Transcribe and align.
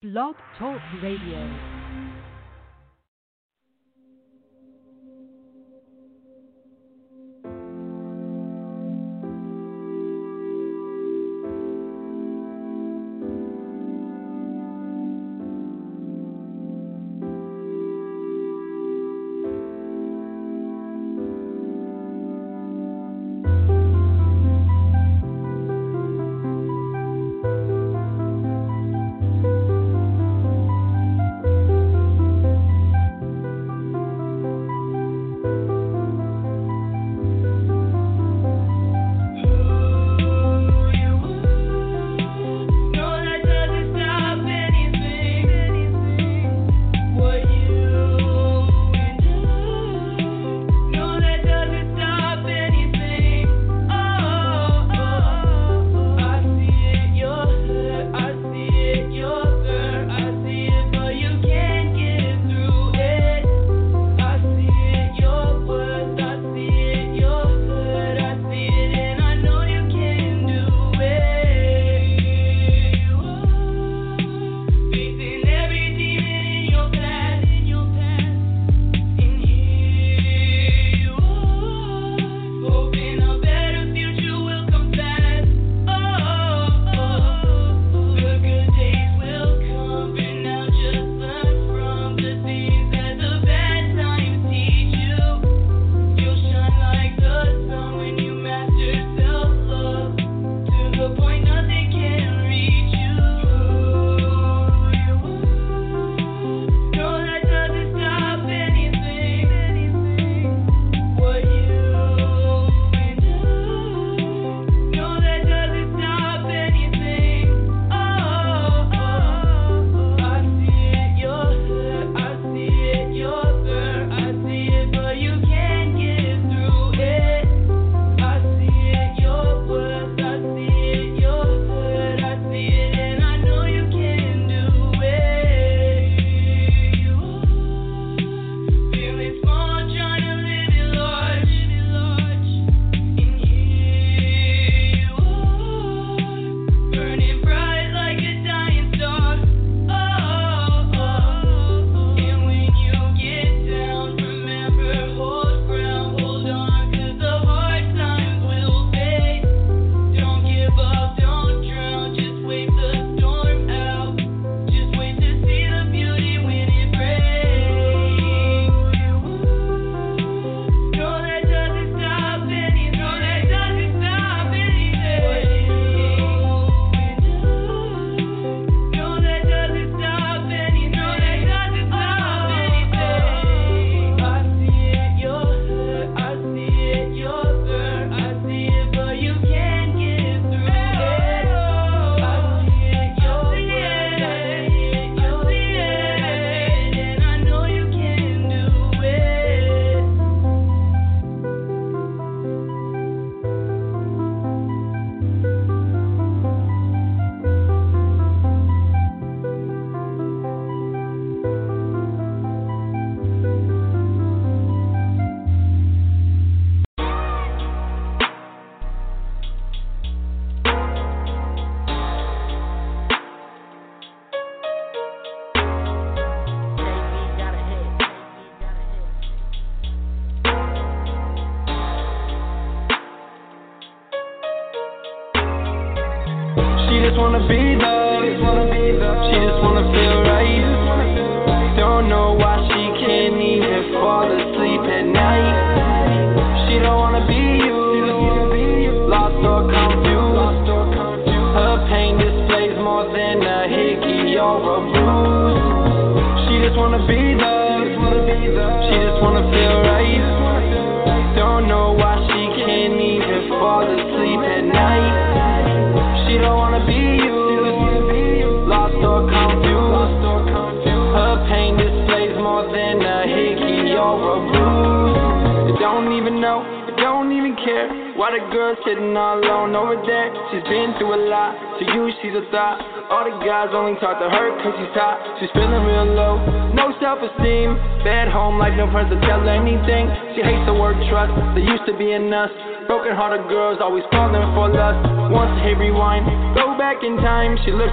Blog 0.00 0.36
Talk 0.56 0.80
Radio. 1.02 1.77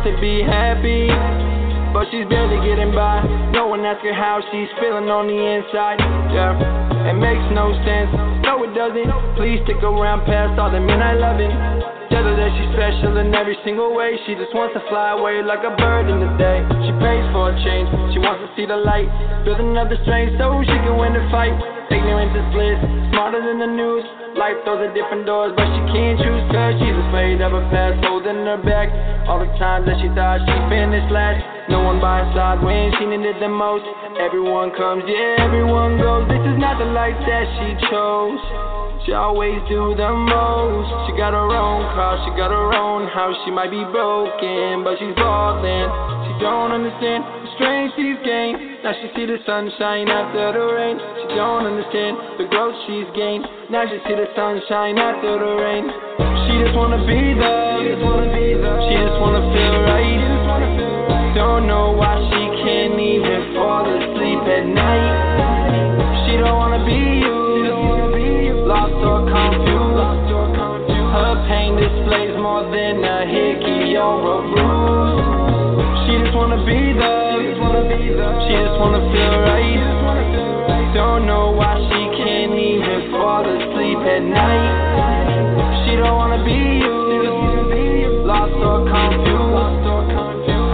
To 0.06 0.14
be 0.22 0.46
happy. 0.46 1.10
but 1.90 2.06
she's 2.14 2.30
barely 2.30 2.62
getting 2.62 2.94
by. 2.94 3.26
No 3.58 3.66
one 3.66 3.82
her 3.82 4.14
how 4.14 4.38
she's 4.54 4.70
feeling 4.78 5.10
on 5.10 5.26
the 5.26 5.34
inside. 5.34 5.98
Yeah, 6.30 6.54
it 7.10 7.18
makes 7.18 7.42
no 7.50 7.74
sense. 7.82 8.14
No, 8.46 8.62
it 8.62 8.78
doesn't. 8.78 9.10
Please 9.34 9.66
stick 9.66 9.82
around 9.82 10.30
past 10.30 10.62
all 10.62 10.70
the 10.70 10.78
men 10.78 11.02
I 11.02 11.18
loving. 11.18 11.50
Tell 12.14 12.22
her 12.22 12.38
that 12.38 12.52
she's 12.54 12.70
special 12.78 13.18
in 13.18 13.34
every 13.34 13.58
single 13.66 13.98
way. 13.98 14.14
She 14.30 14.38
just 14.38 14.54
wants 14.54 14.78
to 14.78 14.84
fly 14.94 15.18
away 15.18 15.42
like 15.42 15.66
a 15.66 15.74
bird 15.74 16.06
in 16.06 16.22
the 16.22 16.30
day. 16.38 16.62
She 16.86 16.94
prays 17.02 17.26
for 17.34 17.50
a 17.50 17.56
change. 17.66 17.90
She 18.14 18.22
wants 18.22 18.46
to 18.46 18.50
see 18.54 18.70
the 18.70 18.78
light. 18.78 19.10
Building 19.42 19.74
up 19.74 19.90
the 19.90 19.98
strength 20.06 20.38
so 20.38 20.62
she 20.62 20.78
can 20.86 21.02
win 21.02 21.18
the 21.18 21.26
fight. 21.34 21.75
Ignorance 22.06 22.38
is 22.38 22.46
bliss. 22.54 22.78
Smarter 23.10 23.42
than 23.42 23.58
the 23.58 23.66
news. 23.66 24.06
Life 24.38 24.62
throws 24.62 24.78
her 24.78 24.94
different 24.94 25.26
doors, 25.26 25.58
but 25.58 25.66
she 25.66 25.82
can't 25.90 26.22
choose 26.22 26.46
cause 26.54 26.78
she's 26.78 26.94
afraid 27.10 27.42
of 27.42 27.50
her 27.50 27.66
past 27.74 27.98
holding 28.06 28.46
her 28.46 28.62
back. 28.62 28.94
All 29.26 29.42
the 29.42 29.50
times 29.58 29.90
that 29.90 29.98
she 29.98 30.14
thought 30.14 30.38
she 30.46 30.54
finished 30.70 31.10
last. 31.10 31.42
No 31.66 31.82
one 31.82 31.98
by 31.98 32.22
her 32.22 32.30
side 32.38 32.62
when 32.62 32.94
she 33.02 33.10
needed 33.10 33.42
the 33.42 33.50
most. 33.50 33.90
Everyone 34.22 34.70
comes, 34.78 35.02
yeah, 35.10 35.50
everyone 35.50 35.98
goes. 35.98 36.30
This 36.30 36.46
is 36.46 36.62
not 36.62 36.78
the 36.78 36.86
life 36.94 37.18
that 37.26 37.46
she 37.58 37.74
chose. 37.90 38.38
She 39.10 39.18
always 39.18 39.58
do 39.66 39.98
the 39.98 40.14
most. 40.14 41.10
She 41.10 41.18
got 41.18 41.34
her 41.34 41.50
own 41.58 41.90
car, 41.98 42.22
she 42.22 42.30
got 42.38 42.54
her 42.54 42.70
own 42.78 43.10
house. 43.10 43.34
She 43.46 43.52
might 43.52 43.74
be 43.74 43.82
broken, 43.90 44.86
but 44.86 45.02
she's 45.02 45.18
ballin'. 45.18 45.90
She 46.30 46.38
don't 46.38 46.70
understand 46.70 47.45
strength 47.56 47.96
she's 47.96 48.20
gained. 48.24 48.84
Now 48.84 48.94
she 49.00 49.08
see 49.16 49.26
the 49.26 49.40
sunshine 49.46 50.08
after 50.08 50.52
the 50.54 50.66
rain. 50.76 51.00
She 51.00 51.36
don't 51.36 51.66
understand 51.66 52.40
the 52.40 52.46
growth 52.52 52.76
she's 52.88 53.08
gained. 53.16 53.48
Now 53.72 53.88
she 53.88 53.98
see 54.06 54.16
the 54.16 54.28
sunshine 54.36 55.00
after 55.00 55.40
the 55.40 55.52
rain. 55.60 55.86
She 56.46 56.54
just 56.62 56.76
wanna 56.76 57.00
be 57.08 57.34
there. 57.34 57.80
She 57.80 57.96
just 57.96 58.04
wanna 58.04 58.30
be. 58.30 58.60
She 58.60 58.94
just 59.00 59.18
wanna 59.20 59.44
feel 59.52 59.76
right. 59.88 61.36
Don't 61.36 61.68
know 61.68 61.92
why 61.96 62.20
she 62.30 62.44
can't 62.64 63.00
even 63.00 63.56
fall 63.56 63.84
asleep 63.88 64.44
at 64.46 64.66
night. 64.68 66.28
She 66.28 66.38
don't 66.38 66.56
wanna 66.56 66.84
be 66.86 67.24
you. 67.24 67.40
Lost 68.68 69.00
or 69.00 69.24
confused. 69.28 70.32
Her 71.16 71.34
pain 71.48 71.76
displays 71.80 72.36
more 72.36 72.64
than 72.68 73.04
a 73.04 73.26
hickey 73.26 73.96
or 73.96 74.20
a 74.20 74.42
bruise. 74.52 74.75
She 77.96 78.52
just 78.52 78.78
wanna 78.80 79.00
feel 79.12 79.36
right. 79.48 80.94
Don't 80.94 81.26
know 81.26 81.52
why 81.52 81.80
she 81.88 82.02
can't 82.20 82.54
even 82.54 83.12
fall 83.12 83.44
asleep 83.44 84.00
at 84.00 84.24
night. 84.24 85.86
She 85.86 85.96
don't 85.96 86.16
wanna 86.16 86.44
be 86.44 86.60
you. 86.84 86.96
Lost 88.26 88.54
or 88.54 88.84
confused. 88.84 89.86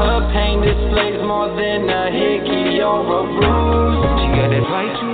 Her 0.01 0.29
pain 0.33 0.61
displays 0.61 1.21
more 1.21 1.49
than 1.55 1.89
a 1.89 2.09
hickey 2.09 2.81
or 2.81 3.01
a 3.01 3.21
bruise. 3.37 4.01
She 4.19 4.27
got 4.33 4.49
that 4.49 4.65
right 4.71 5.10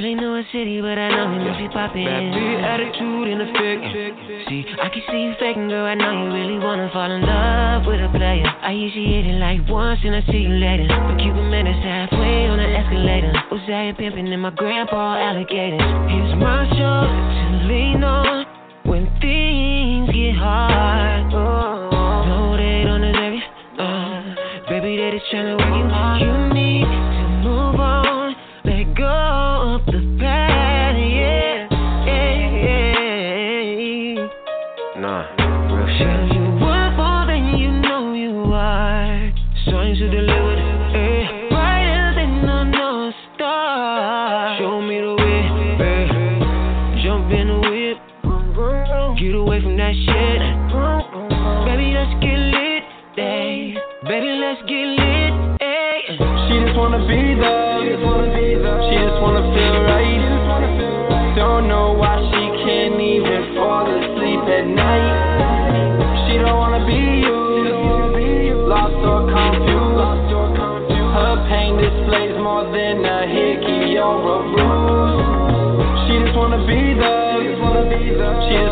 really 0.00 0.14
know 0.14 0.32
her 0.34 0.46
city, 0.50 0.80
but 0.80 0.96
I 0.96 1.12
know 1.12 1.28
him 1.28 1.44
if 1.44 1.60
he 1.60 1.68
poppin'. 1.68 2.08
That 2.08 2.32
big 2.32 2.56
attitude 2.64 3.28
in 3.28 3.36
the 3.36 3.48
effect. 3.52 4.48
See, 4.48 4.64
I 4.80 4.88
can 4.88 5.02
see 5.12 5.28
you 5.28 5.34
faking, 5.36 5.68
girl. 5.68 5.84
I 5.84 5.94
know 5.94 6.08
you 6.08 6.32
really 6.32 6.58
wanna 6.58 6.88
fall 6.92 7.10
in 7.10 7.20
love 7.20 7.84
with 7.84 8.00
a 8.00 8.08
player. 8.08 8.48
I 8.48 8.72
usually 8.72 9.20
hit 9.20 9.26
it 9.28 9.36
like 9.36 9.60
once 9.68 10.00
and 10.02 10.16
I 10.16 10.24
see 10.32 10.48
you 10.48 10.56
later. 10.56 10.88
But 10.88 11.20
keep 11.20 11.36
a 11.36 11.44
minute 11.44 11.76
halfway 11.84 12.48
on 12.48 12.56
the 12.56 12.68
escalator. 12.80 13.32
Uzziah 13.52 13.92
pimpin' 13.92 14.32
and 14.32 14.40
my 14.40 14.50
grandpa 14.50 15.20
alligator. 15.20 15.84
Here's 16.08 16.34
my 16.40 16.64
shoulder 16.72 17.12
to 17.12 17.68
lean 17.68 18.00
on 18.02 18.46
when 18.88 19.04
things 19.20 20.08
get 20.16 20.34
hard. 20.40 21.28
Oh, 21.34 22.24
no, 22.24 22.56
they 22.56 22.88
don't 22.88 23.04
deserve 23.04 23.36
you. 23.36 23.44
Uh, 23.76 24.64
baby, 24.64 24.96
they 24.96 25.18
just 25.18 25.28
tryna 25.28 25.69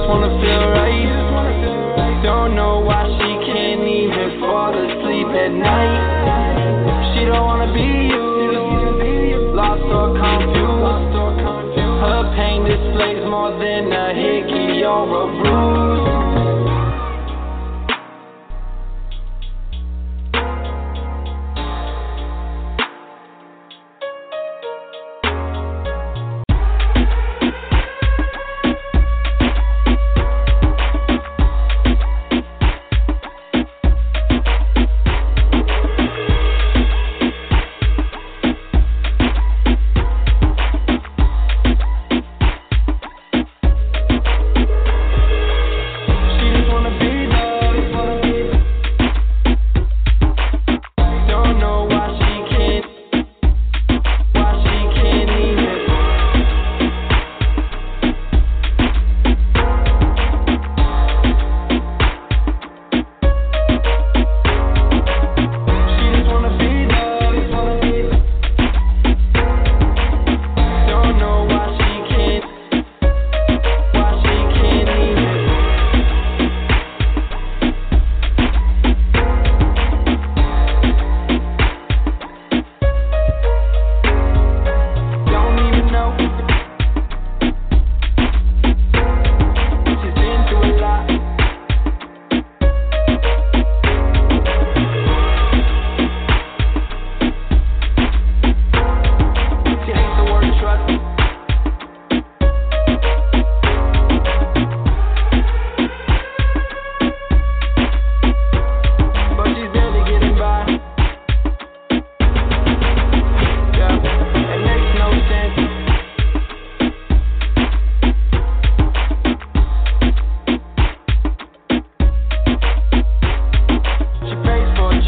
wanna 0.09 0.33
feel 0.41 0.65
right. 0.73 2.23
Don't 2.23 2.57
know 2.57 2.81
why 2.81 3.05
she 3.05 3.31
can't 3.45 3.85
even 3.85 4.41
fall 4.41 4.73
asleep 4.73 5.29
at 5.37 5.53
night. 5.53 7.13
She 7.13 7.27
don't 7.27 7.45
wanna 7.45 7.71
be 7.75 8.09
you. 8.09 9.53
Lost 9.53 9.85
or 9.85 10.09
confused. 10.17 11.13
Her 12.01 12.23
pain 12.37 12.65
displays 12.65 13.23
more 13.29 13.53
than 13.59 13.93
a 13.93 14.15
hickey 14.15 14.83
or 14.85 15.05
a 15.05 15.43
bruise. 15.43 15.88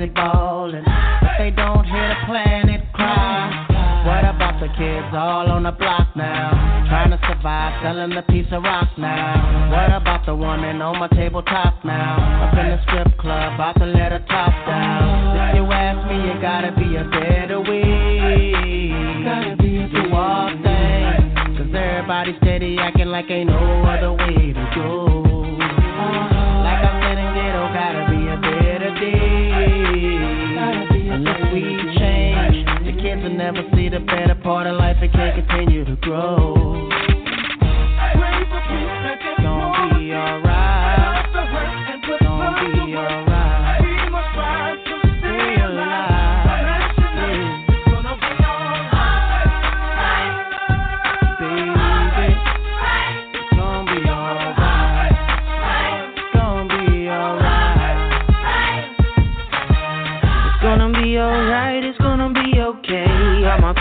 music 0.00 0.14
ballin', 0.14 0.84
but 1.20 1.36
they 1.36 1.50
don't 1.50 1.84
hear 1.84 2.08
the 2.08 2.26
planet 2.26 2.80
cry. 2.94 3.66
What 4.06 4.24
about 4.24 4.58
the 4.58 4.68
kids 4.78 5.12
all 5.12 5.50
on 5.52 5.64
the 5.64 5.72
block 5.72 6.16
now? 6.16 6.86
Trying 6.88 7.10
to 7.10 7.18
survive, 7.28 7.82
selling 7.82 8.12
a 8.16 8.22
piece 8.22 8.46
of 8.50 8.62
rock 8.62 8.88
now. 8.96 9.68
What 9.70 9.92
about 9.94 10.24
the 10.24 10.34
woman 10.34 10.80
on 10.80 10.98
my 10.98 11.08
tabletop 11.08 11.84
now? 11.84 12.48
Up 12.48 12.58
in 12.58 12.70
the 12.70 12.80
strip 12.84 13.18
club, 13.18 13.54
about 13.54 13.76
to 13.76 13.84
let 13.84 14.12
her 14.12 14.24
top 14.26 14.52
down. 14.66 15.50
If 15.50 15.56
you 15.56 15.64
ask 15.70 16.00
me, 16.08 16.16
you 16.16 16.40
gotta 16.40 16.72
be 16.72 16.96
a 16.96 17.04
better 17.04 17.60
way. 17.60 18.56
Do 19.92 20.14
all 20.14 20.48
things, 20.62 21.58
cause 21.58 21.74
everybody's 21.74 22.36
steady 22.36 22.78
acting 22.78 23.08
like 23.08 23.30
ain't 23.30 23.50
no 23.50 23.82
other 23.84 24.12
way 24.12 24.52
to 24.54 24.70
go. 24.74 25.09
never 33.40 33.62
see 33.74 33.88
the 33.88 34.00
better 34.00 34.34
part 34.42 34.66
of 34.66 34.76
life 34.76 34.98
and 35.00 35.10
can't 35.12 35.48
continue 35.48 35.82
to 35.86 35.96
grow. 35.96 37.19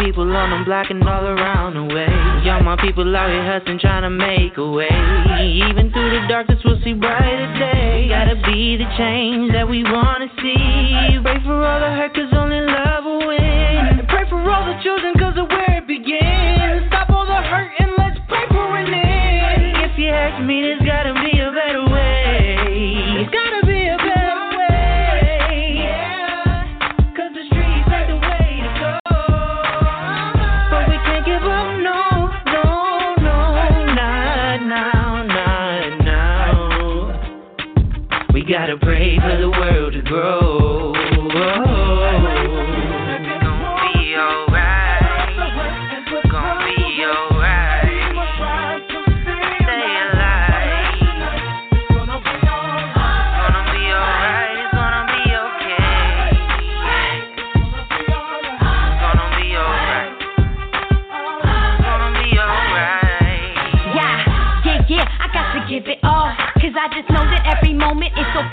people 0.09 0.25
on 0.35 0.49
them 0.49 0.65
blocking 0.65 0.97
all 1.05 1.21
around 1.21 1.77
the 1.77 1.85
way. 1.85 2.09
Y'all 2.41 2.65
my 2.65 2.73
people 2.81 3.05
out 3.15 3.29
here 3.29 3.45
hustling, 3.45 3.77
trying 3.77 4.01
to 4.01 4.09
make 4.09 4.57
a 4.57 4.65
way. 4.65 4.89
Even 5.69 5.93
through 5.93 6.09
the 6.09 6.25
darkness, 6.25 6.57
we'll 6.65 6.81
see 6.81 6.97
brighter 6.97 7.45
days. 7.61 8.09
Gotta 8.09 8.33
be 8.41 8.73
the 8.81 8.89
change 8.97 9.53
that 9.53 9.69
we 9.69 9.85
wanna 9.85 10.25
see. 10.41 11.21
Pray 11.21 11.37
for 11.45 11.61
all 11.61 11.77
the 11.77 11.93
hurt, 11.93 12.17
cause 12.17 12.33
only 12.33 12.57
love 12.57 13.05
will 13.05 13.21
win. 13.21 14.01
Pray 14.09 14.25
for 14.33 14.41
all 14.49 14.65
the 14.65 14.81
children, 14.81 15.13
cause 15.13 15.37
of 15.37 15.45
where 15.45 15.77
it 15.77 15.85
begins. 15.85 16.89
Stop 16.89 17.13
all 17.13 17.29
the 17.29 17.41
hurt 17.45 17.69
and 17.77 17.93
let's 17.93 18.17
pray 18.25 18.49
for 18.49 18.65
an 18.81 18.89
end. 18.89 19.93
If 19.93 19.93
you 19.93 20.09
ask 20.09 20.41
me, 20.41 20.65
there's 20.65 20.81
gotta 20.89 21.18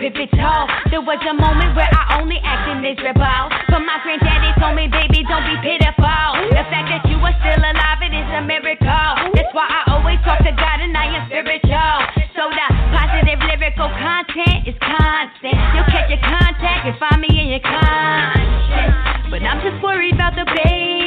If 0.06 0.14
it 0.14 0.38
all. 0.38 0.70
There 0.94 1.02
was 1.02 1.18
a 1.26 1.34
moment 1.34 1.74
where 1.74 1.90
I 1.90 2.22
only 2.22 2.38
acted 2.38 2.78
miserable. 2.78 3.50
But 3.66 3.82
my 3.82 3.98
granddaddy 4.06 4.54
told 4.54 4.78
me, 4.78 4.86
baby, 4.86 5.26
don't 5.26 5.42
be 5.42 5.58
pitiful. 5.66 6.46
The 6.46 6.62
fact 6.70 6.94
that 6.94 7.02
you 7.10 7.18
are 7.18 7.34
still 7.42 7.58
alive, 7.58 7.98
it 8.06 8.14
is 8.14 8.28
a 8.38 8.38
miracle. 8.46 9.34
That's 9.34 9.50
why 9.50 9.66
I 9.66 9.98
always 9.98 10.22
talk 10.22 10.38
to 10.46 10.54
God 10.54 10.78
and 10.78 10.94
I 10.94 11.10
am 11.10 11.26
spiritual. 11.26 11.98
So 12.38 12.46
the 12.46 12.66
positive 12.94 13.42
lyrical 13.50 13.90
content 13.98 14.70
is 14.70 14.78
constant. 14.78 15.58
You'll 15.74 15.90
catch 15.90 16.06
your 16.06 16.22
contact 16.22 16.86
and 16.86 16.94
find 17.02 17.18
me 17.18 17.42
in 17.42 17.58
your 17.58 17.64
conscience. 17.66 19.26
But 19.26 19.42
I'm 19.42 19.58
just 19.58 19.82
worried 19.82 20.14
about 20.14 20.38
the 20.38 20.46
baby. 20.54 21.05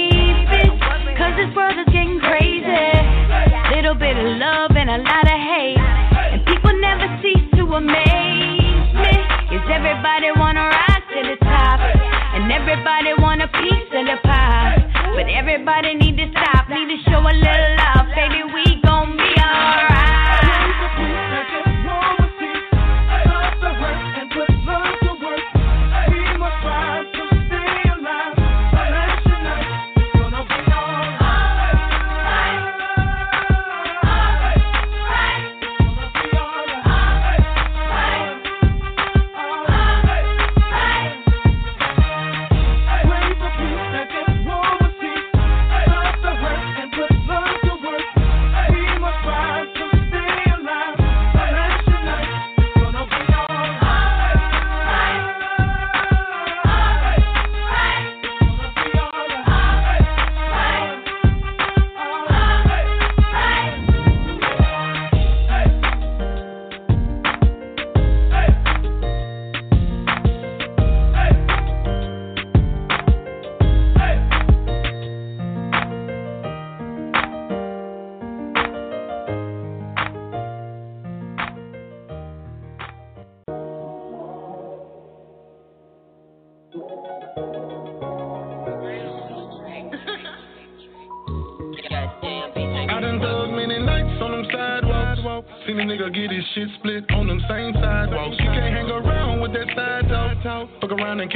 Everybody 10.00 10.32
wanna 10.40 10.62
rise 10.62 11.04
to 11.12 11.22
the 11.28 11.36
top, 11.44 11.80
and 11.82 12.50
everybody 12.50 13.14
want 13.20 13.42
a 13.42 13.50
piece 13.50 13.92
of 13.92 14.06
the 14.08 14.16
pie. 14.24 14.80
But 15.14 15.28
everybody 15.28 15.94
need 15.96 16.16
to 16.16 16.32
stop, 16.32 16.70
need 16.70 16.88
to 16.88 17.12
show 17.12 17.20
a 17.20 17.36
little 17.36 17.79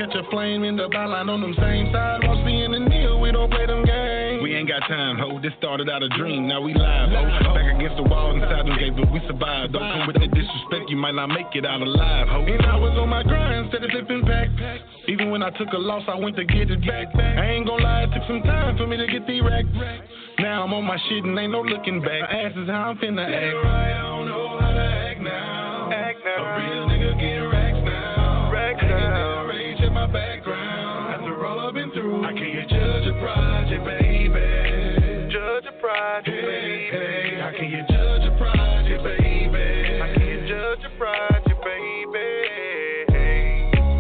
catch 0.06 0.16
a 0.16 0.30
flame 0.30 0.64
in 0.64 0.76
the 0.76 0.90
byline 0.90 1.30
on 1.30 1.40
them 1.40 1.56
same 1.56 1.88
sidewalks. 1.92 2.44
Being 2.44 2.74
a 2.74 2.90
deal, 2.90 3.20
we 3.20 3.32
don't 3.32 3.50
play 3.50 3.66
them 3.66 3.86
games. 3.86 4.44
We 4.44 4.56
ain't 4.56 4.68
got 4.68 4.84
time, 4.88 5.18
ho. 5.18 5.40
This 5.40 5.54
started 5.58 5.90
out 5.90 6.04
a 6.04 6.10
dream, 6.10 6.48
now 6.48 6.60
we 6.60 6.74
live, 6.74 7.10
ho. 7.10 7.24
Back 7.56 7.76
against 7.76 7.96
the 7.96 8.04
wall 8.04 8.36
inside 8.36 8.68
them 8.68 8.76
gates, 8.76 8.96
but 9.00 9.12
we 9.12 9.22
survived. 9.28 9.74
Don't 9.74 9.82
Come 9.82 10.08
with 10.08 10.20
that 10.20 10.32
disrespect, 10.34 10.90
you 10.90 10.98
might 10.98 11.16
not 11.16 11.28
make 11.28 11.48
it 11.54 11.66
out 11.66 11.82
alive, 11.82 12.28
ho. 12.28 12.44
And 12.44 12.66
I 12.66 12.76
was 12.76 12.98
on 13.00 13.10
my 13.10 13.24
grind, 13.24 13.66
instead 13.66 13.84
of 13.84 13.92
flipping 13.92 14.26
back. 14.28 14.50
Even 15.08 15.32
when 15.32 15.44
I 15.44 15.52
took 15.52 15.72
a 15.72 15.80
loss, 15.80 16.04
I 16.08 16.20
went 16.20 16.36
to 16.36 16.46
get 16.46 16.70
it 16.70 16.82
back. 16.84 17.08
I 17.16 17.56
ain't 17.56 17.68
gonna 17.68 17.84
lie, 17.84 18.04
it 18.04 18.12
took 18.12 18.28
some 18.28 18.44
time 18.44 18.78
for 18.78 18.88
me 18.88 18.98
to 18.98 19.08
get 19.08 19.26
the 19.28 19.40
rack. 19.42 19.66
Now 20.40 20.64
I'm 20.64 20.74
on 20.74 20.84
my 20.84 20.98
shit 21.08 21.24
and 21.24 21.38
ain't 21.38 21.52
no 21.52 21.62
looking 21.62 22.02
back. 22.02 22.28
My 22.28 22.44
Ass 22.44 22.52
is 22.58 22.68
how 22.68 22.92
I'm 22.92 22.98
finna 22.98 23.24
act. 23.24 23.56
Right, 23.64 23.94
I 23.94 24.02
don't 24.02 24.28
know 24.28 24.58
how 24.60 24.72
to 24.74 24.82
act 24.82 25.22
now. 25.22 25.92
Act 25.94 26.20
now. 26.26 26.44
A 26.44 26.60
real 26.60 26.88
nigga 26.90 27.20
get 27.20 27.43
my 30.08 30.12
background. 30.12 31.16
After 31.16 31.46
all 31.46 31.60
I've 31.68 31.74
been 31.74 31.92
through, 31.92 32.26
I 32.26 32.34
can't 32.34 32.70
judge 32.70 33.08
a 33.08 33.14
project, 33.22 33.86
baby. 33.86 35.32
Judge 35.32 35.66
a 35.66 35.72
project, 35.80 36.28
baby. 36.28 36.90
Hey, 36.92 37.40
how 37.40 37.52
can 37.56 37.70
you 37.70 37.84
judge 37.88 38.24
a 38.28 38.38
project, 38.38 39.04
baby? 39.04 40.00
How 40.00 40.12
can 40.14 40.28
you 40.28 40.48
judge 40.48 40.84
a 40.84 40.90
project, 40.98 41.64
baby? 41.64 42.30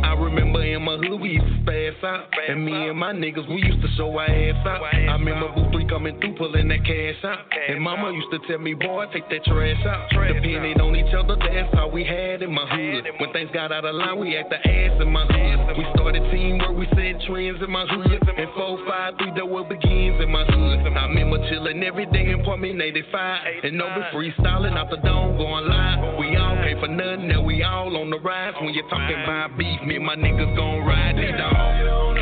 I 0.03 0.13
remember 0.19 0.63
in 0.63 0.83
my 0.83 0.97
hood 0.97 1.21
we 1.21 1.29
used 1.39 1.45
to 1.45 1.71
spaz 1.71 2.03
out. 2.03 2.32
And 2.53 2.65
me 2.65 2.85
and 2.85 2.99
my 2.99 3.11
niggas, 3.11 3.49
we 3.49 3.65
used 3.65 3.81
to 3.81 3.89
show 3.97 4.13
our 4.13 4.29
ass 4.29 4.61
out. 4.67 4.85
I 4.85 5.17
remember 5.17 5.49
Boo 5.57 5.73
3 5.73 5.89
coming 5.89 6.19
through, 6.21 6.37
pulling 6.37 6.67
that 6.67 6.85
cash 6.85 7.17
out. 7.25 7.49
And 7.49 7.81
mama 7.81 8.13
used 8.13 8.29
to 8.29 8.37
tell 8.45 8.61
me, 8.61 8.75
boy, 8.75 9.09
take 9.11 9.27
that 9.33 9.43
trash 9.45 9.81
out. 9.89 10.05
Depending 10.13 10.77
on 10.77 10.93
each 10.93 11.09
other, 11.17 11.33
that's 11.33 11.73
how 11.73 11.89
we 11.89 12.05
had 12.05 12.43
in 12.43 12.53
my 12.53 12.61
hood. 12.69 13.09
When 13.17 13.33
things 13.33 13.49
got 13.57 13.71
out 13.71 13.85
of 13.85 13.95
line, 13.95 14.19
we 14.19 14.37
had 14.37 14.53
the 14.53 14.61
ass 14.61 15.01
in 15.01 15.09
my 15.09 15.25
hood. 15.25 15.81
We 15.81 15.85
started 15.97 16.29
teamwork, 16.29 16.77
we 16.77 16.85
set 16.93 17.25
trends 17.25 17.57
in 17.57 17.71
my 17.73 17.89
hood. 17.89 18.21
And 18.21 18.49
453, 18.53 19.33
that 19.33 19.49
what 19.49 19.65
begins 19.65 20.21
in 20.21 20.29
my 20.29 20.45
hood. 20.45 20.77
I 20.93 21.09
remember 21.09 21.41
chilling 21.49 21.81
every 21.81 22.05
day 22.05 22.29
in 22.29 22.41
Apartment 22.41 22.79
85. 22.79 23.65
And 23.65 23.81
no 23.81 23.89
be 23.97 24.05
freestyling 24.13 24.77
out 24.77 24.93
the 24.93 25.01
dome, 25.01 25.41
going 25.41 25.65
live. 25.65 26.21
We 26.21 26.37
all 26.37 26.53
pay 26.61 26.77
for 26.77 26.85
nothing, 26.85 27.33
now 27.33 27.41
we 27.41 27.63
all 27.63 27.97
on 27.97 28.11
the 28.11 28.19
rise. 28.19 28.53
When 28.61 28.77
you're 28.77 28.87
talking 28.93 29.17
about 29.25 29.57
beef, 29.57 29.81
me 29.81 29.97
and 29.97 30.05
my 30.05 30.13
niggas 30.13 30.53
gon' 30.55 30.85
ride 30.85 31.17
it 31.17 31.33
dog. 31.33 32.12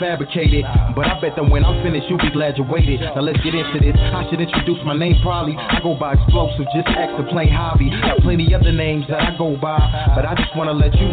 fabricated. 0.00 0.64
But 0.96 1.04
I 1.06 1.20
bet 1.20 1.36
that 1.36 1.44
when 1.44 1.62
I'm 1.62 1.84
finished, 1.84 2.08
you'll 2.08 2.18
be 2.18 2.32
glad 2.32 2.56
you 2.56 2.64
waited. 2.64 3.04
Now 3.04 3.20
let's 3.20 3.38
get 3.44 3.54
into 3.54 3.78
this. 3.78 3.94
I 3.94 4.24
should 4.32 4.40
introduce 4.40 4.80
my 4.82 4.96
name 4.96 5.20
probably. 5.22 5.54
I 5.54 5.78
go 5.84 5.94
by 5.94 6.16
explosive, 6.16 6.64
just 6.72 6.88
act 6.88 7.20
to 7.20 7.24
play 7.28 7.46
hobby. 7.46 7.92
Got 7.92 8.24
plenty 8.24 8.48
other 8.56 8.72
names 8.72 9.04
that 9.12 9.20
I 9.20 9.36
go 9.36 9.54
by, 9.60 9.78
but 10.16 10.24
I 10.24 10.34
just 10.34 10.56
wanna 10.56 10.72
let 10.72 10.96
you 10.96 11.09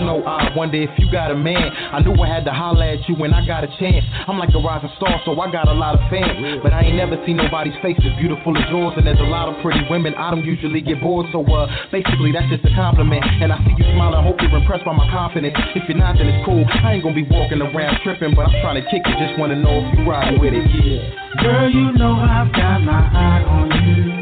wonder 0.58 0.82
if 0.82 0.90
you 0.98 1.06
got 1.14 1.30
a 1.30 1.38
man. 1.38 1.70
I 1.94 2.02
knew 2.02 2.18
I 2.18 2.26
had 2.26 2.42
to 2.50 2.52
holler 2.52 2.82
at 2.82 3.06
you 3.06 3.14
when 3.14 3.30
I 3.30 3.46
got 3.46 3.62
a 3.64 3.70
chance. 3.78 4.02
I'm 4.26 4.42
like 4.42 4.50
a 4.58 4.58
rising 4.58 4.90
star, 4.98 5.22
so 5.22 5.38
I 5.38 5.54
got 5.54 5.70
a 5.70 5.78
lot 5.78 5.94
of 5.94 6.02
fans. 6.10 6.66
But 6.66 6.74
I 6.74 6.90
ain't 6.90 6.98
never 6.98 7.14
seen 7.30 7.38
nobody's 7.38 7.78
face 7.86 8.02
as 8.02 8.18
beautiful 8.18 8.58
as 8.58 8.66
yours. 8.74 8.98
And 8.98 9.06
there's 9.06 9.22
a 9.22 9.30
lot 9.30 9.54
of 9.54 9.62
pretty 9.62 9.86
women. 9.86 10.18
I 10.18 10.34
don't 10.34 10.44
usually 10.44 10.82
get 10.82 10.98
bored, 10.98 11.30
so 11.30 11.46
uh, 11.46 11.70
basically 11.94 12.34
that's 12.34 12.50
just 12.50 12.66
a 12.66 12.74
compliment. 12.74 13.22
And 13.22 13.54
I 13.54 13.62
see 13.62 13.78
you 13.78 13.86
smiling, 13.94 14.26
hope 14.26 14.42
you're 14.42 14.58
impressed 14.58 14.84
by 14.84 14.98
my 14.98 15.06
confidence. 15.14 15.54
If 15.78 15.86
you're 15.86 16.02
not, 16.02 16.18
then 16.18 16.26
it's 16.26 16.42
cool. 16.42 16.66
I 16.66 16.98
ain't 16.98 17.06
gonna 17.06 17.14
be 17.14 17.30
walking 17.30 17.62
around 17.62 18.02
tripping, 18.02 18.34
but 18.34 18.50
I'm 18.50 18.58
trying 18.66 18.82
to 18.82 18.86
kick 18.90 19.06
it. 19.06 19.16
Just 19.22 19.38
wanna 19.38 19.62
know 19.62 19.86
if 19.86 19.94
you 19.94 20.10
riding 20.10 20.42
with 20.42 20.58
it. 20.58 20.66
Yeah. 20.66 21.06
Girl, 21.38 21.70
you 21.70 21.94
know 21.94 22.18
I've 22.18 22.50
got 22.50 22.82
my 22.82 23.06
eye 23.14 23.46
on 23.46 23.70
you. 23.86 24.18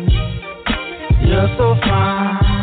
You're 1.31 1.47
so 1.55 1.79
fine. 1.79 2.54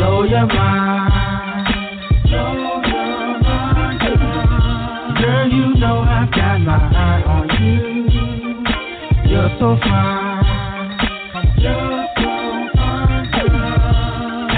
blow 0.00 0.22
your 0.24 0.46
mind. 0.46 1.12
Blow 2.24 2.52
your 2.88 3.38
mind. 3.44 4.00
Hey. 4.00 4.16
Girl, 5.20 5.46
you 5.52 5.74
know 5.78 6.00
I've 6.00 6.30
got 6.32 6.58
my 6.60 6.72
eye 6.72 7.22
on 7.26 7.48
you. 7.60 7.80
You're 9.30 9.50
so 9.58 9.76
fine. 9.82 10.44
You're 11.58 12.06
so 12.16 12.32
fine. 12.76 13.26
Hey. 13.36 13.50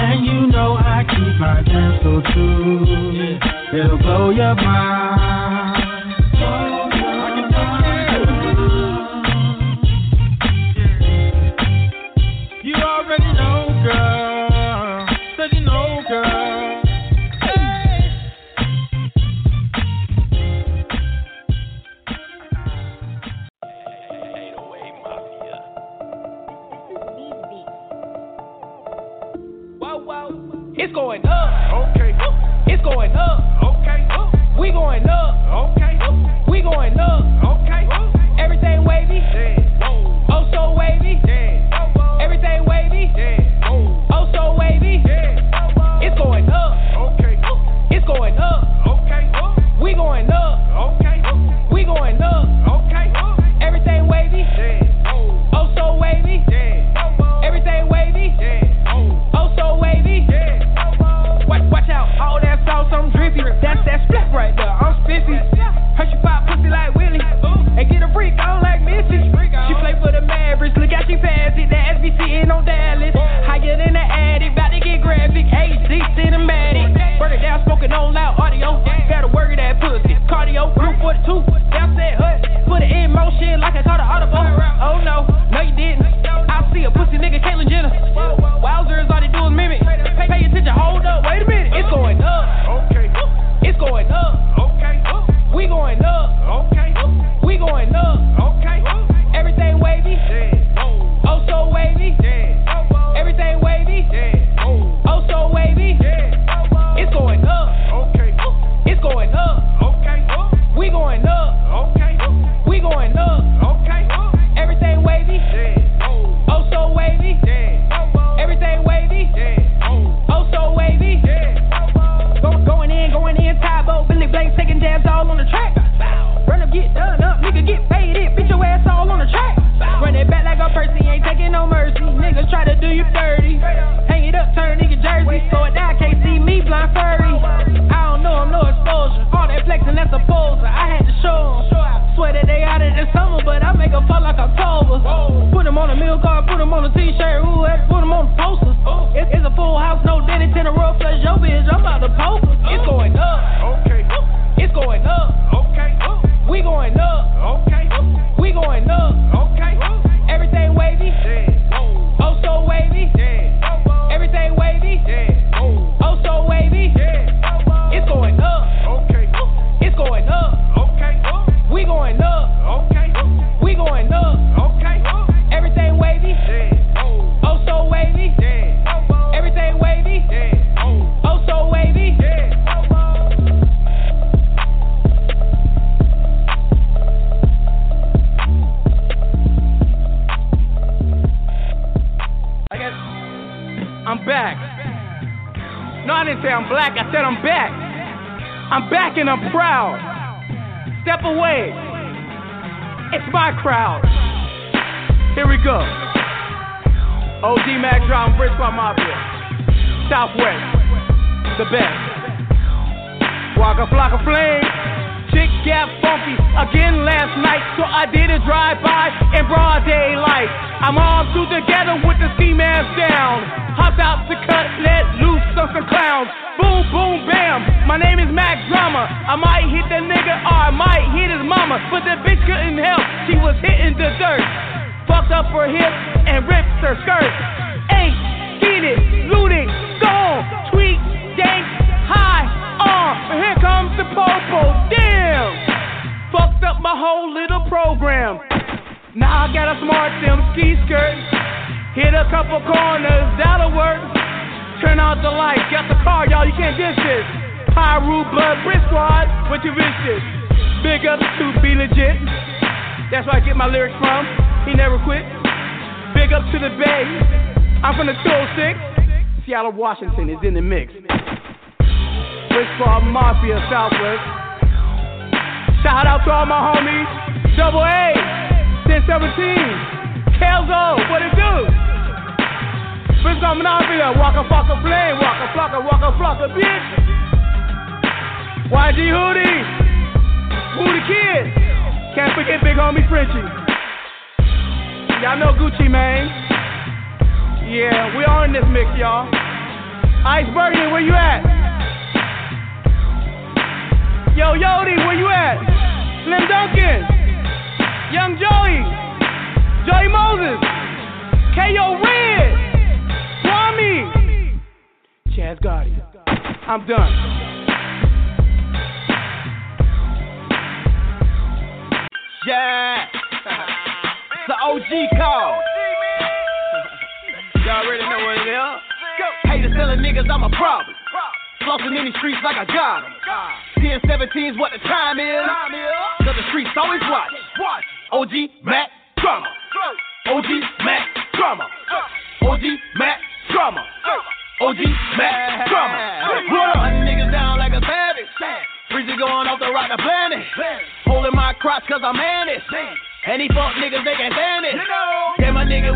And 0.05 0.25
you 0.25 0.47
know 0.47 0.77
I 0.77 1.03
keep 1.09 1.35
my 1.39 1.61
dance 1.61 1.99
so 2.03 2.21
true. 2.31 3.37
It'll 3.77 3.97
blow 3.97 4.29
your 4.29 4.55
mind. 4.55 5.62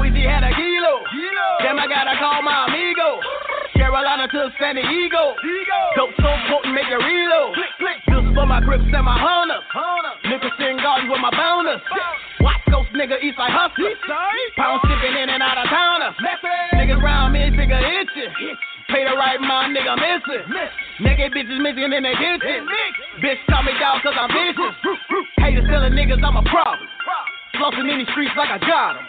Damn, 0.08 0.16
my 0.16 0.16
nigga, 0.16 0.16
we 0.16 0.22
see 0.22 0.28
had 0.28 0.44
a 0.44 0.54
kilo. 0.56 1.04
Damn, 1.60 1.80
I 1.80 1.88
gotta 1.88 2.16
call 2.20 2.42
my 2.42 2.68
amigo. 2.68 3.20
Carolina 3.76 4.28
to 4.28 4.52
San 4.60 4.76
Diego. 4.76 5.36
Dope 5.96 6.16
so 6.18 6.32
potent, 6.50 6.74
make 6.74 6.88
it 6.88 6.96
reload. 6.96 7.56
Click, 7.56 7.74
click. 7.80 7.98
Just 8.08 8.28
for 8.36 8.46
my 8.46 8.62
grips 8.62 8.88
and 8.88 9.06
my 9.06 9.18
hunters. 9.20 9.64
Nicholson 10.26 10.78
Garden 10.80 11.10
with 11.12 11.20
my 11.20 11.32
bonus. 11.32 11.82
Watch 12.40 12.64
Coast 12.72 12.92
nigga, 12.94 13.20
East 13.24 13.38
Side 13.38 13.52
hustler. 13.52 13.92
Pound 14.56 14.82
sipping 14.88 15.16
in 15.18 15.30
and 15.30 15.44
out 15.44 15.58
of 15.58 15.68
towners. 15.70 16.16
Niggas 16.76 17.02
round 17.02 17.34
me, 17.34 17.52
figure 17.52 17.80
itchy. 17.80 18.28
Pay 18.90 19.04
the 19.04 19.16
right 19.16 19.40
mind, 19.40 19.76
nigga 19.76 19.96
missing. 20.00 20.48
Naked 21.00 21.34
bitches 21.36 21.60
missing 21.60 21.92
in 21.92 22.04
the 22.04 22.14
kitchen. 22.16 22.64
Bitch 23.20 23.40
call 23.50 23.64
me 23.64 23.76
dog 23.80 24.02
cause 24.04 24.16
I'm 24.16 24.32
vicious. 24.32 24.76
Haters 25.40 25.68
selling 25.68 25.94
niggas, 25.94 26.24
I'm 26.24 26.38
a 26.38 26.44
problem. 26.48 26.88
Flossing 27.60 27.92
in 27.92 28.00
these 28.00 28.08
streets 28.12 28.32
like 28.38 28.52
I 28.52 28.60
got 28.60 28.96
'em. 28.96 29.06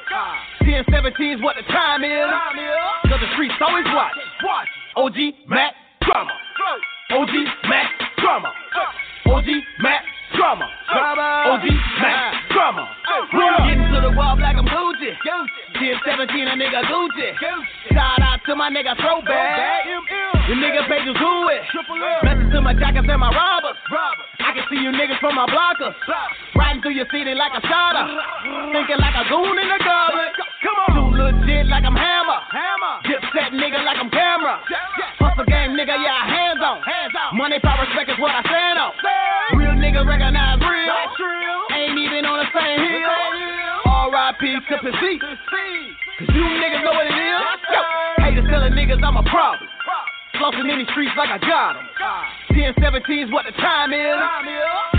10, 0.69 0.85
17's 0.85 1.41
what 1.41 1.57
the 1.57 1.65
time 1.73 2.05
is. 2.05 2.29
Cause 3.09 3.21
the 3.25 3.31
streets 3.33 3.55
always 3.65 3.89
watch. 3.97 4.13
OG 4.97 5.17
Mac 5.49 5.73
Drama. 6.05 6.33
OG 7.17 7.33
Mac 7.65 7.89
Drama. 8.21 8.53
OG 9.33 9.49
Mac 9.81 10.05
Drama. 10.37 10.69
OG 11.49 11.65
Mac 12.05 12.35
Drama. 12.53 12.85
Getting 13.65 13.89
to 13.97 14.01
the 14.05 14.13
wall 14.13 14.37
like 14.37 14.57
I'm 14.57 14.67
Gucci. 14.69 15.17
10, 15.79 15.95
17, 16.03 16.49
a 16.51 16.55
nigga 16.59 16.83
Gucci. 16.91 17.31
Shout 17.95 18.19
out 18.19 18.43
to 18.47 18.57
my 18.59 18.67
nigga 18.67 18.99
Throwback. 18.99 19.87
The 20.51 20.55
nigga 20.59 20.83
pages 20.91 21.15
who 21.15 21.33
it. 21.55 21.63
Message 22.27 22.51
to 22.51 22.61
my 22.61 22.75
jackets 22.75 23.07
and 23.07 23.21
my 23.23 23.31
robbers. 23.31 23.79
I 24.43 24.51
can 24.59 24.67
see 24.67 24.83
you 24.83 24.91
niggas 24.91 25.23
from 25.23 25.39
my 25.39 25.47
blockers. 25.47 25.95
Riding 26.59 26.83
through 26.83 26.99
your 26.99 27.07
city 27.15 27.31
like 27.31 27.55
a 27.55 27.63
shotter. 27.63 28.11
Thinking 28.75 28.99
like 28.99 29.15
a 29.15 29.25
goon 29.31 29.55
in 29.55 29.69
the 29.71 29.79
goblet. 29.79 30.35
Come 30.67 30.79
on. 30.83 30.91
Too 30.99 31.09
legit 31.15 31.71
like 31.71 31.87
I'm 31.87 31.95
hammer. 31.95 32.41
Hammer. 32.51 32.95
Dip 33.07 33.23
set 33.31 33.55
nigga 33.55 33.79
like 33.87 34.03
I'm 34.03 34.11
Cam'ron. 34.11 34.59
Hustle 35.23 35.47
game 35.47 35.79
nigga, 35.79 35.95
yeah, 35.95 36.27
hands 36.27 36.59
on. 36.59 36.83
Hands 36.83 37.15
on. 37.15 37.39
Money, 37.39 37.63
power, 37.63 37.87
respect 37.87 38.11
is 38.11 38.19
what 38.19 38.35
I 38.35 38.43
stand 38.43 38.83
on. 38.83 38.91
Real 39.55 39.79
nigga 39.79 40.03
recognize 40.03 40.59
real. 40.59 40.91
Ain't 41.71 41.99
even 42.03 42.27
on 42.27 42.43
the 42.43 42.49
same 42.51 42.83
hill. 42.83 43.58
R.I.P. 44.29 44.45
to 44.45 44.77
P. 44.93 45.19
Cause 46.21 46.29
you 46.37 46.45
niggas 46.61 46.85
know 46.85 46.93
what 46.93 47.07
it 47.09 47.17
is. 47.17 47.41
Yo, 47.73 47.81
haters 48.21 48.45
telling 48.53 48.77
niggas 48.77 49.01
I'm 49.01 49.17
a 49.17 49.23
problem. 49.25 49.65
Flossing 50.37 50.69
in 50.69 50.85
these 50.85 50.89
streets 50.93 51.17
like 51.17 51.31
I 51.33 51.39
got 51.41 51.77
'em. 51.81 51.89
10, 52.53 52.75
17's 52.77 53.33
what 53.33 53.47
the 53.49 53.53
time 53.57 53.95
is. 53.97 54.21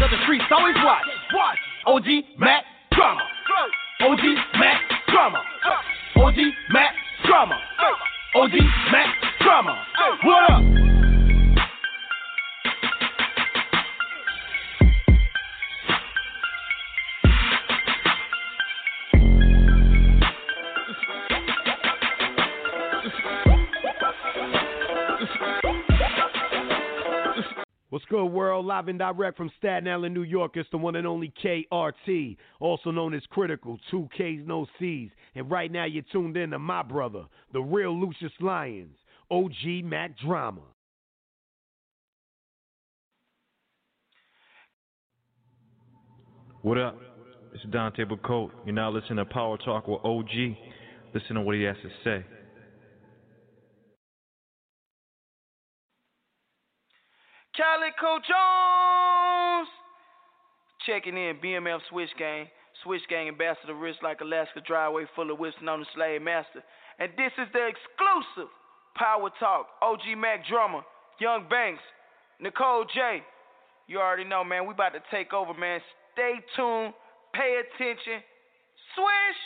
Cause 0.02 0.10
the 0.10 0.18
streets 0.26 0.46
always 0.50 0.74
watch. 0.82 1.06
OG 1.86 2.26
Mac 2.42 2.66
Drama. 2.92 3.22
OG 4.02 4.26
Mac 4.58 4.82
Drama. 5.14 5.44
OG 6.18 6.38
Mac 6.74 6.96
Drama. 7.26 7.60
OG 8.34 8.54
Mac 8.92 9.10
Drama. 9.46 9.78
What 10.24 10.50
up? 10.50 10.64
What's 27.90 28.06
good, 28.06 28.26
world? 28.26 28.68
Live 28.68 28.88
and 28.88 29.00
direct 29.00 29.36
from 29.36 29.50
Staten 29.58 29.88
Island, 29.88 30.14
New 30.14 30.22
York. 30.22 30.52
It's 30.56 30.70
the 30.70 30.78
one 30.78 30.96
and 30.96 31.08
only 31.08 31.34
KRT, 31.44 32.38
also 32.60 32.92
known 32.92 33.16
as 33.16 33.24
Kritikal, 33.36 33.80
two 33.90 34.08
Ks, 34.14 34.46
no 34.46 34.68
Cs. 34.78 35.10
And 35.34 35.50
right 35.50 35.72
now, 35.72 35.86
you're 35.86 36.04
tuned 36.12 36.38
in 36.38 36.52
to 36.52 36.60
my 36.60 36.84
brother, 36.84 37.24
the 37.52 37.62
real 37.62 38.00
Lucious 38.00 38.32
Lyons, 38.40 38.96
OG 39.32 39.84
Mac 39.86 40.12
Drama. 40.20 40.62
What 46.62 46.78
up? 46.78 46.96
It's 47.56 47.64
Dante 47.72 48.04
Bacote. 48.04 48.52
You're 48.66 48.76
now 48.76 48.92
listening 48.92 49.18
to 49.18 49.26
Power 49.26 49.58
Talk 49.58 49.88
with 49.88 50.02
OG. 50.04 50.30
Listen 51.16 51.38
to 51.38 51.42
what 51.42 51.56
he 51.56 51.64
has 51.64 51.78
to 51.82 51.90
say. 52.04 52.24
Calico 57.60 58.24
Jones 58.24 59.68
checking 60.88 61.18
in. 61.18 61.36
BMF 61.44 61.80
Switch 61.90 62.10
Gang, 62.18 62.48
Switch 62.84 63.02
Gang 63.10 63.28
ambassador, 63.28 63.76
wrist 63.76 64.00
like 64.02 64.22
Alaska 64.22 64.62
driveway 64.66 65.04
full 65.14 65.30
of 65.30 65.40
whips 65.40 65.58
known 65.62 65.82
as 65.82 65.88
Slave 65.94 66.22
Master. 66.22 66.64
And 67.00 67.12
this 67.18 67.34
is 67.38 67.50
the 67.52 67.68
exclusive 67.68 68.50
Power 68.96 69.30
Talk. 69.42 69.68
OG 69.82 70.18
Mac 70.18 70.48
Drama, 70.48 70.86
Young 71.20 71.50
Banks, 71.50 71.84
Nicole 72.40 72.86
J. 72.86 73.22
You 73.88 74.00
already 74.00 74.24
know, 74.24 74.46
man. 74.46 74.66
We 74.66 74.74
about 74.74 74.94
to 74.94 75.02
take 75.12 75.34
over, 75.34 75.54
man. 75.54 75.82
Stay 76.14 76.36
tuned. 76.56 76.94
Pay 77.34 77.60
attention. 77.60 78.24
Swish. 78.96 79.42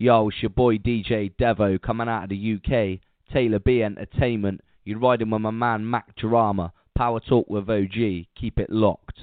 Yo, 0.00 0.28
it's 0.28 0.40
your 0.40 0.50
boy 0.50 0.78
DJ 0.78 1.34
Devo 1.40 1.82
coming 1.82 2.08
out 2.08 2.22
of 2.22 2.30
the 2.30 2.54
UK. 2.54 3.00
Taylor 3.32 3.58
B 3.58 3.82
Entertainment. 3.82 4.60
You're 4.84 5.00
riding 5.00 5.28
with 5.28 5.40
my 5.40 5.50
man 5.50 5.90
Mac 5.90 6.14
Drama. 6.14 6.72
Power 6.96 7.18
Talk 7.18 7.48
with 7.50 7.68
OG. 7.68 8.26
Keep 8.40 8.58
it 8.58 8.70
locked. 8.70 9.18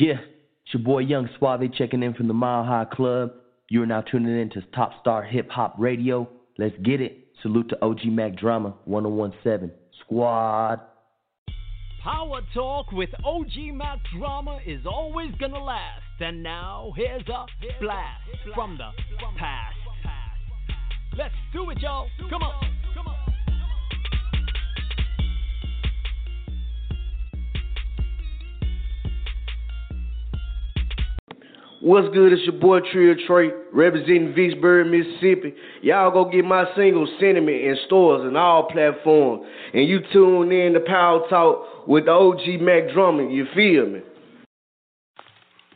Yeah, 0.00 0.14
it's 0.64 0.72
your 0.72 0.82
boy 0.82 1.00
Young 1.00 1.28
Suave 1.38 1.74
checking 1.76 2.02
in 2.02 2.14
from 2.14 2.26
the 2.26 2.32
Mile 2.32 2.64
High 2.64 2.86
Club. 2.90 3.32
You 3.68 3.82
are 3.82 3.86
now 3.86 4.00
tuning 4.00 4.40
in 4.40 4.48
to 4.50 4.62
Top 4.74 4.92
Star 5.02 5.22
Hip 5.22 5.50
Hop 5.50 5.74
Radio. 5.78 6.26
Let's 6.56 6.74
get 6.82 7.02
it. 7.02 7.18
Salute 7.42 7.68
to 7.68 7.84
OG 7.84 8.06
Mac 8.06 8.36
Drama 8.36 8.76
1017 8.86 9.70
Squad. 10.00 10.80
Power 12.02 12.40
Talk 12.54 12.92
with 12.92 13.10
OG 13.22 13.74
Mac 13.74 13.98
Drama 14.18 14.58
is 14.66 14.86
always 14.86 15.32
gonna 15.38 15.62
last. 15.62 16.03
And 16.20 16.42
now 16.42 16.92
here's 16.96 17.22
a 17.22 17.46
blast 17.80 18.22
from 18.54 18.78
the 18.78 18.90
past. 19.36 19.74
Let's 21.18 21.34
do 21.52 21.68
it, 21.70 21.78
y'all. 21.80 22.08
Come 22.30 22.42
on. 22.42 22.54
Come 22.94 23.06
on. 23.08 23.16
What's 31.80 32.14
good? 32.14 32.32
It's 32.32 32.42
your 32.44 32.60
boy 32.60 32.78
Trio 32.92 33.14
Trey, 33.26 33.50
representing 33.72 34.34
Vicksburg, 34.34 34.86
Mississippi. 34.86 35.52
Y'all 35.82 36.10
go 36.10 36.30
get 36.30 36.44
my 36.44 36.64
single 36.76 37.06
Sentiment 37.20 37.60
in 37.60 37.76
stores 37.86 38.22
and 38.24 38.36
all 38.36 38.68
platforms. 38.70 39.44
And 39.74 39.86
you 39.86 40.00
tune 40.12 40.50
in 40.52 40.72
to 40.74 40.80
Power 40.80 41.28
Talk 41.28 41.86
with 41.86 42.08
OG 42.08 42.60
Mac 42.60 42.94
Drama. 42.94 43.28
You 43.30 43.46
feel 43.54 43.86
me? 43.86 44.00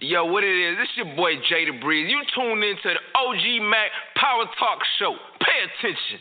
Yo, 0.01 0.24
what 0.26 0.44
it 0.44 0.55
is? 0.55 0.78
This 0.78 0.88
your 0.94 1.16
boy 1.16 1.34
Jay 1.49 1.64
the 1.64 1.76
Breeze. 1.80 2.09
You 2.09 2.22
tune 2.32 2.62
into 2.62 2.84
the 2.84 3.18
OG 3.18 3.68
Mac 3.68 3.90
Power 4.14 4.44
Talk 4.57 4.78
Show. 4.96 5.16
Pay 5.40 5.59
attention. 5.66 6.20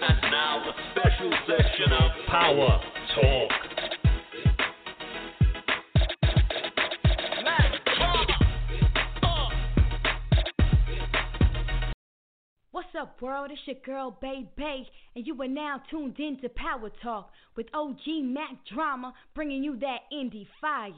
And 0.00 0.22
now 0.30 0.62
a 0.62 0.72
special 0.92 1.32
section 1.48 1.92
of 1.92 2.10
Power 2.28 2.80
Talk. 3.16 3.50
What's 12.70 12.88
up, 12.96 13.20
world? 13.20 13.50
It's 13.50 13.60
your 13.66 13.76
girl, 13.84 14.16
Bay 14.20 14.48
Bay, 14.56 14.86
and 15.16 15.26
you 15.26 15.42
are 15.42 15.48
now 15.48 15.82
tuned 15.90 16.20
in 16.20 16.40
to 16.42 16.48
Power 16.50 16.92
Talk 17.02 17.32
with 17.56 17.66
OG 17.74 18.22
Mac 18.22 18.64
Drama, 18.72 19.12
bringing 19.34 19.64
you 19.64 19.76
that 19.80 20.02
indie 20.12 20.46
fire. 20.60 20.92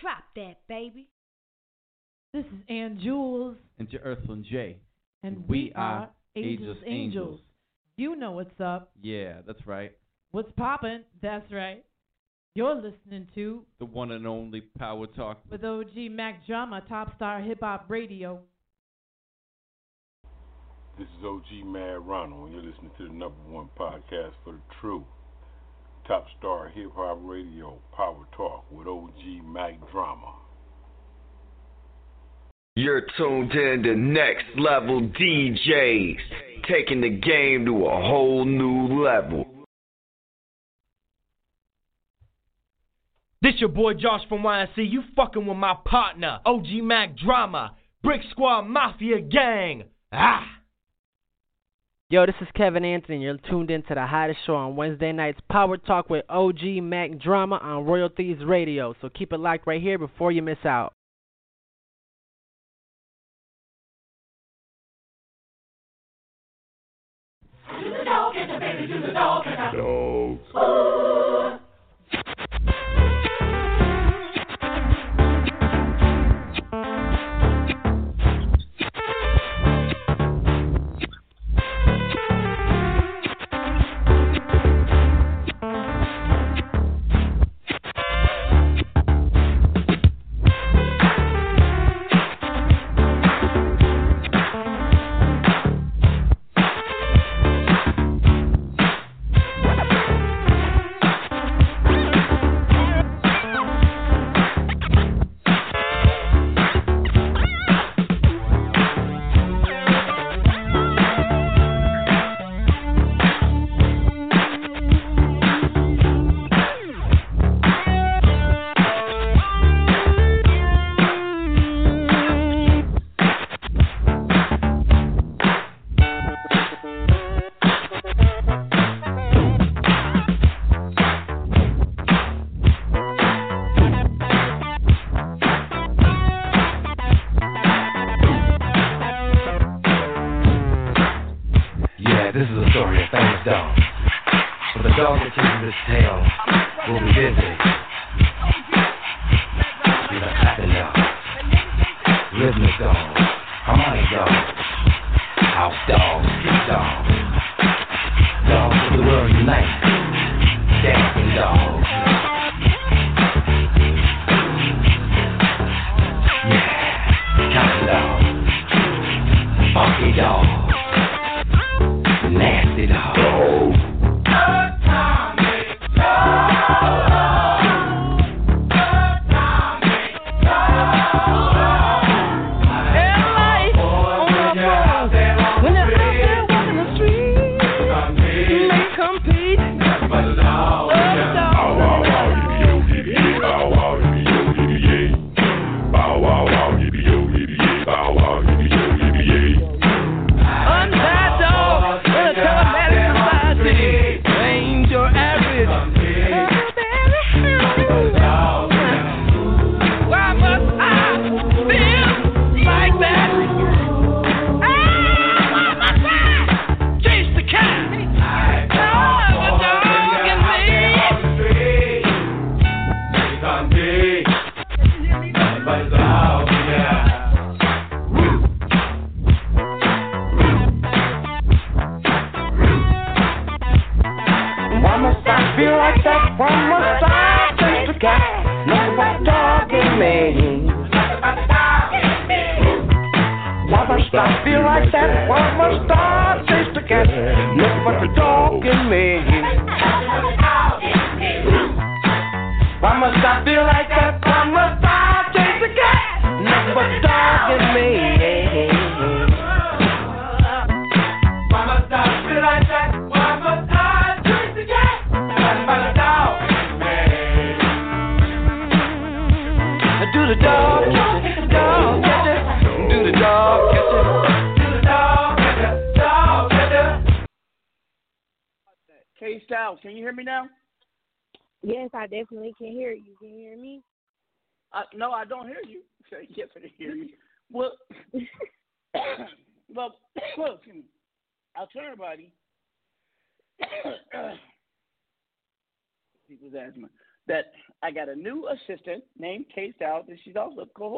Drop 0.00 0.24
that, 0.34 0.58
baby. 0.68 1.08
This 2.32 2.44
is 2.44 2.60
Ann 2.68 3.00
Jules. 3.02 3.56
And 3.78 3.90
your 3.90 4.02
Earthling 4.02 4.44
J. 4.50 4.76
And 5.22 5.48
we, 5.48 5.72
are 5.74 6.10
Angels 6.34 6.78
Angels. 6.86 7.40
You 7.96 8.14
know 8.14 8.32
what's 8.32 8.60
up. 8.60 8.90
Yeah, 9.00 9.38
that's 9.46 9.66
right. 9.66 9.92
What's 10.32 10.50
poppin'? 10.56 11.04
That's 11.22 11.50
right. 11.50 11.82
You're 12.54 12.74
listening 12.74 13.26
to 13.34 13.62
The 13.78 13.84
one 13.86 14.12
and 14.12 14.26
only 14.26 14.62
Power 14.78 15.06
Talk. 15.06 15.40
with 15.50 15.64
OG 15.64 16.10
Mac 16.10 16.46
Drama, 16.46 16.82
Top 16.88 17.14
Star 17.16 17.40
Hip 17.40 17.60
Hop 17.62 17.86
Radio. 17.88 18.40
This 20.98 21.08
is 21.18 21.24
OG 21.24 21.66
Mad 21.66 22.06
Ronald, 22.06 22.46
and 22.46 22.54
you're 22.54 22.62
listening 22.62 22.90
to 22.98 23.04
the 23.04 23.12
number 23.12 23.36
one 23.48 23.68
podcast 23.78 24.32
for 24.44 24.52
the 24.52 24.60
true. 24.80 25.04
Top 26.06 26.26
Star 26.38 26.68
Hip 26.68 26.92
Hop 26.94 27.18
Radio, 27.22 27.78
Power 27.92 28.26
Talk 28.36 28.64
with 28.70 28.86
OG 28.86 29.44
Mac 29.44 29.74
Drama. 29.90 30.34
You're 32.76 33.06
tuned 33.16 33.52
in 33.52 33.82
to 33.82 33.96
next 33.96 34.44
level 34.56 35.00
DJs, 35.00 36.18
taking 36.68 37.00
the 37.00 37.08
game 37.08 37.64
to 37.64 37.86
a 37.86 38.00
whole 38.02 38.44
new 38.44 39.02
level. 39.02 39.46
This 43.42 43.54
your 43.58 43.70
boy 43.70 43.94
Josh 43.94 44.20
from 44.28 44.42
YNC. 44.42 44.76
You 44.76 45.02
fucking 45.16 45.44
with 45.44 45.56
my 45.56 45.74
partner, 45.84 46.38
OG 46.46 46.66
Mac 46.82 47.16
Drama, 47.16 47.74
Brick 48.04 48.20
Squad 48.30 48.62
Mafia 48.62 49.20
Gang. 49.20 49.84
Ah! 50.12 50.55
Yo, 52.08 52.24
this 52.24 52.36
is 52.40 52.46
Kevin 52.54 52.84
Anthony. 52.84 53.20
You're 53.20 53.36
tuned 53.50 53.68
in 53.68 53.82
to 53.82 53.94
the 53.94 54.06
hottest 54.06 54.38
show 54.46 54.54
on 54.54 54.76
Wednesday 54.76 55.10
nights, 55.10 55.40
Power 55.50 55.76
Talk 55.76 56.08
with 56.08 56.24
OG 56.28 56.80
Mac 56.80 57.18
Drama 57.18 57.56
on 57.56 57.84
Royal 57.84 58.08
Thieves 58.16 58.44
Radio. 58.44 58.94
So 59.00 59.08
keep 59.08 59.32
it 59.32 59.40
locked 59.40 59.66
right 59.66 59.82
here 59.82 59.98
before 59.98 60.30
you 60.30 60.40
miss 60.40 60.64
out. 60.64 60.92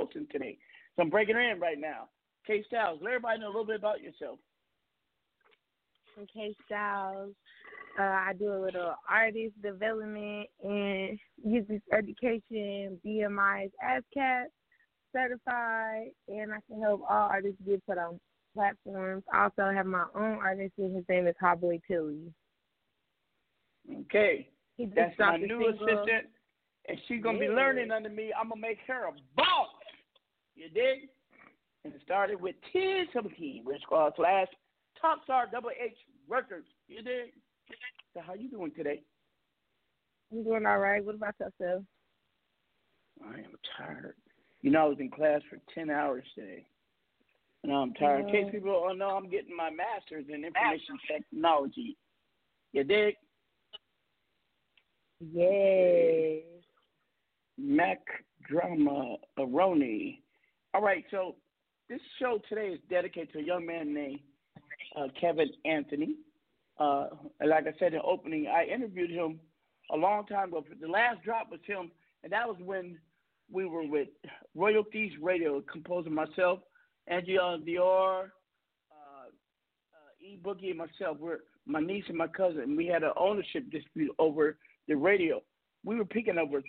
Co-hosting 0.08 0.28
today. 0.32 0.58
So 0.96 1.02
I'm 1.02 1.10
breaking 1.10 1.34
her 1.34 1.50
in 1.50 1.60
right 1.60 1.78
now. 1.78 2.08
Kay 2.46 2.64
Styles, 2.66 3.00
let 3.02 3.14
everybody 3.14 3.40
know 3.40 3.46
a 3.46 3.48
little 3.48 3.66
bit 3.66 3.76
about 3.76 4.00
yourself. 4.00 4.38
Okay, 6.20 6.54
Styles. 6.66 7.34
Uh, 7.98 8.02
I 8.02 8.32
do 8.38 8.52
a 8.52 8.60
little 8.60 8.94
artist 9.10 9.60
development 9.62 10.48
and 10.62 11.18
music 11.44 11.82
education, 11.92 12.98
BMI's 13.04 13.72
ASCAP 13.84 14.44
certified, 15.12 16.08
and 16.28 16.52
I 16.52 16.58
can 16.68 16.80
help 16.80 17.02
all 17.08 17.28
artists 17.28 17.60
get 17.66 17.84
put 17.86 17.98
on 17.98 18.20
platforms. 18.54 19.24
I 19.32 19.44
also 19.44 19.74
have 19.74 19.86
my 19.86 20.04
own 20.14 20.38
artist, 20.38 20.74
and 20.78 20.94
his 20.94 21.04
name 21.08 21.26
is 21.26 21.34
Hotboy 21.42 21.80
Tilly. 21.88 22.32
Okay. 24.02 24.48
That's 24.94 25.18
my 25.18 25.36
new 25.38 25.48
single. 25.48 25.70
assistant, 25.70 26.26
and 26.88 26.98
she's 27.08 27.22
gonna 27.22 27.38
be 27.38 27.48
learning 27.48 27.90
under 27.90 28.10
me. 28.10 28.32
I'm 28.38 28.50
gonna 28.50 28.60
make 28.60 28.78
her 28.86 29.06
a 29.06 29.12
boss. 29.36 29.68
You 30.58 30.68
dig? 30.70 31.08
And 31.84 31.94
it 31.94 32.00
started 32.04 32.40
with 32.40 32.56
1017, 32.72 33.62
which 33.64 33.82
was 33.90 34.12
last 34.18 34.50
Top 35.00 35.22
Star 35.22 35.46
Double 35.50 35.70
H 35.70 35.96
Records. 36.28 36.66
You 36.88 37.02
dig? 37.02 37.32
So 38.12 38.20
how 38.26 38.34
you 38.34 38.50
doing 38.50 38.72
today? 38.76 39.02
I'm 40.32 40.42
doing 40.42 40.66
all 40.66 40.78
right. 40.78 41.04
What 41.04 41.14
about 41.14 41.34
yourself? 41.38 41.84
I 43.24 43.38
am 43.38 43.54
tired. 43.76 44.16
You 44.62 44.72
know, 44.72 44.86
I 44.86 44.88
was 44.88 44.98
in 44.98 45.10
class 45.10 45.40
for 45.48 45.58
10 45.72 45.90
hours 45.90 46.24
today. 46.34 46.66
And 47.62 47.72
I'm 47.72 47.94
tired. 47.94 48.26
In 48.26 48.32
case 48.32 48.46
people 48.50 48.72
don't 48.72 48.98
know, 48.98 49.10
I'm 49.10 49.30
getting 49.30 49.56
my 49.56 49.70
master's 49.70 50.26
in 50.28 50.44
information 50.44 50.98
technology. 51.08 51.96
You 52.72 52.82
dig? 52.82 53.14
Yes. 55.32 56.42
Mac 57.56 57.98
Drama 58.48 59.16
Aroni. 59.38 60.18
All 60.78 60.84
right, 60.84 61.04
so 61.10 61.34
this 61.88 61.98
show 62.20 62.38
today 62.48 62.68
is 62.68 62.78
dedicated 62.88 63.32
to 63.32 63.40
a 63.40 63.42
young 63.42 63.66
man 63.66 63.92
named 63.92 64.20
uh, 64.94 65.08
Kevin 65.20 65.48
Anthony. 65.64 66.14
Uh, 66.78 67.08
like 67.44 67.66
I 67.66 67.76
said 67.80 67.94
in 67.94 67.98
the 67.98 68.02
opening, 68.02 68.46
I 68.46 68.72
interviewed 68.72 69.10
him 69.10 69.40
a 69.92 69.96
long 69.96 70.24
time 70.26 70.50
ago. 70.50 70.64
The 70.80 70.86
last 70.86 71.24
drop 71.24 71.50
was 71.50 71.58
him, 71.66 71.90
and 72.22 72.32
that 72.32 72.46
was 72.46 72.58
when 72.64 72.96
we 73.50 73.66
were 73.66 73.88
with 73.88 74.06
Royalties 74.54 75.10
Radio, 75.20 75.60
composer 75.62 76.10
myself, 76.10 76.60
Angela 77.08 77.58
Dior, 77.58 78.26
uh, 78.92 79.26
uh, 79.26 80.24
E 80.24 80.38
Boogie, 80.40 80.70
and 80.70 80.78
myself. 80.78 81.16
We're 81.18 81.38
my 81.66 81.80
niece 81.80 82.04
and 82.06 82.16
my 82.16 82.28
cousin. 82.28 82.76
We 82.76 82.86
had 82.86 83.02
an 83.02 83.14
ownership 83.16 83.68
dispute 83.72 84.14
over 84.20 84.58
the 84.86 84.94
radio. 84.94 85.42
We 85.84 85.96
were 85.96 86.04
picking 86.04 86.38
over 86.38 86.62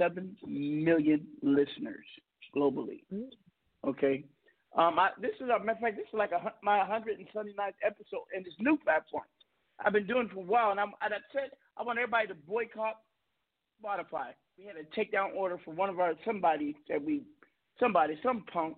3.7 0.00 0.34
million 0.46 1.26
listeners 1.42 2.06
globally. 2.54 3.02
Okay. 3.86 4.24
Um, 4.76 4.98
I, 4.98 5.10
this 5.20 5.32
is 5.36 5.48
a 5.48 5.58
matter 5.58 5.72
of 5.72 5.78
fact. 5.78 5.96
This 5.96 6.06
is 6.06 6.14
like 6.14 6.32
a, 6.32 6.52
my 6.62 6.78
179th 6.78 7.80
episode 7.84 8.26
in 8.36 8.42
this 8.42 8.52
new 8.58 8.76
platform. 8.76 9.24
I've 9.84 9.92
been 9.92 10.06
doing 10.06 10.26
it 10.26 10.32
for 10.32 10.40
a 10.40 10.42
while, 10.42 10.70
and 10.70 10.80
I'm. 10.80 10.92
And 11.02 11.14
I 11.14 11.18
said 11.32 11.50
I 11.76 11.82
want 11.82 11.98
everybody 11.98 12.28
to 12.28 12.34
boycott 12.34 12.96
Spotify. 13.82 14.32
We 14.58 14.64
had 14.64 14.76
a 14.76 14.84
takedown 14.98 15.34
order 15.34 15.58
for 15.64 15.72
one 15.72 15.90
of 15.90 16.00
our 16.00 16.14
somebody 16.24 16.76
that 16.88 17.02
we, 17.02 17.22
somebody, 17.78 18.18
some 18.22 18.44
punk, 18.52 18.76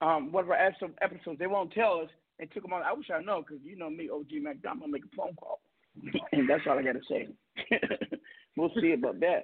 um, 0.00 0.32
one 0.32 0.44
of 0.44 0.50
our 0.50 0.56
episode- 0.56 0.98
episodes. 1.02 1.38
They 1.38 1.46
won't 1.46 1.72
tell 1.72 2.00
us. 2.00 2.08
They 2.38 2.46
took 2.46 2.62
them 2.62 2.72
on. 2.72 2.82
I 2.82 2.92
wish 2.92 3.10
I 3.10 3.22
know 3.22 3.42
because 3.42 3.62
you 3.64 3.76
know 3.76 3.90
me, 3.90 4.08
OG 4.08 4.28
gonna 4.62 4.88
make 4.88 5.04
a 5.04 5.16
phone 5.16 5.34
call, 5.34 5.60
and 6.32 6.48
that's 6.48 6.62
all 6.68 6.78
I 6.78 6.82
gotta 6.82 7.00
say. 7.08 7.28
we'll 8.56 8.72
see 8.80 8.92
about 8.92 9.20
that. 9.20 9.42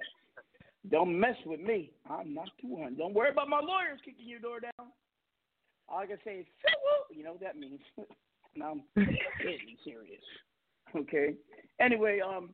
Don't 0.89 1.19
mess 1.19 1.35
with 1.45 1.59
me. 1.59 1.91
I'm 2.09 2.33
not 2.33 2.49
200. 2.61 2.97
Don't 2.97 3.13
worry 3.13 3.31
about 3.31 3.49
my 3.49 3.59
lawyers 3.59 3.99
kicking 4.05 4.27
your 4.27 4.39
door 4.39 4.59
down. 4.59 4.91
All 5.89 5.99
I 5.99 6.05
can 6.05 6.17
say 6.23 6.39
is, 6.39 6.45
you 7.15 7.23
know 7.23 7.31
what 7.31 7.41
that 7.41 7.57
means. 7.57 7.79
and 8.55 8.63
I'm 8.63 8.81
deadly 8.95 9.77
serious. 9.83 10.21
Okay. 10.95 11.35
Anyway, 11.79 12.19
um, 12.19 12.49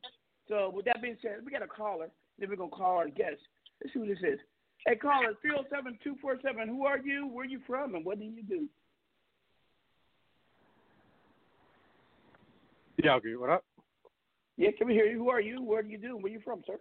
so 0.48 0.72
with 0.74 0.86
that 0.86 1.02
being 1.02 1.18
said, 1.22 1.38
we 1.46 1.52
got 1.52 1.62
a 1.62 1.68
caller. 1.68 2.10
Then 2.40 2.50
we're 2.50 2.56
gonna 2.56 2.72
call 2.72 2.98
our 2.98 3.10
guest. 3.10 3.42
Let's 3.82 3.94
see 3.94 4.00
what 4.00 4.10
this 4.10 4.18
is. 4.20 4.40
Hey, 4.86 4.96
caller, 4.96 5.34
three 5.42 5.52
zero 5.52 5.64
seven 5.70 5.98
two 6.04 6.16
four 6.22 6.38
seven. 6.42 6.68
Who 6.68 6.86
are 6.86 6.98
you? 6.98 7.28
Where 7.28 7.46
are 7.46 7.48
you 7.48 7.60
from? 7.68 7.96
And 7.96 8.04
what 8.04 8.20
do 8.20 8.26
you 8.26 8.44
do? 8.44 8.68
Yeah, 13.04 13.16
okay. 13.16 13.36
What 13.36 13.50
up? 13.50 13.64
Yeah, 14.58 14.70
can 14.78 14.88
we 14.88 14.94
hear 14.94 15.06
you? 15.06 15.18
Who 15.18 15.30
are 15.30 15.42
you? 15.42 15.62
Where 15.62 15.82
do 15.82 15.90
you 15.90 15.98
do? 15.98 16.18
Where 16.18 16.26
are 16.26 16.36
you 16.36 16.42
from, 16.44 16.64
sir? 16.66 16.78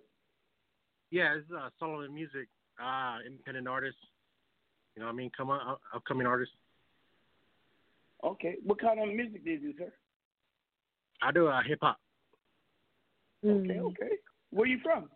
Yeah, 1.13 1.35
this 1.35 1.45
is 1.45 1.51
uh, 1.55 1.69
Solomon 1.79 2.13
Music, 2.15 2.49
uh, 2.83 3.19
independent 3.27 3.69
artist. 3.69 3.99
You 4.97 5.01
know 5.01 5.07
what 5.07 5.13
I 5.13 5.17
mean? 5.17 5.31
Come 5.37 5.51
on, 5.51 5.61
up- 5.69 5.83
upcoming 5.95 6.27
artist. 6.27 6.53
Okay. 8.25 8.57
What 8.65 8.81
kind 8.81 8.99
of 8.99 9.15
music 9.15 9.45
do 9.45 9.51
you 9.51 9.59
do, 9.59 9.75
sir? 9.79 9.93
I 11.21 11.31
do 11.31 11.49
uh, 11.49 11.61
hip 11.67 11.81
hop. 11.83 11.99
Okay, 13.45 13.79
okay. 13.79 14.17
Where 14.51 14.65
are 14.65 14.67
you 14.67 14.79
from? 14.83 15.11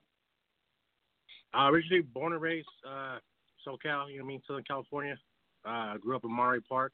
Uh, 1.56 1.70
originally 1.70 2.02
born 2.02 2.34
and 2.34 2.42
raised 2.42 2.68
uh, 2.86 3.18
SoCal, 3.66 4.10
you 4.10 4.18
know 4.18 4.24
what 4.24 4.24
I 4.24 4.28
mean, 4.28 4.42
Southern 4.46 4.64
California. 4.64 5.16
Uh, 5.64 5.96
grew 5.96 6.14
up 6.14 6.24
in 6.24 6.30
Monterey 6.30 6.60
Park, 6.68 6.92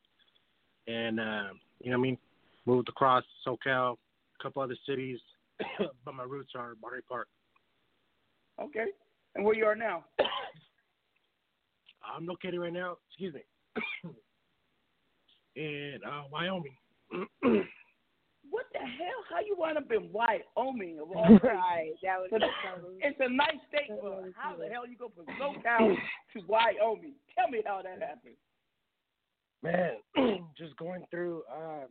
and 0.87 1.19
uh, 1.19 1.49
you 1.81 1.91
know 1.91 1.99
what 1.99 2.05
I 2.05 2.09
mean, 2.09 2.19
moved 2.67 2.89
across 2.89 3.25
SoCal, 3.47 3.97
a 4.39 4.43
couple 4.43 4.63
other 4.63 4.77
cities, 4.89 5.19
but 6.05 6.15
my 6.15 6.23
roots 6.23 6.53
are 6.55 6.75
Monterey 6.81 7.03
Park. 7.09 7.27
Okay. 8.61 8.87
And 9.35 9.45
where 9.45 9.55
you 9.55 9.65
are 9.65 9.77
now? 9.77 10.05
I'm 12.05 12.27
located 12.27 12.61
right 12.61 12.73
now. 12.73 12.97
Excuse 13.09 13.35
me. 13.35 13.43
in 15.57 16.01
uh, 16.07 16.23
Wyoming. 16.31 16.77
What 18.53 18.67
the 18.75 18.81
hell? 18.81 19.25
How 19.31 19.41
you 19.41 19.57
wind 19.57 19.79
up 19.79 19.91
in 19.91 20.13
Wyoming 20.13 20.99
of 21.01 21.11
all 21.17 21.25
places? 21.41 21.41
Right, 21.43 21.93
that 22.03 22.21
was 22.21 22.31
it's 23.01 23.17
a 23.19 23.33
nice 23.33 23.57
state, 23.69 23.89
but 23.89 24.25
how 24.37 24.55
the 24.57 24.69
hell 24.69 24.87
you 24.87 24.95
go 24.99 25.11
from 25.17 25.25
SoCal 25.41 25.97
to 25.97 26.41
Wyoming? 26.47 27.15
Tell 27.35 27.49
me 27.49 27.63
how 27.65 27.81
that 27.83 28.07
happened. 28.07 28.37
Man, 29.63 30.45
just 30.59 30.77
going 30.77 31.03
through, 31.11 31.45
uh, 31.51 31.87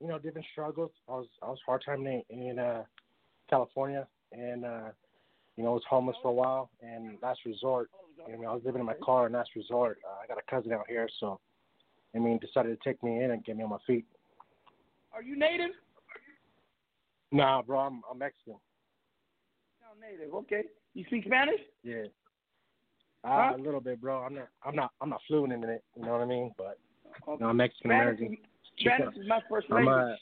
you 0.00 0.06
know, 0.06 0.20
different 0.20 0.46
struggles. 0.52 0.92
I 1.08 1.12
was 1.12 1.26
I 1.42 1.46
was 1.46 1.58
hard 1.66 1.82
time 1.84 2.06
in, 2.06 2.22
in 2.30 2.60
uh, 2.60 2.84
California, 3.50 4.06
and 4.30 4.64
uh, 4.64 4.90
you 5.56 5.64
know, 5.64 5.70
I 5.70 5.74
was 5.74 5.82
homeless 5.88 6.16
for 6.22 6.28
a 6.28 6.34
while. 6.34 6.70
And 6.82 7.18
last 7.22 7.40
resort, 7.46 7.90
I 8.26 8.32
mean, 8.32 8.46
I 8.46 8.52
was 8.52 8.62
living 8.64 8.80
in 8.80 8.86
my 8.86 8.94
car. 9.02 9.26
And 9.26 9.34
last 9.34 9.50
resort, 9.56 9.98
uh, 10.08 10.22
I 10.22 10.26
got 10.26 10.38
a 10.38 10.50
cousin 10.50 10.72
out 10.72 10.86
here, 10.88 11.08
so 11.20 11.40
I 12.14 12.18
mean, 12.18 12.38
decided 12.38 12.78
to 12.78 12.88
take 12.88 13.02
me 13.02 13.22
in 13.22 13.30
and 13.30 13.44
get 13.44 13.56
me 13.56 13.64
on 13.64 13.70
my 13.70 13.78
feet. 13.86 14.06
Are 15.12 15.22
you 15.22 15.38
native? 15.38 15.70
Nah, 17.32 17.62
bro, 17.62 17.80
I'm 17.80 18.02
I'm 18.10 18.18
Mexican. 18.18 18.54
No, 19.80 20.06
native. 20.08 20.32
Okay. 20.34 20.62
You 20.94 21.04
speak 21.06 21.24
Spanish? 21.24 21.60
Yeah. 21.82 22.04
Huh? 23.24 23.52
Uh, 23.52 23.56
a 23.56 23.62
little 23.62 23.80
bit, 23.80 24.00
bro. 24.00 24.20
I'm 24.20 24.34
not, 24.34 24.48
I'm 24.64 24.76
not, 24.76 24.90
I'm 25.00 25.10
not 25.10 25.20
fluent 25.26 25.52
in 25.52 25.64
it. 25.64 25.82
You 25.96 26.04
know 26.04 26.12
what 26.12 26.20
I 26.20 26.26
mean? 26.26 26.52
But 26.56 26.78
Okay. 27.28 27.42
no, 27.42 27.50
I'm 27.50 27.56
Mexican 27.56 27.90
American. 27.90 28.36
Spanish 28.78 29.16
is 29.16 29.26
my 29.26 29.40
first 29.48 29.66
I'm, 29.70 29.86
language. 29.86 30.18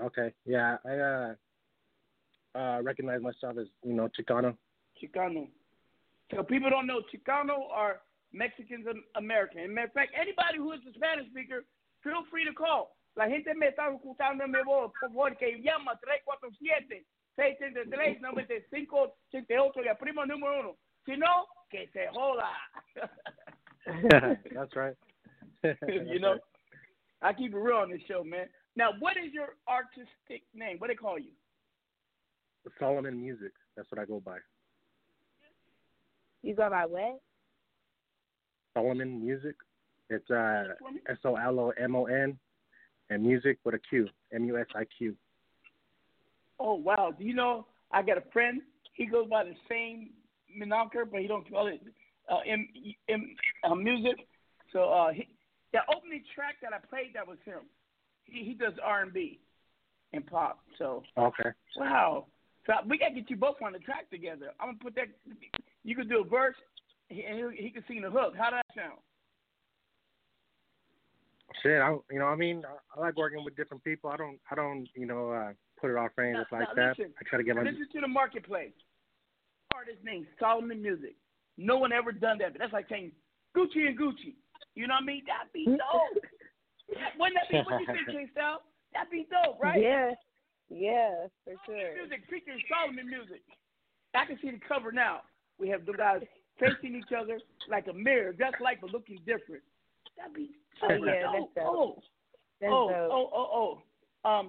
uh, 0.00 0.04
okay, 0.06 0.32
yeah, 0.44 0.76
I 0.84 0.94
uh, 0.94 1.34
uh, 2.54 2.80
recognize 2.82 3.20
myself 3.20 3.58
as 3.58 3.66
you 3.84 3.94
know 3.94 4.08
Chicano. 4.08 4.56
Chicano. 5.00 5.48
So 6.34 6.42
people 6.42 6.70
don't 6.70 6.86
know 6.86 7.02
Chicano 7.12 7.70
are 7.72 8.00
Mexicans 8.32 8.86
and 8.88 9.02
American. 9.16 9.60
As 9.60 9.66
a 9.66 9.72
matter 9.72 9.86
of 9.86 9.92
fact, 9.92 10.12
anybody 10.14 10.58
who 10.58 10.72
is 10.72 10.80
a 10.88 10.92
Spanish 10.94 11.28
speaker, 11.30 11.64
feel 12.02 12.24
free 12.30 12.44
to 12.44 12.52
call. 12.52 12.96
La 13.16 13.26
gente 13.26 13.52
me 13.54 13.66
está 13.66 13.90
escuchando 13.90 14.44
en 14.44 14.52
mi 14.52 14.62
voz, 14.64 14.92
por 15.00 15.10
favor, 15.10 15.36
que 15.36 15.60
llama 15.60 15.98
347-633-9588 17.36 19.84
y 19.84 19.94
primo 19.98 20.24
número 20.24 20.60
uno. 20.60 20.76
Si 21.04 21.16
no, 21.16 21.48
que 21.70 21.88
se 21.92 22.06
joda. 22.12 22.50
That's 24.54 24.76
right. 24.76 24.96
you 26.06 26.20
know, 26.20 26.38
I 27.22 27.32
keep 27.32 27.52
it 27.52 27.56
real 27.56 27.78
on 27.78 27.90
this 27.90 28.02
show, 28.06 28.22
man. 28.22 28.46
Now, 28.76 28.90
what 29.00 29.16
is 29.16 29.32
your 29.32 29.56
artistic 29.68 30.44
name? 30.54 30.78
What 30.78 30.88
do 30.88 30.94
they 30.94 30.96
call 30.96 31.18
you? 31.18 31.32
Solomon 32.78 33.20
Music. 33.20 33.52
That's 33.76 33.90
what 33.90 34.00
I 34.00 34.04
go 34.04 34.20
by. 34.20 34.38
You 36.42 36.54
go 36.54 36.68
by 36.70 36.86
what? 36.86 37.20
Solomon 38.74 39.24
Music. 39.24 39.54
It's 40.10 40.30
uh 40.30 40.64
S 41.08 41.18
O 41.24 41.36
L 41.36 41.60
O 41.60 41.72
M 41.82 41.94
O 41.94 42.06
N, 42.06 42.38
and 43.10 43.22
music 43.22 43.58
with 43.64 43.74
a 43.74 43.78
Q. 43.78 44.08
M 44.32 44.44
U 44.44 44.58
S 44.58 44.66
I 44.74 44.84
Q. 44.96 45.14
Oh 46.58 46.74
wow! 46.74 47.12
Do 47.16 47.24
you 47.24 47.34
know 47.34 47.66
I 47.92 48.02
got 48.02 48.18
a 48.18 48.22
friend? 48.32 48.62
He 48.94 49.06
goes 49.06 49.28
by 49.28 49.44
the 49.44 49.54
same 49.68 50.10
moniker, 50.54 51.04
but 51.04 51.20
he 51.20 51.26
don't 51.26 51.48
call 51.50 51.66
it 51.68 51.80
uh, 52.30 52.38
M, 52.46 52.68
M 53.08 53.36
uh, 53.64 53.74
music. 53.74 54.26
So 54.72 54.90
uh, 54.90 55.12
he 55.12 55.28
The 55.72 55.80
opening 55.94 56.24
track 56.34 56.56
that 56.62 56.72
I 56.72 56.78
played 56.78 57.14
that 57.14 57.26
was 57.26 57.38
him. 57.44 57.60
He 58.24 58.44
he 58.44 58.54
does 58.54 58.74
R 58.82 59.02
and 59.02 59.12
B 59.12 59.40
and 60.12 60.26
pop. 60.26 60.60
So 60.78 61.02
Okay. 61.16 61.50
wow. 61.76 62.26
So 62.68 62.74
we 62.86 62.98
gotta 62.98 63.14
get 63.14 63.30
you 63.30 63.36
both 63.36 63.56
on 63.64 63.72
the 63.72 63.78
track 63.78 64.10
together. 64.10 64.52
I'm 64.60 64.68
gonna 64.68 64.78
put 64.82 64.94
that. 64.96 65.08
You 65.84 65.96
could 65.96 66.08
do 66.08 66.20
a 66.20 66.24
verse, 66.24 66.56
and 67.08 67.18
he, 67.18 67.64
he 67.64 67.70
can 67.70 67.82
sing 67.88 68.02
the 68.02 68.10
hook. 68.10 68.34
How 68.36 68.50
does 68.50 68.60
that 68.68 68.82
sound? 68.82 68.98
Shit, 71.62 71.80
I 71.80 71.96
you 72.12 72.18
know 72.18 72.26
I 72.26 72.36
mean 72.36 72.62
I, 72.68 72.76
I 72.94 73.00
like 73.00 73.16
working 73.16 73.42
with 73.42 73.56
different 73.56 73.82
people. 73.84 74.10
I 74.10 74.18
don't 74.18 74.38
I 74.50 74.54
don't 74.54 74.86
you 74.94 75.06
know 75.06 75.30
uh, 75.30 75.52
put 75.80 75.90
it 75.90 75.96
off 75.96 76.10
for 76.14 76.24
anything 76.24 76.44
like 76.52 76.68
now 76.76 76.92
that. 76.92 76.96
I 77.00 77.24
try 77.26 77.38
to 77.38 77.44
get 77.44 77.56
my 77.56 77.62
Listen 77.62 77.88
to 77.94 78.00
the 78.02 78.08
marketplace. 78.08 78.72
Artist 79.74 80.04
name 80.04 80.26
Solomon 80.38 80.82
Music. 80.82 81.14
No 81.56 81.78
one 81.78 81.92
ever 81.92 82.12
done 82.12 82.36
that. 82.38 82.52
But 82.52 82.60
that's 82.60 82.72
like 82.72 82.86
saying 82.90 83.12
Gucci 83.56 83.88
and 83.88 83.98
Gucci. 83.98 84.36
You 84.74 84.86
know 84.86 84.94
what 84.94 85.04
I 85.04 85.06
mean? 85.06 85.22
That'd 85.26 85.52
be 85.54 85.64
dope. 85.64 86.22
Wouldn't 87.18 87.38
that 87.40 87.50
be 87.50 87.58
what 87.58 87.80
you 87.80 87.86
think, 87.86 88.08
King 88.08 88.28
Style? 88.32 88.62
That'd 88.92 89.10
be 89.10 89.26
dope, 89.30 89.58
right? 89.60 89.80
Yeah. 89.80 90.12
Yeah, 90.70 91.26
for 91.44 91.54
sure. 91.66 91.94
Music 91.94 92.20
featuring 92.28 92.60
Solomon 92.68 93.08
Music. 93.08 93.42
I 94.14 94.24
can 94.26 94.38
see 94.42 94.50
the 94.50 94.60
cover 94.66 94.92
now. 94.92 95.22
We 95.58 95.68
have 95.68 95.86
the 95.86 95.92
guys 95.92 96.22
facing 96.60 96.94
each 96.96 97.12
other 97.16 97.40
like 97.68 97.86
a 97.88 97.92
mirror, 97.92 98.32
just 98.32 98.60
like 98.60 98.80
but 98.80 98.92
looking 98.92 99.18
different. 99.26 99.62
That'd 100.16 100.34
be 100.34 100.50
so 100.80 100.88
Oh, 100.90 101.04
yeah, 101.04 101.22
dope. 101.22 101.50
that's 101.54 101.66
dope. 101.66 101.76
Oh, 101.76 102.02
That's 102.60 102.72
oh, 102.72 102.88
dope. 102.88 103.10
oh, 103.12 103.30
oh, 103.34 103.80
oh. 104.24 104.30
Um, 104.30 104.48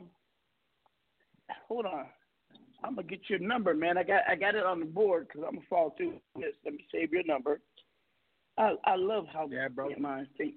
hold 1.68 1.86
on. 1.86 2.06
I'm 2.84 2.96
gonna 2.96 3.08
get 3.08 3.30
your 3.30 3.40
number, 3.40 3.74
man. 3.74 3.98
I 3.98 4.04
got 4.04 4.22
I 4.30 4.36
got 4.36 4.56
it 4.56 4.66
on 4.66 4.80
the 4.80 4.86
board 4.86 5.28
because 5.28 5.44
I'm 5.48 5.56
gonna 5.56 5.66
fall 5.70 5.94
through 5.98 6.14
this. 6.36 6.54
Let 6.64 6.74
me 6.74 6.86
save 6.92 7.12
your 7.12 7.24
number. 7.26 7.60
I 8.58 8.76
I 8.86 8.96
love 8.96 9.26
how 9.32 9.48
yeah, 9.52 9.68
bro. 9.68 9.90
mind 10.00 10.28
think. 10.38 10.56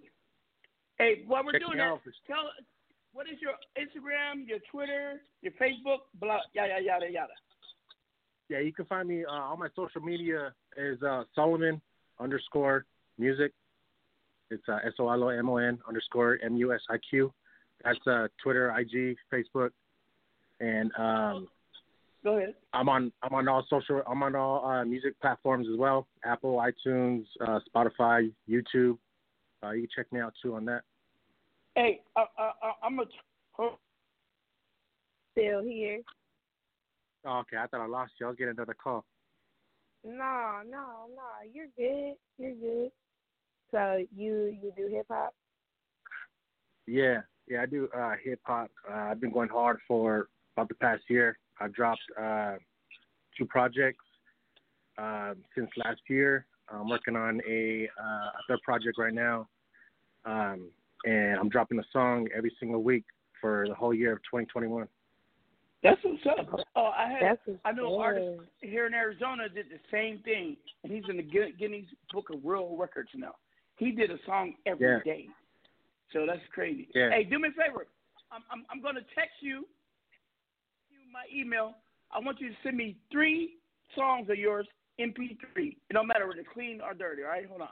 Hey, 0.98 1.24
while 1.26 1.44
we're 1.44 1.52
Check 1.52 1.62
doing 1.62 1.78
me 1.78 1.84
that, 1.84 1.98
tell 2.26 2.46
us 2.46 2.64
what 3.12 3.26
is 3.26 3.38
your 3.40 3.52
Instagram, 3.78 4.46
your 4.46 4.58
Twitter, 4.70 5.22
your 5.42 5.52
Facebook, 5.52 6.08
blah 6.20 6.38
yada 6.54 6.78
yada 6.82 7.06
yada. 7.10 7.32
Yeah, 8.48 8.60
you 8.60 8.72
can 8.72 8.84
find 8.86 9.08
me 9.08 9.24
uh, 9.24 9.30
on 9.30 9.58
my 9.58 9.68
social 9.74 10.00
media 10.00 10.52
is 10.76 11.02
uh, 11.02 11.24
Solomon 11.34 11.80
underscore 12.20 12.84
music. 13.18 13.52
It's 14.50 14.62
uh, 14.68 14.78
S 14.84 14.92
O 14.98 15.08
L 15.08 15.24
O 15.24 15.28
M 15.28 15.48
O 15.48 15.56
N 15.56 15.78
underscore 15.88 16.38
M 16.42 16.56
U 16.56 16.72
S 16.72 16.80
I 16.90 16.96
Q. 17.10 17.32
That's 17.84 17.98
uh, 18.06 18.28
Twitter, 18.42 18.72
IG, 18.78 19.16
Facebook, 19.32 19.70
and 20.60 20.92
um, 20.98 21.48
Go 22.24 22.36
ahead. 22.36 22.54
I'm 22.72 22.88
on 22.88 23.12
I'm 23.22 23.34
on 23.34 23.48
all 23.48 23.64
social 23.68 24.00
I'm 24.06 24.22
on 24.22 24.36
all 24.36 24.64
uh, 24.64 24.84
music 24.84 25.20
platforms 25.20 25.66
as 25.72 25.76
well. 25.76 26.06
Apple, 26.24 26.56
iTunes, 26.56 27.24
uh, 27.40 27.58
Spotify, 27.74 28.30
YouTube. 28.48 28.96
Uh, 29.62 29.70
you 29.72 29.82
can 29.82 29.88
check 29.94 30.12
me 30.12 30.20
out 30.20 30.32
too 30.40 30.54
on 30.54 30.64
that. 30.66 30.82
Hey, 31.74 32.00
uh, 32.16 32.24
uh, 32.38 32.52
uh, 32.62 32.72
I'm 32.82 32.98
a. 32.98 33.04
Hold- 33.52 33.78
Still 35.32 35.62
here. 35.62 36.02
Oh, 37.24 37.38
okay, 37.38 37.56
I 37.56 37.66
thought 37.66 37.80
I 37.80 37.86
lost 37.86 38.12
you. 38.20 38.26
I'll 38.26 38.34
get 38.34 38.48
another 38.48 38.74
call. 38.74 39.06
No, 40.04 40.60
no, 40.68 41.06
no. 41.14 41.22
You're 41.50 41.68
good. 41.76 42.16
You're 42.36 42.54
good. 42.54 42.90
So 43.70 44.04
you 44.14 44.58
you 44.62 44.72
do 44.76 44.88
hip 44.94 45.06
hop? 45.10 45.34
Yeah, 46.86 47.22
yeah, 47.46 47.62
I 47.62 47.66
do 47.66 47.88
uh, 47.96 48.12
hip 48.22 48.40
hop. 48.44 48.70
Uh, 48.90 48.94
I've 48.94 49.20
been 49.20 49.32
going 49.32 49.48
hard 49.48 49.78
for 49.88 50.28
about 50.54 50.68
the 50.68 50.74
past 50.74 51.04
year. 51.08 51.38
I've 51.60 51.72
dropped 51.72 52.02
uh, 52.20 52.56
two 53.38 53.46
projects 53.46 54.04
um, 54.98 55.36
since 55.54 55.70
last 55.82 56.00
year. 56.10 56.44
I'm 56.68 56.88
working 56.90 57.16
on 57.16 57.40
a, 57.48 57.88
uh, 57.98 58.04
a 58.04 58.40
third 58.48 58.60
project 58.64 58.98
right 58.98 59.14
now, 59.14 59.48
um, 60.24 60.70
and 61.04 61.38
I'm 61.38 61.48
dropping 61.48 61.78
a 61.78 61.84
song 61.92 62.28
every 62.36 62.52
single 62.58 62.82
week 62.82 63.04
for 63.40 63.66
the 63.68 63.74
whole 63.74 63.94
year 63.94 64.12
of 64.12 64.18
2021. 64.18 64.86
That's 65.82 66.00
what's 66.04 66.22
up. 66.38 66.60
Oh, 66.76 66.90
I 66.96 67.08
had 67.08 67.38
I 67.64 67.72
know 67.72 67.96
an 67.96 68.00
artist 68.00 68.40
here 68.60 68.86
in 68.86 68.94
Arizona 68.94 69.48
did 69.48 69.66
the 69.66 69.80
same 69.90 70.20
thing, 70.20 70.56
and 70.84 70.92
he's 70.92 71.02
in 71.08 71.16
the 71.16 71.22
Guinness 71.58 71.86
Book 72.12 72.30
of 72.32 72.42
World 72.42 72.78
Records 72.78 73.10
now. 73.16 73.34
He 73.78 73.90
did 73.90 74.10
a 74.10 74.18
song 74.24 74.54
every 74.64 75.00
day, 75.04 75.26
Yeah. 75.26 75.32
so 76.12 76.26
that's 76.26 76.46
crazy. 76.54 76.88
Yeah. 76.94 77.10
Hey, 77.10 77.24
do 77.24 77.38
me 77.40 77.48
a 77.48 77.52
favor. 77.52 77.86
I'm 78.30 78.42
I'm, 78.52 78.64
I'm 78.70 78.80
going 78.80 78.94
to 78.94 79.04
text 79.14 79.34
you, 79.40 79.66
you 80.88 80.98
my 81.12 81.24
email. 81.34 81.74
I 82.12 82.20
want 82.20 82.40
you 82.40 82.50
to 82.50 82.54
send 82.62 82.76
me 82.76 82.96
three 83.10 83.56
songs 83.96 84.30
of 84.30 84.36
yours 84.36 84.68
MP3. 85.00 85.36
It 85.56 85.92
don't 85.92 86.06
matter 86.06 86.28
whether 86.28 86.42
they're 86.42 86.52
clean 86.52 86.80
or 86.80 86.94
dirty. 86.94 87.22
All 87.22 87.30
right, 87.30 87.46
hold 87.48 87.62
on. 87.62 87.68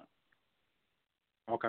Okay. 1.49 1.69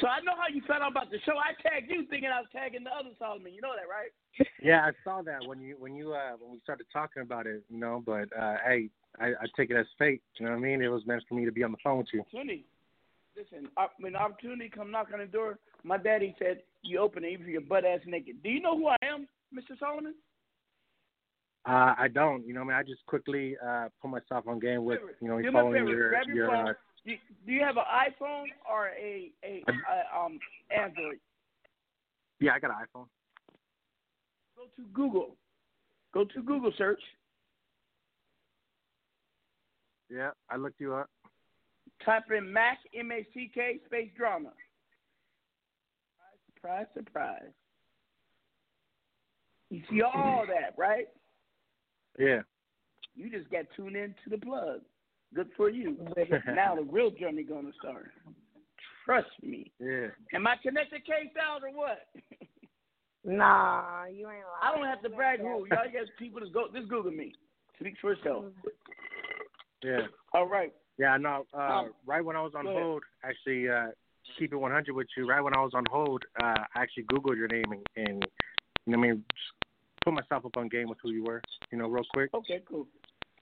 So 0.00 0.08
I 0.08 0.20
know 0.20 0.32
how 0.36 0.52
you 0.52 0.62
felt 0.66 0.82
about 0.82 1.10
the 1.10 1.18
show. 1.24 1.38
I 1.38 1.54
tagged 1.62 1.88
you 1.88 2.04
thinking 2.10 2.28
I 2.28 2.40
was 2.40 2.48
tagging 2.52 2.82
the 2.82 2.90
other 2.90 3.14
Solomon. 3.18 3.54
You 3.54 3.60
know 3.60 3.72
that, 3.76 3.88
right? 3.88 4.10
Yeah, 4.62 4.80
I 4.86 4.90
saw 5.04 5.22
that 5.22 5.46
when 5.46 5.60
you 5.60 5.76
when 5.78 5.94
you 5.94 6.14
uh, 6.14 6.32
when 6.40 6.52
we 6.52 6.60
started 6.60 6.86
talking 6.92 7.22
about 7.22 7.46
it, 7.46 7.62
you 7.68 7.78
know. 7.78 8.02
But 8.04 8.28
uh, 8.36 8.56
hey, 8.66 8.88
I, 9.20 9.26
I 9.26 9.46
take 9.56 9.70
it 9.70 9.76
as 9.76 9.86
fate. 9.98 10.22
You 10.38 10.46
know 10.46 10.52
what 10.52 10.58
I 10.58 10.60
mean? 10.60 10.80
It 10.82 10.88
was 10.88 11.02
meant 11.06 11.22
for 11.28 11.34
me 11.34 11.44
to 11.44 11.52
be 11.52 11.62
on 11.62 11.72
the 11.72 11.78
phone 11.84 11.98
with 11.98 12.06
you. 12.12 12.20
opportunity. 12.20 12.64
Listen, 13.36 13.68
when 13.98 14.16
opportunity 14.16 14.70
come 14.70 14.90
knock 14.90 15.08
on 15.12 15.18
the 15.20 15.26
door, 15.26 15.58
my 15.84 15.98
daddy 15.98 16.34
said, 16.38 16.62
"You 16.82 17.00
open 17.00 17.24
it 17.24 17.32
even 17.32 17.46
if 17.46 17.52
you're 17.52 17.60
butt 17.60 17.84
ass 17.84 18.00
naked." 18.06 18.42
Do 18.42 18.50
you 18.50 18.60
know 18.60 18.76
who 18.76 18.88
I 18.88 18.96
am, 19.02 19.28
Mr. 19.54 19.78
Solomon? 19.78 20.14
Uh, 21.64 21.94
I 21.96 22.08
don't. 22.08 22.46
You 22.46 22.54
know, 22.54 22.62
I 22.62 22.64
mean, 22.64 22.74
I 22.74 22.82
just 22.82 23.06
quickly 23.06 23.56
uh, 23.64 23.88
put 24.00 24.10
myself 24.10 24.48
on 24.48 24.58
game 24.58 24.84
with 24.84 25.00
you 25.20 25.28
know 25.28 25.38
a 25.38 25.52
following 25.52 25.86
your 25.86 26.08
grab 26.10 26.26
your 26.26 26.36
your. 26.36 26.68
Uh, 26.70 26.72
Do, 27.06 27.14
do 27.46 27.52
you 27.52 27.60
have 27.60 27.76
an 27.76 27.84
iPhone 27.84 28.46
or 28.68 28.88
a 28.88 29.30
a, 29.44 29.62
a 29.68 30.18
um 30.18 30.38
Android? 30.76 31.18
yeah, 32.40 32.52
I 32.54 32.58
got 32.58 32.70
an 32.70 32.76
iPhone. 32.76 33.06
Go 34.56 34.64
to 34.76 34.82
Google. 34.92 35.36
Go 36.12 36.24
to 36.24 36.42
Google 36.42 36.72
search. 36.76 37.00
Yeah, 40.10 40.30
I 40.50 40.56
looked 40.56 40.80
you 40.80 40.94
up. 40.94 41.08
Type 42.04 42.24
in 42.36 42.52
Mac 42.52 42.78
M 42.92 43.12
A 43.12 43.24
C 43.32 43.50
K 43.54 43.78
space 43.86 44.10
drama. 44.16 44.50
Surprise, 46.54 46.86
surprise, 46.94 47.38
surprise. 47.40 47.52
You 49.70 49.82
see 49.88 50.02
all 50.02 50.44
that, 50.48 50.74
right? 50.76 51.06
Yeah. 52.18 52.40
You 53.14 53.30
just 53.30 53.50
got 53.50 53.64
tuned 53.76 53.96
in 53.96 54.14
to 54.24 54.30
the 54.30 54.38
plug. 54.38 54.80
Good 55.34 55.48
for 55.56 55.70
you. 55.70 55.96
now 56.54 56.74
the 56.76 56.82
real 56.82 57.10
journey 57.10 57.42
gonna 57.42 57.72
start. 57.78 58.10
Trust 59.04 59.30
me. 59.42 59.72
Yeah. 59.80 60.08
Am 60.34 60.46
I 60.46 60.56
connected 60.62 61.04
K 61.04 61.30
Styles 61.32 61.62
or 61.64 61.76
what? 61.76 62.06
Nah, 63.24 64.06
you 64.06 64.26
ain't 64.26 64.26
lying. 64.26 64.42
I 64.62 64.74
don't 64.74 64.84
have 64.84 65.00
to 65.02 65.08
brag 65.08 65.38
who. 65.38 65.46
Y'all 65.70 65.84
got 65.92 66.08
people 66.18 66.40
just 66.40 66.52
go 66.52 66.66
just 66.74 66.88
Google 66.88 67.12
me. 67.12 67.32
Speak 67.78 67.94
for 68.00 68.14
yourself. 68.14 68.46
Yeah. 69.82 70.06
All 70.34 70.48
right. 70.48 70.72
Yeah, 70.98 71.16
no. 71.18 71.46
Uh, 71.54 71.58
Um, 71.58 71.94
right 72.04 72.24
when 72.24 72.36
I 72.36 72.42
was 72.42 72.52
on 72.56 72.66
hold, 72.66 73.02
actually, 73.24 73.68
uh, 73.68 73.88
keep 74.38 74.52
it 74.52 74.56
100 74.56 74.92
with 74.92 75.06
you. 75.16 75.28
Right 75.28 75.40
when 75.40 75.54
I 75.54 75.60
was 75.60 75.72
on 75.74 75.84
hold, 75.90 76.24
uh, 76.42 76.64
I 76.74 76.82
actually 76.82 77.04
Googled 77.04 77.36
your 77.36 77.48
name 77.48 77.64
and, 77.70 77.86
and 77.96 78.26
you 78.86 78.92
know, 78.92 78.98
what 78.98 79.04
I 79.06 79.10
mean, 79.12 79.24
just 79.32 79.61
put 80.04 80.14
myself 80.14 80.44
up 80.44 80.56
on 80.56 80.68
game 80.68 80.88
with 80.88 80.98
who 81.02 81.10
you 81.10 81.24
were. 81.24 81.40
You 81.70 81.78
know, 81.78 81.88
real 81.88 82.04
quick. 82.12 82.30
Okay, 82.34 82.62
cool. 82.68 82.86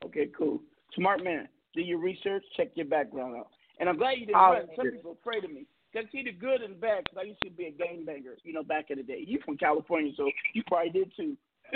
Okay, 0.04 0.28
cool. 0.36 0.60
Smart 0.94 1.22
man. 1.22 1.48
Do 1.74 1.82
your 1.82 1.98
research. 1.98 2.42
Check 2.56 2.68
your 2.74 2.86
background 2.86 3.36
out. 3.36 3.48
And 3.78 3.88
I'm 3.88 3.96
glad 3.96 4.18
you 4.18 4.26
didn't 4.26 4.36
Oh. 4.38 4.60
Some 4.76 4.86
yeah. 4.86 4.92
people 4.92 5.16
afraid 5.20 5.44
of 5.44 5.52
me. 5.52 5.66
Cause 5.92 6.04
see 6.12 6.22
the 6.22 6.30
good 6.32 6.62
and 6.62 6.74
the 6.76 6.78
bad. 6.78 7.02
Cause 7.08 7.18
I 7.20 7.24
used 7.24 7.40
to 7.42 7.50
be 7.50 7.66
a 7.66 7.70
game 7.72 8.04
banger, 8.04 8.36
you 8.44 8.52
know, 8.52 8.62
back 8.62 8.90
in 8.90 8.98
the 8.98 9.02
day. 9.02 9.24
You 9.26 9.40
from 9.44 9.56
California, 9.56 10.12
so 10.16 10.30
you 10.54 10.62
probably 10.68 10.90
did 10.90 11.12
too. 11.16 11.36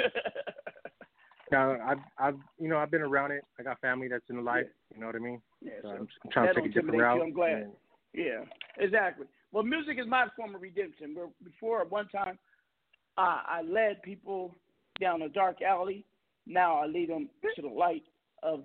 yeah, 1.52 1.76
I've, 1.84 1.98
I've, 2.18 2.36
you 2.60 2.68
know, 2.68 2.78
I've 2.78 2.90
been 2.92 3.02
around 3.02 3.32
it. 3.32 3.44
I 3.58 3.62
got 3.64 3.80
family 3.80 4.06
that's 4.08 4.22
in 4.30 4.36
the 4.36 4.42
life. 4.42 4.66
You 4.94 5.00
know 5.00 5.06
what 5.06 5.16
I 5.16 5.18
mean? 5.18 5.40
Yeah, 5.60 5.72
so 5.82 5.88
so 5.88 5.94
I'm, 5.94 6.08
I'm 6.24 6.30
trying 6.30 6.46
to 6.48 6.54
that 6.54 6.60
take 6.60 6.70
a 6.70 6.74
don't 6.74 6.86
different 6.86 6.94
intimidate 6.94 7.00
route. 7.00 7.16
you, 7.16 7.22
I'm 7.24 7.32
glad. 7.32 7.52
and- 7.52 7.72
Yeah, 8.14 8.44
exactly. 8.78 9.26
Well, 9.52 9.64
music 9.64 9.96
is 10.00 10.06
my 10.08 10.26
form 10.36 10.54
of 10.54 10.62
redemption. 10.62 11.14
Where 11.14 11.26
before, 11.42 11.80
at 11.82 11.90
one 11.90 12.08
time, 12.08 12.38
I, 13.16 13.42
I 13.48 13.62
led 13.62 14.00
people 14.02 14.54
down 15.00 15.22
a 15.22 15.28
dark 15.28 15.62
alley. 15.62 16.04
Now 16.46 16.76
I 16.76 16.86
lead 16.86 17.10
them 17.10 17.28
to 17.56 17.62
the 17.62 17.68
light 17.68 18.04
of 18.42 18.64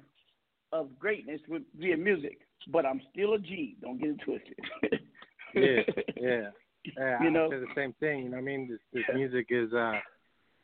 of 0.72 0.98
greatness 1.00 1.42
with 1.48 1.64
via 1.80 1.98
music. 1.98 2.40
But 2.68 2.86
I'm 2.86 3.02
still 3.12 3.34
a 3.34 3.40
G. 3.40 3.78
Don't 3.82 4.00
get 4.00 4.10
it 4.10 4.20
twisted. 4.24 4.56
yeah, 5.56 5.82
yeah. 6.18 6.50
Yeah, 6.98 7.22
You 7.22 7.30
know? 7.30 7.48
I 7.48 7.50
say 7.50 7.60
the 7.60 7.66
same 7.76 7.94
thing. 8.00 8.20
You 8.24 8.30
know 8.30 8.38
what 8.38 8.44
I 8.44 8.46
mean? 8.46 8.70
This 8.70 8.80
this 8.94 9.04
music 9.14 9.48
is 9.50 9.74
uh 9.74 10.00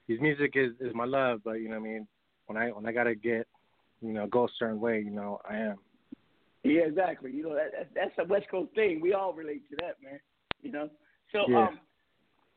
this 0.08 0.20
music 0.22 0.54
is 0.56 0.72
is 0.80 0.96
my 0.96 1.04
love, 1.04 1.42
but 1.44 1.54
you 1.56 1.68
know 1.68 1.80
what 1.80 1.88
I 1.88 1.92
mean? 1.92 2.08
When 2.46 2.58
I 2.58 2.70
when 2.72 2.86
I 2.86 2.94
gotta 2.94 3.16
get 3.16 3.48
you 4.02 4.14
know, 4.14 4.28
go 4.28 4.46
a 4.46 4.48
certain 4.58 4.80
way, 4.80 5.00
you 5.00 5.10
know, 5.12 5.40
I 5.50 5.58
am. 5.58 5.78
Yeah, 6.64 6.82
exactly. 6.82 7.32
You 7.32 7.44
know 7.44 7.56
that, 7.56 7.72
that 7.78 7.90
that's 7.94 8.12
a 8.18 8.24
West 8.24 8.46
Coast 8.50 8.74
thing. 8.76 9.02
We 9.02 9.14
all 9.14 9.34
relate 9.34 9.70
to 9.70 9.76
that, 9.82 9.96
man. 10.04 10.20
You 10.62 10.72
know. 10.72 10.90
So, 11.32 11.46
Yeah. 11.50 11.68
um, 11.68 11.80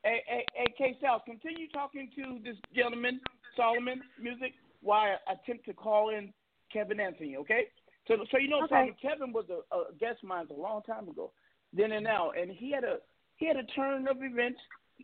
hey, 0.08 0.22
hey, 0.26 0.44
hey, 0.54 0.74
K. 0.76 0.98
South, 1.02 1.22
continue 1.24 1.68
talking 1.68 2.10
to 2.16 2.38
this 2.42 2.56
gentleman, 2.74 3.20
Solomon 3.56 4.00
Music, 4.20 4.54
while 4.80 5.16
I 5.26 5.32
attempt 5.32 5.66
to 5.66 5.74
call 5.74 6.10
in 6.10 6.32
Kevin 6.72 7.00
Anthony. 7.00 7.36
Okay. 7.36 7.64
So, 8.06 8.16
so 8.30 8.38
you 8.38 8.48
know, 8.48 8.64
Okay. 8.64 8.74
Simon 8.74 8.94
Kevin 9.00 9.32
was 9.32 9.44
a, 9.50 9.76
a 9.76 9.92
guest 10.00 10.22
of 10.22 10.28
mine 10.28 10.46
a 10.50 10.60
long 10.60 10.82
time 10.82 11.08
ago, 11.08 11.30
then 11.72 11.92
and 11.92 12.04
now, 12.04 12.30
and 12.30 12.50
he 12.50 12.72
had 12.72 12.84
a 12.84 12.96
he 13.36 13.46
had 13.46 13.56
a 13.56 13.64
turn 13.64 14.08
of 14.08 14.16
events, 14.22 14.58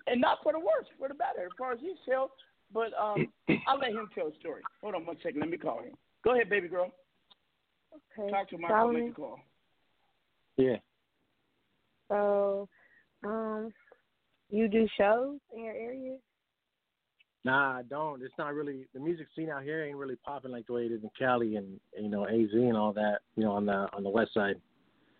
and 0.07 0.20
not 0.20 0.38
for 0.42 0.52
the 0.52 0.59
worse, 0.59 0.86
for 0.98 1.09
the 1.09 1.14
better, 1.14 1.44
as 1.44 1.52
far 1.59 1.72
as 1.72 1.78
he's 1.80 1.98
felt. 2.09 2.32
But 2.72 2.92
um, 3.00 3.28
I'll 3.68 3.78
let 3.78 3.90
him 3.90 4.09
tell 4.14 4.28
a 4.28 4.34
story. 4.40 4.62
Hold 4.82 4.94
on 4.94 5.07
one 5.07 5.16
second. 5.22 5.40
Let 5.40 5.50
me 5.50 5.59
call 5.59 5.82
him. 5.82 5.94
Go 6.24 6.34
ahead, 6.34 6.48
baby 6.48 6.68
girl. 6.68 6.90
Okay. 8.18 8.30
Talk 8.30 8.48
to 8.48 8.57
him. 8.57 8.64
I'll 8.64 8.88
make 8.88 9.02
Solomon, 9.02 9.14
call. 9.14 9.38
Yeah. 10.57 10.76
so, 12.09 12.68
um, 13.24 13.72
you 14.55 14.68
do 14.68 14.86
shows 14.96 15.38
in 15.55 15.64
your 15.64 15.74
area? 15.74 16.16
Nah, 17.44 17.78
I 17.78 17.82
don't. 17.82 18.22
It's 18.22 18.32
not 18.38 18.55
really 18.55 18.86
the 18.94 19.00
music 19.00 19.26
scene 19.36 19.50
out 19.50 19.64
here 19.64 19.84
ain't 19.84 19.98
really 19.98 20.16
popping 20.24 20.50
like 20.50 20.66
the 20.66 20.72
way 20.72 20.82
it 20.82 20.92
is 20.92 21.02
in 21.02 21.11
Cali 21.18 21.57
and 21.57 21.78
you 22.00 22.09
know 22.09 22.26
AZ 22.26 22.52
and 22.52 22.76
all 22.76 22.92
that. 22.94 23.18
You 23.36 23.44
know 23.44 23.52
on 23.52 23.66
the 23.66 23.88
on 23.92 24.02
the 24.02 24.09
west 24.09 24.32
side. 24.32 24.61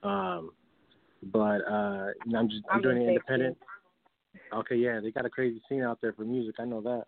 Um, 0.03 0.53
but 1.25 1.61
uh, 1.69 2.09
I'm 2.35 2.49
just 2.49 2.63
I'm, 2.71 2.77
I'm 2.77 2.83
doing 2.83 2.99
it 2.99 3.09
independent. 3.09 3.59
Okay, 4.53 4.77
yeah, 4.77 5.01
they 5.01 5.11
got 5.11 5.27
a 5.27 5.31
crazy 5.31 5.61
scene 5.69 5.83
out 5.83 6.01
there 6.01 6.13
for 6.13 6.25
music. 6.25 6.57
I 6.59 6.65
know 6.65 6.81
that. 6.83 7.05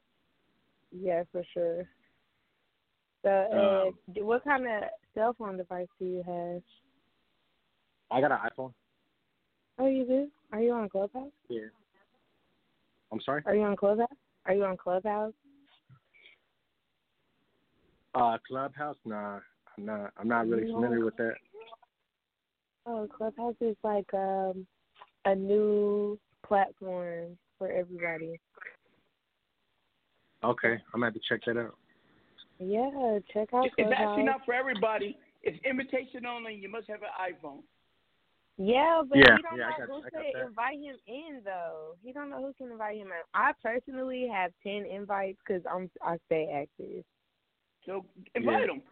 Yeah, 0.91 1.23
for 1.33 1.43
sure. 1.55 1.89
So, 3.23 3.31
uh, 3.31 3.87
Um, 3.89 4.25
what 4.27 4.45
kind 4.45 4.67
of 4.67 4.85
cell 5.15 5.35
phone 5.39 5.57
device 5.57 5.89
do 5.99 6.05
you 6.05 6.23
have? 6.27 6.63
I 8.11 8.21
got 8.21 8.33
an 8.33 8.39
iPhone. 8.39 8.73
Oh, 9.79 9.87
you 9.87 10.07
do? 10.07 10.29
Are 10.53 10.61
you 10.61 10.73
on 10.73 10.89
Clubhouse? 10.89 11.31
Yeah. 11.49 11.67
I'm 13.13 13.21
sorry. 13.21 13.43
Are 13.47 13.55
you 13.55 13.63
on 13.63 13.77
Clubhouse? 13.77 14.09
Are 14.47 14.55
you 14.55 14.65
on 14.65 14.77
Clubhouse? 14.77 15.33
Uh, 18.15 18.39
Clubhouse? 18.47 18.97
Nah, 19.05 19.41
I'm 19.77 19.85
not. 19.85 20.13
I'm 20.17 20.29
not 20.29 20.49
really 20.49 20.65
No. 20.65 20.75
familiar 20.75 21.05
with 21.05 21.17
that. 21.17 21.35
Oh, 22.87 23.09
Clubhouse 23.17 23.57
is 23.61 23.77
like 23.83 24.13
um 24.15 24.67
a 25.25 25.35
new 25.35 26.19
platform 26.47 27.37
for 27.59 27.71
everybody. 27.71 28.41
Okay, 30.45 30.75
I'm 30.95 31.01
gonna 31.01 31.07
have 31.07 31.15
to 31.15 31.21
check 31.29 31.41
that 31.47 31.57
out. 31.57 31.77
Yeah, 32.59 33.19
check 33.33 33.49
out 33.53 33.67
It's 33.77 33.93
actually 33.97 34.23
not 34.23 34.45
for 34.45 34.55
everybody. 34.55 35.19
It's 35.43 35.59
invitation 35.65 36.27
only. 36.27 36.55
You 36.55 36.69
must 36.69 36.89
have 36.89 37.01
an 37.03 37.09
iPhone. 37.21 37.63
Yeah, 38.59 39.03
but 39.09 39.19
Yeah, 39.19 39.37
he 39.37 39.43
don't 39.43 39.59
yeah, 39.59 39.67
I 39.67 39.71
know 39.73 39.87
got- 39.87 39.89
who 39.89 40.19
I 40.19 40.33
to 40.33 40.47
invite 40.47 40.81
him 40.81 40.97
in 41.07 41.43
though. 41.45 41.97
He 42.03 42.13
don't 42.13 42.31
know 42.31 42.41
who 42.41 42.55
can 42.55 42.73
invite 42.73 42.97
him 42.97 43.09
in. 43.09 43.23
I 43.35 43.53
personally 43.63 44.29
have 44.33 44.53
ten 44.63 44.87
invites 44.87 45.39
because 45.47 45.63
I'm 45.71 45.91
I 46.03 46.17
stay 46.27 46.49
active. 46.49 47.05
So 47.85 48.07
invite 48.35 48.67
Yeah. 48.67 48.75
him. 48.75 48.83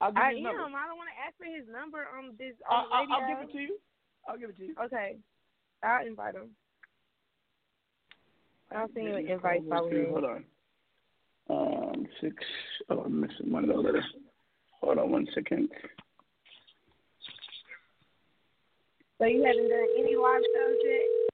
I'll 0.00 0.12
give 0.12 0.22
I 0.22 0.30
you 0.32 0.36
his 0.38 0.46
am. 0.46 0.56
number. 0.56 0.78
I 0.78 0.86
don't 0.86 0.96
want 0.98 1.08
to 1.08 1.26
ask 1.26 1.36
for 1.36 1.44
his 1.46 1.66
number 1.72 2.06
on 2.16 2.36
this 2.36 2.54
I'll, 2.68 2.84
on 2.84 2.88
the 2.90 2.94
I'll, 2.94 3.00
radio. 3.02 3.16
I'll 3.16 3.28
give 3.28 3.48
it 3.48 3.52
to 3.52 3.58
you. 3.58 3.78
I'll 4.28 4.38
give 4.38 4.50
it 4.50 4.56
to 4.58 4.64
you. 4.66 4.74
Okay, 4.84 5.16
I'll 5.82 6.06
invite 6.06 6.34
him. 6.34 6.50
I'll 8.70 8.88
send 8.92 9.06
you 9.06 9.08
an 9.08 9.14
Let 9.14 9.24
me 9.24 9.32
invite 9.32 9.68
probably. 9.68 10.04
Hold 10.04 10.24
on. 10.24 10.44
Um, 11.50 12.06
six. 12.20 12.36
Oh, 12.90 13.00
I'm 13.00 13.20
missing 13.20 13.50
one 13.50 13.64
of 13.64 13.70
the 13.70 14.02
Hold 14.80 14.98
on 14.98 15.10
one 15.10 15.26
second. 15.34 15.70
So 19.18 19.24
you 19.24 19.42
haven't 19.44 19.68
done 19.68 19.86
any 19.98 20.14
live 20.16 20.42
shows 20.54 20.76
yet? 20.84 21.30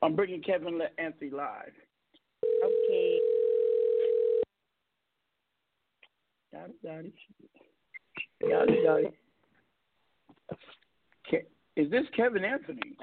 I'm 0.00 0.16
bringing 0.16 0.42
Kevin 0.42 0.78
Le- 0.78 0.88
Anthony 0.98 1.30
live. 1.30 1.72
Okay. 2.64 3.18
Got 6.52 6.70
it, 6.70 6.82
got 6.82 7.04
it. 7.04 7.12
Got 8.40 8.68
it, 8.70 8.84
got 8.84 9.00
it. 9.00 9.14
Ke- 11.28 11.46
Is 11.76 11.90
this 11.90 12.04
Kevin 12.16 12.44
Anthony? 12.44 12.96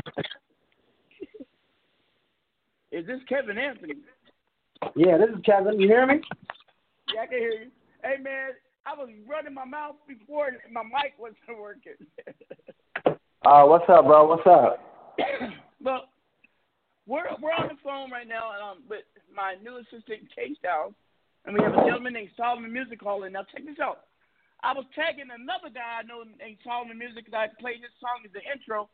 Is 2.91 3.05
this 3.05 3.19
Kevin 3.29 3.57
Anthony? 3.57 3.93
Yeah, 4.95 5.17
this 5.17 5.29
is 5.29 5.41
Kevin. 5.45 5.79
You 5.79 5.87
hear 5.87 6.05
me? 6.07 6.21
Yeah, 7.13 7.21
I 7.21 7.25
can 7.27 7.37
hear 7.37 7.51
you. 7.51 7.71
Hey 8.03 8.15
man, 8.21 8.51
I 8.85 8.95
was 8.97 9.09
running 9.27 9.53
my 9.53 9.65
mouth 9.65 9.95
before 10.07 10.51
my 10.71 10.83
mic 10.83 11.13
wasn't 11.19 11.37
working. 11.59 11.93
Uh, 13.49 13.65
what's 13.65 13.89
up, 13.89 14.05
bro? 14.05 14.29
What's 14.29 14.45
up? 14.45 14.77
well, 15.81 16.05
we're 17.09 17.25
we're 17.41 17.57
on 17.57 17.73
the 17.73 17.81
phone 17.81 18.13
right 18.13 18.29
now 18.29 18.53
and 18.53 18.61
um, 18.61 18.77
with 18.85 19.09
my 19.25 19.57
new 19.57 19.81
assistant 19.81 20.29
K 20.29 20.53
Styles, 20.61 20.93
and 21.49 21.57
we 21.57 21.65
have 21.65 21.73
a 21.73 21.81
gentleman 21.81 22.13
named 22.13 22.29
Solomon 22.37 22.69
Music 22.69 23.01
calling. 23.01 23.33
Now 23.33 23.49
check 23.49 23.65
this 23.65 23.81
out. 23.81 24.05
I 24.61 24.77
was 24.77 24.85
tagging 24.93 25.33
another 25.33 25.73
guy 25.73 25.97
I 25.97 26.05
know 26.05 26.21
named 26.37 26.61
Solomon 26.61 27.01
Music 27.01 27.25
because 27.25 27.33
I 27.33 27.49
played 27.57 27.81
his 27.81 27.89
song 27.97 28.21
as 28.21 28.29
the 28.37 28.45
intro, 28.45 28.85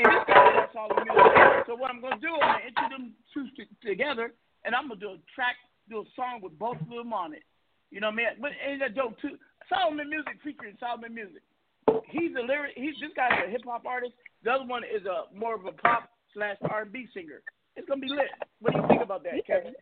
and 0.00 0.08
this 0.08 0.24
guy 0.24 0.56
Solomon 0.72 1.04
Music. 1.04 1.68
So 1.68 1.76
what 1.76 1.92
I'm 1.92 2.00
gonna 2.00 2.16
do, 2.16 2.32
I'm 2.40 2.64
gonna 2.64 2.64
intro 2.64 2.88
them 2.88 3.12
two 3.36 3.44
together, 3.84 4.32
and 4.64 4.72
I'm 4.72 4.88
gonna 4.88 5.04
do 5.04 5.20
a 5.20 5.24
track, 5.36 5.60
do 5.92 6.00
a 6.00 6.08
song 6.16 6.40
with 6.40 6.56
both 6.56 6.80
of 6.80 6.88
them 6.88 7.12
on 7.12 7.36
it. 7.36 7.44
You 7.92 8.00
know 8.00 8.08
what 8.08 8.24
I 8.24 8.40
mean? 8.40 8.40
But 8.40 8.56
it's 8.56 8.80
a 8.80 8.88
dope 8.88 9.20
too. 9.20 9.36
Solomon 9.68 10.08
Music 10.08 10.40
featuring 10.40 10.80
Solomon 10.80 11.12
Music. 11.12 11.44
He's 12.10 12.32
a 12.36 12.44
lyric. 12.44 12.72
He's 12.76 12.94
this 13.00 13.10
guy's 13.16 13.44
a 13.46 13.50
hip 13.50 13.62
hop 13.66 13.86
artist. 13.86 14.14
The 14.44 14.50
other 14.50 14.66
one 14.66 14.82
is 14.84 15.04
a 15.06 15.34
more 15.36 15.54
of 15.54 15.64
a 15.66 15.72
pop 15.72 16.10
slash 16.34 16.56
R 16.70 16.82
and 16.82 16.92
B 16.92 17.06
singer. 17.14 17.42
It's 17.76 17.88
gonna 17.88 18.00
be 18.00 18.08
lit. 18.08 18.30
What 18.60 18.74
do 18.74 18.80
you 18.80 18.88
think 18.88 19.02
about 19.02 19.22
that, 19.24 19.46
Kevin? 19.46 19.74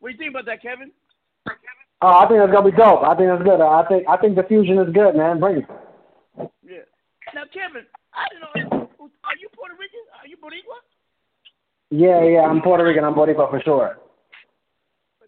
What 0.00 0.08
do 0.08 0.12
you 0.12 0.18
think 0.18 0.30
about 0.30 0.46
that, 0.46 0.62
Kevin? 0.62 0.90
Oh, 2.02 2.18
I 2.18 2.26
think 2.26 2.42
it's 2.42 2.52
gonna 2.52 2.70
be 2.70 2.76
dope. 2.76 3.04
I 3.04 3.14
think 3.14 3.30
it's 3.30 3.44
good. 3.44 3.60
I 3.60 3.86
think 3.86 4.08
I 4.08 4.16
think 4.16 4.34
the 4.34 4.42
fusion 4.42 4.78
is 4.78 4.92
good, 4.92 5.14
man. 5.14 5.38
Bring 5.38 5.58
it. 5.58 5.66
Yeah. 6.66 6.82
Now, 7.34 7.44
Kevin, 7.54 7.86
I 8.12 8.26
don't 8.30 8.42
know. 8.42 8.88
Are 9.24 9.36
you 9.38 9.48
Puerto 9.54 9.74
Rican? 9.78 10.02
Are 10.18 10.26
you 10.26 10.36
Boricua? 10.36 10.82
Yeah, 11.90 12.24
yeah. 12.24 12.42
I'm 12.42 12.60
Puerto 12.60 12.84
Rican. 12.84 13.04
I'm 13.04 13.14
Boricua 13.14 13.48
for 13.50 13.62
sure. 13.62 13.98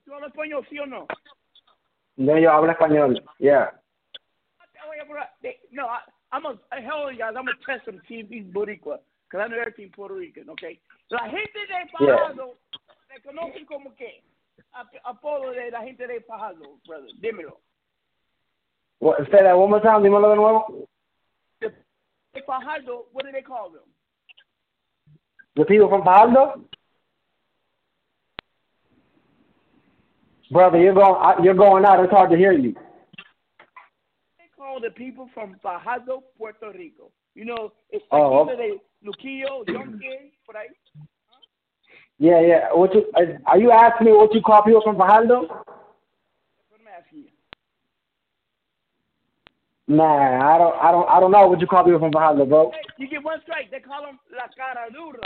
¿Tú 0.05 0.13
hablas 0.13 0.33
español, 0.33 0.67
sí 0.69 0.79
o 0.79 0.87
no? 0.87 1.07
Yo 2.17 2.37
yo 2.39 2.51
hablo 2.53 2.71
español. 2.73 3.21
Yeah. 3.39 3.71
Oye, 4.89 5.03
bro, 5.09 5.23
they- 5.43 5.59
No, 5.73 5.87
I, 5.87 6.01
I'm 6.33 6.47
a 6.47 6.81
hell 6.81 7.09
of 7.09 7.19
guys. 7.19 7.35
I'm 7.37 7.45
gonna 7.45 7.53
test 7.67 7.87
him, 7.89 8.01
see 8.09 8.21
if 8.21 8.29
he's 8.29 8.45
Boricua, 8.45 8.99
because 9.29 9.41
I 9.45 9.49
know 9.49 9.59
everything 9.59 9.91
Puerto 9.91 10.15
Rican, 10.15 10.49
okay? 10.51 10.79
La 11.11 11.25
gente 11.29 11.53
de 11.53 12.05
Yeah. 12.05 12.17
Fajardo 12.19 12.55
me 13.11 13.21
conocen 13.23 13.67
como 13.67 13.95
que 13.97 14.23
ap- 14.75 15.01
apodo 15.05 15.53
de 15.53 15.71
la 15.71 15.83
gente 15.83 16.07
de 16.07 16.21
Fajardo, 16.23 16.79
brother. 16.87 17.11
Dímelo. 17.21 17.59
What, 19.01 19.19
say 19.31 19.43
that 19.43 19.57
one 19.57 19.71
more 19.71 19.81
time. 19.81 20.03
Dímelo 20.03 20.31
de 20.31 20.37
nuevo. 20.37 20.89
De 21.61 22.43
Fajardo, 22.43 23.07
what 23.13 23.25
do 23.25 23.33
they 23.33 23.43
call 23.43 23.71
them? 23.71 23.83
The 25.57 25.65
people 25.65 25.89
from 25.89 26.03
Fajardo. 26.05 26.65
Brother, 30.55 30.79
you're 30.79 30.95
going 30.95 31.45
you're 31.45 31.53
going 31.53 31.85
out. 31.85 31.99
It's 32.05 32.13
hard 32.13 32.31
to 32.31 32.37
hear 32.37 32.53
you. 32.53 32.75
They 34.39 34.49
call 34.57 34.79
the 34.81 34.91
people 34.91 35.29
from 35.35 35.57
Fajardo, 35.61 36.23
Puerto 36.39 36.71
Rico. 36.71 37.11
You 37.35 37.45
know, 37.47 37.73
it's 37.91 38.05
Oh, 38.13 38.45
like 38.45 38.51
either 38.51 38.63
they 38.63 38.73
Luquillo, 39.05 39.65
Yonke, 39.67 40.31
por 40.47 40.55
ahí. 40.55 40.69
Yeah, 42.21 42.41
yeah. 42.41 42.73
What 42.73 42.95
you, 42.95 43.05
uh, 43.17 43.37
are 43.47 43.59
you 43.59 43.73
asking 43.73 44.07
me 44.07 44.13
what 44.13 44.33
you 44.33 44.43
call 44.43 44.63
people 44.63 44.83
from 44.85 44.97
Fajardo? 44.97 45.41
What 45.41 45.67
I'm 46.79 46.87
asking 47.01 47.25
you. 47.25 47.31
Nah, 49.89 50.55
I 50.55 50.57
don't, 50.57 50.77
I 50.77 50.93
don't, 50.93 51.11
I 51.11 51.19
don't 51.19 51.33
know 51.33 51.49
what 51.49 51.61
you 51.61 51.67
call 51.67 51.83
people 51.83 51.99
from 51.99 52.13
Fajardo, 52.13 52.47
bro. 52.47 52.71
Hey, 52.71 52.79
you 52.99 53.09
get 53.09 53.25
one 53.25 53.41
strike. 53.43 53.73
They 53.73 53.81
call 53.81 54.03
them 54.03 54.21
La 54.31 54.47
Cara 54.57 54.89
Dura. 54.93 55.19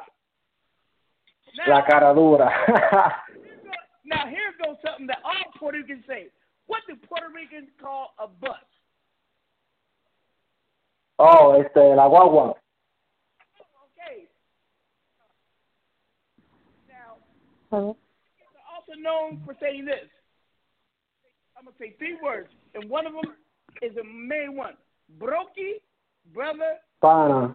La 1.67 1.83
cara 1.83 2.15
dura. 2.15 2.49
Now 4.09 4.27
here 4.27 4.57
goes 4.65 4.77
something 4.85 5.07
that 5.09 5.19
all 5.23 5.53
Puerto 5.59 5.79
Ricans 5.79 6.03
say. 6.09 6.29
What 6.67 6.81
do 6.89 6.97
Puerto 6.97 7.29
Ricans 7.35 7.69
call 7.81 8.15
a 8.19 8.27
bus? 8.27 8.57
oh, 11.19 11.61
este, 11.61 11.95
la 11.95 12.09
guagua. 12.09 12.55
Okay. 13.85 14.25
Now, 16.89 17.17
Hello? 17.71 17.97
they're 18.55 18.71
also 18.73 18.99
known 18.99 19.43
for 19.45 19.55
saying 19.61 19.85
this. 19.85 20.09
I'm 21.59 21.65
gonna 21.65 21.77
say 21.79 21.95
three 21.99 22.17
words, 22.23 22.49
and 22.75 22.89
one 22.89 23.07
of 23.07 23.13
them 23.13 23.35
is 23.83 23.97
a 23.99 24.05
main 24.05 24.57
one. 24.57 24.75
Broki, 25.21 25.83
brother, 26.33 26.79
Pana. 27.03 27.55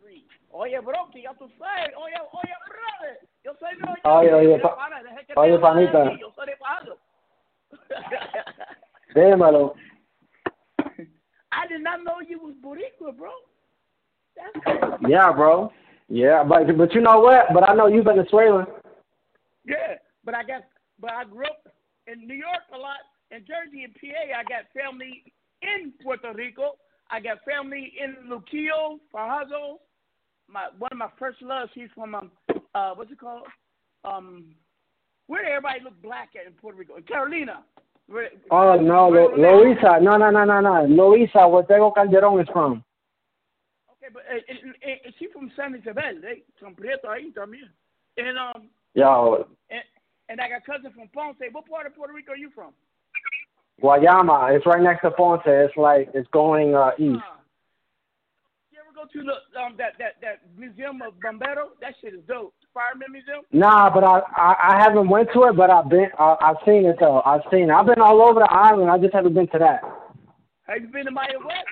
three. 0.00 0.24
Oye, 0.54 0.78
Broki, 0.80 1.24
ya 1.24 1.32
tú 1.34 1.48
sabes. 1.58 1.92
Oye, 1.98 2.14
oye, 2.32 2.54
brother. 2.68 3.27
Yo 3.48 3.54
soy 3.58 3.78
no 3.78 4.18
Oye, 4.18 4.34
oye, 4.34 4.46
Mira, 4.48 4.62
pa- 4.62 4.76
pana, 4.76 5.00
que 5.00 5.08
oye, 5.08 5.24
te 5.24 5.32
hable 5.34 5.52
de 5.52 5.58
panita. 5.58 6.18
Yo 6.20 6.32
soy 6.36 6.46
de 6.46 6.56
Palo. 6.56 6.98
Dímelo. 9.14 9.74
I 11.50 11.66
did 11.66 11.80
not 11.80 12.04
know 12.04 12.20
you 12.20 12.38
was 12.40 12.54
Boricua, 12.62 13.16
bro. 13.16 13.30
Yeah, 15.08 15.32
bro. 15.32 15.72
Yeah, 16.10 16.44
but 16.44 16.76
but 16.76 16.92
you 16.94 17.00
know 17.00 17.20
what? 17.20 17.46
But 17.54 17.66
I 17.66 17.74
know 17.74 17.86
you 17.86 18.02
Venezuelan. 18.02 18.66
Yeah, 19.64 19.96
but 20.26 20.34
I 20.34 20.42
got 20.42 20.64
but 21.00 21.12
I 21.12 21.24
grew 21.24 21.46
up 21.46 21.72
in 22.06 22.28
New 22.28 22.34
York 22.34 22.68
a 22.74 22.76
lot, 22.76 23.00
in 23.30 23.46
Jersey 23.46 23.84
and 23.84 23.94
PA. 23.94 24.38
I 24.38 24.42
got 24.44 24.68
family 24.76 25.24
in 25.62 25.94
Puerto 26.02 26.34
Rico. 26.34 26.72
I 27.10 27.20
got 27.20 27.38
family 27.46 27.94
in 27.98 28.28
Luquillo, 28.28 28.98
Fajardo. 29.10 29.80
My 30.48 30.66
one 30.78 30.92
of 30.92 30.98
my 30.98 31.08
first 31.18 31.40
loves. 31.40 31.70
She's 31.74 31.88
from 31.94 32.14
um 32.14 32.30
uh 32.74 32.92
what's 32.94 33.10
it 33.10 33.18
called 33.18 33.42
um 34.04 34.54
where 35.26 35.44
everybody 35.44 35.80
look 35.84 36.00
black 36.02 36.30
at 36.40 36.46
in 36.46 36.52
Puerto 36.54 36.78
Rico? 36.78 36.96
In 36.96 37.02
Carolina. 37.02 37.62
Where, 38.08 38.30
Oh 38.50 38.76
no, 38.80 39.08
Lo- 39.08 39.36
Loíza. 39.36 40.00
No, 40.02 40.16
no, 40.16 40.30
no, 40.30 40.44
no, 40.44 40.60
no. 40.60 40.86
Loíza, 40.86 41.50
where 41.50 41.64
Tego 41.64 41.94
Calderon 41.94 42.40
is 42.40 42.48
from. 42.50 42.82
Okay, 43.92 44.10
but 44.12 44.22
uh, 44.30 44.40
and, 44.48 44.74
and, 44.82 45.00
and 45.04 45.14
she 45.18 45.28
from 45.32 45.52
San 45.54 45.74
Isabel, 45.74 46.14
they 46.22 46.42
San 46.60 46.74
Prieto 46.74 47.08
ahí 47.08 47.32
también. 47.34 47.68
And 48.16 48.38
um 48.38 48.68
Yo, 48.94 49.46
and, 49.70 49.82
and 50.30 50.40
I 50.40 50.48
got 50.48 50.64
cousin 50.64 50.90
from 50.92 51.08
Ponce. 51.08 51.36
What 51.52 51.68
part 51.68 51.86
of 51.86 51.94
Puerto 51.94 52.14
Rico 52.14 52.32
are 52.32 52.36
you 52.36 52.50
from? 52.54 52.72
Guayama. 53.82 54.56
It's 54.56 54.66
right 54.66 54.82
next 54.82 55.02
to 55.02 55.10
Ponce. 55.10 55.42
It's 55.44 55.76
like 55.76 56.08
it's 56.14 56.28
going 56.32 56.74
uh, 56.74 56.92
east. 56.98 57.20
Go 57.20 57.37
to 59.12 59.22
the 59.22 59.60
um 59.60 59.74
that 59.78 59.94
that 59.98 60.16
that 60.22 60.40
museum 60.56 61.02
of 61.02 61.14
Bombero? 61.20 61.70
That 61.80 61.94
shit 62.00 62.14
is 62.14 62.20
dope. 62.26 62.54
Fireman 62.74 63.10
Museum. 63.10 63.42
Nah, 63.52 63.90
but 63.92 64.04
I, 64.04 64.20
I 64.36 64.54
I 64.74 64.82
haven't 64.82 65.08
went 65.08 65.28
to 65.34 65.44
it, 65.44 65.56
but 65.56 65.70
I've 65.70 65.88
been 65.88 66.08
I, 66.18 66.36
I've 66.40 66.56
seen 66.64 66.86
it 66.86 66.96
though. 67.00 67.22
I've 67.24 67.42
seen. 67.50 67.70
It. 67.70 67.72
I've 67.72 67.86
been 67.86 68.00
all 68.00 68.22
over 68.22 68.40
the 68.40 68.52
island. 68.52 68.90
I 68.90 68.98
just 68.98 69.14
haven't 69.14 69.34
been 69.34 69.48
to 69.48 69.58
that. 69.58 69.80
Have 70.68 70.82
you 70.82 70.88
been 70.88 71.06
to 71.06 71.10
Mayagüez? 71.10 71.64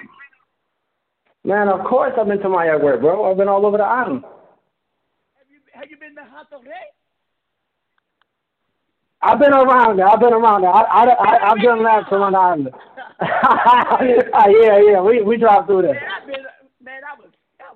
Man, 1.44 1.68
of 1.68 1.84
course 1.86 2.12
I've 2.18 2.26
been 2.26 2.38
to 2.40 2.48
Mayagüez, 2.48 3.00
bro. 3.00 3.30
I've 3.30 3.36
been 3.36 3.48
all 3.48 3.64
over 3.66 3.76
the 3.76 3.84
island. 3.84 4.24
Have 4.24 5.46
you 5.50 5.60
Have 5.72 5.90
you 5.90 5.96
been 5.96 6.14
to 6.16 6.22
Hato 6.24 6.62
Rey? 6.62 6.72
I've 9.22 9.38
been 9.38 9.52
around 9.52 9.98
there. 9.98 10.08
I've 10.08 10.20
been 10.20 10.32
around 10.32 10.62
there. 10.62 10.70
I 10.70 10.82
I, 10.82 11.04
I 11.04 11.50
I've 11.50 11.62
done 11.62 11.82
laps 11.82 12.08
around 12.12 12.32
the 12.32 12.38
island. 12.38 12.68
yeah, 13.20 14.80
yeah. 14.90 15.00
We 15.00 15.22
we 15.22 15.36
drive 15.36 15.66
through 15.66 15.82
there. 15.82 16.00
I've 16.20 16.26
been, 16.26 16.42
man, 16.42 16.45
I 16.45 16.45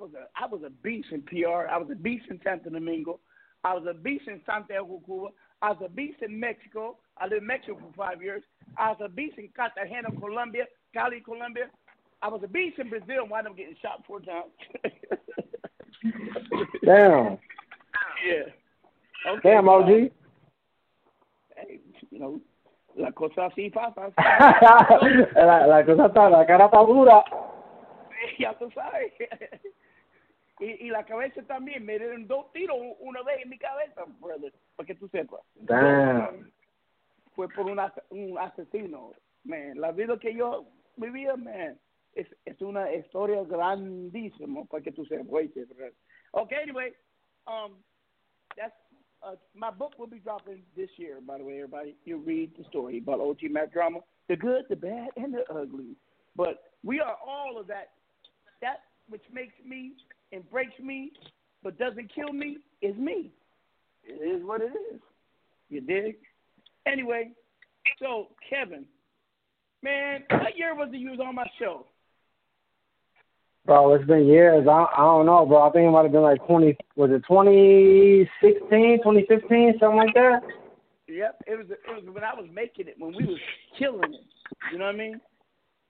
was, 0.00 0.10
I 0.38 0.46
was 0.46 0.62
a, 0.62 0.62
I 0.62 0.62
was 0.62 0.62
a 0.66 0.70
beast 0.82 1.08
in 1.12 1.22
PR. 1.22 1.68
I 1.70 1.76
was 1.78 1.88
a 1.90 1.94
beast 1.94 2.24
in 2.30 2.40
Santo 2.42 2.70
Domingo. 2.70 3.20
I 3.62 3.74
was 3.74 3.84
a 3.88 3.94
beast 3.94 4.26
in 4.26 4.40
Santiago, 4.46 5.00
Cuba. 5.04 5.28
I 5.62 5.70
was 5.70 5.82
a 5.84 5.88
beast 5.88 6.22
in 6.22 6.40
Mexico. 6.40 6.96
I 7.18 7.24
lived 7.24 7.42
in 7.42 7.46
Mexico 7.46 7.78
for 7.78 7.92
five 7.94 8.22
years. 8.22 8.42
I 8.78 8.90
was 8.90 8.98
a 9.04 9.08
beast 9.08 9.36
in 9.36 9.50
Cartagena, 9.54 10.08
Colombia, 10.18 10.64
Cali, 10.94 11.20
Colombia. 11.20 11.66
I 12.22 12.28
was 12.28 12.40
a 12.42 12.48
beast 12.48 12.78
in 12.78 12.88
Brazil. 12.88 13.26
Wound 13.28 13.48
up 13.48 13.56
getting 13.56 13.76
shot 13.82 14.02
four 14.06 14.20
times. 14.20 14.52
Damn. 16.84 17.38
yeah. 18.26 18.48
Okay. 19.28 19.50
Damn, 19.50 19.68
OG. 19.68 19.88
Hey, 21.56 21.80
you 22.10 22.18
know, 22.18 22.40
la 22.96 23.12
cosa 23.12 23.46
así 23.46 23.70
pasa. 23.70 24.12
la, 25.36 25.66
la 25.66 25.84
cosa 25.84 26.06
está, 26.06 26.30
la 26.30 26.46
cara 26.46 26.66
está 26.66 26.78
dura. 26.78 27.22
ya 28.38 28.54
tú 28.54 28.70
sabes. 28.74 29.12
Y, 30.60 30.86
y 30.86 30.90
la 30.90 31.04
cabeza 31.04 31.42
también. 31.42 31.84
Me 31.84 31.98
dieron 31.98 32.26
dos 32.26 32.52
tiros 32.52 32.76
una 33.00 33.22
vez 33.22 33.42
en 33.42 33.50
mi 33.50 33.58
cabeza, 33.58 34.04
brother, 34.20 34.52
para 34.76 34.86
que 34.86 34.94
tú 34.94 35.08
sepas. 35.08 35.40
Damn. 35.54 36.52
Fue 37.34 37.48
por 37.48 37.66
un, 37.66 37.80
un 38.10 38.38
asesino. 38.38 39.12
Man, 39.44 39.80
la 39.80 39.92
vida 39.92 40.18
que 40.18 40.34
yo 40.34 40.66
vivía, 40.96 41.34
man, 41.36 41.78
es, 42.12 42.26
es 42.44 42.60
una 42.60 42.92
historia 42.92 43.42
grandísima, 43.44 44.64
para 44.66 44.82
que 44.82 44.92
tú 44.92 45.04
sepas. 45.06 45.26
brother. 45.26 45.94
Okay, 46.32 46.58
anyway, 46.62 46.92
um, 47.46 47.72
that's 48.56 48.74
uh, 49.22 49.36
my 49.54 49.70
book 49.70 49.98
will 49.98 50.06
be 50.06 50.18
dropping 50.18 50.62
this 50.76 50.90
year. 50.96 51.20
By 51.20 51.38
the 51.38 51.44
way, 51.44 51.54
everybody, 51.56 51.96
you 52.04 52.18
read 52.18 52.52
the 52.56 52.64
story 52.64 52.98
about 52.98 53.20
OG 53.20 53.50
Mac 53.50 53.72
drama, 53.72 54.00
the 54.28 54.36
good, 54.36 54.64
the 54.68 54.76
bad, 54.76 55.08
and 55.16 55.34
the 55.34 55.44
ugly. 55.50 55.96
But 56.36 56.72
we 56.84 57.00
are 57.00 57.16
all 57.26 57.58
of 57.58 57.66
that. 57.66 57.90
That 58.62 58.80
which 59.08 59.24
makes 59.32 59.54
me 59.66 59.92
and 60.32 60.48
breaks 60.50 60.78
me, 60.80 61.12
but 61.62 61.78
doesn't 61.78 62.12
kill 62.14 62.32
me, 62.32 62.58
is 62.82 62.96
me. 62.96 63.30
It 64.04 64.12
is 64.40 64.44
what 64.44 64.60
it 64.60 64.72
is. 64.92 65.00
You 65.68 65.80
dig? 65.80 66.16
Anyway, 66.86 67.30
so 67.98 68.28
Kevin, 68.48 68.84
man, 69.82 70.24
what 70.30 70.56
year 70.56 70.74
was 70.74 70.88
it 70.92 70.96
you 70.98 71.10
was 71.10 71.20
on 71.20 71.34
my 71.34 71.46
show? 71.58 71.86
Bro, 73.66 73.94
it's 73.94 74.06
been 74.06 74.26
years. 74.26 74.66
I 74.66 74.86
I 74.96 75.02
don't 75.02 75.26
know, 75.26 75.44
bro. 75.44 75.68
I 75.68 75.70
think 75.70 75.86
it 75.86 75.90
might 75.90 76.02
have 76.02 76.12
been 76.12 76.22
like 76.22 76.44
twenty. 76.46 76.76
Was 76.96 77.10
it 77.10 77.22
2016, 77.28 78.98
2015, 78.98 79.74
something 79.78 79.96
like 79.98 80.14
that? 80.14 80.40
Yep, 81.06 81.42
it 81.46 81.58
was 81.58 81.66
it 81.70 81.78
was 81.86 82.04
when 82.12 82.24
I 82.24 82.34
was 82.34 82.48
making 82.52 82.88
it, 82.88 82.94
when 82.98 83.14
we 83.14 83.24
was 83.26 83.38
killing 83.78 84.14
it. 84.14 84.24
You 84.72 84.78
know 84.78 84.86
what 84.86 84.94
I 84.94 84.98
mean? 84.98 85.20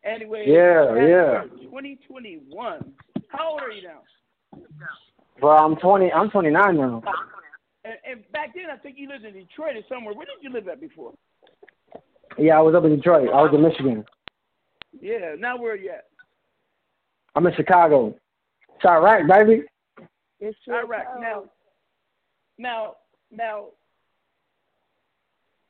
Anyway, 0.05 0.45
Yeah, 0.47 0.95
yeah. 0.97 1.43
2021. 1.62 2.93
How 3.28 3.53
old 3.53 3.61
are 3.61 3.70
you 3.70 3.82
now? 3.82 4.01
Bro, 5.40 5.57
I'm 5.57 5.76
20. 5.76 6.12
I'm 6.12 6.30
29 6.30 6.76
now. 6.76 7.03
And, 7.84 7.94
and 8.09 8.32
back 8.32 8.55
then, 8.55 8.66
I 8.72 8.76
think 8.76 8.96
you 8.98 9.09
lived 9.09 9.24
in 9.24 9.32
Detroit 9.32 9.76
or 9.76 9.82
somewhere. 9.88 10.14
Where 10.14 10.26
did 10.26 10.42
you 10.42 10.53
live 10.53 10.68
at 10.68 10.80
before? 10.80 11.14
Yeah, 12.38 12.59
I 12.59 12.61
was 12.61 12.74
up 12.74 12.84
in 12.84 12.94
Detroit. 12.96 13.28
I 13.28 13.42
was 13.42 13.51
in 13.55 13.62
Michigan. 13.62 14.05
Yeah, 15.01 15.34
now 15.38 15.57
where 15.57 15.72
are 15.72 15.76
you 15.76 15.90
at? 15.90 16.07
I'm 17.34 17.46
in 17.46 17.55
Chicago. 17.55 18.14
Chiraq, 18.84 19.28
baby. 19.28 19.62
It's 20.40 20.59
Iraq. 20.68 21.07
Uh, 21.16 21.20
now, 21.20 21.44
now, 22.59 22.96
now, 23.30 23.66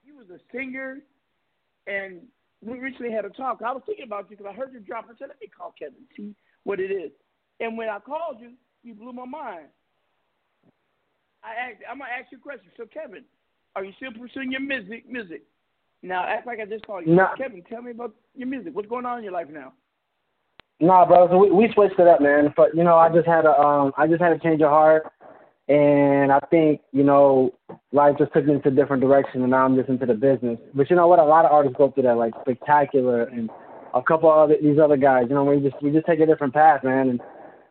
you 0.04 0.16
was 0.16 0.26
a 0.30 0.38
singer, 0.52 0.98
and 1.86 2.20
we 2.62 2.78
recently 2.78 3.12
had 3.12 3.24
a 3.24 3.30
talk. 3.30 3.60
I 3.64 3.72
was 3.72 3.82
thinking 3.86 4.04
about 4.04 4.30
you 4.30 4.36
because 4.36 4.52
I 4.52 4.56
heard 4.56 4.72
you 4.72 4.80
drop. 4.80 5.06
I 5.06 5.18
said, 5.18 5.28
let 5.28 5.40
me 5.40 5.48
call 5.48 5.74
Kevin, 5.78 5.94
see 6.16 6.34
what 6.64 6.80
it 6.80 6.90
is. 6.90 7.10
And 7.58 7.76
when 7.76 7.88
I 7.88 7.98
called 7.98 8.36
you, 8.40 8.52
you 8.82 8.94
blew 8.94 9.12
my 9.12 9.26
mind. 9.26 9.66
I 11.42 11.70
asked, 11.70 11.82
I'm 11.90 11.98
gonna 11.98 12.10
ask 12.10 12.30
you 12.32 12.38
a 12.38 12.40
question. 12.40 12.70
So, 12.76 12.84
Kevin, 12.92 13.24
are 13.76 13.84
you 13.84 13.92
still 13.96 14.12
pursuing 14.12 14.52
your 14.52 14.60
music? 14.60 15.08
Music. 15.08 15.42
Now, 16.02 16.24
act 16.24 16.46
like 16.46 16.60
I 16.60 16.64
just 16.64 16.86
called 16.86 17.06
you. 17.06 17.14
No. 17.14 17.28
Kevin, 17.36 17.62
tell 17.68 17.82
me 17.82 17.90
about 17.90 18.14
your 18.34 18.48
music. 18.48 18.74
What's 18.74 18.88
going 18.88 19.06
on 19.06 19.18
in 19.18 19.24
your 19.24 19.32
life 19.32 19.48
now? 19.50 19.72
Nah, 20.80 21.04
bro. 21.06 21.28
So 21.28 21.36
we 21.36 21.50
we 21.50 21.72
switched 21.74 21.98
it 21.98 22.06
up, 22.06 22.20
man. 22.20 22.52
But 22.56 22.74
you 22.74 22.84
know, 22.84 22.96
I 22.96 23.10
just 23.10 23.26
had 23.26 23.44
a 23.44 23.58
um, 23.58 23.92
I 23.98 24.06
just 24.06 24.20
had 24.20 24.32
a 24.32 24.38
change 24.38 24.62
of 24.62 24.70
heart, 24.70 25.12
and 25.68 26.32
I 26.32 26.40
think 26.50 26.80
you 26.92 27.04
know, 27.04 27.52
life 27.92 28.16
just 28.18 28.32
took 28.32 28.46
me 28.46 28.54
into 28.54 28.68
a 28.68 28.72
different 28.72 29.02
direction, 29.02 29.42
and 29.42 29.50
now 29.50 29.64
I'm 29.64 29.76
just 29.76 29.90
into 29.90 30.06
the 30.06 30.14
business. 30.14 30.58
But 30.74 30.88
you 30.88 30.96
know 30.96 31.06
what? 31.06 31.18
A 31.18 31.24
lot 31.24 31.44
of 31.44 31.52
artists 31.52 31.76
go 31.76 31.90
through 31.90 32.04
that, 32.04 32.16
like 32.16 32.32
Spectacular 32.40 33.24
and 33.24 33.50
a 33.92 34.02
couple 34.02 34.30
other 34.30 34.56
these 34.60 34.78
other 34.78 34.96
guys. 34.96 35.26
You 35.28 35.34
know, 35.34 35.44
we 35.44 35.60
just 35.60 35.82
we 35.82 35.90
just 35.90 36.06
take 36.06 36.20
a 36.20 36.26
different 36.26 36.54
path, 36.54 36.82
man. 36.82 37.10
And 37.10 37.20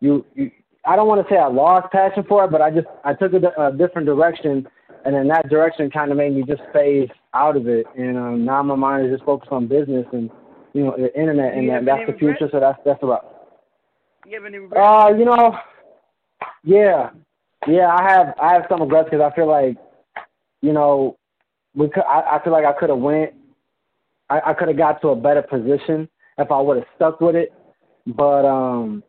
you, 0.00 0.24
you 0.34 0.50
I 0.84 0.96
don't 0.96 1.08
want 1.08 1.26
to 1.26 1.32
say 1.32 1.38
I 1.38 1.46
lost 1.48 1.92
passion 1.92 2.24
for 2.28 2.44
it, 2.44 2.50
but 2.50 2.62
I 2.62 2.70
just 2.70 2.86
I 3.04 3.12
took 3.12 3.32
a, 3.32 3.66
a 3.68 3.72
different 3.72 4.06
direction, 4.06 4.66
and 5.04 5.14
then 5.14 5.28
that 5.28 5.48
direction 5.48 5.90
kind 5.90 6.10
of 6.10 6.16
made 6.16 6.34
me 6.34 6.42
just 6.46 6.62
phase 6.72 7.08
out 7.34 7.56
of 7.56 7.68
it. 7.68 7.86
And 7.96 8.16
um, 8.16 8.44
now 8.44 8.62
my 8.62 8.76
mind 8.76 9.06
is 9.06 9.12
just 9.12 9.24
focused 9.24 9.52
on 9.52 9.66
business 9.66 10.06
and 10.12 10.30
you 10.72 10.84
know 10.84 10.94
the 10.96 11.14
internet, 11.18 11.54
and 11.54 11.68
that, 11.68 11.84
that's 11.84 12.10
the 12.10 12.16
future. 12.18 12.48
So 12.50 12.60
that's 12.60 12.78
that's 12.84 13.02
about. 13.02 13.48
You 14.26 14.36
have 14.36 14.44
any 14.46 14.58
regrets? 14.58 14.86
Uh, 14.86 15.12
you 15.18 15.24
know, 15.24 15.56
yeah, 16.62 17.10
yeah. 17.66 17.94
I 17.94 18.10
have 18.10 18.34
I 18.40 18.52
have 18.54 18.62
some 18.68 18.80
regrets 18.80 19.08
because 19.10 19.20
I 19.20 19.34
feel 19.34 19.48
like, 19.48 19.76
you 20.62 20.72
know, 20.72 21.18
we 21.74 21.88
could. 21.88 22.04
I, 22.04 22.36
I 22.36 22.44
feel 22.44 22.52
like 22.52 22.64
I 22.64 22.72
could 22.72 22.90
have 22.90 22.98
went. 22.98 23.34
I, 24.30 24.40
I 24.46 24.54
could 24.54 24.68
have 24.68 24.76
got 24.76 25.02
to 25.02 25.08
a 25.08 25.16
better 25.16 25.42
position 25.42 26.08
if 26.38 26.50
I 26.50 26.60
would 26.60 26.78
have 26.78 26.86
stuck 26.96 27.20
with 27.20 27.34
it. 27.34 27.52
But 28.06 28.46
um, 28.46 29.02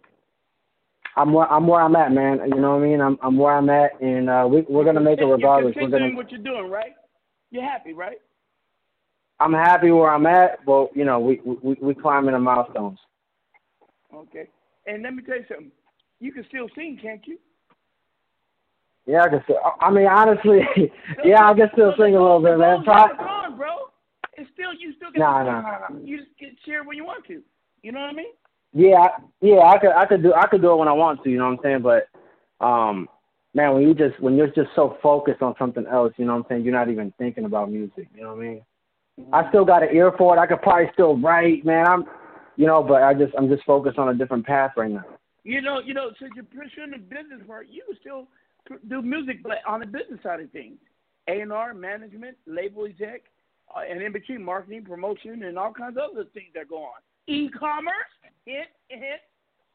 I'm 1.15 1.33
where 1.33 1.51
I'm 1.51 1.67
where 1.67 1.81
I'm 1.81 1.95
at, 1.95 2.11
man. 2.11 2.39
You 2.47 2.61
know 2.61 2.77
what 2.77 2.83
I 2.83 2.87
mean? 2.87 3.01
I'm 3.01 3.17
I'm 3.21 3.37
where 3.37 3.53
I'm 3.53 3.69
at, 3.69 3.99
and 4.01 4.29
uh, 4.29 4.47
we 4.49 4.61
we're 4.69 4.85
gonna 4.85 5.01
make 5.01 5.19
it 5.19 5.25
regardless. 5.25 5.75
You're 5.75 5.89
We're 5.89 5.99
gonna. 5.99 6.15
what 6.15 6.31
you're 6.31 6.41
doing, 6.41 6.69
right? 6.69 6.93
You're 7.49 7.63
happy, 7.69 7.93
right? 7.93 8.17
I'm 9.39 9.53
happy 9.53 9.91
where 9.91 10.11
I'm 10.11 10.25
at, 10.25 10.63
but 10.65 10.95
you 10.95 11.03
know, 11.03 11.19
we 11.19 11.41
we 11.63 11.75
we 11.81 11.93
climbing 11.95 12.33
the 12.33 12.39
milestones. 12.39 12.99
Okay. 14.13 14.47
And 14.87 15.03
let 15.03 15.13
me 15.13 15.23
tell 15.23 15.37
you 15.37 15.45
something. 15.47 15.71
You 16.19 16.31
can 16.31 16.45
still 16.47 16.67
sing, 16.75 16.99
can't 17.01 17.25
you? 17.27 17.37
Yeah, 19.05 19.23
I 19.23 19.29
can. 19.29 19.41
Still, 19.43 19.57
I 19.81 19.91
mean, 19.91 20.07
honestly, 20.07 20.59
yeah, 21.25 21.49
I 21.49 21.53
can 21.53 21.69
still 21.73 21.93
sing 21.97 22.15
a 22.15 22.21
little 22.21 22.41
bit, 22.41 22.57
man. 22.57 22.83
Come 22.85 22.95
on, 22.95 23.57
bro. 23.57 23.69
It's 24.37 24.49
still 24.53 24.73
you 24.73 24.93
still 24.95 25.11
get 25.11 25.19
Nah, 25.19 25.43
nah, 25.43 25.61
nah, 25.61 25.79
nah. 25.89 25.99
you 26.03 26.19
just 26.19 26.29
get 26.39 26.49
cheered 26.63 26.87
when 26.87 26.95
you 26.97 27.03
want 27.05 27.25
to. 27.27 27.41
You 27.81 27.91
know 27.91 27.99
what 27.99 28.11
I 28.11 28.13
mean? 28.13 28.33
Yeah, 28.73 28.97
I- 29.01 29.21
yeah, 29.41 29.59
I 29.59 29.77
could, 29.79 29.91
I 29.91 30.05
could 30.05 30.23
do, 30.23 30.33
I 30.33 30.47
could 30.47 30.61
do 30.61 30.71
it 30.71 30.77
when 30.77 30.87
I 30.87 30.93
want 30.93 31.23
to. 31.23 31.29
You 31.29 31.37
know 31.37 31.45
what 31.45 31.59
I'm 31.59 31.63
saying? 31.63 31.81
But, 31.81 32.07
um, 32.65 33.07
man, 33.53 33.73
when 33.73 33.83
you 33.83 33.93
just, 33.93 34.19
when 34.19 34.35
you're 34.35 34.47
just 34.47 34.69
so 34.75 34.97
focused 35.01 35.41
on 35.41 35.55
something 35.59 35.85
else, 35.91 36.13
you 36.17 36.25
know 36.25 36.33
what 36.33 36.39
I'm 36.39 36.45
saying? 36.49 36.63
You're 36.63 36.73
not 36.73 36.89
even 36.89 37.13
thinking 37.17 37.45
about 37.45 37.71
music. 37.71 38.07
You 38.15 38.23
know 38.23 38.35
what 38.35 38.43
I 38.43 38.47
mean? 38.47 38.61
I 39.33 39.47
still 39.49 39.65
got 39.65 39.83
an 39.83 39.89
ear 39.93 40.11
for 40.17 40.35
it. 40.35 40.39
I 40.39 40.47
could 40.47 40.61
probably 40.61 40.89
still 40.93 41.17
write, 41.17 41.65
man. 41.65 41.85
I'm, 41.87 42.05
you 42.55 42.65
know, 42.65 42.81
but 42.81 43.03
I 43.03 43.13
just, 43.13 43.33
I'm 43.37 43.49
just 43.49 43.63
focused 43.65 43.97
on 43.97 44.09
a 44.09 44.13
different 44.13 44.45
path 44.45 44.71
right 44.77 44.89
now. 44.91 45.05
You 45.43 45.61
know, 45.61 45.79
you 45.79 45.93
know, 45.93 46.11
since 46.19 46.31
you're 46.35 46.45
pursuing 46.45 46.91
the 46.91 46.97
business 46.97 47.41
part, 47.47 47.67
you 47.69 47.83
still 47.99 48.27
do 48.87 49.01
music, 49.01 49.43
but 49.43 49.57
on 49.67 49.79
the 49.81 49.85
business 49.85 50.21
side 50.23 50.39
of 50.39 50.51
things. 50.51 50.77
A&R, 51.27 51.73
management, 51.73 52.37
label 52.47 52.85
exec, 52.85 53.21
uh, 53.75 53.81
and 53.89 54.01
in 54.01 54.11
between 54.11 54.43
marketing, 54.43 54.83
promotion, 54.83 55.43
and 55.43 55.57
all 55.57 55.71
kinds 55.71 55.97
of 55.97 56.11
other 56.11 56.25
things 56.33 56.47
that 56.55 56.67
go 56.67 56.77
on. 56.83 56.99
E-commerce, 57.27 57.93
hit, 58.45 58.67
hit. 58.89 59.21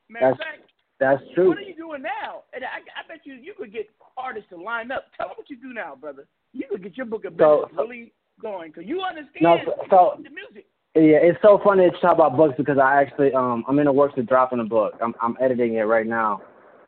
Matter 0.09 0.31
of 0.33 0.39
That's 0.39 0.49
fact, 0.51 0.71
that's 1.01 1.23
true. 1.35 1.49
what 1.49 1.59
are 1.59 1.63
you 1.63 1.75
doing 1.77 2.03
now? 2.03 2.43
And 2.55 2.65
I, 2.65 2.79
I 2.99 3.07
bet 3.09 3.21
you 3.25 3.35
you 3.35 3.55
could 3.59 3.73
get 3.73 3.89
artists 4.17 4.49
to 4.51 4.57
line 4.57 4.91
up. 4.93 5.05
Tell 5.17 5.29
them 5.29 5.35
what 5.37 5.51
you 5.51 5.57
do 5.57 5.73
now, 5.73 5.95
brother. 5.97 6.27
You 6.53 6.65
could 6.71 6.83
get 6.83 6.97
your 6.97 7.07
book 7.07 7.25
of 7.25 7.35
So- 7.39 7.69
really 7.77 8.13
going 8.41 8.71
because 8.71 8.87
you 8.87 9.01
understand 9.03 9.43
No, 9.43 9.57
so- 9.65 9.77
so- 9.91 10.23
the 10.23 10.31
music. 10.31 10.67
Yeah, 10.95 11.19
it's 11.21 11.39
so 11.43 11.61
funny 11.63 11.91
to 11.91 12.01
talk 12.01 12.15
about 12.15 12.39
books 12.39 12.55
because 12.57 12.79
I 12.79 13.03
actually 13.03 13.31
um 13.35 13.65
I'm 13.69 13.79
in 13.79 13.85
the 13.85 13.93
works 13.93 14.15
of 14.17 14.27
dropping 14.27 14.61
a 14.61 14.65
book. 14.65 14.95
I'm 15.03 15.15
I'm 15.21 15.37
editing 15.43 15.75
it 15.75 15.83
right 15.83 16.07
now. 16.07 16.41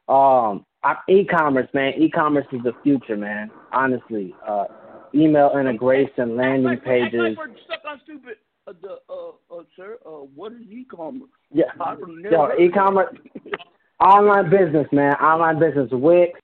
Um, 0.09 0.65
I, 0.83 0.95
e-commerce, 1.11 1.69
man. 1.75 1.93
E-commerce 1.99 2.47
is 2.53 2.63
the 2.63 2.73
future, 2.83 3.17
man. 3.19 3.51
Honestly, 3.73 4.35
uh, 4.47 4.65
email 5.15 5.51
integration, 5.59 6.37
landing 6.37 6.71
Act 6.73 6.87
like 6.87 7.13
pages. 7.13 7.37
we're 7.37 7.55
stuck 7.67 7.83
on 7.87 8.01
stupid. 8.05 8.37
Uh, 8.67 8.73
the 8.81 8.97
uh, 9.11 9.31
uh, 9.55 9.63
sir, 9.77 9.99
uh, 10.07 10.18
what 10.35 10.53
is 10.53 10.63
e-commerce? 10.71 11.29
Yeah, 11.53 11.65
I've 11.81 11.99
never 11.99 12.31
yo, 12.31 12.47
heard 12.47 12.53
of 12.53 12.59
it. 12.59 12.65
e-commerce, 12.65 13.17
online 14.01 14.51
business, 14.51 14.87
man. 14.93 15.15
Online 15.15 15.59
business, 15.59 15.89
Wix. 15.93 16.39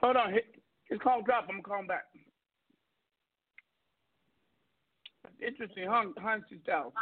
Hold 0.00 0.16
on, 0.16 0.32
hit, 0.32 0.46
his 0.88 0.98
call 1.02 1.22
drop. 1.22 1.44
I'm 1.48 1.56
gonna 1.56 1.62
call 1.62 1.80
him 1.80 1.86
back. 1.86 2.04
Interesting, 5.46 5.86
huh? 5.88 6.04
Hansi 6.20 6.60
style. 6.62 6.92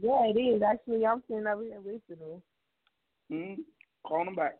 Yeah, 0.00 0.24
it 0.26 0.38
is. 0.38 0.62
Actually, 0.62 1.04
I'm 1.04 1.22
sitting 1.28 1.46
over 1.46 1.62
here 1.62 1.78
listening. 1.78 2.42
Mm-hmm. 3.30 3.62
Call 4.06 4.26
him 4.26 4.34
back. 4.34 4.56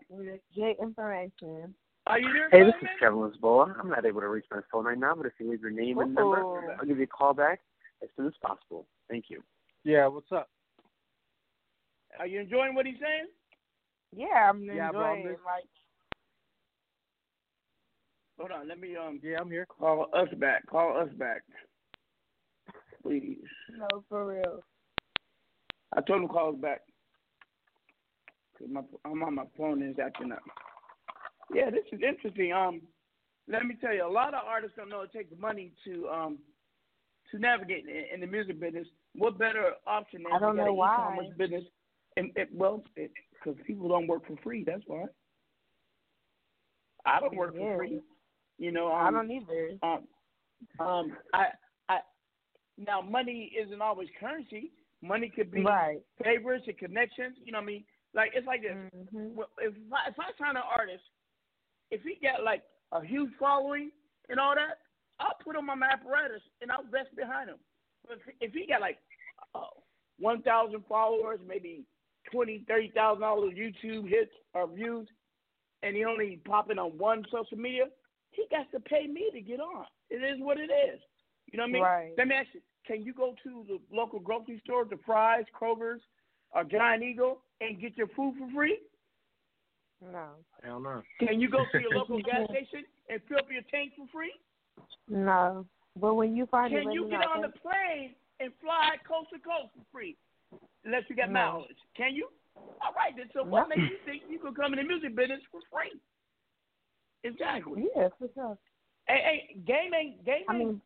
Get 0.54 0.76
information. 0.82 1.74
Are 2.08 2.18
you 2.18 2.32
there? 2.32 2.48
Hey, 2.50 2.64
this 2.64 2.74
is 2.80 2.88
Kevin 2.98 3.18
Lisboa. 3.18 3.74
I'm 3.78 3.90
not 3.90 4.06
able 4.06 4.22
to 4.22 4.28
reach 4.28 4.46
my 4.50 4.60
phone 4.72 4.86
right 4.86 4.98
now, 4.98 5.14
but 5.14 5.26
if 5.26 5.32
you 5.38 5.50
leave 5.50 5.60
your 5.60 5.70
name 5.70 5.98
and 5.98 6.14
number, 6.14 6.42
Oh. 6.42 6.74
I'll 6.80 6.86
give 6.86 6.96
you 6.96 7.04
a 7.04 7.06
call 7.06 7.34
back 7.34 7.60
as 8.02 8.08
soon 8.16 8.26
as 8.26 8.32
possible. 8.40 8.86
Thank 9.10 9.26
you. 9.28 9.42
Yeah, 9.84 10.06
what's 10.06 10.32
up? 10.32 10.48
Are 12.18 12.26
you 12.26 12.40
enjoying 12.40 12.74
what 12.74 12.86
he's 12.86 12.98
saying? 12.98 13.28
Yeah, 14.16 14.48
I'm 14.48 14.62
Yeah, 14.62 14.90
bro, 14.90 15.04
I'm 15.04 15.18
enjoying 15.18 15.26
it. 15.26 15.32
just- 15.36 15.44
Like, 15.44 15.64
Hold 18.38 18.52
on, 18.52 18.68
let 18.68 18.78
me 18.78 18.96
um. 18.96 19.20
Yeah, 19.22 19.40
I'm 19.40 19.50
here. 19.50 19.66
Call 19.66 20.08
us 20.14 20.28
back. 20.34 20.64
Call 20.66 20.96
us 20.96 21.12
back, 21.14 21.42
please. 23.02 23.44
no, 23.70 24.04
for 24.08 24.26
real. 24.26 24.62
I 25.92 26.00
told 26.02 26.22
him 26.22 26.28
to 26.28 26.32
call 26.32 26.50
us 26.54 26.60
back. 26.60 26.82
Cause 28.56 28.68
my 28.70 28.82
I'm 29.04 29.22
on 29.24 29.34
my 29.34 29.44
phone 29.56 29.82
and 29.82 29.90
it's 29.90 29.98
acting 29.98 30.32
up. 30.32 30.42
Yeah, 31.54 31.70
this 31.70 31.84
is 31.92 32.00
interesting. 32.06 32.52
Um, 32.52 32.82
let 33.48 33.64
me 33.64 33.76
tell 33.80 33.94
you, 33.94 34.06
a 34.06 34.08
lot 34.08 34.34
of 34.34 34.40
artists 34.46 34.76
don't 34.76 34.88
know 34.90 35.00
it 35.02 35.12
takes 35.12 35.32
money 35.38 35.72
to 35.84 36.08
um 36.08 36.38
to 37.30 37.38
navigate 37.38 37.84
in, 37.86 38.04
in 38.14 38.20
the 38.20 38.26
music 38.26 38.60
business. 38.60 38.86
What 39.14 39.38
better 39.38 39.72
option 39.86 40.22
than 40.22 40.32
I 40.32 40.38
don't 40.38 40.56
to 40.56 40.64
know 40.64 40.72
why. 40.74 40.94
e-commerce 40.94 41.34
business? 41.36 41.64
And 42.16 42.30
it, 42.36 42.48
well, 42.52 42.82
because 42.94 43.56
people 43.66 43.88
don't 43.88 44.06
work 44.06 44.26
for 44.26 44.36
free. 44.42 44.64
That's 44.64 44.82
why. 44.86 45.04
I 47.06 47.20
don't 47.20 47.36
work 47.36 47.54
Yeah. 47.54 47.72
for 47.72 47.76
free. 47.78 48.00
You 48.58 48.72
know, 48.72 48.88
I 48.88 49.08
um, 49.08 49.14
don't 49.14 49.30
either. 49.30 49.70
um, 49.82 50.08
um, 50.84 51.16
I, 51.32 51.46
I, 51.88 51.98
now 52.76 53.00
money 53.00 53.52
isn't 53.58 53.80
always 53.80 54.08
currency. 54.18 54.72
Money 55.00 55.28
could 55.34 55.50
be 55.50 55.62
Right. 55.62 56.00
favors 56.24 56.62
and 56.66 56.76
connections. 56.76 57.36
You 57.44 57.52
know 57.52 57.58
what 57.58 57.62
I 57.64 57.66
mean? 57.66 57.84
Like 58.14 58.32
it's 58.34 58.46
like 58.46 58.62
this. 58.62 58.72
Mm-hmm. 58.72 59.38
If 59.60 59.74
I, 59.92 60.08
if 60.08 60.14
I 60.18 60.30
sign 60.38 60.56
an 60.56 60.62
artist, 60.76 61.04
if 61.90 62.02
he 62.02 62.18
got 62.22 62.44
like 62.44 62.62
a 62.92 63.04
huge 63.04 63.30
following 63.38 63.90
and 64.28 64.38
all 64.38 64.54
that, 64.54 64.78
I'll 65.20 65.36
put 65.44 65.56
him 65.56 65.68
on 65.70 65.80
my 65.80 65.88
apparatus 65.92 66.42
and 66.60 66.70
I'll 66.70 66.84
invest 66.84 67.14
behind 67.16 67.50
him. 67.50 67.56
But 68.06 68.18
if, 68.18 68.34
if 68.40 68.52
he 68.52 68.66
got 68.66 68.80
like 68.80 68.98
uh, 69.54 69.74
one 70.18 70.42
thousand 70.42 70.84
followers, 70.88 71.40
maybe 71.46 71.84
twenty, 72.30 72.64
thirty 72.68 72.92
thousand 72.94 73.22
dollars 73.22 73.54
YouTube 73.54 74.08
hits 74.08 74.32
or 74.54 74.68
views, 74.68 75.08
and 75.82 75.96
he 75.96 76.04
only 76.04 76.40
popping 76.46 76.78
on 76.78 76.96
one 76.98 77.24
social 77.30 77.58
media, 77.58 77.84
he 78.30 78.44
got 78.50 78.70
to 78.72 78.80
pay 78.80 79.06
me 79.06 79.30
to 79.32 79.40
get 79.40 79.60
on. 79.60 79.86
It 80.10 80.16
is 80.16 80.40
what 80.40 80.58
it 80.58 80.70
is. 80.70 81.00
You 81.50 81.58
know 81.58 81.64
what 81.64 81.70
I 81.70 81.72
mean? 81.72 81.82
Right. 81.82 82.12
Let 82.16 82.28
me 82.28 82.34
ask 82.34 82.48
you: 82.52 82.60
Can 82.86 83.04
you 83.04 83.12
go 83.12 83.34
to 83.42 83.64
the 83.66 83.78
local 83.94 84.20
grocery 84.20 84.60
store, 84.64 84.84
the 84.84 84.98
Fry's, 85.04 85.44
Kroger's, 85.58 86.00
or 86.52 86.64
Giant 86.64 87.02
Eagle, 87.02 87.40
and 87.60 87.80
get 87.80 87.96
your 87.96 88.08
food 88.08 88.34
for 88.38 88.50
free? 88.54 88.78
No. 90.00 90.28
Hell 90.62 90.80
no. 90.80 91.02
Can 91.18 91.40
you 91.40 91.48
go 91.50 91.64
to 91.72 91.80
your 91.80 91.90
local 91.96 92.18
gas 92.22 92.44
station 92.50 92.84
and 93.08 93.20
fill 93.28 93.38
up 93.38 93.50
your 93.50 93.62
tank 93.70 93.92
for 93.96 94.06
free? 94.12 94.32
No. 95.08 95.66
But 96.00 96.14
when 96.14 96.36
you 96.36 96.46
find 96.46 96.72
it, 96.72 96.78
Can 96.78 96.86
let 96.86 96.94
you 96.94 97.08
get 97.10 97.26
on 97.26 97.42
the 97.42 97.48
plane 97.58 98.14
and 98.40 98.52
fly 98.60 98.96
coast 99.06 99.30
to 99.32 99.38
coast 99.40 99.74
for 99.74 99.84
free? 99.90 100.16
Unless 100.84 101.02
you 101.08 101.16
got 101.16 101.30
No. 101.30 101.52
mileage. 101.66 101.76
Can 101.96 102.14
you? 102.14 102.28
All 102.56 102.92
right, 102.94 103.14
then. 103.16 103.26
So 103.34 103.42
what 103.44 103.68
makes 103.68 103.82
you 103.82 103.98
think 104.04 104.22
you 104.28 104.38
could 104.38 104.54
come 104.56 104.72
in 104.72 104.78
the 104.78 104.84
music 104.84 105.14
business 105.16 105.40
for 105.50 105.60
free? 105.72 105.98
Exactly. 107.24 107.86
Yeah, 107.96 108.08
for 108.18 108.28
sure. 108.34 108.58
Hey, 109.06 109.48
hey, 109.50 109.60
game 109.66 109.92
ain't 109.94 110.24
game 110.24 110.44
I 110.48 110.54
ain't 110.56 110.64
mean- 110.66 110.80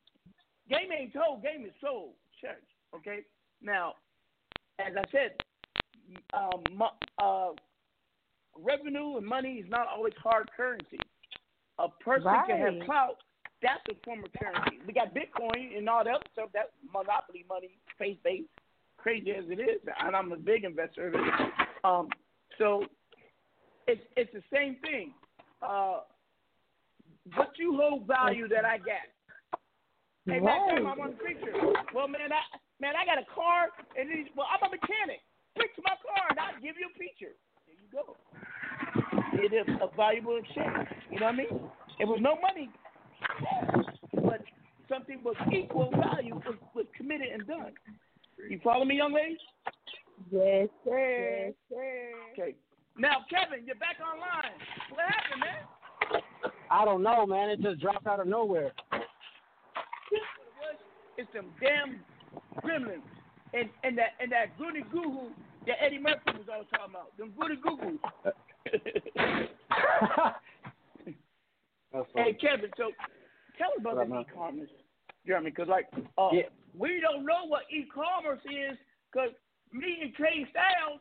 game 0.69 0.93
ain't 0.93 1.13
told, 1.13 1.43
game 1.43 1.67
is 1.67 1.73
sold. 1.81 2.15
Church. 2.41 2.65
Okay. 2.95 3.21
Now, 3.61 3.95
as 4.79 4.95
I 4.97 5.03
said, 5.11 5.37
um, 6.35 6.83
uh, 7.19 7.51
revenue 8.59 9.17
and 9.17 9.27
money 9.27 9.55
is 9.55 9.67
not 9.69 9.87
always 9.89 10.15
hard 10.23 10.51
currency. 10.57 10.99
A 11.79 11.89
person 11.89 12.31
can 12.47 12.59
have 12.59 12.87
clout. 12.87 13.17
That's 13.63 13.81
a 13.91 13.95
form 14.05 14.25
of 14.25 14.33
currency. 14.33 14.81
We 14.87 14.93
got 14.93 15.15
Bitcoin 15.15 15.77
and 15.77 15.89
all 15.89 16.05
that 16.05 16.15
other 16.15 16.25
stuff. 16.33 16.49
That's 16.53 16.71
monopoly 16.93 17.45
money, 17.49 17.79
faith 17.99 18.19
based, 18.25 18.49
crazy 18.99 19.31
as 19.31 19.45
it 19.49 19.61
is, 19.61 19.81
and 20.05 20.17
I'm 20.17 20.33
a 20.33 20.37
big 20.37 20.65
investor 20.65 21.09
of 21.09 21.15
it. 21.15 21.21
Um, 21.85 22.09
so 22.59 22.85
it's 23.87 24.03
it's 24.17 24.33
the 24.33 24.43
same 24.53 24.77
thing. 24.83 25.15
Uh, 25.63 26.01
what 27.35 27.53
you 27.57 27.77
hold 27.77 28.07
value 28.07 28.49
that 28.49 28.65
I 28.65 28.79
got. 28.79 29.07
Hey 30.27 30.39
Right. 30.39 30.63
tell 30.69 30.83
me 30.83 30.87
I 30.87 30.95
want 30.95 31.15
a 31.15 31.25
picture. 31.25 31.53
Well 31.95 32.09
man, 32.09 32.33
I 32.33 32.43
man 32.81 32.95
I 32.95 33.05
got 33.05 33.19
a 33.19 33.27
car 33.27 33.69
and 33.99 34.11
these, 34.11 34.27
well 34.37 34.47
I'm 34.51 34.63
a 34.63 34.71
mechanic. 34.71 35.23
Picture 35.59 35.83
my 35.85 35.97
car 36.03 36.27
and 36.31 36.39
I'll 36.39 36.61
give 36.61 36.77
you 36.79 36.91
a 36.95 36.99
picture. 36.99 37.35
There 37.93 38.03
you 38.03 38.07
go. 38.07 38.17
It 39.35 39.53
is 39.53 39.77
a 39.81 39.97
valuable 39.97 40.37
exchange. 40.37 40.89
You 41.11 41.21
know 41.21 41.27
what 41.27 41.35
I 41.35 41.37
mean? 41.37 41.61
It 42.01 42.05
was 42.07 42.19
no 42.21 42.37
money, 42.41 42.71
but 44.15 44.41
something 44.89 45.21
was 45.25 45.37
equal 45.53 45.91
value 45.91 46.35
was, 46.35 46.55
was 46.75 46.87
committed 46.97 47.29
and 47.33 47.47
done. 47.47 47.73
You 48.49 48.61
follow 48.65 48.85
me, 48.85 48.97
young 48.97 49.13
lady? 49.13 49.39
Yes, 50.31 50.69
sir. 50.85 51.47
Yes, 51.47 51.55
sir. 51.71 52.11
Okay. 52.33 52.55
Now, 52.99 53.25
Kevin, 53.31 53.65
you're 53.67 53.77
back 53.77 53.97
online. 54.01 54.53
What 54.91 55.05
happened, 55.09 55.41
man? 55.41 56.23
I 56.71 56.85
don't 56.85 57.03
know, 57.03 57.27
man. 57.27 57.51
It 57.51 57.61
just 57.61 57.81
dropped 57.81 58.07
out 58.07 58.21
of 58.21 58.27
nowhere. 58.27 58.73
It's 61.19 61.33
them 61.33 61.47
damn 61.61 62.01
gremlins 62.65 63.03
and 63.53 63.69
and 63.85 63.97
that 63.99 64.11
and 64.21 64.31
that 64.33 64.57
goody 64.59 64.85
goo 64.93 65.31
that 65.67 65.77
Eddie 65.85 65.99
Murphy 65.99 66.39
was 66.39 66.49
always 66.53 66.69
talking 66.71 66.95
about. 66.95 67.17
Them 67.19 67.33
goody 67.39 67.57
goo. 67.57 67.99
Hey 72.17 72.33
Kevin, 72.41 72.71
so 72.77 72.91
tell 73.59 73.69
us 73.69 73.81
about 73.81 74.09
man. 74.09 74.23
e-commerce, 74.23 74.71
Jeremy, 75.27 75.51
because 75.51 75.69
like 75.69 75.87
uh, 76.17 76.31
Yeah. 76.33 76.49
we 76.77 77.01
don't 77.01 77.25
know 77.27 77.47
what 77.47 77.63
e-commerce 77.71 78.41
is 78.47 78.79
because 79.13 79.31
me 79.73 79.99
and 80.03 80.15
Trey 80.15 80.47
Styles, 80.51 81.01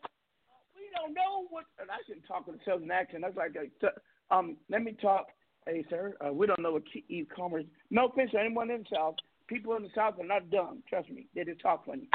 we 0.76 0.82
don't 0.96 1.14
know 1.14 1.46
what. 1.50 1.64
And 1.80 1.90
I 1.90 1.96
shouldn't 2.06 2.28
talk 2.28 2.48
with 2.48 2.58
a 2.58 2.64
southern 2.66 2.92
accent. 2.92 3.24
That's 3.24 3.38
like 3.38 3.56
a, 3.56 4.36
um. 4.36 4.58
Let 4.70 4.84
me 4.84 4.94
talk. 5.02 5.28
Hey, 5.66 5.86
sir, 5.90 6.14
uh, 6.26 6.34
we 6.34 6.48
don't 6.48 6.60
know 6.62 6.74
what 6.74 6.84
e- 6.94 7.06
e-commerce. 7.08 7.66
No 7.92 8.08
offense 8.08 8.32
to 8.32 8.40
anyone 8.40 8.70
in 8.72 8.80
the 8.82 8.96
South. 8.96 9.16
People 9.48 9.76
in 9.76 9.84
the 9.84 9.90
South 9.96 10.16
are 10.20 10.26
not 10.26 10.50
dumb. 10.50 10.82
Trust 10.90 11.10
me, 11.10 11.28
they 11.36 11.44
just 11.46 11.62
talk 11.62 11.86
funny. 11.86 12.10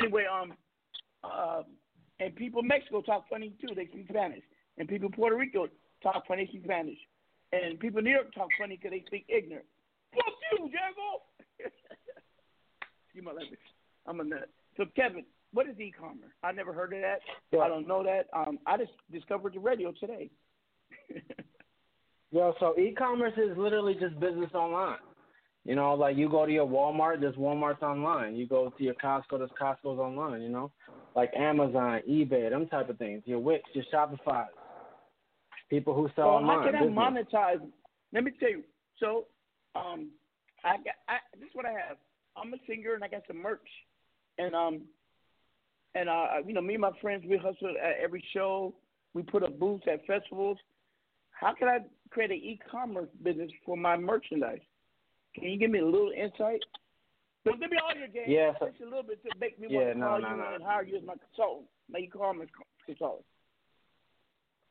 Anyway, 0.00 0.24
um, 0.30 0.54
uh, 1.22 1.62
and 2.20 2.34
people 2.36 2.60
in 2.60 2.68
Mexico 2.68 3.00
talk 3.00 3.24
funny 3.28 3.52
too. 3.60 3.74
They 3.74 3.86
speak 3.86 4.06
Spanish, 4.08 4.42
and 4.78 4.88
people 4.88 5.06
in 5.06 5.12
Puerto 5.12 5.36
Rico 5.36 5.68
talk 6.02 6.26
funny, 6.26 6.46
speak 6.48 6.64
Spanish, 6.64 6.98
and 7.52 7.78
people 7.78 7.98
in 7.98 8.04
New 8.04 8.10
York 8.10 8.32
talk 8.34 8.48
funny 8.58 8.76
because 8.76 8.90
they 8.90 9.04
speak 9.06 9.26
ignorant. 9.28 9.66
Fuck 10.12 10.34
you, 10.52 10.66
Django. 10.66 11.68
you 13.14 13.22
my 13.22 13.32
language. 13.32 13.58
I'm 14.06 14.20
a 14.20 14.24
nut. 14.24 14.48
So 14.76 14.84
Kevin, 14.96 15.24
what 15.52 15.68
is 15.68 15.78
e-commerce? 15.78 16.32
I 16.42 16.52
never 16.52 16.72
heard 16.72 16.92
of 16.92 17.00
that. 17.00 17.20
I 17.60 17.68
don't 17.68 17.86
know 17.86 18.02
that. 18.02 18.26
Um, 18.36 18.58
I 18.66 18.76
just 18.76 18.92
discovered 19.12 19.54
the 19.54 19.60
radio 19.60 19.92
today. 19.98 20.30
Yo, 22.32 22.52
so 22.58 22.76
e-commerce 22.78 23.34
is 23.36 23.56
literally 23.56 23.94
just 23.94 24.18
business 24.18 24.50
online. 24.54 24.98
You 25.64 25.74
know, 25.74 25.94
like 25.94 26.16
you 26.16 26.28
go 26.28 26.44
to 26.44 26.52
your 26.52 26.66
Walmart, 26.66 27.20
there's 27.20 27.36
Walmart's 27.36 27.82
online. 27.82 28.36
You 28.36 28.46
go 28.46 28.70
to 28.76 28.84
your 28.84 28.94
Costco, 28.94 29.38
there's 29.38 29.50
Costco's 29.60 29.98
online. 29.98 30.42
You 30.42 30.50
know, 30.50 30.70
like 31.16 31.30
Amazon, 31.34 32.00
eBay, 32.08 32.50
them 32.50 32.66
type 32.66 32.90
of 32.90 32.98
things. 32.98 33.22
Your 33.24 33.38
Wix, 33.38 33.64
your 33.72 33.84
Shopify. 33.92 34.46
People 35.70 35.94
who 35.94 36.08
sell 36.14 36.26
So 36.26 36.30
online. 36.30 36.58
how 36.58 36.64
can 36.66 36.74
I 36.76 36.82
monetize? 36.82 37.66
Let 38.12 38.24
me 38.24 38.32
tell 38.38 38.50
you. 38.50 38.62
So, 39.00 39.26
um, 39.74 40.10
I 40.64 40.76
got 40.76 40.94
I, 41.08 41.16
this 41.38 41.48
is 41.48 41.54
what 41.54 41.66
I 41.66 41.72
have. 41.72 41.96
I'm 42.36 42.52
a 42.52 42.56
singer 42.68 42.94
and 42.94 43.02
I 43.02 43.08
got 43.08 43.22
some 43.26 43.40
merch, 43.40 43.68
and 44.38 44.54
um, 44.54 44.82
and 45.94 46.10
uh, 46.10 46.26
you 46.46 46.52
know, 46.52 46.60
me 46.60 46.74
and 46.74 46.82
my 46.82 46.90
friends 47.00 47.24
we 47.28 47.38
hustle 47.38 47.74
at 47.82 48.02
every 48.02 48.22
show. 48.34 48.74
We 49.14 49.22
put 49.22 49.42
up 49.42 49.58
booths 49.58 49.84
at 49.90 50.04
festivals. 50.06 50.58
How 51.30 51.54
can 51.54 51.68
I 51.68 51.78
create 52.10 52.30
an 52.30 52.36
e-commerce 52.36 53.08
business 53.22 53.50
for 53.64 53.76
my 53.76 53.96
merchandise? 53.96 54.60
Can 55.34 55.44
you 55.44 55.58
give 55.58 55.70
me 55.70 55.80
a 55.80 55.84
little 55.84 56.12
insight? 56.16 56.60
Don't 57.44 57.60
give 57.60 57.70
me 57.70 57.76
all 57.82 57.96
your 57.96 58.08
game. 58.08 58.24
Yeah, 58.26 58.52
just 58.52 58.80
a 58.80 58.84
little 58.84 59.02
bit 59.02 59.22
to 59.24 59.30
make 59.38 59.58
me 59.60 59.66
Yeah, 59.70 59.78
want 59.78 59.92
to 59.94 59.98
no, 59.98 60.06
call 60.06 60.20
no, 60.20 60.28
you 60.30 60.36
no. 60.36 60.54
and 60.54 60.64
hire 60.64 60.82
you 60.84 60.96
as 60.96 61.02
my 61.04 61.14
consultant, 61.14 61.66
my 61.90 61.98
e-commerce 61.98 62.48
co- 62.56 62.64
consultant. 62.86 63.24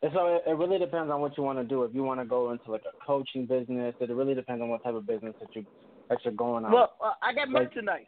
And 0.02 0.12
so 0.14 0.36
it, 0.36 0.44
it 0.48 0.58
really 0.58 0.80
depends 0.80 1.12
on 1.12 1.22
what 1.22 1.38
you 1.38 1.44
want 1.44 1.60
to 1.60 1.64
do. 1.64 1.84
If 1.84 1.94
you 1.94 2.04
want 2.04 2.20
to 2.20 2.26
go 2.26 2.52
into 2.52 2.72
like 2.72 2.82
a 2.82 3.06
coaching 3.06 3.46
business, 3.46 3.94
it 4.00 4.10
really 4.10 4.34
depends 4.34 4.62
on 4.62 4.70
what 4.70 4.84
type 4.84 4.96
of 4.96 5.06
business 5.06 5.34
that 5.40 5.56
you 5.56 5.66
that 6.10 6.18
you're 6.26 6.34
going 6.34 6.66
on. 6.66 6.72
Well, 6.72 6.94
uh, 7.02 7.12
I 7.22 7.34
got 7.34 7.50
Like- 7.50 7.70
merchandise. 7.70 8.06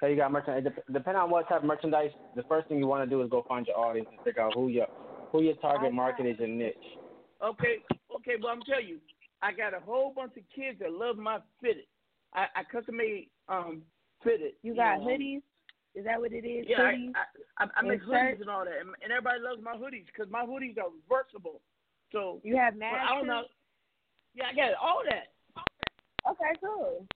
So 0.00 0.06
you 0.06 0.16
got 0.16 0.32
merchandise. 0.32 0.64
Dep- 0.64 0.84
Depending 0.92 1.22
on 1.22 1.30
what 1.30 1.48
type 1.48 1.60
of 1.60 1.64
merchandise, 1.64 2.10
the 2.34 2.42
first 2.42 2.68
thing 2.68 2.78
you 2.78 2.86
want 2.86 3.08
to 3.08 3.10
do 3.10 3.22
is 3.22 3.30
go 3.30 3.42
find 3.48 3.66
your 3.66 3.78
audience 3.78 4.08
and 4.10 4.20
figure 4.24 4.42
out 4.42 4.52
who 4.54 4.68
your 4.68 4.86
who 5.30 5.40
your 5.42 5.54
target 5.56 5.92
market 5.94 6.26
is, 6.26 6.36
and 6.40 6.58
niche. 6.58 6.74
Okay, 7.42 7.76
okay, 8.16 8.32
well 8.42 8.52
I'm 8.52 8.62
telling 8.62 8.86
you, 8.88 8.98
I 9.44 9.52
got 9.52 9.74
a 9.74 9.80
whole 9.80 10.10
bunch 10.16 10.32
of 10.38 10.42
kids 10.56 10.78
that 10.80 10.90
love 10.90 11.18
my 11.18 11.38
fitted. 11.60 11.84
I, 12.32 12.46
I 12.56 12.62
custom 12.64 12.96
made 12.96 13.28
um 13.48 13.82
fitted. 14.24 14.52
You 14.62 14.74
got 14.74 15.00
know. 15.00 15.06
hoodies? 15.06 15.42
Is 15.94 16.04
that 16.06 16.18
what 16.18 16.32
it 16.32 16.48
is? 16.48 16.64
Yeah, 16.66 16.78
hoodies? 16.78 17.12
I, 17.14 17.62
I, 17.62 17.66
I, 17.66 17.68
I 17.76 17.82
make 17.82 18.02
hoodies 18.02 18.40
and 18.40 18.48
all 18.48 18.64
that, 18.64 18.80
and, 18.80 18.88
and 19.04 19.12
everybody 19.12 19.38
loves 19.44 19.62
my 19.62 19.76
hoodies 19.76 20.06
because 20.06 20.32
my 20.32 20.44
hoodies 20.44 20.78
are 20.78 20.88
versatile. 21.06 21.60
So 22.10 22.40
You 22.42 22.56
have 22.56 22.74
but 22.78 22.86
I 22.86 23.14
don't 23.14 23.26
know. 23.26 23.42
Yeah, 24.34 24.46
I 24.50 24.54
got 24.56 24.74
all 24.80 25.02
that. 25.04 25.34
Okay, 26.30 26.58
cool. 26.64 27.06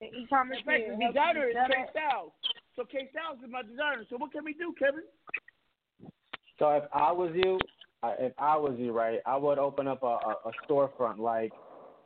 And 0.00 0.10
e-commerce 0.14 0.58
In 0.58 0.64
fact, 0.64 0.82
the 0.88 1.06
designer 1.06 1.48
is 1.48 1.54
K 1.54 1.74
that? 1.78 1.90
Styles. 1.90 2.32
So 2.74 2.84
K 2.84 3.08
Styles 3.12 3.38
is 3.44 3.50
my 3.50 3.62
designer. 3.62 4.04
So 4.10 4.16
what 4.16 4.32
can 4.32 4.44
we 4.44 4.52
do, 4.52 4.74
Kevin? 4.78 5.04
So 6.58 6.70
if 6.70 6.84
I 6.92 7.12
was 7.12 7.30
you, 7.34 7.58
If 8.04 8.32
I 8.38 8.56
was 8.56 8.74
you, 8.78 8.92
right, 8.92 9.18
I 9.26 9.36
would 9.36 9.58
open 9.58 9.88
up 9.88 10.02
a, 10.02 10.06
a, 10.06 10.36
a 10.46 10.52
storefront 10.68 11.18
like 11.18 11.52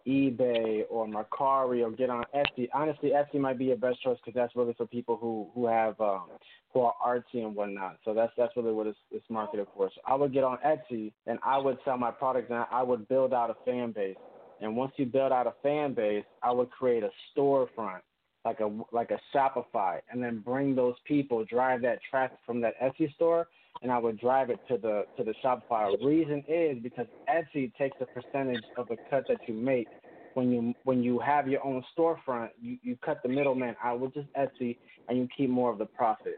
eBay 0.06 0.82
or 0.90 1.06
Mercari 1.06 1.85
or 1.85 1.90
get 1.90 2.10
on 2.10 2.24
Etsy. 2.35 2.69
Honestly, 2.73 3.10
Etsy 3.10 3.39
might 3.39 3.59
be 3.59 3.66
your 3.66 3.77
best 3.77 4.02
choice 4.02 4.16
because 4.24 4.35
that's 4.35 4.56
really 4.56 4.74
for 4.74 4.86
people 4.86 5.16
who 5.16 5.48
who 5.55 5.66
have 5.66 6.01
um, 6.01 6.24
who 6.73 6.81
are 6.81 6.94
artsy 7.06 7.44
and 7.44 7.55
whatnot. 7.55 7.98
So 8.05 8.14
that's 8.14 8.32
that's 8.36 8.56
really 8.56 8.73
what 8.73 8.86
it's, 8.86 8.98
it's 9.10 9.24
marketed 9.28 9.66
for. 9.77 9.90
So 9.94 10.01
I 10.06 10.14
would 10.14 10.32
get 10.32 10.44
on 10.44 10.59
Etsy 10.64 11.12
and 11.27 11.39
I 11.44 11.59
would 11.59 11.78
sell 11.85 11.98
my 11.98 12.10
products 12.10 12.47
and 12.51 12.64
I 12.70 12.82
would 12.82 13.06
build 13.09 13.35
out 13.35 13.51
a 13.51 13.56
fan 13.64 13.93
base. 13.93 14.16
And 14.60 14.77
once 14.77 14.93
you 14.97 15.06
build 15.06 15.32
out 15.32 15.47
a 15.47 15.55
fan 15.62 15.93
base, 15.93 16.24
I 16.43 16.52
would 16.52 16.70
create 16.70 17.02
a 17.02 17.10
storefront 17.36 18.01
like 18.44 18.60
a 18.60 18.70
like 18.90 19.10
a 19.10 19.20
Shopify, 19.35 20.01
and 20.10 20.23
then 20.23 20.40
bring 20.40 20.74
those 20.74 20.94
people, 21.05 21.44
drive 21.44 21.82
that 21.82 21.98
traffic 22.10 22.39
from 22.44 22.60
that 22.62 22.74
Etsy 22.81 23.12
store, 23.14 23.48
and 23.81 23.90
I 23.90 23.99
would 23.99 24.20
drive 24.20 24.51
it 24.51 24.61
to 24.69 24.77
the 24.77 25.05
to 25.16 25.24
the 25.24 25.35
Shopify. 25.43 25.93
Reason 26.05 26.44
is 26.47 26.78
because 26.82 27.07
Etsy 27.28 27.73
takes 27.77 27.97
a 28.01 28.07
percentage 28.07 28.65
of 28.77 28.89
the 28.89 28.97
cut 29.09 29.24
that 29.28 29.39
you 29.47 29.55
make 29.55 29.89
when 30.35 30.51
you 30.51 30.74
when 30.85 31.03
you 31.03 31.19
have 31.19 31.49
your 31.49 31.65
own 31.65 31.82
storefront. 31.97 32.51
You 32.61 32.78
you 32.82 32.97
cut 33.05 33.19
the 33.23 33.28
middleman 33.28 33.74
out 33.82 34.01
with 34.01 34.15
just 34.15 34.28
Etsy, 34.35 34.77
and 35.09 35.19
you 35.19 35.28
keep 35.36 35.51
more 35.51 35.70
of 35.70 35.78
the 35.78 35.86
profit. 35.86 36.36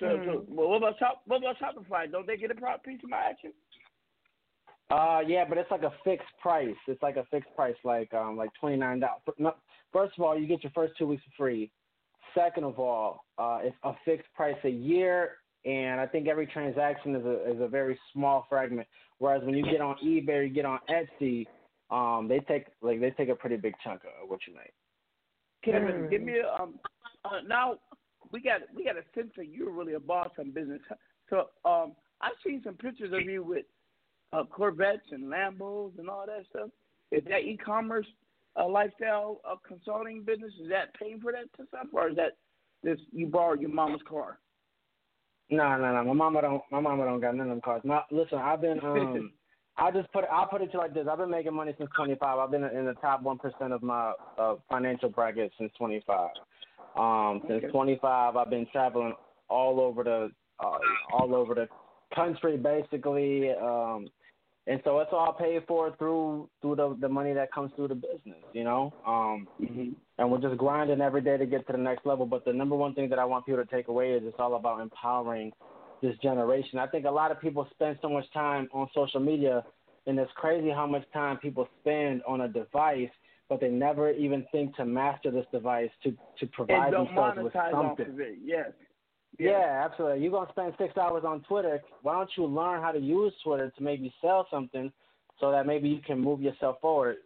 So, 0.00 0.20
so 0.24 0.44
well, 0.48 0.68
what 0.68 0.78
about 0.78 0.98
Shop? 0.98 1.22
What 1.26 1.38
about 1.38 1.56
Shopify? 1.58 2.10
Don't 2.10 2.26
they 2.26 2.36
get 2.36 2.50
a 2.50 2.54
pro- 2.54 2.78
piece 2.78 3.00
of 3.02 3.10
my 3.10 3.18
action? 3.18 3.52
Uh, 4.90 5.20
yeah, 5.26 5.44
but 5.48 5.56
it's 5.56 5.70
like 5.70 5.82
a 5.82 5.92
fixed 6.04 6.28
price. 6.42 6.74
It's 6.88 7.02
like 7.02 7.16
a 7.16 7.24
fixed 7.30 7.54
price, 7.56 7.76
like 7.84 8.12
um, 8.12 8.36
like 8.36 8.50
twenty 8.60 8.76
nine 8.76 9.00
dollars. 9.00 9.22
No, 9.38 9.54
first 9.92 10.14
of 10.18 10.24
all, 10.24 10.38
you 10.38 10.46
get 10.46 10.62
your 10.62 10.72
first 10.74 10.94
two 10.98 11.06
weeks 11.06 11.22
for 11.24 11.44
free. 11.44 11.70
Second 12.34 12.64
of 12.64 12.78
all, 12.78 13.24
uh, 13.38 13.60
it's 13.62 13.76
a 13.84 13.92
fixed 14.04 14.26
price 14.34 14.56
a 14.64 14.68
year, 14.68 15.30
and 15.64 16.00
I 16.00 16.06
think 16.06 16.28
every 16.28 16.46
transaction 16.46 17.14
is 17.14 17.24
a 17.24 17.50
is 17.50 17.60
a 17.60 17.68
very 17.68 17.98
small 18.12 18.46
fragment. 18.48 18.86
Whereas 19.18 19.42
when 19.44 19.54
you 19.54 19.64
get 19.64 19.80
on 19.80 19.96
eBay 20.04 20.28
or 20.28 20.42
you 20.42 20.54
get 20.54 20.64
on 20.64 20.78
Etsy, 20.90 21.46
um, 21.90 22.28
they 22.28 22.40
take 22.40 22.66
like 22.82 23.00
they 23.00 23.10
take 23.10 23.28
a 23.28 23.34
pretty 23.34 23.56
big 23.56 23.74
chunk 23.82 24.02
of 24.04 24.28
what 24.28 24.40
you 24.46 24.54
make. 24.54 24.72
Kevin, 25.64 26.08
give 26.10 26.22
me 26.22 26.38
a 26.38 26.62
um. 26.62 26.74
Uh, 27.24 27.40
now 27.46 27.76
we 28.32 28.40
got 28.40 28.60
we 28.74 28.84
got 28.84 28.96
a 28.96 29.04
sense 29.14 29.32
that 29.36 29.48
you're 29.48 29.70
really 29.70 29.94
a 29.94 30.00
boss 30.00 30.30
on 30.38 30.50
business. 30.50 30.80
So 31.30 31.48
um, 31.64 31.94
I've 32.20 32.32
seen 32.46 32.60
some 32.62 32.74
pictures 32.74 33.12
of 33.12 33.22
you 33.22 33.42
with 33.42 33.64
uh, 34.32 34.44
Corvettes 34.44 35.06
and 35.12 35.24
Lambos 35.24 35.98
and 35.98 36.10
all 36.10 36.26
that 36.26 36.44
stuff. 36.50 36.68
Is 37.10 37.22
that 37.28 37.42
e-commerce 37.42 38.06
uh, 38.56 38.68
lifestyle 38.68 39.40
uh, 39.48 39.54
consulting 39.66 40.22
business? 40.22 40.52
Is 40.62 40.68
that 40.68 40.94
paying 40.98 41.20
for 41.20 41.32
that 41.32 41.52
to 41.56 41.66
stuff, 41.68 41.86
or 41.92 42.10
is 42.10 42.16
that 42.16 42.32
this 42.82 42.98
you 43.12 43.26
borrowed 43.26 43.60
your 43.60 43.70
mama's 43.70 44.02
car? 44.06 44.38
No, 45.50 45.76
no, 45.76 45.92
no. 45.92 46.04
My 46.04 46.12
mama 46.12 46.42
don't. 46.42 46.62
My 46.70 46.80
mama 46.80 47.04
don't 47.04 47.20
got 47.20 47.34
none 47.34 47.48
of 47.48 47.50
them 47.50 47.60
cars. 47.60 47.82
My, 47.84 48.02
listen, 48.10 48.38
I've 48.38 48.60
been. 48.60 48.80
Um, 48.82 49.32
I 49.76 49.90
just 49.90 50.10
put. 50.12 50.24
I'll 50.30 50.46
put 50.46 50.62
it 50.62 50.66
to 50.66 50.72
you 50.74 50.78
like 50.78 50.94
this. 50.94 51.06
I've 51.10 51.18
been 51.18 51.30
making 51.30 51.54
money 51.54 51.74
since 51.76 51.90
25. 51.96 52.38
I've 52.38 52.50
been 52.50 52.64
in 52.64 52.86
the 52.86 52.94
top 52.94 53.22
one 53.22 53.38
percent 53.38 53.72
of 53.72 53.82
my 53.82 54.12
uh, 54.38 54.54
financial 54.70 55.08
bracket 55.08 55.52
since 55.58 55.72
25. 55.76 56.30
Um, 56.96 57.42
since 57.48 57.64
Okay. 57.64 57.72
25, 57.72 58.36
I've 58.36 58.50
been 58.50 58.66
traveling 58.70 59.14
all 59.48 59.80
over 59.80 60.04
the 60.04 60.30
uh, 60.60 60.78
all 61.12 61.34
over 61.34 61.54
the 61.54 61.68
country, 62.14 62.56
basically. 62.56 63.50
Um, 63.50 64.08
and 64.66 64.80
so 64.84 65.00
it's 65.00 65.10
all 65.12 65.32
paid 65.32 65.62
for 65.68 65.94
through 65.98 66.48
through 66.62 66.76
the 66.76 66.96
the 67.00 67.08
money 67.08 67.32
that 67.34 67.52
comes 67.52 67.70
through 67.76 67.88
the 67.88 67.94
business, 67.94 68.42
you 68.52 68.64
know. 68.64 68.92
Um, 69.06 69.46
and 70.18 70.30
we're 70.30 70.40
just 70.40 70.56
grinding 70.56 71.00
every 71.00 71.20
day 71.20 71.36
to 71.36 71.46
get 71.46 71.66
to 71.66 71.72
the 71.72 71.78
next 71.78 72.06
level. 72.06 72.24
But 72.24 72.44
the 72.44 72.52
number 72.52 72.74
one 72.74 72.94
thing 72.94 73.08
that 73.10 73.18
I 73.18 73.24
want 73.24 73.44
people 73.46 73.62
to 73.62 73.70
take 73.70 73.88
away 73.88 74.12
is 74.12 74.22
it's 74.24 74.36
all 74.38 74.54
about 74.54 74.80
empowering 74.80 75.52
this 76.02 76.16
generation. 76.22 76.78
I 76.78 76.86
think 76.86 77.04
a 77.04 77.10
lot 77.10 77.30
of 77.30 77.40
people 77.40 77.66
spend 77.72 77.98
so 78.00 78.08
much 78.08 78.24
time 78.32 78.68
on 78.72 78.88
social 78.94 79.20
media, 79.20 79.64
and 80.06 80.18
it's 80.18 80.32
crazy 80.34 80.70
how 80.70 80.86
much 80.86 81.04
time 81.12 81.36
people 81.38 81.68
spend 81.80 82.22
on 82.26 82.42
a 82.42 82.48
device, 82.48 83.10
but 83.50 83.60
they 83.60 83.68
never 83.68 84.12
even 84.12 84.46
think 84.50 84.74
to 84.76 84.86
master 84.86 85.30
this 85.30 85.46
device 85.52 85.90
to 86.04 86.16
to 86.40 86.46
provide 86.46 86.94
themselves 86.94 87.38
with 87.42 87.52
something. 87.70 88.38
Yes. 88.42 88.70
Yeah, 89.38 89.82
absolutely. 89.84 90.22
You're 90.22 90.32
gonna 90.32 90.50
spend 90.50 90.74
six 90.78 90.96
hours 90.96 91.24
on 91.26 91.42
Twitter. 91.42 91.82
Why 92.02 92.14
don't 92.14 92.30
you 92.36 92.46
learn 92.46 92.82
how 92.82 92.92
to 92.92 93.00
use 93.00 93.32
Twitter 93.42 93.72
to 93.76 93.82
maybe 93.82 94.14
sell 94.20 94.46
something, 94.50 94.92
so 95.40 95.50
that 95.50 95.66
maybe 95.66 95.88
you 95.88 96.00
can 96.00 96.20
move 96.20 96.40
yourself 96.40 96.80
forward 96.80 97.16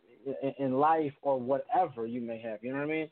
in, 0.43 0.55
in 0.59 0.73
life 0.75 1.13
or 1.23 1.39
whatever 1.39 2.07
you 2.07 2.21
may 2.21 2.41
have. 2.41 2.59
You 2.63 2.73
know 2.73 2.79
what 2.79 2.85
I 2.85 2.87
mean? 2.87 3.11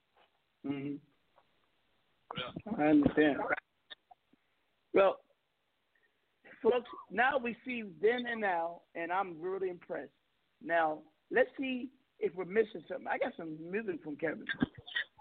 Mm-hmm. 0.67 2.81
I 2.81 2.87
understand. 2.87 3.37
Well, 4.95 5.19
folks, 6.63 6.89
now 7.11 7.39
we 7.39 7.57
see 7.65 7.85
then 8.01 8.27
and 8.27 8.41
now, 8.41 8.81
and 8.95 9.13
I'm 9.13 9.41
really 9.41 9.69
impressed. 9.69 10.11
Now, 10.65 10.99
let's 11.31 11.51
see 11.59 11.91
if 12.19 12.35
we're 12.35 12.47
missing 12.47 12.83
something. 12.89 13.07
I 13.07 13.19
got 13.19 13.35
some 13.37 13.57
music 13.71 14.03
from 14.03 14.17
Kevin. 14.17 14.45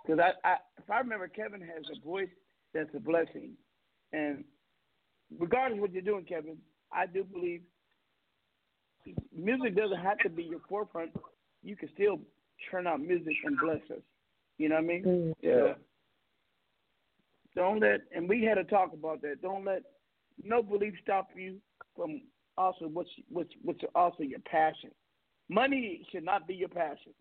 Because 0.06 0.20
I, 0.20 0.48
I, 0.48 0.56
if 0.78 0.90
I 0.90 1.00
remember, 1.00 1.28
Kevin 1.28 1.62
has 1.62 1.84
a 1.96 2.06
voice 2.06 2.30
that's 2.74 2.90
a 2.96 3.00
blessing. 3.00 3.52
And 4.16 4.44
regardless 5.38 5.78
of 5.78 5.82
what 5.82 5.94
you're 5.94 6.02
doing, 6.02 6.24
Kevin, 6.24 6.58
I 6.92 7.06
do 7.06 7.24
believe 7.24 7.62
music 9.36 9.76
doesn't 9.76 10.00
have 10.00 10.18
to 10.20 10.30
be 10.30 10.44
your 10.44 10.62
forefront. 10.70 11.12
You 11.64 11.76
can 11.76 11.90
still 11.94 12.20
churn 12.70 12.88
out 12.88 13.02
music 13.02 13.34
and 13.44 13.58
bless 13.58 13.82
us. 13.92 14.04
You 14.58 14.70
know 14.70 14.76
what 14.76 14.84
I 14.84 14.88
mean? 14.88 15.04
Mm-hmm. 15.04 15.32
Yeah. 15.42 15.74
Don't 17.56 17.80
let, 17.80 18.02
and 18.16 18.28
we 18.28 18.44
had 18.44 18.58
a 18.58 18.64
talk 18.64 18.94
about 18.94 19.22
that. 19.22 19.42
Don't 19.42 19.66
let 19.66 19.84
no 20.44 20.64
belief 20.64 20.94
stop 21.02 21.30
you 21.36 21.58
from 21.96 22.22
also 22.58 22.88
what's 22.88 23.10
what's 23.30 23.52
what's 23.64 23.80
also 23.96 24.24
your 24.24 24.40
passion. 24.40 24.92
Money 25.50 26.06
should 26.12 26.24
not 26.24 26.48
be 26.48 26.56
your 26.56 26.70
passion. 26.70 27.14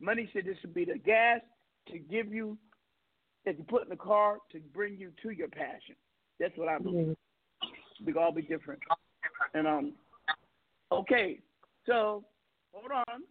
Money 0.00 0.28
should 0.32 0.44
just 0.44 0.74
be 0.74 0.84
the 0.84 0.98
gas 0.98 1.40
to 1.88 1.98
give 1.98 2.32
you 2.32 2.58
that 3.46 3.56
you 3.56 3.64
put 3.64 3.84
in 3.84 3.88
the 3.88 3.96
car 3.96 4.38
to 4.52 4.60
bring 4.74 4.96
you 4.98 5.10
to 5.22 5.30
your 5.30 5.48
passion. 5.48 5.94
That's 6.38 6.56
what 6.56 6.68
I 6.68 6.78
believe. 6.78 7.16
We 8.04 8.12
can 8.12 8.22
all 8.22 8.32
be 8.32 8.42
different. 8.42 8.80
And 9.54 9.66
um, 9.66 9.92
okay, 10.92 11.40
so 11.86 12.24
hold 12.72 12.92
on. 12.92 13.22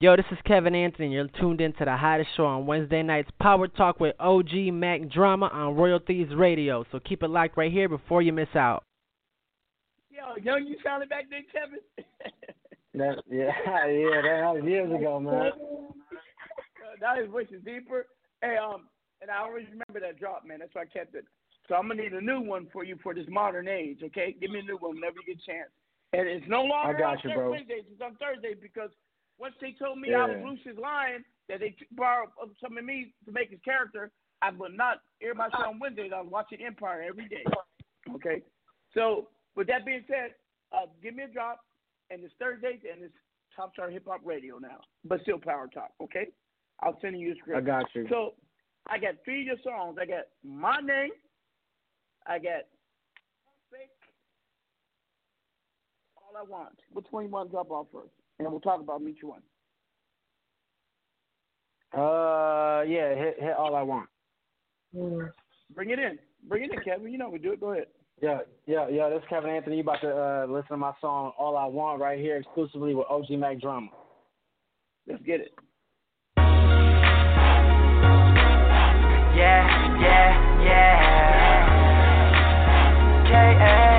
Yo, 0.00 0.16
this 0.16 0.24
is 0.30 0.38
Kevin 0.46 0.74
Anthony. 0.74 1.12
You're 1.12 1.28
tuned 1.38 1.60
in 1.60 1.74
to 1.74 1.84
the 1.84 1.94
hottest 1.94 2.30
show 2.34 2.46
on 2.46 2.66
Wednesday 2.66 3.02
nights, 3.02 3.28
Power 3.38 3.68
Talk 3.68 4.00
with 4.00 4.14
OG 4.18 4.72
Mack 4.72 5.10
Drama 5.10 5.50
on 5.52 5.74
Royal 5.74 5.98
Thieves 5.98 6.34
Radio. 6.34 6.86
So 6.90 7.00
keep 7.00 7.22
it 7.22 7.28
locked 7.28 7.58
right 7.58 7.70
here 7.70 7.88
before 7.88 8.22
you 8.22 8.32
miss 8.32 8.48
out. 8.54 8.82
Yo, 10.10 10.42
young, 10.42 10.66
you 10.66 10.76
sounded 10.82 11.10
back 11.10 11.26
then, 11.30 11.44
Kevin. 11.52 11.80
That, 12.92 13.22
yeah, 13.30 13.52
yeah, 13.66 14.20
that 14.42 14.54
was 14.54 14.64
years 14.64 14.90
ago, 14.92 15.20
man. 15.20 15.52
Now 17.00 17.16
his 17.16 17.30
voice 17.30 17.46
is 17.50 17.62
deeper. 17.64 18.06
Hey, 18.42 18.56
um, 18.62 18.88
and 19.22 19.30
I 19.30 19.38
always 19.38 19.64
remember 19.70 20.00
that 20.00 20.18
drop, 20.18 20.44
man. 20.44 20.58
That's 20.58 20.74
why 20.74 20.82
I 20.82 20.84
kept 20.86 21.14
it. 21.14 21.24
So 21.70 21.76
I'm 21.76 21.86
gonna 21.86 22.02
need 22.02 22.12
a 22.12 22.20
new 22.20 22.40
one 22.40 22.66
for 22.72 22.82
you 22.82 22.98
for 23.00 23.14
this 23.14 23.26
modern 23.28 23.68
age. 23.68 24.00
Okay, 24.02 24.34
give 24.40 24.50
me 24.50 24.58
a 24.58 24.62
new 24.62 24.76
one 24.76 24.96
whenever 24.96 25.22
you 25.22 25.34
get 25.34 25.40
a 25.40 25.46
chance. 25.46 25.70
And 26.12 26.26
it's 26.26 26.44
no 26.48 26.64
longer 26.64 26.96
I 26.96 26.98
got 26.98 27.24
on 27.24 27.30
you, 27.30 27.36
bro. 27.36 27.50
Wednesdays. 27.52 27.84
It's 27.92 28.02
on 28.02 28.16
Thursday 28.16 28.54
because 28.60 28.90
once 29.38 29.54
they 29.60 29.70
told 29.78 30.00
me 30.00 30.12
I 30.12 30.26
was 30.26 30.36
Yeah. 30.36 30.50
Lucious 30.50 30.76
Lyon 30.82 31.24
that 31.48 31.60
they 31.60 31.76
borrowed 31.92 32.30
some 32.60 32.76
of 32.76 32.84
me 32.84 33.14
to 33.24 33.30
make 33.30 33.50
his 33.50 33.60
character, 33.60 34.10
I 34.42 34.50
would 34.50 34.76
not 34.76 35.02
air 35.22 35.32
my 35.32 35.48
show 35.50 35.70
on 35.70 35.78
Wednesdays. 35.78 36.10
I 36.12 36.20
was 36.20 36.30
watching 36.32 36.60
Empire 36.60 37.02
every 37.06 37.28
day. 37.28 37.44
Okay. 38.16 38.42
So 38.92 39.28
with 39.54 39.68
that 39.68 39.86
being 39.86 40.04
said, 40.08 40.34
uh, 40.72 40.86
give 41.00 41.14
me 41.14 41.22
a 41.22 41.28
drop, 41.28 41.60
and 42.10 42.24
it's 42.24 42.34
Thursdays, 42.40 42.80
and 42.82 43.04
it's 43.04 43.14
Top 43.54 43.74
Star 43.74 43.90
Hip 43.90 44.06
Hop 44.08 44.22
Radio 44.24 44.58
now, 44.58 44.80
but 45.04 45.22
still 45.22 45.38
Power 45.38 45.68
Talk. 45.68 45.92
Okay. 46.02 46.32
I'll 46.80 46.98
send 47.00 47.20
you 47.20 47.30
a 47.30 47.36
script. 47.36 47.58
I 47.58 47.60
got 47.60 47.94
you. 47.94 48.08
So 48.10 48.34
I 48.88 48.98
got 48.98 49.14
three 49.24 49.42
of 49.42 49.46
your 49.46 49.56
songs. 49.62 49.98
I 50.00 50.06
got 50.06 50.24
my 50.42 50.80
name. 50.80 51.12
I 52.26 52.38
got 52.38 52.62
all 56.30 56.36
I 56.36 56.48
want. 56.48 56.78
Which 56.92 57.06
one 57.10 57.24
you 57.24 57.30
want 57.30 57.48
to 57.48 57.52
drop 57.52 57.70
off 57.70 57.86
first? 57.92 58.10
And 58.38 58.50
we'll 58.50 58.60
talk 58.60 58.80
about 58.80 59.02
each 59.02 59.22
one. 59.22 59.42
Uh, 61.92 62.82
yeah, 62.86 63.14
hit 63.14 63.36
hit 63.40 63.56
all 63.58 63.74
I 63.74 63.82
want. 63.82 64.08
Bring 64.94 65.90
it 65.90 65.98
in. 65.98 66.18
Bring 66.48 66.64
it 66.64 66.72
in, 66.72 66.80
Kevin. 66.84 67.12
You 67.12 67.18
know 67.18 67.28
we 67.28 67.38
do 67.38 67.52
it. 67.52 67.60
Go 67.60 67.72
ahead. 67.72 67.86
Yeah, 68.22 68.40
yeah, 68.66 68.88
yeah. 68.88 69.08
This 69.08 69.18
is 69.18 69.24
Kevin 69.28 69.50
Anthony. 69.50 69.76
You 69.76 69.82
about 69.82 70.00
to 70.02 70.10
uh, 70.10 70.46
listen 70.48 70.70
to 70.70 70.76
my 70.76 70.92
song 71.00 71.32
"All 71.38 71.56
I 71.56 71.66
Want" 71.66 72.00
right 72.00 72.18
here, 72.18 72.36
exclusively 72.36 72.94
with 72.94 73.06
OG 73.08 73.30
Mack 73.30 73.60
Drama. 73.60 73.88
Let's 75.06 75.22
get 75.22 75.40
it. 75.40 75.52
Yeah, 79.36 80.00
yeah, 80.00 80.62
yeah. 80.62 81.29
K.A. 83.30 83.89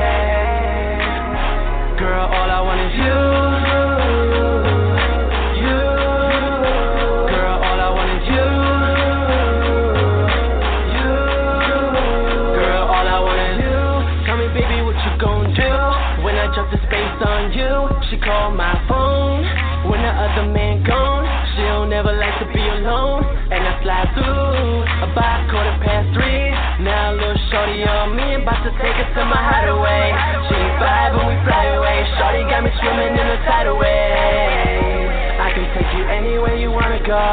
me, 28.15 28.35
about 28.35 28.63
to 28.63 28.71
take 28.77 28.95
her 28.99 29.07
to 29.15 29.23
my 29.25 29.39
hideaway. 29.39 30.11
She 30.47 30.59
five 30.79 31.15
and 31.15 31.27
we 31.27 31.35
fly 31.47 31.65
away. 31.79 31.97
Shorty 32.19 32.43
got 32.51 32.63
me 32.63 32.71
swimming 32.79 33.15
in 33.15 33.27
a 33.27 33.37
tidal 33.47 33.77
wave. 33.79 35.09
I 35.39 35.49
can 35.55 35.65
take 35.75 35.91
you 35.95 36.03
anywhere 36.05 36.55
you 36.57 36.71
wanna 36.71 36.99
go. 36.99 37.27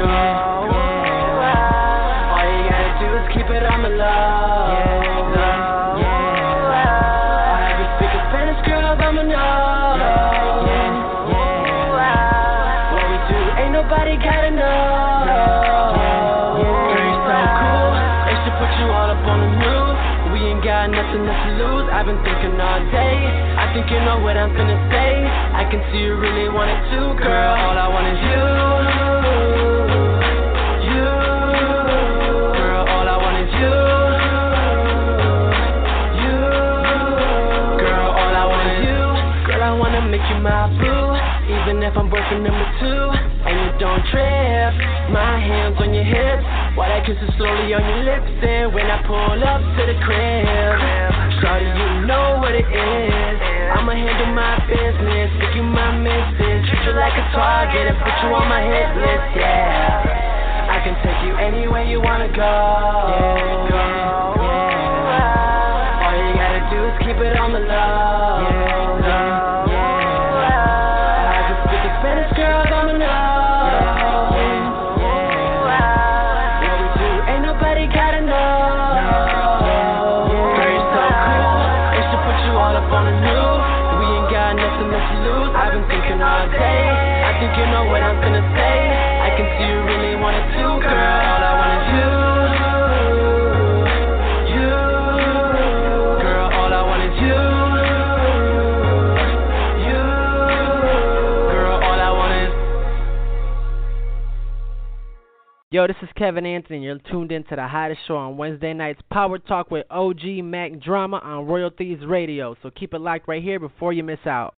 Go. 0.00 0.10
All 2.34 2.46
you 2.46 2.62
gotta 2.68 2.92
do 2.98 3.08
is 3.18 3.26
keep 3.34 3.48
it 3.50 3.64
on 3.64 3.82
the 3.82 3.92
low. 3.94 4.00
Low. 4.00 4.89
Thinking 22.24 22.60
all 22.60 22.80
day. 22.90 23.16
I 23.56 23.72
think 23.72 23.90
you 23.90 24.00
know 24.04 24.18
what 24.20 24.36
I'm 24.36 24.52
gonna 24.52 24.78
say. 24.90 25.24
I 25.24 25.64
can 25.70 25.80
see 25.92 26.00
you 26.04 26.16
really 26.16 26.48
want 26.48 26.70
it 26.70 26.80
too, 26.92 27.08
girl. 27.22 27.52
All 27.56 27.76
I 27.76 27.88
want 27.88 28.06
is 28.12 28.20
you. 28.20 28.44
You. 30.90 31.08
Girl, 32.56 32.82
all 32.88 33.06
I 33.08 33.16
want 33.20 33.36
is 33.40 33.50
you. 33.60 33.74
You. 36.24 36.38
Girl, 37.80 38.08
all 38.12 38.34
I 38.36 38.44
want 38.48 38.66
is 38.74 38.80
you. 38.84 39.04
Girl, 39.48 39.62
I 39.62 39.72
wanna 39.76 40.02
make 40.08 40.24
you 40.28 40.38
my 40.40 40.68
boo. 40.76 41.00
Even 41.50 41.82
if 41.82 41.96
I'm 41.96 42.10
working 42.10 42.42
number 42.44 42.66
two. 42.80 43.02
And 43.40 43.56
you 43.56 43.70
don't 43.80 44.02
trip. 44.12 44.72
My 45.10 45.40
hands 45.40 45.76
on 45.80 45.94
your 45.94 46.04
hips. 46.04 46.44
While 46.76 46.92
I 46.92 47.00
kiss 47.04 47.16
it 47.16 47.32
slowly 47.36 47.72
on 47.74 47.82
your 47.82 48.02
lips. 48.04 48.28
And 48.44 48.74
when 48.74 48.86
I 48.86 49.00
pull 49.06 49.40
up 49.42 49.60
to 49.60 49.82
the 49.88 49.96
crib. 50.04 51.09
Shorty, 51.40 51.64
you 51.64 52.04
know 52.04 52.36
what 52.36 52.52
it 52.52 52.68
is. 52.68 53.36
I'ma 53.72 53.92
handle 53.96 54.34
my 54.36 54.60
business. 54.68 55.32
Make 55.40 55.56
you 55.56 55.62
my 55.64 55.96
missus. 55.96 56.68
Treat 56.68 56.84
you 56.84 56.92
like 56.92 57.16
a 57.16 57.24
target 57.32 57.88
and 57.88 57.96
put 57.96 58.12
you 58.20 58.28
on 58.36 58.44
my 58.48 58.60
hit 58.60 58.92
list, 59.00 59.40
yeah. 59.40 60.04
I 60.68 60.84
can 60.84 60.94
take 61.00 61.16
you 61.24 61.34
anywhere 61.40 61.84
you 61.84 62.00
wanna 62.00 62.28
go. 62.28 62.44
Go. 63.72 63.84
All 66.04 66.12
you 66.12 66.34
gotta 66.36 66.60
do 66.68 66.78
is 66.84 66.96
keep 67.08 67.16
it 67.16 67.36
on 67.40 67.52
the 67.52 67.60
low. 67.60 68.84
Low. 68.84 68.89
Kevin 106.20 106.44
Anthony. 106.44 106.84
You're 106.84 106.98
tuned 107.10 107.32
in 107.32 107.44
to 107.44 107.56
the 107.56 107.66
hottest 107.66 108.02
show 108.06 108.14
on 108.14 108.36
Wednesday 108.36 108.74
nights, 108.74 109.00
Power 109.10 109.38
Talk 109.38 109.70
with 109.70 109.86
OG 109.88 110.22
Mack 110.44 110.78
Drama 110.78 111.16
on 111.16 111.46
Royal 111.46 111.70
Thieves 111.70 112.04
Radio. 112.04 112.54
So 112.62 112.70
keep 112.70 112.92
it 112.92 113.00
locked 113.00 113.26
right 113.26 113.42
here 113.42 113.58
before 113.58 113.94
you 113.94 114.02
miss 114.02 114.18
out. 114.26 114.52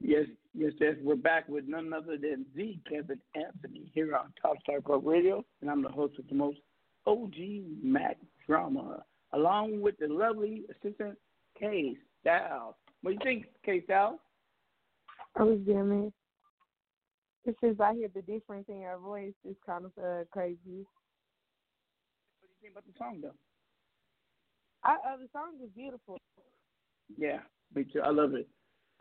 Yes, 0.00 0.24
yes, 0.54 0.72
yes. 0.80 0.94
We're 1.04 1.14
back 1.14 1.48
with 1.48 1.68
none 1.68 1.92
other 1.92 2.16
than 2.20 2.46
the 2.56 2.76
Kevin 2.90 3.20
Anthony 3.36 3.92
here 3.94 4.16
on 4.16 4.32
Top 4.42 4.56
Star 4.64 4.80
Club 4.80 5.06
Radio, 5.06 5.44
and 5.60 5.70
I'm 5.70 5.84
the 5.84 5.88
host 5.88 6.18
of 6.18 6.26
the 6.26 6.34
most 6.34 6.58
OG 7.06 7.36
Mack 7.80 8.16
Drama, 8.44 9.04
along 9.34 9.80
with 9.80 9.94
the 10.00 10.08
lovely 10.08 10.64
assistant 10.68 11.16
K 11.56 11.96
Styles. 12.22 12.74
What 13.02 13.12
do 13.12 13.14
you 13.14 13.20
think, 13.22 13.46
K 13.64 13.84
Styles? 13.84 14.18
I 15.36 15.44
was 15.44 15.60
jamming. 15.64 16.12
It's 17.44 17.58
just 17.60 17.80
I 17.80 17.94
hear 17.94 18.08
the 18.14 18.22
difference 18.22 18.66
in 18.68 18.80
your 18.80 18.98
voice. 18.98 19.32
It's 19.44 19.58
kind 19.66 19.84
of 19.84 19.92
uh, 19.98 20.24
crazy. 20.30 20.56
What 22.38 22.46
do 22.46 22.48
you 22.48 22.56
think 22.60 22.72
about 22.72 22.84
the 22.86 22.92
song, 22.98 23.20
though? 23.22 23.34
I, 24.84 24.94
uh, 24.94 25.16
the 25.16 25.28
song 25.32 25.54
is 25.62 25.70
beautiful. 25.74 26.18
Yeah, 27.16 27.38
me 27.74 27.84
too. 27.84 28.00
I 28.00 28.10
love 28.10 28.34
it. 28.34 28.48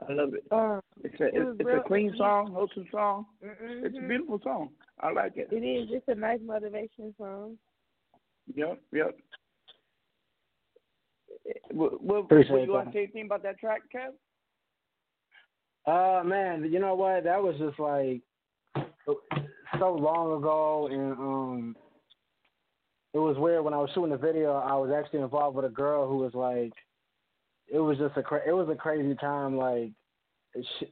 I 0.07 0.13
love 0.13 0.34
it. 0.34 0.43
Uh, 0.51 0.80
It's 1.03 1.19
a 1.19 1.26
it 1.26 1.31
it's, 1.35 1.59
it's 1.59 1.68
real- 1.68 1.81
a 1.81 1.84
clean 1.84 2.13
song, 2.18 2.51
wholesome 2.51 2.88
song. 2.91 3.26
It's 3.41 3.95
a 3.97 4.01
beautiful 4.07 4.39
song. 4.43 4.69
I 4.99 5.11
like 5.11 5.34
it. 5.38 5.49
It 5.51 5.57
is. 5.57 5.89
It's 5.91 6.07
a 6.07 6.15
nice 6.15 6.39
motivation 6.43 7.13
song. 7.18 7.57
Yep, 8.55 8.81
yep. 8.91 9.18
What, 11.72 12.01
what, 12.03 12.15
Appreciate 12.26 12.51
what 12.51 12.63
you 12.63 12.72
want 12.72 12.88
to 12.88 12.93
say 12.93 13.03
anything 13.03 13.26
about 13.26 13.43
that 13.43 13.59
track, 13.59 13.81
Kev? 13.93 14.11
Uh, 15.88 16.23
man, 16.23 16.68
you 16.72 16.80
know 16.80 16.95
what? 16.95 17.23
That 17.23 17.41
was 17.41 17.55
just 17.57 17.80
like 17.80 18.22
so 19.79 19.93
long 19.93 20.37
ago, 20.37 20.87
and 20.91 21.13
um, 21.13 21.75
it 23.13 23.19
was 23.19 23.37
weird 23.37 23.63
when 23.63 23.73
I 23.73 23.77
was 23.77 23.89
shooting 23.93 24.11
the 24.11 24.17
video. 24.17 24.53
I 24.53 24.75
was 24.75 24.91
actually 24.95 25.21
involved 25.21 25.55
with 25.55 25.65
a 25.65 25.69
girl 25.69 26.07
who 26.07 26.17
was 26.17 26.33
like, 26.33 26.73
it 27.67 27.79
was 27.79 27.97
just 27.97 28.17
a 28.17 28.23
cra- 28.23 28.47
it 28.47 28.53
was 28.53 28.69
a 28.69 28.75
crazy 28.75 29.15
time. 29.15 29.57
Like, 29.57 29.91
she, 30.55 30.87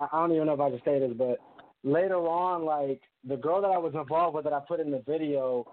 I 0.00 0.08
don't 0.12 0.32
even 0.32 0.46
know 0.46 0.54
if 0.54 0.60
I 0.60 0.70
can 0.70 0.80
say 0.84 0.98
this, 0.98 1.12
but 1.16 1.38
later 1.82 2.16
on, 2.16 2.64
like 2.64 3.00
the 3.26 3.36
girl 3.36 3.60
that 3.62 3.70
I 3.70 3.78
was 3.78 3.94
involved 3.94 4.34
with 4.34 4.44
that 4.44 4.52
I 4.52 4.60
put 4.66 4.80
in 4.80 4.90
the 4.90 5.02
video, 5.06 5.66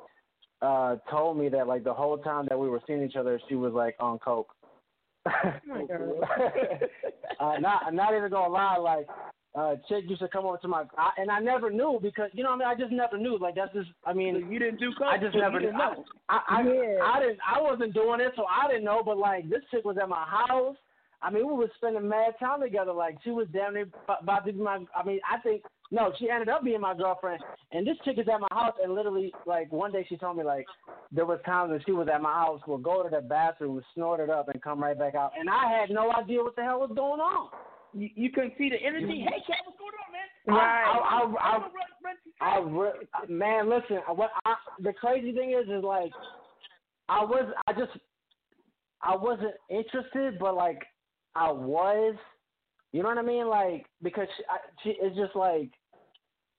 uh, 0.61 0.97
told 1.09 1.37
me 1.37 1.49
that 1.49 1.67
like 1.67 1.83
the 1.83 1.93
whole 1.93 2.17
time 2.17 2.45
that 2.49 2.59
we 2.59 2.69
were 2.69 2.81
seeing 2.85 3.03
each 3.03 3.15
other, 3.15 3.39
she 3.49 3.55
was 3.55 3.73
like 3.73 3.95
on 3.99 4.19
coke. 4.19 4.53
Oh 5.27 6.19
uh, 7.39 7.57
not 7.59 7.93
not 7.93 8.15
even 8.15 8.31
gonna 8.31 8.51
lie, 8.51 8.77
like 8.77 9.07
uh 9.53 9.75
chick 9.89 10.05
used 10.07 10.21
to 10.21 10.29
come 10.29 10.45
over 10.45 10.57
to 10.57 10.67
my 10.67 10.83
I, 10.97 11.09
and 11.17 11.29
I 11.29 11.39
never 11.39 11.69
knew 11.69 11.99
because 12.01 12.29
you 12.33 12.43
know 12.43 12.51
what 12.51 12.65
I 12.65 12.69
mean 12.73 12.77
I 12.77 12.81
just 12.81 12.93
never 12.93 13.17
knew 13.17 13.37
like 13.37 13.55
that's 13.55 13.73
just 13.73 13.89
I 14.05 14.13
mean 14.13 14.47
you 14.49 14.59
didn't 14.59 14.79
do 14.79 14.91
coke. 14.97 15.07
I 15.11 15.17
just 15.17 15.33
so 15.33 15.39
never 15.39 15.59
you 15.59 15.67
didn't 15.67 15.81
I, 15.81 15.93
know. 15.93 16.05
I 16.29 16.39
I, 16.47 16.61
Yeah. 16.63 17.03
I 17.03 17.19
didn't 17.19 17.39
I 17.45 17.61
wasn't 17.61 17.93
doing 17.93 18.21
it 18.21 18.31
so 18.35 18.45
I 18.45 18.69
didn't 18.69 18.85
know 18.85 19.01
but 19.03 19.17
like 19.17 19.49
this 19.49 19.61
chick 19.69 19.83
was 19.83 19.97
at 20.01 20.07
my 20.07 20.25
house 20.25 20.77
I 21.21 21.29
mean 21.29 21.45
we 21.47 21.53
were 21.53 21.69
spending 21.75 22.07
mad 22.07 22.35
time 22.39 22.61
together 22.61 22.93
like 22.93 23.17
she 23.25 23.31
was 23.31 23.47
damn 23.51 23.73
near 23.73 23.89
about 24.21 24.45
to 24.45 24.53
be 24.53 24.59
my 24.59 24.79
I 24.95 25.03
mean 25.05 25.19
I 25.29 25.41
think 25.41 25.63
no 25.91 26.13
she 26.17 26.29
ended 26.29 26.47
up 26.47 26.63
being 26.63 26.79
my 26.79 26.95
girlfriend 26.95 27.43
and 27.73 27.85
this 27.85 27.97
chick 28.05 28.19
is 28.19 28.27
at 28.33 28.39
my 28.39 28.47
house 28.53 28.75
and 28.81 28.95
literally 28.95 29.33
like 29.45 29.69
one 29.73 29.91
day 29.91 30.05
she 30.07 30.15
told 30.15 30.37
me 30.37 30.45
like 30.45 30.65
there 31.11 31.25
was 31.25 31.39
times 31.45 31.71
when 31.71 31.81
she 31.85 31.91
was 31.91 32.07
at 32.07 32.21
my 32.21 32.31
house 32.31 32.61
would 32.67 32.83
go 32.83 33.03
to 33.03 33.09
the 33.09 33.19
bathroom 33.19 33.75
would 33.75 33.83
snort 33.95 34.21
it 34.21 34.29
up 34.29 34.47
and 34.47 34.61
come 34.61 34.81
right 34.81 34.97
back 34.97 35.13
out 35.13 35.33
and 35.37 35.49
I 35.49 35.77
had 35.77 35.89
no 35.89 36.09
idea 36.13 36.41
what 36.41 36.55
the 36.55 36.63
hell 36.63 36.79
was 36.79 36.91
going 36.95 37.19
on. 37.19 37.49
You, 37.93 38.09
you 38.15 38.29
couldn't 38.31 38.53
see 38.57 38.69
the 38.69 38.77
energy. 38.77 39.19
Hey, 39.21 39.41
Cat, 39.47 39.57
what's 39.65 39.77
going 39.77 39.91
on, 39.99 40.11
man? 40.13 40.57
Right. 40.57 40.85
I, 40.85 40.97
I, 41.19 42.57
I, 42.57 42.57
I, 42.57 42.59
re- 42.59 43.07
man, 43.29 43.69
listen. 43.69 43.97
What 44.07 44.31
I, 44.45 44.55
the 44.79 44.93
crazy 44.93 45.31
thing 45.33 45.51
is, 45.51 45.69
is 45.69 45.83
like, 45.83 46.11
I 47.09 47.23
was, 47.23 47.51
I 47.67 47.73
just, 47.73 47.91
I 49.01 49.15
wasn't 49.15 49.53
interested, 49.69 50.39
but 50.39 50.55
like, 50.55 50.83
I 51.35 51.51
was. 51.51 52.15
You 52.93 53.03
know 53.03 53.09
what 53.09 53.17
I 53.17 53.21
mean? 53.21 53.47
Like, 53.47 53.85
because 54.01 54.27
she, 54.35 54.43
I, 54.49 54.57
she, 54.83 54.95
it's 55.01 55.15
just 55.15 55.35
like, 55.35 55.69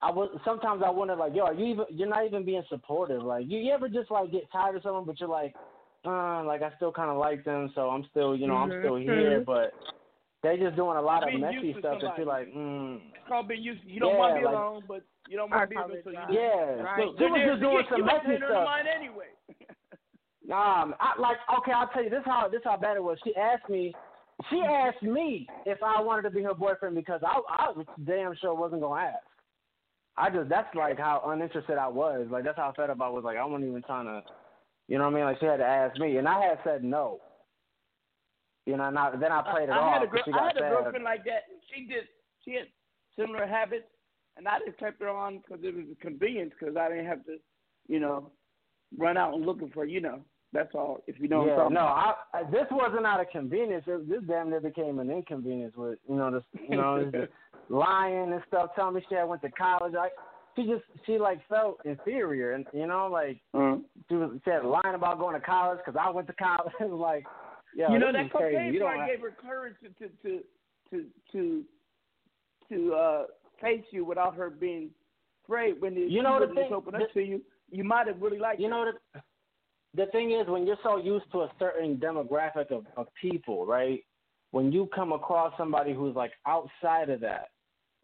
I 0.00 0.10
was. 0.10 0.30
Sometimes 0.44 0.82
I 0.84 0.90
wonder, 0.90 1.16
like, 1.16 1.34
yo, 1.34 1.44
are 1.44 1.54
you 1.54 1.66
even? 1.66 1.84
You're 1.90 2.08
not 2.08 2.26
even 2.26 2.44
being 2.44 2.62
supportive. 2.68 3.22
Like, 3.22 3.46
you, 3.48 3.58
you 3.58 3.72
ever 3.72 3.88
just 3.88 4.10
like 4.10 4.30
get 4.32 4.50
tired 4.52 4.76
of 4.76 4.82
someone, 4.82 5.04
but 5.04 5.18
you're 5.18 5.28
like, 5.28 5.54
uh, 6.04 6.44
like 6.44 6.62
I 6.62 6.70
still 6.76 6.92
kind 6.92 7.10
of 7.10 7.18
like 7.18 7.44
them, 7.44 7.70
so 7.74 7.88
I'm 7.90 8.04
still, 8.10 8.36
you 8.36 8.46
know, 8.46 8.56
I'm 8.56 8.70
still 8.80 8.94
Mhm. 8.94 9.02
here, 9.02 9.42
but. 9.44 9.72
They 10.42 10.56
just 10.56 10.74
doing 10.74 10.96
a 10.96 11.02
lot 11.02 11.22
of 11.22 11.38
messy 11.38 11.72
stuff 11.78 12.02
that 12.02 12.18
somebody. 12.18 12.22
you're 12.22 12.26
like, 12.26 12.48
mm. 12.52 12.96
It's 13.14 13.28
called 13.28 13.46
being 13.48 13.62
used. 13.62 13.80
You 13.86 14.00
don't 14.00 14.14
Yeah, 14.14 14.18
want 14.18 14.34
to 14.34 14.40
be 14.40 14.44
like- 14.46 14.54
alone, 14.54 14.82
but 14.88 15.02
you 15.28 15.36
don't 15.36 15.50
want 15.50 15.62
to 15.62 15.66
be 15.68 15.76
alone, 15.76 16.02
so 16.02 16.10
you. 16.10 16.18
Yeah, 16.30 16.82
right. 16.82 16.98
so 16.98 17.14
she 17.16 17.24
was 17.30 17.42
just 17.46 17.60
doing 17.62 17.86
some 17.88 18.04
messy 18.04 18.36
stuff. 18.38 18.64
mind 18.64 18.88
anyway. 18.88 19.30
Nah, 20.44 20.90
I, 20.98 21.20
like 21.20 21.36
okay, 21.60 21.70
I'll 21.70 21.86
tell 21.94 22.02
you 22.02 22.10
this 22.10 22.24
how 22.24 22.48
this 22.50 22.62
how 22.64 22.76
bad 22.76 22.96
it 22.96 23.02
was. 23.02 23.16
She 23.22 23.32
asked 23.36 23.70
me, 23.70 23.94
she 24.50 24.60
asked 24.60 25.00
me 25.02 25.46
if 25.66 25.78
I 25.84 26.00
wanted 26.02 26.22
to 26.22 26.30
be 26.30 26.42
her 26.42 26.52
boyfriend 26.52 26.96
because 26.96 27.20
I 27.24 27.40
I 27.48 27.70
was 27.70 27.86
damn 28.04 28.34
sure 28.34 28.52
wasn't 28.52 28.80
gonna 28.82 29.00
ask. 29.02 29.22
I 30.16 30.30
just 30.30 30.48
that's 30.48 30.74
like 30.74 30.98
how 30.98 31.22
uninterested 31.26 31.78
I 31.78 31.86
was. 31.86 32.26
Like 32.28 32.42
that's 32.42 32.58
how 32.58 32.72
fed 32.76 32.90
up 32.90 33.00
I 33.00 33.08
was. 33.08 33.22
Like 33.24 33.36
I 33.36 33.44
wasn't 33.44 33.70
even 33.70 33.82
trying 33.82 34.06
to, 34.06 34.20
you 34.88 34.98
know 34.98 35.04
what 35.04 35.12
I 35.12 35.14
mean? 35.14 35.24
Like 35.26 35.38
she 35.38 35.46
had 35.46 35.58
to 35.58 35.64
ask 35.64 35.96
me, 36.00 36.16
and 36.16 36.26
I 36.26 36.40
had 36.42 36.58
said 36.64 36.82
no. 36.82 37.20
You 38.66 38.76
know, 38.76 38.84
and 38.84 38.98
I, 38.98 39.10
then 39.16 39.32
I 39.32 39.42
played 39.42 39.68
it 39.68 39.72
I, 39.72 39.78
off. 39.78 40.02
had 40.02 40.08
a 40.08 40.24
she 40.24 40.32
I 40.32 40.46
had 40.46 40.56
a 40.56 40.60
girlfriend 40.60 41.04
like 41.04 41.24
that. 41.24 41.44
She 41.72 41.84
did. 41.84 42.04
She 42.44 42.52
had 42.54 42.66
similar 43.18 43.46
habits, 43.46 43.86
and 44.36 44.46
I 44.46 44.58
just 44.64 44.78
kept 44.78 45.02
her 45.02 45.08
on 45.08 45.38
because 45.38 45.64
it 45.64 45.74
was 45.74 45.84
a 45.90 46.00
convenience 46.00 46.52
because 46.58 46.76
I 46.76 46.88
didn't 46.88 47.06
have 47.06 47.24
to, 47.26 47.38
you 47.88 47.98
know, 47.98 48.30
run 48.96 49.16
out 49.16 49.34
and 49.34 49.44
looking 49.44 49.70
for. 49.70 49.84
You 49.84 50.00
know, 50.00 50.20
that's 50.52 50.74
all. 50.74 51.02
If 51.08 51.18
you 51.18 51.28
know 51.28 51.38
what 51.40 51.46
yeah, 51.46 51.52
I'm 51.52 51.58
talking 51.58 51.74
no, 51.74 51.80
about. 51.80 52.16
I, 52.32 52.38
I, 52.38 52.50
this 52.50 52.66
wasn't 52.70 53.06
out 53.06 53.20
of 53.20 53.30
convenience. 53.30 53.84
It, 53.86 54.08
this 54.08 54.22
damn 54.28 54.50
near 54.50 54.60
became 54.60 55.00
an 55.00 55.10
inconvenience 55.10 55.74
with 55.76 55.98
you 56.08 56.16
know 56.16 56.30
this 56.30 56.44
you 56.68 56.76
know 56.76 57.10
this 57.10 57.28
lying 57.68 58.32
and 58.32 58.42
stuff, 58.46 58.70
telling 58.76 58.94
me 58.94 59.02
she 59.08 59.16
had 59.16 59.24
went 59.24 59.42
to 59.42 59.50
college. 59.50 59.94
I 59.98 60.08
she 60.56 60.64
just 60.66 60.84
she 61.06 61.18
like 61.18 61.40
felt 61.48 61.78
inferior 61.84 62.52
and 62.52 62.66
you 62.72 62.86
know 62.86 63.08
like 63.10 63.38
Mhm. 63.54 63.82
she 64.08 64.14
was 64.14 64.38
she 64.44 64.50
had 64.50 64.64
lying 64.64 64.94
about 64.94 65.18
going 65.18 65.34
to 65.34 65.40
college 65.44 65.78
because 65.84 65.98
I 66.00 66.10
went 66.10 66.26
to 66.28 66.34
college. 66.34 66.72
like 66.90 67.24
yeah, 67.74 67.90
you 67.92 67.98
know 67.98 68.06
this 68.12 68.14
that 68.16 68.26
is 68.26 68.32
crazy. 68.32 68.54
cocaine 68.56 68.72
You 68.74 68.78
don't 68.80 68.88
part 68.88 69.00
have, 69.00 69.08
gave 69.08 69.20
her 69.20 69.30
courage 69.40 69.74
to 69.82 69.88
to 70.08 70.12
to 70.22 70.40
to 70.90 71.04
to, 71.32 71.64
to 72.70 72.94
uh, 72.94 73.22
face 73.60 73.84
you 73.90 74.04
without 74.04 74.34
her 74.36 74.50
being 74.50 74.90
afraid. 75.44 75.80
When 75.80 75.94
the, 75.94 76.00
You 76.02 76.22
know 76.22 76.38
she 76.40 76.46
the 76.46 76.52
really 76.52 76.54
just 76.62 76.68
thing- 76.68 76.74
opened 76.74 76.96
up 76.96 77.02
the- 77.14 77.20
to 77.20 77.26
you, 77.26 77.42
you 77.70 77.84
might 77.84 78.06
have 78.06 78.20
really 78.20 78.38
liked. 78.38 78.60
You 78.60 78.66
her. 78.68 78.70
know 78.84 78.92
the 79.14 79.20
the 79.94 80.06
thing 80.10 80.32
is 80.32 80.46
when 80.48 80.66
you're 80.66 80.78
so 80.82 80.96
used 80.96 81.30
to 81.32 81.42
a 81.42 81.52
certain 81.58 81.96
demographic 81.98 82.70
of, 82.70 82.86
of 82.96 83.08
people, 83.20 83.66
right? 83.66 84.00
When 84.50 84.72
you 84.72 84.88
come 84.94 85.12
across 85.12 85.52
somebody 85.58 85.92
who's 85.94 86.14
like 86.16 86.32
outside 86.46 87.10
of 87.10 87.20
that 87.20 87.48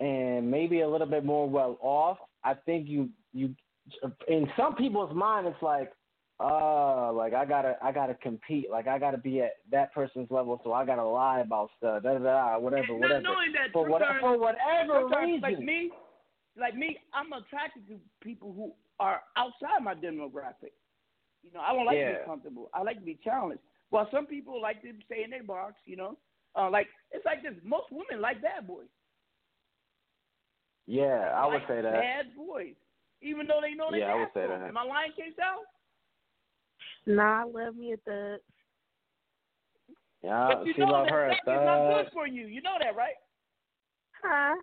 and 0.00 0.50
maybe 0.50 0.80
a 0.80 0.88
little 0.88 1.06
bit 1.06 1.24
more 1.24 1.48
well 1.48 1.78
off, 1.80 2.18
I 2.44 2.54
think 2.54 2.88
you 2.88 3.08
you 3.32 3.54
in 4.28 4.46
some 4.56 4.74
people's 4.76 5.14
mind 5.14 5.46
it's 5.46 5.62
like, 5.62 5.90
uh, 6.40 7.12
like 7.12 7.34
I 7.34 7.44
gotta 7.44 7.76
I 7.82 7.90
gotta 7.90 8.14
compete, 8.14 8.70
like 8.70 8.86
I 8.86 8.98
gotta 8.98 9.18
be 9.18 9.40
at 9.40 9.56
that 9.72 9.92
person's 9.92 10.30
level, 10.30 10.60
so 10.62 10.72
I 10.72 10.86
gotta 10.86 11.04
lie 11.04 11.40
about 11.40 11.70
stuff, 11.78 12.04
da 12.04 12.12
da 12.12 12.18
da, 12.18 12.58
whatever, 12.58 12.94
whatever. 12.94 13.24
for 13.72 13.88
what, 13.88 14.02
for 14.20 14.38
whatever 14.38 15.06
reason. 15.06 15.40
like 15.40 15.58
me, 15.58 15.90
like 16.56 16.76
me, 16.76 16.96
I'm 17.12 17.32
attracted 17.32 17.88
to 17.88 17.98
people 18.22 18.52
who 18.52 18.72
are 19.00 19.20
outside 19.36 19.82
my 19.82 19.94
demographic. 19.94 20.74
You 21.42 21.50
know, 21.52 21.60
I 21.60 21.72
don't 21.72 21.86
like 21.86 21.98
to 21.98 22.18
be 22.20 22.26
comfortable. 22.26 22.70
I 22.72 22.82
like 22.82 22.98
to 22.98 23.04
be 23.04 23.18
challenged. 23.24 23.62
While 23.90 24.08
some 24.12 24.26
people 24.26 24.62
like 24.62 24.80
to 24.82 24.92
stay 25.06 25.24
in 25.24 25.30
their 25.30 25.42
box. 25.42 25.74
You 25.86 25.96
know, 25.96 26.18
uh, 26.54 26.70
like 26.70 26.86
it's 27.10 27.26
like 27.26 27.42
this. 27.42 27.54
Most 27.64 27.86
women 27.90 28.20
like 28.20 28.40
bad 28.42 28.64
boys. 28.68 28.86
yeah, 30.86 31.34
I 31.34 31.46
would 31.46 31.54
like 31.54 31.68
say 31.68 31.82
that. 31.82 31.94
Bad 31.94 32.26
boys, 32.36 32.74
even 33.22 33.48
though 33.48 33.58
they 33.60 33.74
know 33.74 33.88
they 33.90 33.98
Yeah, 33.98 34.14
I 34.14 34.20
would 34.20 34.28
say 34.34 34.46
that. 34.46 34.68
Am 34.68 34.76
I 34.76 34.84
lying, 34.84 35.10
K 35.16 35.34
South? 35.36 35.66
Nah, 37.08 37.40
I 37.40 37.44
love 37.44 37.74
me 37.74 37.94
a 37.94 37.96
thug. 37.96 38.40
Yeah, 40.22 40.50
but 40.52 40.66
you 40.66 40.74
she 40.74 40.80
know 40.82 40.88
love 40.88 41.06
that 41.06 41.12
her 41.12 41.26
a 41.28 41.30
sex 41.30 41.40
is 41.40 41.46
not 41.46 41.88
good 41.88 42.12
for 42.12 42.26
you. 42.26 42.46
You 42.46 42.60
know 42.60 42.76
that, 42.78 42.94
right? 42.94 43.14
Huh? 44.22 44.54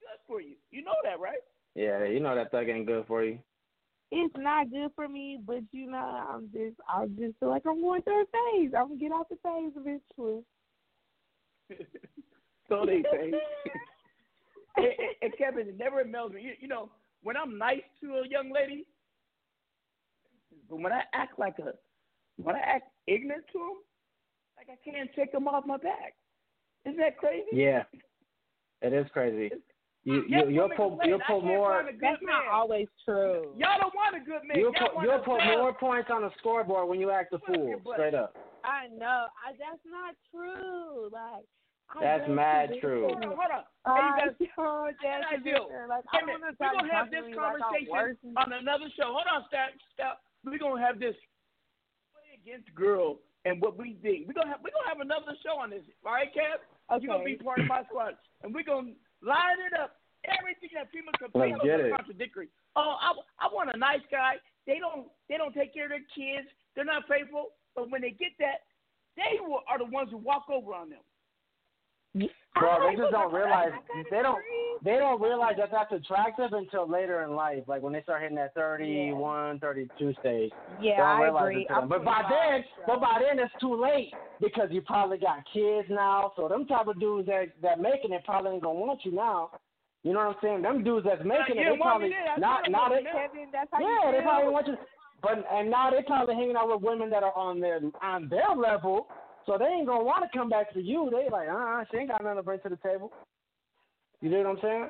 Good 0.00 0.20
for 0.28 0.40
you. 0.40 0.54
You 0.70 0.84
know 0.84 0.94
that, 1.02 1.18
right? 1.18 1.40
Yeah, 1.74 2.04
you 2.04 2.20
know 2.20 2.36
that 2.36 2.52
thug 2.52 2.68
ain't 2.68 2.86
good 2.86 3.04
for 3.08 3.24
you. 3.24 3.40
It's 4.12 4.34
not 4.38 4.70
good 4.70 4.90
for 4.94 5.08
me, 5.08 5.40
but 5.44 5.62
you 5.72 5.90
know, 5.90 5.98
I'm 5.98 6.48
just, 6.52 6.76
I 6.88 7.06
just 7.18 7.38
feel 7.40 7.48
like 7.48 7.62
I'm 7.66 7.80
going 7.80 8.02
through 8.02 8.22
a 8.22 8.26
phase. 8.26 8.70
I'm 8.76 8.88
gonna 8.88 9.00
get 9.00 9.12
out 9.12 9.28
the 9.28 9.36
phase 9.42 9.72
eventually. 9.76 10.44
so 12.68 12.86
they 12.86 13.02
say. 13.10 13.32
and, 14.76 14.86
and, 14.86 14.94
and 15.22 15.32
Kevin, 15.36 15.68
it 15.68 15.78
never 15.78 16.04
melts 16.04 16.34
me. 16.34 16.42
You, 16.42 16.52
you 16.60 16.68
know, 16.68 16.90
when 17.24 17.36
I'm 17.36 17.58
nice 17.58 17.82
to 18.02 18.18
a 18.18 18.28
young 18.28 18.52
lady, 18.52 18.86
but 20.68 20.80
when 20.80 20.92
I 20.92 21.02
act 21.14 21.38
like 21.38 21.58
a, 21.58 21.72
when 22.42 22.56
I 22.56 22.60
act 22.60 22.90
ignorant 23.06 23.44
to 23.52 23.58
them, 23.58 23.76
like 24.56 24.68
I 24.68 24.90
can't 24.90 25.10
take 25.14 25.32
them 25.32 25.48
off 25.48 25.66
my 25.66 25.76
back. 25.76 26.14
Isn't 26.84 26.98
that 26.98 27.18
crazy? 27.18 27.46
Yeah, 27.52 27.82
it 28.82 28.92
is 28.92 29.06
crazy. 29.12 29.54
you, 30.04 30.24
you, 30.28 30.48
you'll 30.48 30.68
women 30.68 30.76
put 30.76 31.06
you'll 31.06 31.20
I 31.26 31.40
more 31.40 31.74
find 31.74 31.88
a 31.88 31.92
good 31.92 32.00
That's 32.02 32.22
man. 32.22 32.34
not 32.46 32.54
always 32.54 32.88
true. 33.04 33.52
Y'all 33.56 33.78
don't 33.80 33.94
want 33.94 34.16
a 34.16 34.24
good 34.24 34.46
man. 34.46 34.58
you'll 34.58 34.72
Y'all 34.72 34.88
put 34.94 35.04
you'll 35.04 35.14
a 35.14 35.18
put 35.18 35.44
more 35.44 35.74
points 35.74 36.08
on 36.12 36.22
the 36.22 36.30
scoreboard 36.38 36.88
when 36.88 37.00
you 37.00 37.10
act 37.10 37.34
a 37.34 37.38
fool. 37.38 37.80
Straight 37.94 38.14
up. 38.14 38.34
I 38.64 38.88
know. 38.92 39.26
I, 39.40 39.52
that's 39.56 39.80
not 39.88 40.14
true. 40.28 41.08
Like, 41.12 41.44
I 41.90 42.00
That's 42.00 42.28
mad 42.30 42.70
true. 42.80 43.08
Hold 43.08 43.24
on, 43.24 43.34
hold 43.34 43.50
on. 43.50 43.64
I 43.84 43.90
Hey, 43.90 44.04
you 44.06 44.12
guys, 44.14 44.34
don't 44.54 44.94
Hey, 45.02 45.36
just 45.42 45.66
Like, 45.88 46.04
I 46.12 46.22
want 46.22 46.44
to 46.44 46.54
we're 46.54 46.70
gonna 46.70 46.92
have 46.92 47.10
this 47.10 47.26
me 47.26 47.34
like 47.34 47.58
conversation 47.58 48.36
on 48.36 48.52
another 48.52 48.86
show. 48.94 49.10
Hold 49.10 49.26
on, 49.26 49.42
stop, 49.50 49.74
stop. 49.94 50.16
We're 50.44 50.58
gonna 50.58 50.80
have 50.80 50.98
this 50.98 51.16
play 52.12 52.38
against 52.40 52.74
girl 52.74 53.18
and 53.44 53.60
what 53.60 53.76
we 53.76 53.96
think. 54.02 54.26
We're 54.26 54.34
gonna 54.34 54.48
have 54.48 54.60
we're 54.62 54.74
gonna 54.74 54.88
have 54.88 55.00
another 55.00 55.36
show 55.44 55.60
on 55.60 55.70
this. 55.70 55.84
All 56.04 56.12
right, 56.12 56.28
Kev? 56.32 56.60
You're 57.00 57.12
gonna 57.12 57.24
be 57.24 57.36
part 57.36 57.60
of 57.60 57.66
my 57.66 57.84
squad, 57.84 58.16
and 58.42 58.54
we're 58.54 58.64
gonna 58.64 58.96
line 59.22 59.60
it 59.64 59.78
up. 59.78 59.96
Everything 60.24 60.70
that 60.74 60.92
people 60.92 61.12
complain 61.16 61.54
about 61.54 61.80
is 61.80 61.92
contradictory. 61.96 62.48
Oh, 62.76 62.96
I, 63.00 63.12
I 63.40 63.48
want 63.52 63.70
a 63.72 63.78
nice 63.78 64.04
guy. 64.10 64.36
They 64.66 64.78
don't 64.78 65.08
they 65.28 65.36
don't 65.36 65.54
take 65.54 65.72
care 65.72 65.84
of 65.84 65.90
their 65.90 66.04
kids. 66.14 66.48
They're 66.74 66.84
not 66.84 67.08
faithful. 67.08 67.56
But 67.74 67.90
when 67.90 68.02
they 68.02 68.10
get 68.10 68.32
that, 68.38 68.66
they 69.16 69.38
will, 69.40 69.62
are 69.68 69.78
the 69.78 69.86
ones 69.86 70.10
who 70.10 70.18
walk 70.18 70.46
over 70.50 70.74
on 70.74 70.90
them. 70.90 71.00
Bro, 72.14 72.90
they 72.90 72.96
just 72.96 73.12
don't 73.12 73.32
realize 73.32 73.70
they 74.10 74.22
don't 74.22 74.38
they 74.82 74.96
don't 74.96 75.20
realize 75.20 75.54
that 75.58 75.70
that's 75.70 75.92
attractive 75.92 76.52
until 76.52 76.88
later 76.88 77.22
in 77.22 77.36
life, 77.36 77.62
like 77.66 77.82
when 77.82 77.92
they 77.92 78.02
start 78.02 78.22
hitting 78.22 78.36
that 78.36 78.54
31, 78.54 79.58
32 79.60 80.14
stage. 80.18 80.50
Yeah, 80.80 81.02
I 81.02 81.28
agree. 81.28 81.62
it 81.62 81.68
to 81.68 81.74
them. 81.74 81.82
I'm 81.84 81.88
But 81.88 82.04
by 82.04 82.22
then, 82.28 82.64
but 82.86 83.00
by 83.00 83.20
then 83.20 83.38
it's 83.38 83.54
too 83.60 83.80
late 83.80 84.12
because 84.40 84.68
you 84.70 84.80
probably 84.80 85.18
got 85.18 85.44
kids 85.52 85.86
now. 85.90 86.32
So 86.36 86.48
them 86.48 86.66
type 86.66 86.88
of 86.88 86.98
dudes 86.98 87.26
that 87.28 87.48
that 87.62 87.80
making 87.80 88.12
it 88.12 88.24
probably 88.24 88.52
ain't 88.52 88.62
gonna 88.62 88.78
want 88.78 89.00
you 89.04 89.12
now. 89.12 89.50
You 90.02 90.14
know 90.14 90.20
what 90.20 90.36
I'm 90.36 90.42
saying? 90.42 90.62
Them 90.62 90.82
dudes 90.82 91.06
that's 91.06 91.22
making 91.22 91.56
it, 91.56 91.64
they 91.64 91.64
didn't 91.64 91.80
want 91.80 92.02
me 92.02 92.10
probably. 92.10 92.40
Not 92.40 92.70
not 92.70 92.92
it. 92.92 93.04
Kevin, 93.04 93.48
that's 93.52 93.68
how 93.70 93.80
Yeah, 93.80 94.10
they 94.10 94.22
probably 94.22 94.50
want 94.50 94.66
you. 94.66 94.76
But 95.22 95.44
and 95.52 95.70
now 95.70 95.90
they 95.90 96.02
probably 96.06 96.34
hanging 96.34 96.56
out 96.56 96.68
with 96.72 96.82
women 96.82 97.10
that 97.10 97.22
are 97.22 97.36
on 97.36 97.60
their 97.60 97.80
on 98.02 98.28
their 98.28 98.56
level, 98.56 99.06
so 99.50 99.58
they 99.58 99.64
ain't 99.64 99.86
gonna 99.86 100.04
want 100.04 100.22
to 100.30 100.38
come 100.38 100.48
back 100.48 100.72
to 100.74 100.80
you. 100.80 101.10
They 101.10 101.28
like, 101.28 101.48
uh, 101.48 101.52
uh 101.52 101.84
she 101.90 101.96
ain't 101.96 102.08
got 102.08 102.22
nothing 102.22 102.36
to 102.36 102.42
bring 102.44 102.60
to 102.60 102.68
the 102.68 102.76
table. 102.76 103.12
You 104.20 104.30
know 104.30 104.38
what 104.38 104.46
I'm 104.46 104.58
saying? 104.62 104.88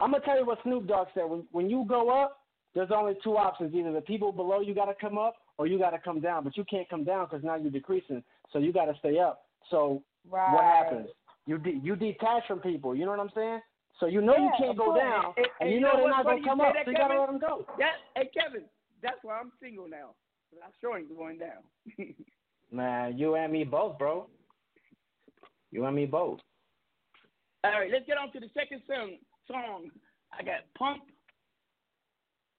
I'm 0.00 0.10
gonna 0.10 0.24
tell 0.24 0.36
you 0.36 0.44
what 0.44 0.58
Snoop 0.64 0.88
Dogg 0.88 1.06
said. 1.14 1.24
When 1.30 1.44
when 1.52 1.70
you 1.70 1.84
go 1.88 2.10
up, 2.10 2.38
there's 2.74 2.90
only 2.90 3.14
two 3.22 3.36
options: 3.36 3.72
either 3.72 3.92
the 3.92 4.00
people 4.00 4.32
below 4.32 4.60
you 4.60 4.74
got 4.74 4.86
to 4.86 4.94
come 5.00 5.16
up, 5.16 5.36
or 5.58 5.68
you 5.68 5.78
got 5.78 5.90
to 5.90 5.98
come 6.00 6.20
down. 6.20 6.42
But 6.42 6.56
you 6.56 6.64
can't 6.64 6.88
come 6.88 7.04
down 7.04 7.26
because 7.26 7.44
now 7.44 7.54
you're 7.54 7.70
decreasing, 7.70 8.24
so 8.52 8.58
you 8.58 8.72
got 8.72 8.86
to 8.86 8.94
stay 8.98 9.18
up. 9.20 9.42
So 9.70 10.02
Right. 10.28 10.52
what 10.52 10.64
happens? 10.64 11.08
You 11.46 11.58
de- 11.58 11.80
you 11.82 11.94
detach 11.94 12.42
from 12.48 12.60
people. 12.60 12.96
You 12.96 13.04
know 13.04 13.12
what 13.12 13.20
I'm 13.20 13.30
saying? 13.34 13.60
So 14.00 14.06
you 14.06 14.20
know 14.22 14.36
you 14.36 14.50
can't 14.58 14.76
go 14.76 14.94
down, 14.94 15.34
And- 15.36 15.46
and, 15.46 15.46
and 15.60 15.70
you 15.70 15.80
know, 15.80 15.92
they're 15.96 16.08
not 16.08 16.24
gonna 16.24 16.42
come 16.42 16.60
up. 16.60 16.74
that, 16.74 16.84
so 16.84 16.90
you 16.90 16.96
gotta 16.96 17.20
let 17.20 17.26
them 17.26 17.38
go. 17.38 17.66
Yeah, 17.78 17.92
hey 18.16 18.30
Kevin, 18.34 18.64
that's 19.02 19.22
why 19.22 19.38
I'm 19.38 19.52
single 19.60 19.88
now. 19.88 20.14
I'm 20.64 20.72
sure 20.80 20.98
ain't 20.98 21.14
going 21.16 21.38
down. 21.38 21.62
Man, 22.72 23.18
you 23.18 23.34
and 23.34 23.52
me 23.52 23.64
both, 23.64 23.98
bro. 23.98 24.26
You 25.70 25.84
and 25.86 25.96
me 25.96 26.06
both. 26.06 26.40
All 27.64 27.72
right, 27.72 27.90
let's 27.92 28.06
get 28.06 28.16
on 28.16 28.32
to 28.32 28.40
the 28.40 28.50
second 28.54 28.82
song. 28.86 29.16
Song 29.48 29.90
I 30.38 30.42
got 30.42 30.60
Pump. 30.78 31.02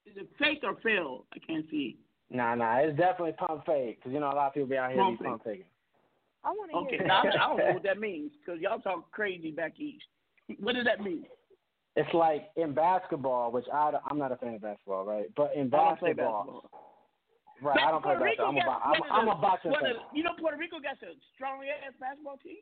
Is 0.06 0.16
it 0.16 0.28
fake 0.38 0.60
or 0.62 0.76
fail? 0.82 1.24
I 1.34 1.38
can't 1.38 1.64
see. 1.70 1.96
Nah, 2.30 2.54
nah, 2.54 2.78
it's 2.78 2.96
definitely 2.98 3.32
pump 3.32 3.64
fake 3.66 3.98
because 3.98 4.12
you 4.12 4.20
know 4.20 4.32
a 4.32 4.34
lot 4.34 4.48
of 4.48 4.54
people 4.54 4.68
be 4.68 4.76
out 4.76 4.90
here 4.90 5.02
Pump 5.02 5.18
be 5.18 5.24
pump 5.24 5.44
faking. 5.44 5.64
I 6.44 6.48
want 6.50 6.70
to 6.70 6.76
Okay, 6.78 6.96
hear 6.98 7.06
now, 7.06 7.22
I. 7.24 7.28
I 7.28 7.48
don't 7.48 7.58
know 7.58 7.72
what 7.74 7.82
that 7.84 8.00
means 8.00 8.32
because 8.44 8.60
y'all 8.60 8.80
talk 8.80 9.10
crazy 9.12 9.50
back 9.50 9.78
east. 9.78 10.04
What 10.58 10.74
does 10.74 10.84
that 10.84 11.00
mean? 11.00 11.24
It's 11.94 12.12
like 12.14 12.48
in 12.56 12.72
basketball, 12.72 13.52
which 13.52 13.66
I 13.72 13.92
I'm 14.10 14.18
not 14.18 14.32
a 14.32 14.36
fan 14.36 14.54
of 14.54 14.62
basketball, 14.62 15.04
right? 15.04 15.26
But 15.36 15.52
in 15.54 15.72
I 15.72 15.76
don't 15.76 15.98
play 15.98 16.12
basketball, 16.14 16.44
basketball. 16.44 16.91
Right? 17.62 17.78
I 17.80 17.90
don't 17.90 18.02
play 18.02 18.14
Puerto 18.14 18.24
Rico 18.24 18.52
basketball. 18.52 18.80
I'm 18.84 18.92
a, 18.92 18.98
got 18.98 18.98
bo- 18.98 19.14
I'm, 19.14 19.28
I'm 19.28 19.38
a 19.38 19.40
boxing 19.40 19.70
one 19.70 19.82
fan. 19.82 19.94
You 20.12 20.22
know, 20.24 20.32
Puerto 20.38 20.56
Rico 20.56 20.80
got 20.80 20.98
a 21.02 21.14
strong 21.34 21.62
ass 21.64 21.94
basketball 22.00 22.36
team. 22.42 22.58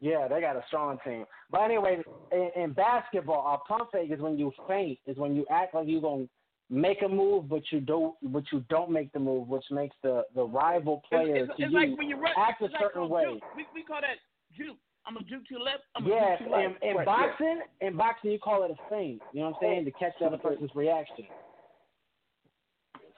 Yeah, 0.00 0.28
they 0.28 0.40
got 0.40 0.56
a 0.56 0.64
strong 0.68 0.98
team. 1.04 1.24
But 1.50 1.62
anyway, 1.62 2.02
in, 2.32 2.50
in 2.56 2.72
basketball, 2.72 3.54
a 3.54 3.68
pump 3.68 3.90
fake 3.92 4.10
is 4.10 4.20
when 4.20 4.38
you 4.38 4.52
feint, 4.66 4.98
is 5.06 5.16
when 5.16 5.34
you 5.34 5.44
act 5.50 5.74
like 5.74 5.86
you're 5.88 6.00
gonna 6.00 6.26
make 6.70 7.02
a 7.02 7.08
move, 7.08 7.48
but 7.48 7.62
you 7.70 7.80
don't, 7.80 8.14
but 8.22 8.44
you 8.52 8.64
don't 8.70 8.90
make 8.90 9.12
the 9.12 9.18
move, 9.18 9.48
which 9.48 9.64
makes 9.70 9.96
the 10.02 10.24
the 10.34 10.42
rival 10.44 11.02
player 11.08 11.36
it's, 11.36 11.50
it's, 11.50 11.56
to 11.58 11.62
it's 11.64 11.72
you 11.72 11.78
like 11.78 11.98
when 11.98 12.08
you 12.08 12.16
run. 12.20 12.32
act 12.36 12.62
a 12.62 12.64
like 12.64 12.72
certain 12.80 13.08
way. 13.08 13.24
Juke. 13.24 13.42
We, 13.56 13.66
we 13.74 13.82
call 13.82 14.00
that 14.00 14.16
juke. 14.56 14.78
I'm 15.06 15.16
a 15.16 15.22
juke 15.22 15.46
to 15.48 15.54
the 15.54 15.60
left. 15.60 15.82
I'm 15.96 16.06
a 16.06 16.08
Yes, 16.08 16.38
juke 16.38 16.48
to 16.48 16.54
the 16.54 16.60
in, 16.60 16.70
left. 16.70 16.84
in 16.84 16.96
Right, 16.96 17.06
boxing, 17.06 17.60
in 17.80 17.96
boxing, 17.96 18.30
you 18.30 18.38
call 18.38 18.64
it 18.64 18.70
a 18.70 18.76
feint. 18.88 19.20
You 19.32 19.40
know 19.40 19.46
what 19.46 19.56
I'm 19.56 19.60
saying? 19.60 19.84
To 19.86 19.90
catch 19.92 20.12
the 20.20 20.26
other 20.26 20.38
person's 20.38 20.70
reaction. 20.74 21.26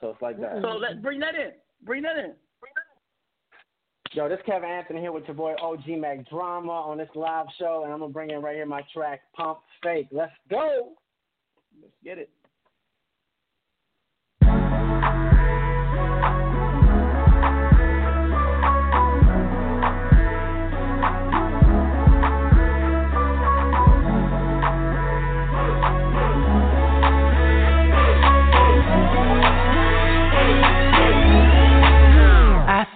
So 0.03 0.09
it's 0.09 0.21
like 0.21 0.37
that. 0.41 0.61
So 0.61 0.67
let 0.67 1.01
bring 1.01 1.17
that 1.21 1.33
in. 1.33 1.51
Bring 1.85 2.03
that 2.03 2.17
in. 2.17 2.33
Yo, 4.11 4.27
this 4.27 4.39
Kevin 4.45 4.69
Anthony 4.69 4.99
here 4.99 5.13
with 5.13 5.23
your 5.25 5.33
boy 5.33 5.53
OG 5.61 5.87
Mack 5.97 6.29
Drama 6.29 6.73
on 6.73 6.97
this 6.97 7.07
live 7.15 7.45
show, 7.57 7.83
and 7.85 7.93
I'm 7.93 7.99
gonna 7.99 8.11
bring 8.11 8.29
in 8.29 8.41
right 8.41 8.53
here 8.53 8.65
my 8.65 8.81
track 8.93 9.21
Pump 9.33 9.59
Fake. 9.81 10.09
Let's 10.11 10.33
go. 10.49 10.89
Let's 11.81 11.93
get 12.03 12.17
it. 12.17 12.29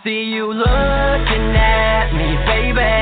See 0.08 0.32
you 0.32 0.48
looking 0.48 1.52
at 1.52 2.16
me, 2.16 2.32
baby. 2.48 2.96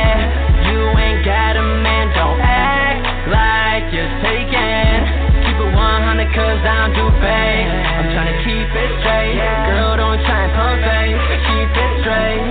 You 0.66 0.82
ain't 0.98 1.22
got 1.22 1.54
a 1.54 1.62
man, 1.86 2.10
don't 2.18 2.42
act 2.42 3.30
like 3.30 3.94
you're 3.94 4.10
taken. 4.26 5.06
Keep 5.46 5.54
it 5.54 5.70
100 5.70 6.34
cause 6.34 6.62
I 6.66 6.90
don't 6.90 6.98
do 6.98 7.06
fake. 7.22 7.70
I'm 7.70 8.10
trying 8.10 8.34
to 8.34 8.38
keep 8.42 8.70
it 8.74 8.92
straight. 9.06 9.38
Girl, 9.38 9.94
don't 10.02 10.18
try 10.26 10.50
and 10.50 10.54
pump 10.58 10.82
fake. 10.82 11.14
Keep 11.46 11.78
it 11.78 11.94
straight. 12.02 12.42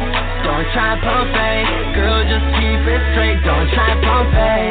Don't 0.47 0.67
try 0.71 0.95
and 0.95 1.03
pump 1.03 1.35
fake. 1.35 1.67
Girl, 1.99 2.23
just 2.23 2.47
keep 2.55 2.83
it 2.95 3.03
straight. 3.11 3.43
Don't 3.43 3.67
try 3.75 3.91
and 3.91 4.01
pump 4.07 4.31
fake. 4.39 4.64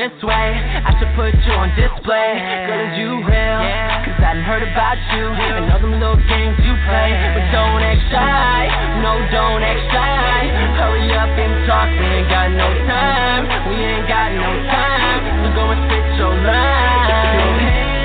This 0.00 0.16
way. 0.24 0.56
I 0.56 0.96
should 0.96 1.12
put 1.12 1.36
you 1.44 1.52
on 1.60 1.68
display. 1.76 2.32
Girl, 2.64 2.80
is 2.88 2.96
you 2.96 3.20
real? 3.20 3.60
Cause 4.08 4.16
I 4.16 4.32
done 4.32 4.48
heard 4.48 4.64
about 4.64 4.96
you 5.12 5.28
and 5.28 5.68
all 5.68 5.76
them 5.76 6.00
little 6.00 6.16
games 6.24 6.56
you 6.64 6.72
play. 6.88 7.10
But 7.36 7.44
don't 7.52 7.84
act 7.84 8.00
shy. 8.08 8.64
No, 9.04 9.20
don't 9.28 9.60
act 9.60 9.84
shy. 9.92 10.40
Hurry 10.80 11.12
up 11.12 11.36
and 11.36 11.68
talk. 11.68 11.92
We 12.00 12.06
ain't 12.16 12.32
got 12.32 12.48
no 12.48 12.68
time. 12.88 13.44
We 13.68 13.76
ain't 13.76 14.08
got 14.08 14.32
no 14.32 14.50
time. 14.72 15.20
So 15.44 15.46
go 15.52 15.64
and 15.68 15.80
spit 15.84 16.16
your 16.16 16.32
line. 16.48 17.99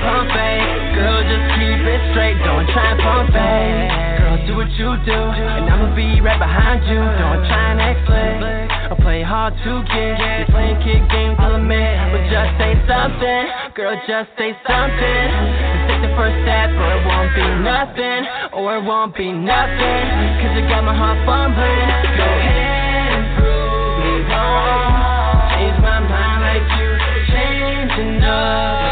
Pump 0.00 0.32
fake. 0.32 0.96
Girl, 0.96 1.20
just 1.22 1.46
keep 1.56 1.80
it 1.84 2.02
straight. 2.12 2.36
Don't 2.44 2.66
try 2.72 2.92
and 2.92 3.00
pump 3.00 3.26
fake. 3.32 3.90
Girl, 4.20 4.36
do 4.48 4.52
what 4.56 4.70
you 4.76 4.90
do. 5.04 5.20
And 5.20 5.68
I'ma 5.68 5.94
be 5.94 6.20
right 6.20 6.40
behind 6.40 6.84
you. 6.88 7.00
Don't 7.00 7.42
try 7.46 7.64
and 7.72 7.80
act 7.80 8.00
slick. 8.08 8.90
Or 8.90 8.98
play 8.98 9.22
hard 9.22 9.54
to 9.62 9.72
get. 9.86 10.18
You're 10.18 10.50
playing 10.50 10.80
kid 10.82 11.02
games, 11.12 11.36
I'll 11.38 11.60
admit. 11.60 11.94
But 12.10 12.22
just 12.32 12.52
say 12.58 12.72
something. 12.88 13.42
Girl, 13.76 13.94
just 14.08 14.28
say 14.40 14.56
something. 14.66 15.26
And 15.30 15.78
take 15.86 16.02
the 16.08 16.12
first 16.16 16.36
step, 16.42 16.74
or 16.74 16.90
it 16.96 17.02
won't 17.06 17.32
be 17.36 17.46
nothing. 17.62 18.20
Or 18.56 18.66
it 18.80 18.84
won't 18.84 19.14
be 19.14 19.30
nothing. 19.30 20.04
Cause 20.42 20.52
you 20.56 20.64
got 20.66 20.82
my 20.82 20.96
heart 20.96 21.20
fumbling. 21.22 21.88
Go 22.18 22.26
ahead 22.26 23.14
and 23.14 23.26
prove 23.38 23.94
me 24.02 24.14
wrong. 24.26 25.54
Change 25.54 25.78
my 25.84 25.98
mind 26.02 26.40
like 26.42 26.66
you 26.80 26.88
changing 27.30 28.24
up 28.26 28.89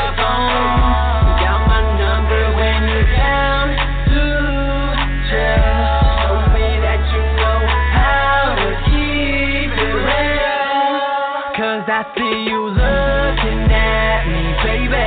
I 11.99 12.07
see 12.15 12.47
you 12.47 12.63
looking 12.63 13.67
at 13.75 14.23
me, 14.31 14.55
baby. 14.63 15.03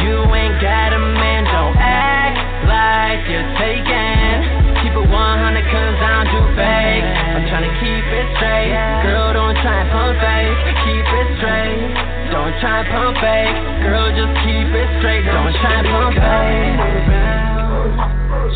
You 0.00 0.16
ain't 0.32 0.56
got 0.64 0.96
a 0.96 1.02
man, 1.12 1.44
don't 1.44 1.76
act 1.76 2.40
like 2.64 3.20
you're 3.28 3.44
taken. 3.60 4.80
Keep 4.80 4.96
it 4.96 5.12
100 5.12 5.12
cause 5.12 5.98
I 6.00 6.24
don't 6.24 6.32
do 6.32 6.40
fake. 6.56 7.04
I'm 7.04 7.44
tryna 7.52 7.68
keep 7.84 8.00
it 8.00 8.32
straight. 8.32 8.72
Girl, 9.04 9.36
don't 9.36 9.60
try 9.60 9.84
and 9.84 9.92
pump 9.92 10.16
fake. 10.16 10.56
Keep 10.88 11.04
it 11.04 11.28
straight. 11.36 11.84
Don't 12.32 12.54
try 12.64 12.80
and 12.80 12.88
pump 12.88 13.20
fake. 13.20 13.56
Girl, 13.84 14.08
just 14.16 14.32
keep 14.40 14.72
it 14.72 14.88
straight. 15.04 15.20
Don't 15.28 15.52
try 15.60 15.84
and 15.84 15.88
pump 15.92 16.16
fake. 16.16 16.80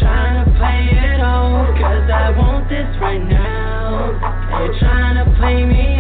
Trying 0.01 0.49
to 0.49 0.49
play 0.57 0.97
it 0.97 1.21
on, 1.21 1.77
cause 1.77 2.09
I 2.09 2.33
want 2.33 2.73
this 2.73 2.89
right 3.05 3.21
now. 3.21 4.17
You're 4.49 4.81
trying 4.81 5.21
to 5.21 5.29
play 5.37 5.61
me 5.69 6.00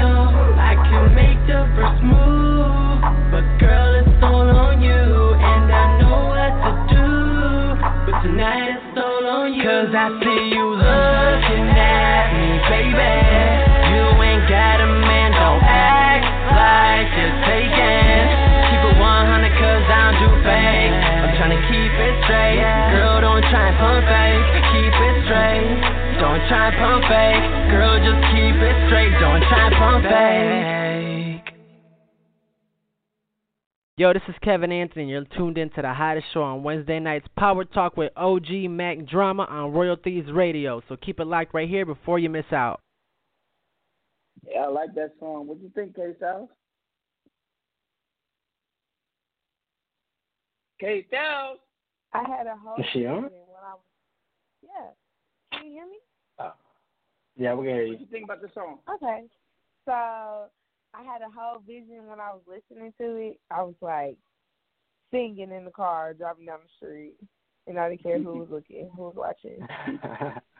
I 10.01 10.09
see 10.16 10.56
you 10.56 10.64
looking 10.64 11.68
at 11.77 12.32
me, 12.32 12.56
baby. 12.72 13.12
You 13.93 14.05
ain't 14.16 14.48
got 14.48 14.81
a 14.81 14.89
man, 14.97 15.28
don't 15.36 15.60
act 15.60 16.24
like 16.56 17.05
you're 17.20 17.36
taken. 17.44 18.24
Keep 18.72 18.81
it 18.81 18.97
100 18.97 19.60
cause 19.60 19.85
I 19.93 20.01
don't 20.01 20.16
do 20.24 20.31
fake. 20.40 20.97
I'm 21.44 21.52
keep 21.68 21.93
it 22.01 22.16
straight. 22.24 22.64
Girl, 22.97 23.20
don't 23.20 23.44
try 23.52 23.68
and 23.68 23.77
pump 23.77 24.01
fake. 24.09 24.48
Keep 24.72 24.97
it 25.05 25.16
straight. 25.28 25.68
Don't 26.16 26.40
try 26.48 26.72
and 26.72 26.77
pump 26.81 27.05
fake. 27.05 27.44
Girl, 27.68 28.01
just 28.01 28.24
keep 28.32 28.56
it 28.56 28.77
straight. 28.89 29.12
Don't 29.20 29.44
try 29.52 29.68
and 29.68 29.77
pump 29.77 30.01
fake. 30.09 30.89
Yo, 34.01 34.14
this 34.14 34.22
is 34.28 34.35
Kevin 34.43 34.72
Anthony. 34.72 35.10
You're 35.10 35.27
tuned 35.36 35.59
in 35.59 35.68
to 35.72 35.82
the 35.82 35.93
hottest 35.93 36.28
show 36.32 36.40
on 36.43 36.62
Wednesday 36.62 36.98
nights, 36.98 37.27
Power 37.36 37.66
Talk 37.66 37.98
with 37.98 38.10
OG 38.16 38.51
Mack 38.70 39.05
Drama 39.05 39.43
on 39.43 39.72
Royal 39.72 39.94
Thieves 40.02 40.32
Radio. 40.32 40.81
So 40.89 40.97
keep 40.97 41.20
it 41.20 41.27
locked 41.27 41.52
right 41.52 41.68
here 41.68 41.85
before 41.85 42.18
you 42.18 42.31
miss 42.31 42.47
out. 42.51 42.81
Yeah, 44.43 44.60
I 44.60 44.68
like 44.68 44.94
that 44.94 45.12
song. 45.20 45.47
What 45.47 45.59
do 45.59 45.64
you 45.64 45.70
think, 45.74 45.94
K 45.94 46.14
Styles? 46.16 46.48
K 50.81 51.05
Styles. 51.09 51.59
I 52.14 52.20
had 52.20 52.47
a 52.47 52.56
whole 52.56 52.77
Is 52.78 52.86
she 52.94 53.05
on? 53.05 53.24
when 53.24 53.32
I 53.62 53.74
was, 53.74 53.81
yeah. 54.62 55.59
Can 55.59 55.66
you 55.66 55.72
hear 55.72 55.85
me? 55.86 55.98
Oh. 56.39 56.52
Yeah, 57.36 57.52
we 57.52 57.66
can 57.66 57.74
hear 57.74 57.82
you. 57.82 57.90
What 57.90 57.98
do 57.98 58.05
you 58.05 58.10
think 58.10 58.24
about 58.24 58.40
the 58.40 58.48
song? 58.55 58.78
Okay. 58.94 59.24
So 59.85 60.47
I 60.94 61.02
had 61.02 61.22
a 61.22 61.30
whole 61.30 61.60
vision 61.66 62.06
when 62.06 62.20
I 62.20 62.32
was 62.32 62.42
listening 62.46 62.92
to 62.98 63.16
it. 63.16 63.40
I 63.50 63.62
was 63.62 63.74
like 63.80 64.16
singing 65.10 65.52
in 65.52 65.64
the 65.64 65.70
car, 65.70 66.14
driving 66.14 66.46
down 66.46 66.60
the 66.62 66.86
street, 66.86 67.14
and 67.66 67.78
I 67.78 67.90
didn't 67.90 68.02
care 68.02 68.20
who 68.20 68.38
was 68.38 68.48
looking, 68.50 68.90
who 68.96 69.02
was 69.02 69.14
watching. 69.16 69.66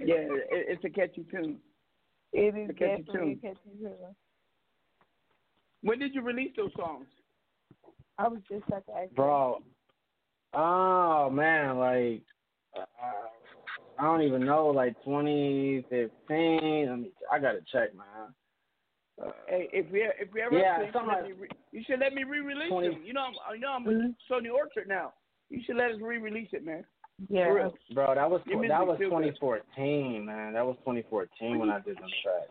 Yeah, 0.00 0.16
it, 0.16 0.44
it's 0.50 0.84
a 0.84 0.88
catchy 0.88 1.24
tune. 1.30 1.58
It 2.32 2.54
is 2.56 2.70
a 2.70 2.72
catchy 2.72 3.02
definitely 3.02 3.12
a 3.12 3.34
tune. 3.34 3.40
catchy 3.42 3.78
tune. 3.78 3.92
When 5.82 5.98
did 5.98 6.14
you 6.14 6.22
release 6.22 6.52
those 6.56 6.72
songs? 6.76 7.06
I 8.18 8.28
was 8.28 8.40
just 8.50 8.64
about 8.68 8.86
to 8.86 8.92
ask. 8.96 9.14
Bro, 9.14 9.62
oh 10.54 11.30
man, 11.30 11.78
like 11.78 12.22
uh, 12.76 12.84
I 13.98 14.02
don't 14.04 14.22
even 14.22 14.44
know, 14.44 14.68
like 14.68 14.94
2015. 15.04 16.10
Let 16.88 16.98
me, 16.98 17.10
I 17.30 17.38
gotta 17.38 17.60
check, 17.72 17.94
man. 17.94 18.34
Uh, 19.20 19.30
Hey, 19.48 19.68
if 19.72 19.90
we 19.90 20.02
if 20.18 20.32
we 20.32 20.40
ever 20.42 20.58
Yeah, 20.58 20.80
you 20.80 20.86
should, 20.86 20.94
let 20.94 21.06
like- 21.06 21.24
me 21.24 21.32
re- 21.32 21.48
you 21.72 21.82
should 21.84 22.00
let 22.00 22.14
me 22.14 22.24
re-release 22.24 22.68
20 22.68 22.88
them. 22.88 23.02
You 23.04 23.12
know, 23.12 23.22
I'm, 23.22 23.54
you 23.54 23.60
know, 23.60 23.72
I'm 23.72 23.84
with 23.84 23.96
Sony 24.30 24.52
Orchard 24.52 24.88
now. 24.88 25.12
You 25.50 25.60
should 25.64 25.76
let 25.76 25.90
us 25.90 26.00
re-release 26.00 26.48
it, 26.52 26.64
man. 26.64 26.84
Yeah. 27.28 27.68
Bro, 27.92 28.14
that 28.14 28.30
was 28.30 28.40
Your 28.46 28.66
that 28.68 28.86
was 28.86 28.98
feel 28.98 29.10
good. 29.10 29.36
2014, 29.36 30.24
man. 30.24 30.54
That 30.54 30.64
was 30.64 30.76
2014 30.78 31.58
when 31.58 31.68
I 31.68 31.80
did 31.80 31.96
them 31.96 32.08
tracks. 32.22 32.48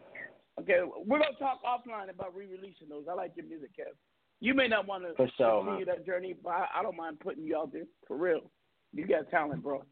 Okay, 0.59 0.81
we're 1.05 1.19
gonna 1.19 1.31
talk 1.39 1.63
offline 1.63 2.09
about 2.09 2.35
re-releasing 2.35 2.89
those. 2.89 3.05
I 3.09 3.13
like 3.13 3.31
your 3.35 3.45
music, 3.45 3.71
Kev. 3.77 3.95
You 4.41 4.53
may 4.53 4.67
not 4.67 4.87
want 4.87 5.03
to 5.03 5.13
For 5.15 5.27
sure, 5.37 5.63
continue 5.63 5.85
man. 5.85 5.95
that 5.95 6.05
journey, 6.05 6.35
but 6.43 6.51
I, 6.51 6.67
I 6.79 6.83
don't 6.83 6.95
mind 6.95 7.19
putting 7.19 7.43
you 7.43 7.57
out 7.57 7.71
there 7.73 7.85
for 8.07 8.17
real. 8.17 8.51
You 8.93 9.07
got 9.07 9.29
talent, 9.31 9.63
bro. 9.63 9.83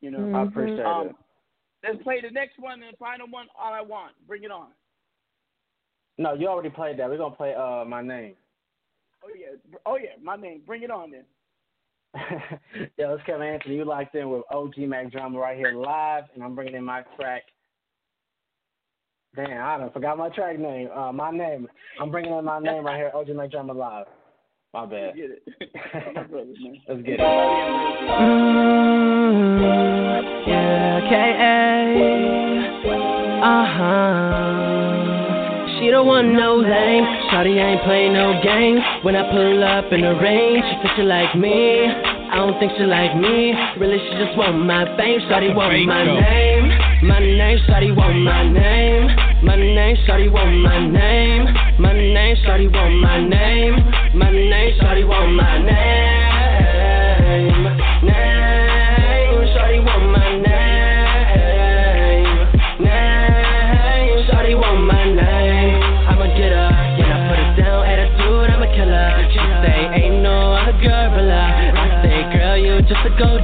You 0.00 0.10
know. 0.10 0.38
I 0.38 0.42
appreciate 0.44 0.84
um, 0.84 1.08
it. 1.08 1.16
Let's 1.82 2.02
play 2.02 2.20
the 2.20 2.30
next 2.30 2.58
one 2.58 2.82
and 2.82 2.92
the 2.92 2.96
final 2.96 3.26
one. 3.28 3.46
All 3.58 3.72
I 3.72 3.80
want. 3.80 4.12
Bring 4.26 4.44
it 4.44 4.50
on. 4.50 4.68
No, 6.18 6.34
you 6.34 6.48
already 6.48 6.70
played 6.70 6.98
that. 6.98 7.08
We're 7.08 7.18
gonna 7.18 7.34
play 7.34 7.54
uh 7.54 7.84
my 7.84 8.02
name. 8.02 8.34
Oh 9.24 9.30
yeah. 9.38 9.78
Oh 9.84 9.96
yeah. 9.96 10.10
My 10.22 10.36
name. 10.36 10.62
Bring 10.66 10.82
it 10.82 10.90
on 10.90 11.10
then. 11.10 11.24
Yo, 12.96 13.14
it's 13.14 13.24
Kevin 13.24 13.46
Anthony. 13.46 13.76
You 13.76 13.84
locked 13.84 14.14
in 14.14 14.30
with 14.30 14.42
OG 14.50 14.78
Mack 14.78 15.12
Drama 15.12 15.38
right 15.38 15.56
here 15.56 15.72
live, 15.74 16.24
and 16.34 16.42
I'm 16.42 16.54
bringing 16.54 16.74
in 16.74 16.84
my 16.84 17.02
track. 17.16 17.42
Damn, 19.34 19.62
I 19.62 19.76
done 19.78 19.90
forgot 19.92 20.16
my 20.16 20.30
track 20.30 20.58
name. 20.58 20.88
Uh, 20.94 21.12
my 21.12 21.30
name. 21.30 21.68
I'm 22.00 22.10
bringing 22.10 22.32
in 22.32 22.44
my 22.44 22.58
name 22.58 22.86
right 22.86 22.96
here, 22.96 23.10
OG 23.14 23.28
Mack 23.28 23.50
Drama 23.50 23.74
live. 23.74 24.06
My 24.72 24.86
bad. 24.86 25.14
Get 25.14 25.30
it. 25.30 25.42
my 26.14 26.22
brother, 26.24 26.52
man. 26.58 26.80
Let's 26.88 27.02
get 27.02 27.14
it. 27.14 27.20
Yeah, 30.48 31.00
K.A. 31.08 31.56
Uh-huh. 33.42 34.65
She 35.78 35.90
don't 35.90 36.06
want 36.06 36.32
no 36.32 36.56
lame. 36.56 37.04
Shawty 37.28 37.60
ain't 37.60 37.82
play 37.84 38.08
no 38.08 38.40
games. 38.42 38.80
When 39.04 39.14
I 39.14 39.28
pull 39.30 39.62
up 39.62 39.92
in 39.92 40.00
the 40.00 40.16
range, 40.16 40.64
she 40.64 40.74
said 40.80 40.96
she 40.96 41.02
like 41.02 41.36
me. 41.36 41.84
I 41.86 42.36
don't 42.36 42.58
think 42.58 42.72
she 42.78 42.84
like 42.84 43.14
me. 43.16 43.52
Really, 43.76 43.98
she 44.00 44.16
just 44.16 44.36
want 44.38 44.56
my 44.64 44.88
fame. 44.96 45.20
Shawty 45.28 45.54
want 45.54 45.76
my 45.84 46.04
name. 46.04 46.72
My 47.04 47.20
name, 47.20 47.58
Shawty 47.68 47.94
want 47.94 48.16
my 48.24 48.48
name. 48.48 49.06
My 49.44 49.56
name, 49.56 49.96
Shawty 50.08 50.32
want 50.32 50.56
my 50.64 50.80
name. 50.80 51.44
My 51.78 51.92
name, 51.92 52.36
Shawty 52.40 52.72
want 52.72 52.94
my 52.96 53.20
name. 53.20 53.76
My 54.16 54.30
name, 54.32 54.80
Shawty 54.80 55.06
want 55.06 55.32
my 55.36 55.58
name. 55.60 56.26
Name, 58.02 58.35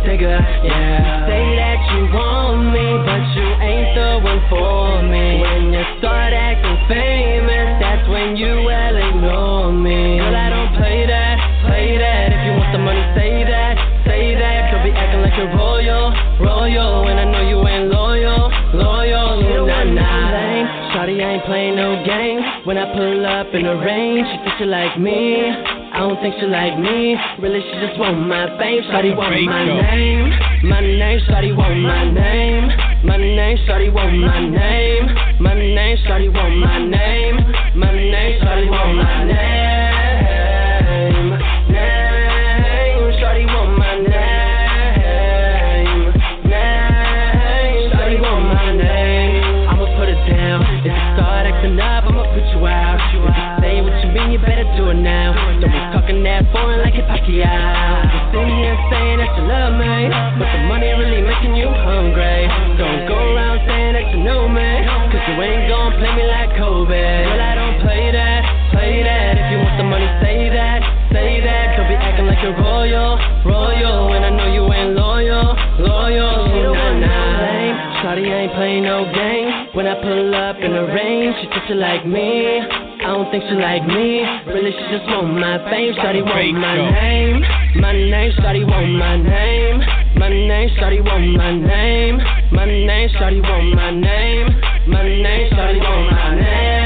just 0.03 0.11
a 0.11 0.17
gold 0.17 0.35
digger, 0.35 0.39
yeah. 0.65 1.27
Say 1.27 1.57
that 1.57 1.79
you 1.95 2.03
want 2.13 2.73
me, 2.73 2.87
but 3.07 3.23
you 3.35 3.47
ain't 3.63 3.95
the 3.95 4.11
one 4.23 4.43
for 4.51 5.03
me. 5.03 5.41
When 5.41 5.73
you 5.73 5.83
start 5.99 6.33
acting 6.33 6.79
famous, 6.89 7.79
that's 7.81 8.09
when 8.09 8.37
you 8.37 8.63
well 8.65 8.97
ignore 8.97 9.73
me. 9.73 10.19
Girl, 10.19 10.35
I 10.35 10.51
don't 10.51 10.75
play 10.77 11.07
that, 11.07 11.37
play 11.67 11.99
that. 11.99 12.33
If 12.33 12.41
you 12.47 12.53
want 12.59 12.73
the 12.73 12.79
money, 12.79 13.05
say 13.15 13.45
that, 13.45 13.75
say 14.07 14.35
that. 14.35 14.73
Don't 14.73 14.85
be 14.85 14.91
acting 14.91 15.23
like 15.23 15.37
you're 15.39 15.55
royal, 15.55 16.13
royal. 16.41 17.05
When 17.05 17.19
I 17.19 17.25
know 17.25 17.43
you 17.47 17.59
ain't 17.67 17.91
loyal, 17.91 18.51
loyal. 18.75 19.43
Nah, 19.63 19.85
nah. 19.85 20.31
Lame. 20.31 20.67
Shawty 20.95 21.19
ain't 21.19 21.45
playing 21.45 21.77
no 21.77 22.03
games. 22.05 22.45
When 22.65 22.79
I 22.79 22.87
pull 22.95 23.27
up 23.27 23.55
in 23.55 23.65
the 23.65 23.77
range, 23.77 24.27
she 24.29 24.51
she 24.59 24.65
like 24.67 24.99
me. 24.99 25.72
I 26.03 26.09
don't 26.09 26.19
think 26.21 26.35
she 26.41 26.47
like 26.51 26.75
me. 26.83 27.15
Really, 27.39 27.63
she 27.63 27.79
just 27.79 27.95
want 27.97 28.27
my 28.27 28.51
fame. 28.59 28.83
Shawty 28.91 29.15
want 29.17 29.39
my 29.47 29.63
name. 29.63 30.35
My 30.69 30.81
name, 30.81 31.21
Shawty 31.31 31.55
want 31.57 31.79
my 31.79 32.11
name. 32.11 32.67
My 33.07 33.17
name, 33.17 33.57
Shawty 33.69 33.87
want 33.95 34.19
my 34.19 34.41
name. 34.43 35.07
My 35.39 35.55
name, 35.55 35.97
Shawty 36.03 36.27
want 36.35 36.59
my 36.59 36.79
name. 36.83 37.37
My 37.79 37.95
name, 37.95 38.41
Shawty 38.43 38.67
want 38.69 38.97
my 38.99 39.23
name. 39.31 39.79
Name, 41.71 43.15
Shawty 43.23 43.47
want 43.47 43.79
my 43.79 43.95
name. 44.03 44.83
Name, 46.51 47.79
Shawty 47.95 48.19
want 48.19 48.43
my 48.51 48.75
name. 48.75 49.71
I'ma 49.71 49.87
put 49.97 50.09
it 50.09 50.19
down. 50.27 50.67
If 50.67 50.83
you 50.83 50.91
start 51.15 51.47
acting 51.47 51.79
up, 51.79 52.11
I'ma 52.11 52.25
put 52.35 52.43
you 52.59 52.67
out. 52.67 52.82
Better 54.43 54.67
do 54.77 54.91
it 54.91 54.99
now. 54.99 55.33
Don't 55.63 55.71
be 55.71 55.81
talking 55.95 56.21
that 56.27 56.43
foreign 56.51 56.83
like 56.83 56.99
a 56.99 57.05
Pacquiao. 57.07 57.47
You 58.11 58.21
sitting 58.35 58.59
here 58.59 58.79
saying 58.91 59.19
that 59.23 59.31
you 59.39 59.45
love 59.47 59.73
me, 59.79 60.11
but 60.39 60.49
the 60.51 60.61
money 60.67 60.91
really 60.99 61.23
making 61.23 61.55
you 61.55 61.71
hungry. 61.71 62.51
Don't 62.77 63.07
go 63.07 63.17
around 63.33 63.63
saying 63.71 63.95
that 63.95 64.07
you 64.11 64.21
know 64.27 64.51
me, 64.51 64.69
cause 65.15 65.23
you 65.31 65.35
ain't 65.39 65.71
gon' 65.71 65.95
play 66.03 66.13
me 66.19 66.25
like 66.27 66.51
Kobe. 66.59 66.91
Well, 66.91 67.39
I 67.39 67.55
don't 67.55 67.79
play 67.81 68.11
that, 68.11 68.43
play 68.75 69.07
that. 69.07 69.39
If 69.39 69.47
you 69.55 69.59
want 69.63 69.79
the 69.79 69.87
money, 69.87 70.09
say 70.21 70.51
that, 70.51 70.81
say 71.15 71.39
that. 71.47 71.79
Don't 71.79 71.89
be 71.89 71.95
acting 71.95 72.27
like 72.27 72.43
you're 72.43 72.59
royal, 72.59 73.17
royal. 73.47 74.11
When 74.11 74.27
I 74.27 74.31
know 74.35 74.51
you 74.51 74.67
ain't 74.67 74.99
loyal, 74.99 75.55
loyal. 75.79 76.51
Nah, 76.75 76.99
nah. 76.99 77.47
Lame. 77.47 77.79
Shawty 78.03 78.27
ain't 78.27 78.53
playing 78.59 78.85
no 78.85 79.07
game. 79.15 79.71
When 79.79 79.87
I 79.87 79.95
pull 80.03 80.35
up 80.35 80.57
in 80.59 80.73
the 80.75 80.85
range, 80.91 81.37
she 81.41 81.47
think 81.47 81.63
she 81.69 81.75
like 81.75 82.05
me. 82.05 82.82
I 83.13 83.15
don't 83.17 83.31
think 83.31 83.45
she 83.45 83.55
like 83.57 83.85
me. 83.85 84.25
Really, 84.49 84.73
she 84.73 84.85
just 84.89 85.05
want 85.05 85.37
my 85.37 85.59
fame. 85.69 85.93
Shawty 86.01 86.25
want 86.25 86.57
my 86.57 86.81
name. 86.81 87.43
My 87.77 87.93
name, 87.93 88.33
Shawty 88.41 88.67
want 88.67 88.89
my 88.89 89.21
name. 89.21 89.81
My 90.17 90.31
name, 90.31 90.71
Shawty 90.81 91.05
want 91.05 91.37
my 91.37 91.53
name. 91.53 92.17
My 92.53 92.65
name, 92.65 93.11
Shawty 93.11 93.43
want 93.43 93.75
my 93.77 93.91
name. 93.91 94.47
My 94.89 95.03
name, 95.03 95.51
Shawty 95.53 95.79
want 95.85 96.11
my 96.11 96.41
name. 96.41 96.82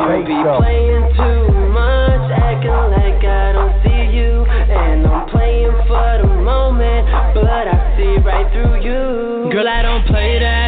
You 0.00 0.24
be 0.24 0.32
playing 0.32 1.12
too 1.14 1.52
much, 1.76 2.32
acting 2.32 2.70
like 2.96 3.22
I 3.22 3.52
don't 3.52 3.74
see 3.84 4.16
you, 4.16 4.44
and 4.48 5.06
I'm 5.06 5.28
playing 5.28 5.76
for 5.86 6.18
the 6.22 6.28
moment, 6.40 7.06
but 7.34 7.68
I 7.68 7.96
see 7.96 8.16
right 8.24 8.50
through 8.50 8.80
you. 8.80 9.52
Girl, 9.52 9.68
I 9.68 9.82
don't 9.82 10.06
play 10.06 10.38
that, 10.40 10.59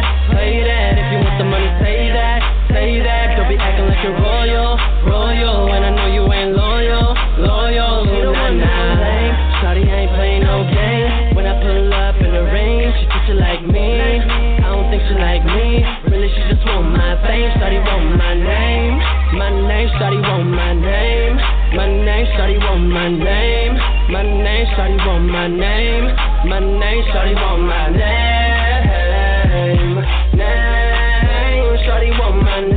Shawty 22.33 22.57
want 22.59 22.89
my 22.89 23.09
name. 23.09 23.75
My 24.11 24.23
name, 24.23 24.65
Shawty 24.75 24.97
want 25.05 25.25
my 25.29 25.47
name. 25.47 26.05
My 26.49 26.59
name, 26.59 27.03
Shawty 27.13 27.35
want 27.35 27.61
my 27.61 27.89
name. 27.89 29.23
Name, 30.33 31.77
Shawty 31.85 32.09
want 32.19 32.37
my 32.43 32.59
name. 32.61 32.73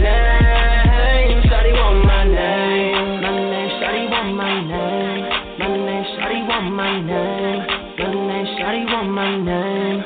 Name, 0.00 1.42
Shawty 1.44 1.72
want 1.76 2.04
my 2.06 2.24
name. 2.24 3.20
My 3.20 3.30
name, 3.52 3.70
Shawty 3.78 4.10
want 4.10 4.34
my 4.34 4.52
name. 4.64 5.58
My 5.58 5.68
name, 5.76 6.04
Shawty 6.16 6.40
want 6.48 6.68
my 6.72 7.00
name. 7.00 7.60
My 7.98 8.08
name, 8.08 8.46
Shawty 8.56 8.80
want 8.92 9.08
my 9.10 9.30
name. 9.44 9.98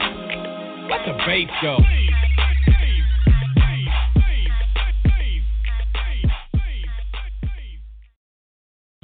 Let 0.91 1.01
the 1.07 1.13
bass 1.25 1.51
go. 1.63 1.94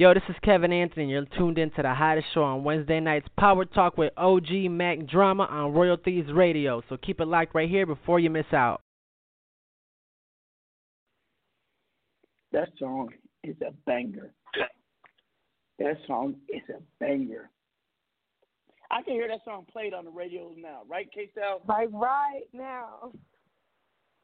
Yo, 0.00 0.14
this 0.14 0.22
is 0.30 0.36
Kevin 0.42 0.72
Anthony. 0.72 1.10
You're 1.10 1.26
tuned 1.36 1.58
in 1.58 1.70
to 1.72 1.82
the 1.82 1.92
hottest 1.92 2.28
show 2.32 2.42
on 2.42 2.64
Wednesday 2.64 3.00
nights, 3.00 3.28
Power 3.38 3.66
Talk 3.66 3.98
with 3.98 4.14
OG 4.16 4.50
Mack 4.70 5.04
Drama 5.04 5.42
on 5.42 5.74
Royal 5.74 5.98
Thieves 6.02 6.32
Radio. 6.32 6.82
So 6.88 6.96
keep 6.96 7.20
it 7.20 7.26
locked 7.26 7.54
right 7.54 7.68
here 7.68 7.84
before 7.84 8.18
you 8.18 8.30
miss 8.30 8.46
out. 8.50 8.80
That 12.50 12.70
song 12.78 13.10
is 13.44 13.56
a 13.60 13.72
banger. 13.84 14.32
That 15.78 15.98
song 16.06 16.36
is 16.48 16.62
a 16.70 16.80
banger. 16.98 17.50
I 18.90 19.02
can 19.02 19.12
hear 19.12 19.28
that 19.28 19.44
song 19.44 19.66
played 19.70 19.92
on 19.92 20.06
the 20.06 20.10
radio 20.10 20.50
now, 20.56 20.80
right, 20.88 21.10
K 21.14 21.28
Sal? 21.34 21.60
Like 21.68 21.90
right 21.92 22.44
now. 22.54 23.12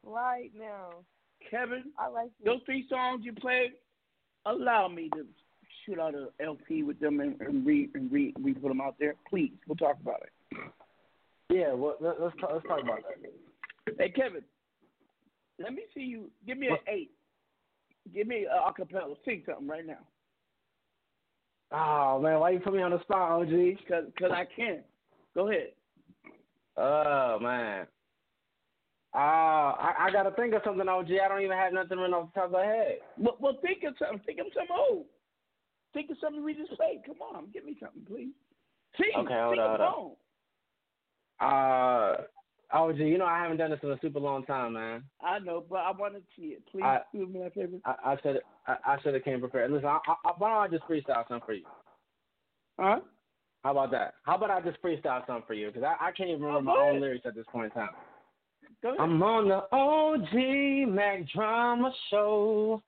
Right 0.02 0.52
now. 0.58 1.04
Kevin, 1.50 1.92
I 1.98 2.08
like 2.08 2.30
those 2.42 2.60
three 2.64 2.86
songs 2.88 3.26
you 3.26 3.34
played, 3.34 3.72
allow 4.46 4.88
me 4.88 5.10
to 5.14 5.26
shoot 5.86 5.98
out 5.98 6.14
a 6.14 6.28
LP 6.44 6.82
with 6.82 6.98
them 7.00 7.20
and, 7.20 7.40
and 7.40 7.64
re 7.64 7.88
and 7.94 8.10
re 8.10 8.34
we 8.42 8.52
put 8.52 8.68
them 8.68 8.80
out 8.80 8.96
there. 8.98 9.14
Please, 9.28 9.52
we'll 9.66 9.76
talk 9.76 9.96
about 10.02 10.22
it. 10.22 10.58
Yeah, 11.48 11.72
well, 11.74 11.96
let, 12.00 12.20
let's 12.20 12.36
talk, 12.40 12.50
let's 12.52 12.66
talk 12.66 12.82
about 12.82 12.98
that. 13.02 13.94
Hey 13.98 14.10
Kevin, 14.10 14.42
let 15.62 15.72
me 15.72 15.82
see 15.94 16.02
you. 16.02 16.30
Give 16.46 16.58
me 16.58 16.68
an 16.68 16.78
eight. 16.88 17.10
Give 18.12 18.26
me 18.26 18.46
a 18.46 18.70
acapella. 18.70 19.16
Sing 19.24 19.42
something 19.46 19.68
right 19.68 19.86
now. 19.86 19.98
Oh 21.72 22.20
man, 22.20 22.40
why 22.40 22.50
you 22.50 22.60
put 22.60 22.74
me 22.74 22.82
on 22.82 22.90
the 22.90 23.00
spot, 23.02 23.42
OG? 23.42 23.50
Cause, 23.88 24.04
cause 24.18 24.30
I 24.32 24.44
can't. 24.56 24.82
Go 25.34 25.48
ahead. 25.48 25.72
Oh 26.76 27.38
man. 27.40 27.86
Uh, 29.14 29.72
I, 29.80 29.94
I 30.00 30.10
gotta 30.12 30.30
think 30.32 30.52
of 30.52 30.60
something, 30.64 30.86
OG. 30.86 31.06
I 31.24 31.28
don't 31.28 31.40
even 31.40 31.56
have 31.56 31.72
nothing 31.72 31.96
written 31.98 32.12
off 32.12 32.28
the 32.34 32.40
top 32.40 32.46
of 32.48 32.52
my 32.52 32.66
head. 32.66 32.98
Well, 33.18 33.36
well, 33.40 33.58
think 33.62 33.82
of 33.84 33.94
something. 33.98 34.20
Think 34.26 34.40
of 34.40 34.46
something 34.54 34.76
old. 34.76 35.06
Think 35.96 36.10
of 36.10 36.18
something 36.20 36.44
we 36.44 36.52
just 36.52 36.72
played. 36.72 37.00
Come 37.06 37.16
on, 37.22 37.46
give 37.54 37.64
me 37.64 37.74
something, 37.80 38.02
please. 38.06 38.28
Sing. 38.98 39.12
Okay, 39.16 39.32
hold 39.32 39.58
on, 39.58 39.80
a 39.80 39.84
hold 39.86 40.16
song. 41.40 42.20
Uh, 42.70 42.76
OG, 42.76 42.98
you 42.98 43.16
know 43.16 43.24
I 43.24 43.40
haven't 43.40 43.56
done 43.56 43.70
this 43.70 43.80
in 43.82 43.90
a 43.90 43.98
super 44.02 44.20
long 44.20 44.44
time, 44.44 44.74
man. 44.74 45.04
I 45.22 45.38
know, 45.38 45.64
but 45.66 45.76
I 45.76 45.92
want 45.92 46.12
to 46.12 46.20
see 46.36 46.48
it. 46.48 46.62
Please 46.70 46.84
I- 46.84 47.00
do 47.14 47.26
me 47.26 47.40
that 47.40 47.54
favor. 47.54 47.78
I, 47.86 48.12
I 48.12 48.16
should 48.22 48.40
I, 48.66 48.76
I 48.84 49.00
should 49.00 49.14
have 49.14 49.24
came 49.24 49.40
prepared. 49.40 49.70
Listen, 49.70 49.88
I, 49.88 49.98
I, 50.06 50.32
why 50.36 50.50
don't 50.50 50.74
I 50.74 50.76
just 50.76 50.86
freestyle 50.86 51.26
something 51.28 51.46
for 51.46 51.54
you? 51.54 51.64
Huh? 52.78 53.00
How 53.64 53.70
about 53.70 53.90
that? 53.92 54.14
How 54.24 54.36
about 54.36 54.50
I 54.50 54.60
just 54.60 54.82
freestyle 54.82 55.26
something 55.26 55.44
for 55.46 55.54
you? 55.54 55.68
Because 55.68 55.82
I, 55.82 56.08
I 56.08 56.12
can't 56.12 56.28
even 56.28 56.42
remember 56.42 56.72
my 56.72 56.90
own 56.92 57.00
lyrics 57.00 57.24
at 57.24 57.34
this 57.34 57.46
point 57.50 57.72
in 57.74 57.80
time. 57.80 57.88
I'm 59.00 59.22
on 59.22 59.48
the 59.48 59.64
OG 59.74 60.94
Mack 60.94 61.26
Drama 61.34 61.90
Show 62.10 62.82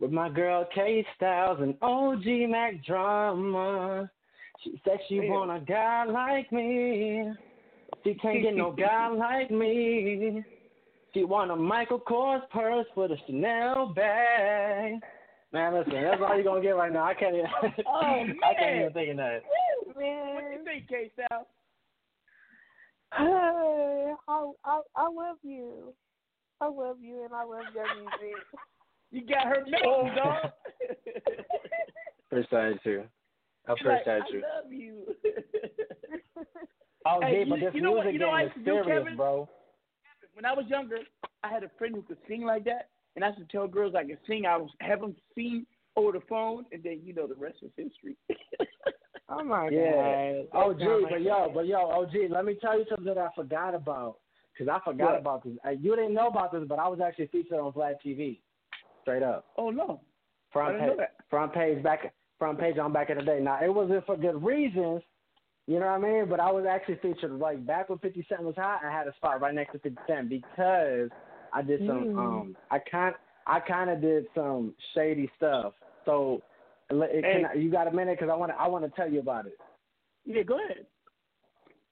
with 0.00 0.10
my 0.10 0.28
girl 0.28 0.66
K 0.74 1.06
Styles 1.16 1.58
and 1.60 1.74
OG 1.82 2.24
Mack 2.48 2.84
Drama. 2.84 4.10
She 4.64 4.80
said 4.84 4.98
she 5.08 5.16
Damn. 5.16 5.28
want 5.28 5.50
a 5.50 5.64
guy 5.64 6.04
like 6.04 6.50
me. 6.52 7.30
She 8.04 8.14
can't 8.14 8.42
get 8.42 8.56
no 8.56 8.72
guy 8.78 9.08
like 9.08 9.50
me. 9.50 10.42
She 11.12 11.24
want 11.24 11.50
a 11.50 11.56
Michael 11.56 12.00
Kors 12.00 12.48
purse 12.50 12.86
with 12.96 13.10
a 13.10 13.16
Chanel 13.26 13.92
bag. 13.94 14.94
Man, 15.52 15.74
listen, 15.74 15.92
that's 15.94 16.20
all 16.22 16.34
you're 16.34 16.44
gonna 16.44 16.62
get 16.62 16.76
right 16.76 16.92
now. 16.92 17.04
I 17.04 17.14
can't 17.14 17.34
even. 17.34 17.50
Oh, 17.86 18.00
man. 18.02 18.36
I 18.44 18.54
can't 18.54 18.76
oh, 18.76 18.80
even 18.80 18.92
think 18.92 19.10
of 19.10 19.16
that. 19.16 19.42
What 19.94 20.52
you 20.52 20.64
think, 20.64 20.88
K 20.88 21.10
Sal? 21.16 21.46
Hey, 23.16 24.12
I, 24.28 24.50
I 24.64 24.80
I 24.94 25.02
love 25.08 25.36
you. 25.42 25.92
I 26.60 26.68
love 26.68 26.98
you 27.00 27.24
and 27.24 27.34
I 27.34 27.42
love 27.42 27.64
your 27.74 27.86
music. 27.96 28.44
You 29.10 29.26
got 29.26 29.46
her 29.46 29.64
mellow, 29.68 30.08
dog. 30.14 30.52
Appreciate 32.30 32.78
you. 32.84 33.04
I 33.68 33.74
She's 33.76 33.86
like, 33.86 34.00
appreciate 34.06 34.44
I 34.44 34.62
love 34.62 34.72
you. 34.72 35.02
Oh, 37.06 37.20
Hey, 37.22 37.38
yeah, 37.40 37.44
but 37.48 37.58
you- 37.58 37.64
this 37.66 37.74
you 37.74 37.80
know 37.80 37.92
what- 37.92 38.12
you 38.12 38.18
know 38.18 38.30
I 38.30 38.42
used 38.42 38.56
is 38.56 38.64
to 38.64 38.64
do, 38.70 38.82
serious, 38.84 38.86
Kevin? 38.86 39.16
bro. 39.16 39.48
when 40.34 40.44
I 40.44 40.52
was 40.52 40.66
younger, 40.68 40.98
I 41.42 41.48
had 41.48 41.64
a 41.64 41.68
friend 41.70 41.94
who 41.94 42.02
could 42.02 42.18
sing 42.28 42.42
like 42.44 42.64
that, 42.64 42.88
and 43.16 43.24
I 43.24 43.28
used 43.28 43.40
to 43.40 43.46
tell 43.46 43.66
girls 43.66 43.94
I 43.94 44.04
could 44.04 44.18
sing. 44.26 44.46
I 44.46 44.56
was 44.56 44.70
have 44.80 45.00
them 45.00 45.16
sing 45.34 45.66
over 45.96 46.12
the 46.12 46.20
phone, 46.26 46.66
and 46.72 46.82
then 46.82 47.00
you 47.02 47.12
know 47.14 47.26
the 47.26 47.34
rest 47.34 47.58
is 47.62 47.72
history. 47.76 48.16
Oh 49.32 49.44
my 49.44 49.68
Yeah. 49.68 50.42
god. 50.52 50.80
OG, 50.82 51.04
but 51.08 51.22
yo, 51.22 51.48
but 51.50 51.66
yo, 51.68 51.88
OG, 51.88 52.26
let 52.28 52.44
me 52.44 52.56
tell 52.56 52.76
you 52.76 52.84
something 52.86 53.04
that 53.06 53.16
I 53.16 53.28
forgot 53.36 53.74
about. 53.76 54.18
Because 54.52 54.66
I 54.68 54.80
forgot 54.84 55.12
What? 55.12 55.20
about 55.20 55.44
this. 55.44 55.56
You 55.78 55.94
didn't 55.94 56.14
know 56.14 56.26
about 56.26 56.50
this, 56.50 56.64
but 56.66 56.80
I 56.80 56.88
was 56.88 57.00
actually 57.00 57.28
featured 57.28 57.60
on 57.60 57.72
Vlad 57.72 57.94
TV. 58.04 58.40
Straight 59.02 59.22
up. 59.22 59.46
Oh 59.56 59.70
no. 59.70 60.00
Front 60.52 60.76
I 60.76 60.78
didn't 60.78 60.88
know 60.88 60.96
page, 60.96 61.08
front 61.28 61.54
page 61.54 61.82
back, 61.82 62.12
front 62.38 62.58
page 62.58 62.78
on 62.78 62.92
back 62.92 63.10
in 63.10 63.18
the 63.18 63.24
day. 63.24 63.38
Now 63.40 63.58
it 63.62 63.72
wasn't 63.72 64.04
for 64.06 64.16
good 64.16 64.42
reasons, 64.42 65.02
you 65.66 65.78
know 65.78 65.86
what 65.86 65.92
I 65.92 65.98
mean? 65.98 66.28
But 66.28 66.40
I 66.40 66.50
was 66.50 66.66
actually 66.68 66.96
featured 66.96 67.32
like 67.38 67.64
back 67.64 67.88
when 67.88 67.98
Fifty 67.98 68.26
Cent 68.28 68.42
was 68.42 68.56
hot. 68.56 68.80
I 68.84 68.90
had 68.90 69.06
a 69.06 69.14
spot 69.14 69.40
right 69.40 69.54
next 69.54 69.72
to 69.72 69.78
Fifty 69.78 69.98
Cent 70.06 70.28
because 70.28 71.10
I 71.52 71.62
did 71.62 71.80
some. 71.80 72.04
Mm. 72.06 72.18
um 72.18 72.56
I 72.70 72.78
kind 72.78 73.14
I 73.46 73.60
kind 73.60 73.90
of 73.90 74.00
did 74.00 74.26
some 74.34 74.74
shady 74.94 75.30
stuff. 75.36 75.74
So, 76.04 76.42
let- 76.90 77.10
Hey. 77.10 77.20
can 77.22 77.46
I, 77.46 77.54
you 77.54 77.70
got 77.70 77.86
a 77.88 77.92
minute? 77.92 78.18
Because 78.18 78.32
I 78.32 78.36
want 78.36 78.52
to 78.52 78.60
I 78.60 78.66
want 78.66 78.84
to 78.84 78.90
tell 78.90 79.10
you 79.10 79.20
about 79.20 79.46
it. 79.46 79.58
Yeah, 80.24 80.42
go 80.42 80.58
ahead. 80.64 80.86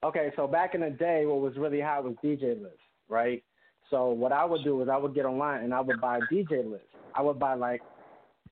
Okay, 0.04 0.32
so 0.36 0.46
back 0.46 0.74
in 0.74 0.80
the 0.80 0.90
day, 0.90 1.26
what 1.26 1.40
was 1.40 1.56
really 1.56 1.80
hot 1.80 2.04
was 2.04 2.14
DJ 2.22 2.60
lists, 2.60 2.78
right? 3.08 3.42
So 3.90 4.10
what 4.10 4.32
I 4.32 4.44
would 4.44 4.64
do 4.64 4.82
is 4.82 4.88
I 4.88 4.96
would 4.96 5.14
get 5.14 5.24
online 5.24 5.64
and 5.64 5.72
I 5.72 5.80
would 5.80 6.00
buy 6.00 6.20
DJ 6.20 6.68
lists. 6.70 6.86
I 7.14 7.22
would 7.22 7.38
buy 7.38 7.54
like, 7.54 7.82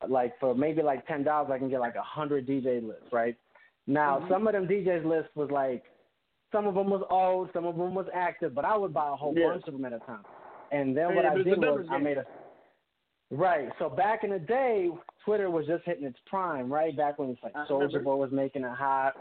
like 0.09 0.39
for 0.41 0.55
maybe 0.55 0.83
like 0.83 1.07
ten 1.07 1.25
dollars, 1.25 1.51
I 1.53 1.59
can 1.59 1.69
get 1.69 1.81
like 1.81 1.95
a 1.95 2.03
hundred 2.03 2.47
DJ 2.47 2.87
lists, 2.87 3.13
right? 3.13 3.37
Now 3.87 4.19
Mhm. 4.19 4.29
some 4.29 4.47
of 4.47 4.53
them 4.53 4.67
DJs 4.67 5.05
lists 5.05 5.35
was 5.35 5.51
like, 5.51 5.85
some 6.53 6.67
of 6.67 6.75
them 6.75 6.91
was 6.91 7.03
old, 7.11 7.51
some 7.53 7.67
of 7.67 7.77
them 7.77 7.95
was 7.95 8.07
active, 8.15 8.55
but 8.55 8.65
I 8.65 8.77
would 8.77 8.95
buy 8.95 9.09
a 9.09 9.17
whole 9.17 9.35
Yeah. 9.35 9.51
bunch 9.51 9.67
of 9.67 9.75
them 9.75 9.85
at 9.85 9.93
a 9.93 10.01
time. 10.01 10.25
And 10.73 10.97
then 10.97 11.15
what 11.15 11.25
I 11.25 11.37
did 11.43 11.59
was 11.59 11.87
I 11.91 11.99
made 11.99 12.19
a 12.19 12.27
Right. 13.31 13.69
So 13.79 13.89
back 13.89 14.23
in 14.23 14.31
the 14.31 14.39
day, 14.39 14.89
Twitter 15.25 15.51
was 15.51 15.67
just 15.67 15.85
hitting 15.85 16.05
its 16.05 16.19
prime, 16.27 16.73
right? 16.73 16.97
Back 16.97 17.19
when 17.19 17.31
it's 17.31 17.43
like 17.43 17.55
Soulja. 17.69 18.03
Boy 18.03 18.15
was 18.15 18.31
making 18.31 18.63
it 18.63 18.71
hot, 18.71 19.15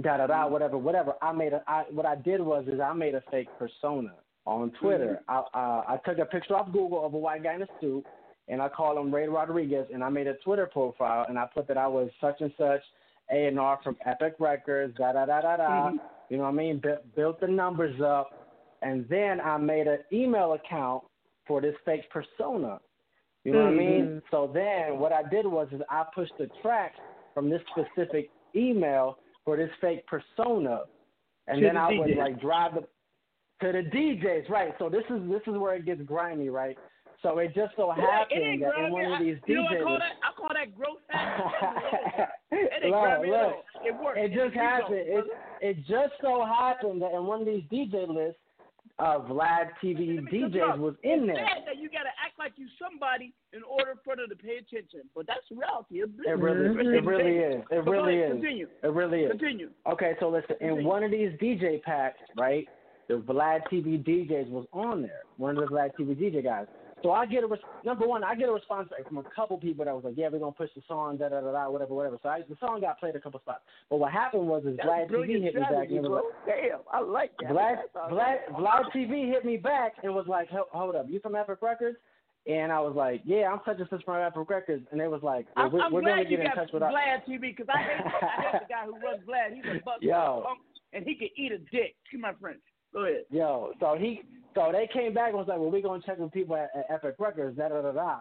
da 0.00 0.16
da 0.16 0.26
da, 0.26 0.48
whatever, 0.48 0.76
whatever. 0.76 1.14
I 1.22 1.32
made 1.32 1.52
a. 1.52 1.62
I, 1.68 1.84
what 1.90 2.06
I 2.06 2.16
did 2.16 2.40
was 2.40 2.66
is 2.66 2.80
I 2.80 2.92
made 2.92 3.14
a 3.14 3.22
fake 3.30 3.48
persona 3.56 4.14
on 4.46 4.70
Twitter. 4.80 5.20
I 5.28 5.38
uh, 5.38 5.82
I 5.88 5.98
took 6.04 6.18
a 6.18 6.24
picture 6.24 6.54
off 6.56 6.72
Google 6.72 7.04
of 7.04 7.14
a 7.14 7.18
white 7.18 7.42
guy 7.42 7.54
in 7.54 7.62
a 7.62 7.68
suit, 7.80 8.04
and 8.48 8.62
I 8.62 8.68
called 8.68 8.98
him 8.98 9.14
Ray 9.14 9.28
Rodriguez, 9.28 9.86
and 9.92 10.02
I 10.04 10.08
made 10.08 10.26
a 10.26 10.34
Twitter 10.44 10.66
profile, 10.66 11.26
and 11.28 11.38
I 11.38 11.46
put 11.52 11.66
that 11.68 11.76
I 11.78 11.86
was 11.86 12.10
such 12.20 12.40
and 12.40 12.52
such, 12.56 12.80
A 13.32 13.46
and 13.46 13.58
R 13.58 13.78
from 13.82 13.96
Epic 14.06 14.34
Records, 14.38 14.96
da 14.96 15.12
da 15.12 15.26
da 15.26 15.40
da 15.40 15.56
da. 15.56 15.90
Mhm. 15.90 16.00
You 16.28 16.36
know 16.38 16.44
what 16.44 16.50
I 16.50 16.52
mean? 16.52 16.78
Bu- 16.78 17.02
built 17.14 17.40
the 17.40 17.48
numbers 17.48 18.00
up, 18.00 18.48
and 18.82 19.06
then 19.08 19.40
I 19.40 19.56
made 19.58 19.86
an 19.86 19.98
email 20.12 20.52
account 20.54 21.04
for 21.46 21.60
this 21.60 21.76
fake 21.84 22.08
persona. 22.10 22.80
You 23.44 23.52
know 23.52 23.64
what 23.64 23.68
I 23.68 23.76
mean? 23.76 24.06
Mhm. 24.06 24.22
So 24.30 24.48
then 24.48 24.98
what 24.98 25.12
I 25.12 25.22
did 25.22 25.46
was 25.46 25.68
is 25.72 25.80
I 25.88 26.04
pushed 26.14 26.36
the 26.36 26.48
tracks 26.62 26.98
from 27.32 27.48
this 27.48 27.62
specific 27.70 28.30
email 28.56 29.18
for 29.44 29.56
this 29.56 29.70
fake 29.80 30.04
persona, 30.06 30.82
and 31.46 31.62
then 31.64 31.76
I 31.76 31.92
would 31.96 32.08
DJs. 32.08 32.16
like 32.18 32.40
drive 32.40 32.74
the 32.74 32.88
to 33.60 33.72
the 33.72 33.78
DJs, 33.90 34.48
right? 34.50 34.72
So 34.78 34.88
this 34.88 35.04
is 35.10 35.28
this 35.28 35.42
is 35.46 35.58
where 35.58 35.74
it 35.74 35.86
gets 35.86 36.02
grimy, 36.02 36.48
right? 36.48 36.76
So 37.22 37.38
it 37.38 37.54
just 37.54 37.74
so 37.76 37.90
It 37.92 37.98
it 37.98 38.04
happened 38.04 38.62
that 38.62 38.84
in 38.84 38.92
one 38.92 39.12
of 39.12 39.20
these 39.20 39.36
you 39.46 39.56
know 39.56 39.66
I 39.66 39.82
call 39.82 39.98
that? 39.98 40.12
I 40.22 40.32
call 40.36 40.48
that 40.52 40.76
growth 40.76 40.98
hack. 41.08 42.30
It 42.52 42.84
ain't 42.84 42.92
look, 42.92 43.26
look. 43.26 43.64
It 43.84 43.94
works. 44.02 44.18
it 44.20 44.28
just 44.28 44.54
result, 44.54 44.54
happened. 44.54 44.96
It 44.98 45.24
it 45.60 45.76
just 45.86 46.12
so 46.20 46.44
happened 46.44 47.02
that 47.02 47.12
in 47.12 47.24
one 47.24 47.40
of 47.40 47.46
these 47.46 47.64
DJ 47.72 48.06
lists, 48.06 48.38
uh, 48.98 49.18
Vlad 49.28 49.70
TV 49.82 50.20
DJs 50.30 50.78
was 50.78 50.94
in 51.02 51.24
It's 51.24 51.26
there. 51.26 51.36
sad 51.36 51.62
that 51.66 51.76
you 51.78 51.88
gotta 51.88 52.12
act 52.22 52.38
like 52.38 52.52
you 52.56 52.66
somebody 52.80 53.32
in 53.52 53.62
order 53.64 53.94
for 54.04 54.14
them 54.16 54.26
to 54.28 54.36
pay 54.36 54.56
attention, 54.58 55.00
but 55.14 55.26
that's 55.26 55.44
reality. 55.50 56.00
It 56.00 56.38
really, 56.38 56.68
especially 56.68 56.96
it 56.98 57.04
really 57.04 57.36
is. 57.38 57.62
It 57.70 57.84
really 57.84 58.16
is. 58.18 58.32
Continue. 58.32 58.68
It 58.82 58.92
really 58.92 59.20
is. 59.22 59.30
Continue. 59.32 59.70
Okay, 59.90 60.14
so 60.20 60.28
listen. 60.28 60.56
In 60.60 60.84
one 60.84 61.02
of 61.02 61.10
these 61.10 61.30
DJ 61.42 61.82
packs, 61.82 62.20
right, 62.36 62.66
the 63.08 63.14
Vlad 63.14 63.60
TV 63.72 64.02
DJs 64.04 64.48
was 64.50 64.66
on 64.72 65.02
there. 65.02 65.22
One 65.36 65.56
of 65.56 65.68
the 65.68 65.74
Vlad 65.74 65.90
TV 65.98 66.16
DJ 66.16 66.42
guys. 66.42 66.66
So 67.02 67.12
I 67.12 67.26
get 67.26 67.44
a 67.44 67.46
res- 67.46 67.60
number 67.84 68.06
one. 68.06 68.24
I 68.24 68.34
get 68.34 68.48
a 68.48 68.52
response 68.52 68.88
from 69.06 69.18
a 69.18 69.22
couple 69.34 69.58
people 69.58 69.84
that 69.84 69.94
was 69.94 70.02
like, 70.04 70.14
"Yeah, 70.16 70.28
we're 70.32 70.38
gonna 70.38 70.52
push 70.52 70.70
the 70.74 70.82
song, 70.88 71.18
da 71.18 71.28
da 71.28 71.40
da 71.40 71.52
da, 71.52 71.70
whatever, 71.70 71.94
whatever." 71.94 72.18
So 72.22 72.28
I, 72.30 72.40
the 72.48 72.56
song 72.58 72.80
got 72.80 72.98
played 72.98 73.14
a 73.14 73.20
couple 73.20 73.38
spots. 73.40 73.60
But 73.90 73.98
what 73.98 74.12
happened 74.12 74.48
was, 74.48 74.64
is 74.64 74.76
That's 74.78 74.88
Vlad 74.88 75.10
TV 75.10 75.42
hit 75.42 75.54
me 75.54 75.60
back 75.60 75.88
and 75.90 76.02
was 76.02 76.22
like, 76.46 76.56
Damn, 76.56 76.80
I 76.90 77.00
like 77.00 77.32
that. 77.42 77.50
Vlad, 77.50 77.76
Vlad. 78.10 78.36
Vlad 78.52 78.84
TV 78.94 79.28
hit 79.28 79.44
me 79.44 79.56
back 79.58 79.92
and 80.02 80.14
was 80.14 80.26
like, 80.26 80.48
"Hold 80.50 80.96
up, 80.96 81.06
you 81.08 81.20
from 81.20 81.34
Epic 81.36 81.58
Records?" 81.60 81.98
And 82.48 82.70
I 82.70 82.78
was 82.78 82.94
like, 82.94 83.22
yeah, 83.24 83.50
I'm 83.50 83.58
such 83.66 83.80
and 83.80 83.88
such 83.90 84.04
from 84.04 84.22
Epic 84.24 84.48
Records, 84.48 84.86
and 84.92 85.00
they 85.00 85.08
was 85.08 85.20
like, 85.20 85.46
well, 85.56 85.68
we're, 85.68 85.80
I'm 85.80 85.92
we're 85.92 86.00
glad 86.02 86.22
to 86.22 86.30
you 86.30 86.36
get 86.36 86.40
in 86.40 86.46
got 86.46 86.54
touch 86.54 86.70
with 86.72 86.80
our. 86.84 86.92
Vlad 86.92 87.24
TV 87.28 87.40
because 87.40 87.66
I 87.68 87.78
hate, 87.82 88.06
I 88.06 88.42
hate 88.42 88.60
the 88.62 88.68
guy 88.68 88.84
who 88.86 88.92
runs 89.02 89.20
Vlad. 89.26 89.52
He's 89.52 89.64
a 89.64 89.82
buck 89.84 89.96
Yo. 90.00 90.42
punk, 90.46 90.60
and 90.92 91.04
he 91.04 91.16
can 91.16 91.28
eat 91.36 91.50
a 91.50 91.58
dick. 91.58 91.96
Excuse 92.04 92.22
my 92.22 92.32
French. 92.40 92.60
Go 92.96 93.04
ahead. 93.04 93.24
Yo, 93.30 93.72
so 93.78 93.94
he, 93.98 94.22
so 94.54 94.70
they 94.72 94.88
came 94.90 95.12
back 95.12 95.28
and 95.28 95.36
was 95.36 95.48
like, 95.48 95.58
well, 95.58 95.70
we're 95.70 95.82
gonna 95.82 96.02
check 96.04 96.18
with 96.18 96.32
people 96.32 96.56
at, 96.56 96.70
at 96.74 96.86
Epic 96.88 97.16
Records, 97.18 97.58
da 97.58 97.68
da 97.68 97.82
da 97.82 97.92
da. 97.92 98.20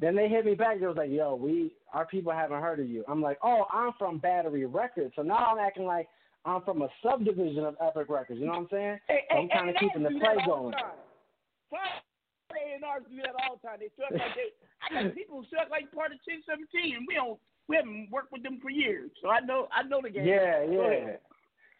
Then 0.00 0.16
they 0.16 0.28
hit 0.28 0.46
me 0.46 0.54
back. 0.54 0.80
They 0.80 0.86
was 0.86 0.96
like, 0.96 1.10
yo, 1.10 1.34
we, 1.34 1.72
our 1.92 2.06
people 2.06 2.32
haven't 2.32 2.62
heard 2.62 2.80
of 2.80 2.88
you. 2.88 3.04
I'm 3.06 3.20
like, 3.20 3.38
oh, 3.42 3.66
I'm 3.70 3.92
from 3.98 4.18
Battery 4.18 4.64
Records. 4.64 5.12
So 5.14 5.20
now 5.20 5.36
I'm 5.36 5.58
acting 5.58 5.84
like 5.84 6.08
I'm 6.46 6.62
from 6.62 6.80
a 6.80 6.88
subdivision 7.02 7.64
of 7.64 7.76
Epic 7.82 8.08
Records. 8.08 8.40
You 8.40 8.46
know 8.46 8.52
what 8.52 8.60
I'm 8.60 8.68
saying? 8.70 8.98
Hey, 9.08 9.20
so 9.30 9.36
I'm 9.36 9.48
kind 9.50 9.68
of 9.68 9.76
keeping 9.78 10.02
the 10.02 10.08
play 10.08 10.36
going. 10.46 10.70
the 10.70 10.76
time. 10.78 10.96
Friday 11.68 12.74
and 12.76 12.84
ours 12.84 13.02
do 13.10 13.16
that 13.16 13.36
all 13.44 13.60
the 13.60 13.68
time. 13.68 13.76
They 13.80 13.92
suck 13.92 14.10
like 14.10 14.34
they. 14.34 14.56
I 14.88 15.02
got 15.04 15.14
people 15.20 15.44
who 15.44 15.44
suck 15.52 15.68
like 15.68 15.92
part 15.92 16.12
of 16.12 16.18
1017, 16.24 16.96
and 16.96 17.04
we 17.06 17.14
don't. 17.14 17.38
We 17.68 17.76
haven't 17.76 18.08
worked 18.10 18.32
with 18.32 18.42
them 18.42 18.58
for 18.60 18.70
years, 18.70 19.10
so 19.20 19.28
I 19.28 19.40
know. 19.40 19.68
I 19.68 19.82
know 19.84 20.00
the 20.02 20.08
game. 20.08 20.24
Yeah, 20.24 20.64
yeah. 20.64 21.20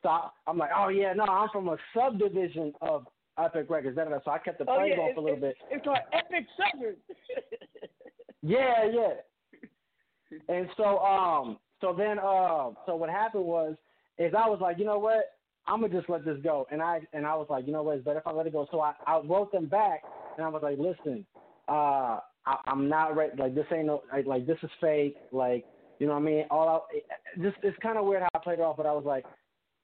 So 0.05 0.11
I- 0.11 0.29
I'm 0.47 0.59
like, 0.59 0.71
oh 0.77 0.89
yeah, 0.89 1.15
no, 1.15 1.25
I'm 1.25 1.49
from 1.49 1.69
a 1.69 1.79
subdivision 1.97 2.75
of 2.83 3.07
Epic 3.39 3.67
Records. 3.71 3.97
Da, 3.97 4.05
da, 4.05 4.11
da. 4.11 4.19
So 4.23 4.31
I 4.31 4.39
kept 4.39 4.59
the 4.59 4.67
Oh 4.69 4.85
yeah, 4.85 4.97
for 5.15 5.19
a 5.19 5.23
little 5.23 5.41
bit. 5.41 5.57
it's, 5.71 5.83
called 5.83 5.99
Epic 6.13 6.47
Suckers. 6.57 6.97
Yeah, 8.47 8.85
yeah. 8.93 10.39
And 10.51 10.69
so 10.77 10.99
um 10.99 11.59
so 11.81 11.95
then 11.97 12.19
uh 12.19 12.73
so 12.85 12.95
what 12.95 13.09
happened 13.09 13.47
was 13.47 13.75
is 14.19 14.35
I 14.37 14.47
was 14.51 14.59
like, 14.61 14.79
you 14.79 14.85
know 14.85 14.99
what? 14.99 15.39
I'm 15.67 15.81
gonna 15.81 15.95
just 15.95 16.11
let 16.11 16.27
this 16.27 16.37
go. 16.45 16.67
And 16.71 16.83
I 16.83 17.01
and 17.15 17.27
I 17.27 17.35
was 17.37 17.47
like, 17.49 17.67
you 17.67 17.73
know 17.73 17.83
what, 17.83 17.97
it's 17.97 18.05
better 18.05 18.19
if 18.19 18.27
I 18.27 18.33
let 18.33 18.47
it 18.47 18.53
go. 18.53 18.69
So 18.71 18.81
I, 18.83 18.93
I 19.07 19.19
wrote 19.21 19.51
them 19.51 19.65
back 19.65 20.03
and 20.37 20.45
I 20.45 20.51
was 20.51 20.63
like, 20.63 20.77
listen, 20.79 21.25
uh 21.69 22.21
I, 22.45 22.57
I'm 22.67 22.87
not 22.87 23.17
ready 23.17 23.33
like 23.39 23.55
this 23.55 23.65
ain't 23.73 23.87
no 23.87 24.03
like, 24.13 24.27
like 24.27 24.47
this 24.47 24.59
is 24.63 24.71
fake, 24.79 25.17
like 25.33 25.65
you 25.99 26.07
know 26.07 26.13
what 26.13 26.19
I 26.21 26.25
mean? 26.27 26.45
All 26.51 26.87
I 26.93 27.41
this 27.41 27.55
it's 27.63 27.79
kinda 27.79 28.03
weird 28.03 28.21
how 28.21 28.29
I 28.35 28.39
played 28.45 28.59
it 28.59 28.63
off, 28.63 28.77
but 28.77 28.85
I 28.85 28.93
was 28.93 29.07
like, 29.07 29.25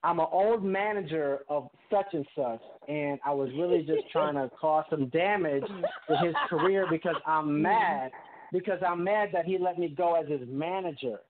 I'm 0.03 0.19
an 0.19 0.27
old 0.33 0.65
manager 0.65 1.41
of 1.49 1.69
such 1.91 2.07
and 2.13 2.27
such, 2.35 2.61
and 2.89 3.19
I 3.25 3.33
was 3.33 3.51
really 3.59 3.83
just 3.83 4.03
trying 4.13 4.35
to 4.35 4.51
cause 4.59 4.85
some 4.91 5.09
damage 5.09 5.65
to 6.09 6.17
his 6.19 6.35
career 6.49 6.87
because 6.91 7.17
I'm 7.27 7.61
mad 7.61 8.11
because 8.53 8.81
I'm 8.87 9.05
mad 9.05 9.31
that 9.33 9.45
he 9.45 9.59
let 9.59 9.79
me 9.79 9.89
go 9.89 10.15
as 10.15 10.29
his 10.29 10.41
manager. 10.49 11.21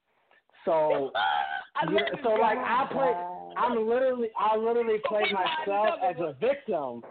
So, 0.65 1.11
I 1.77 1.91
you 1.91 1.97
let 1.97 2.13
know, 2.13 2.19
you 2.19 2.25
so 2.25 2.31
like 2.31 2.59
I 2.59 2.87
play, 2.93 3.13
I'm 3.57 3.89
literally, 3.89 4.29
I 4.39 4.57
literally 4.57 4.99
played 5.07 5.33
myself 5.33 5.97
as 6.03 6.17
a 6.19 6.35
victim. 6.41 7.03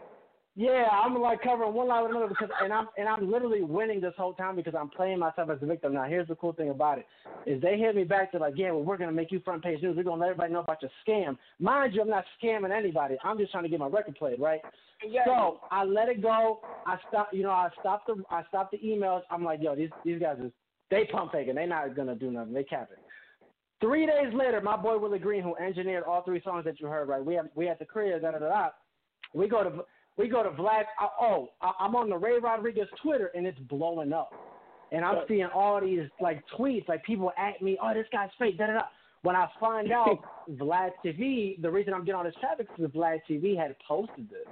Yeah, 0.56 0.88
I'm 0.92 1.16
like 1.16 1.42
covering 1.42 1.74
one 1.74 1.88
line 1.88 2.04
with 2.04 2.12
another 2.12 2.28
because, 2.28 2.50
and 2.62 2.74
I'm 2.74 2.88
and 2.98 3.08
I'm 3.08 3.32
literally 3.32 3.62
winning 3.62 4.02
this 4.02 4.14
whole 4.18 4.34
time 4.34 4.56
because 4.56 4.74
I'm 4.78 4.90
playing 4.90 5.20
myself 5.20 5.50
as 5.50 5.60
a 5.62 5.66
victim. 5.66 5.94
Now, 5.94 6.06
here's 6.06 6.28
the 6.28 6.36
cool 6.36 6.54
thing 6.54 6.70
about 6.70 6.98
it 6.98 7.06
is 7.46 7.62
they 7.62 7.78
hit 7.78 7.96
me 7.96 8.04
back 8.04 8.32
to 8.32 8.40
like, 8.40 8.56
yeah, 8.58 8.72
well, 8.72 8.84
we're 8.84 8.98
gonna 8.98 9.12
make 9.12 9.32
you 9.32 9.40
front 9.40 9.64
page 9.64 9.82
news. 9.82 9.96
We're 9.96 10.04
gonna 10.04 10.20
let 10.20 10.32
everybody 10.32 10.52
know 10.52 10.60
about 10.60 10.82
your 10.82 10.92
scam. 11.08 11.38
Mind 11.60 11.94
you, 11.94 12.02
I'm 12.02 12.10
not 12.10 12.26
scamming 12.42 12.76
anybody. 12.76 13.16
I'm 13.24 13.38
just 13.38 13.52
trying 13.52 13.64
to 13.64 13.70
get 13.70 13.80
my 13.80 13.88
record 13.88 14.16
played, 14.16 14.40
right? 14.40 14.60
Yeah. 15.08 15.24
So 15.26 15.60
I 15.72 15.86
let 15.86 16.10
it 16.10 16.22
go. 16.22 16.60
I 16.86 16.98
stop. 17.08 17.30
You 17.32 17.44
know, 17.44 17.52
I 17.52 17.70
stopped 17.80 18.08
the 18.08 18.22
I 18.30 18.44
stopped 18.50 18.72
the 18.72 18.80
emails. 18.80 19.22
I'm 19.32 19.44
like, 19.44 19.60
yo, 19.62 19.76
these 19.76 19.92
these 20.04 20.20
guys 20.20 20.38
is 20.44 20.52
they 20.90 21.06
pump 21.06 21.32
faking. 21.32 21.56
They 21.56 21.68
not 21.68 21.96
gonna 21.96 22.16
do 22.16 22.32
nothing. 22.32 22.54
They 22.54 22.64
capping. 22.64 22.98
Three 23.80 24.06
days 24.06 24.34
later, 24.34 24.60
my 24.60 24.76
boy 24.76 24.98
Willie 24.98 25.20
Green, 25.20 25.42
who 25.42 25.56
engineered 25.56 26.04
all 26.04 26.24
three 26.24 26.42
songs 26.44 26.66
that 26.66 26.82
you 26.82 26.88
heard, 26.88 27.08
right? 27.08 27.24
We 27.24 27.36
have 27.36 27.48
we 27.56 27.70
at 27.70 27.80
the 27.80 27.86
crib, 27.86 28.24
da 28.24 28.32
da 28.32 28.40
da 28.40 28.50
da. 28.50 28.70
We 29.34 29.48
go 29.48 29.64
to 29.64 29.86
we 30.20 30.28
go 30.28 30.44
to 30.44 30.50
Vlad. 30.50 30.84
Oh, 31.20 31.50
I, 31.62 31.72
I'm 31.80 31.96
on 31.96 32.10
the 32.10 32.18
Ray 32.18 32.38
Rodriguez 32.40 32.88
Twitter, 33.02 33.32
and 33.34 33.48
it's 33.48 33.58
blowing 33.60 34.14
up. 34.14 34.32
And 34.92 35.06
I'm 35.06 35.20
seeing 35.28 35.48
all 35.54 35.80
these 35.80 36.02
like 36.20 36.44
tweets, 36.58 36.88
like 36.90 37.04
people 37.06 37.32
at 37.38 37.62
me, 37.62 37.78
oh, 37.82 37.94
this 37.94 38.08
guy's 38.12 38.30
fake, 38.38 38.58
da 38.58 38.68
da 38.68 38.74
da. 38.74 38.82
When 39.22 39.36
I 39.36 39.48
find 39.60 39.92
out 39.92 40.20
Vlad 40.52 40.92
TV, 41.06 41.62
the 41.62 41.70
reason 41.72 41.94
I'm 41.94 42.02
getting 42.02 42.16
all 42.16 42.24
this 42.24 42.34
traffic 42.40 42.68
is 42.72 42.76
because 42.78 42.92
Vlad 42.94 43.20
TV 43.30 43.58
had 43.58 43.76
posted 43.88 44.30
this 44.30 44.48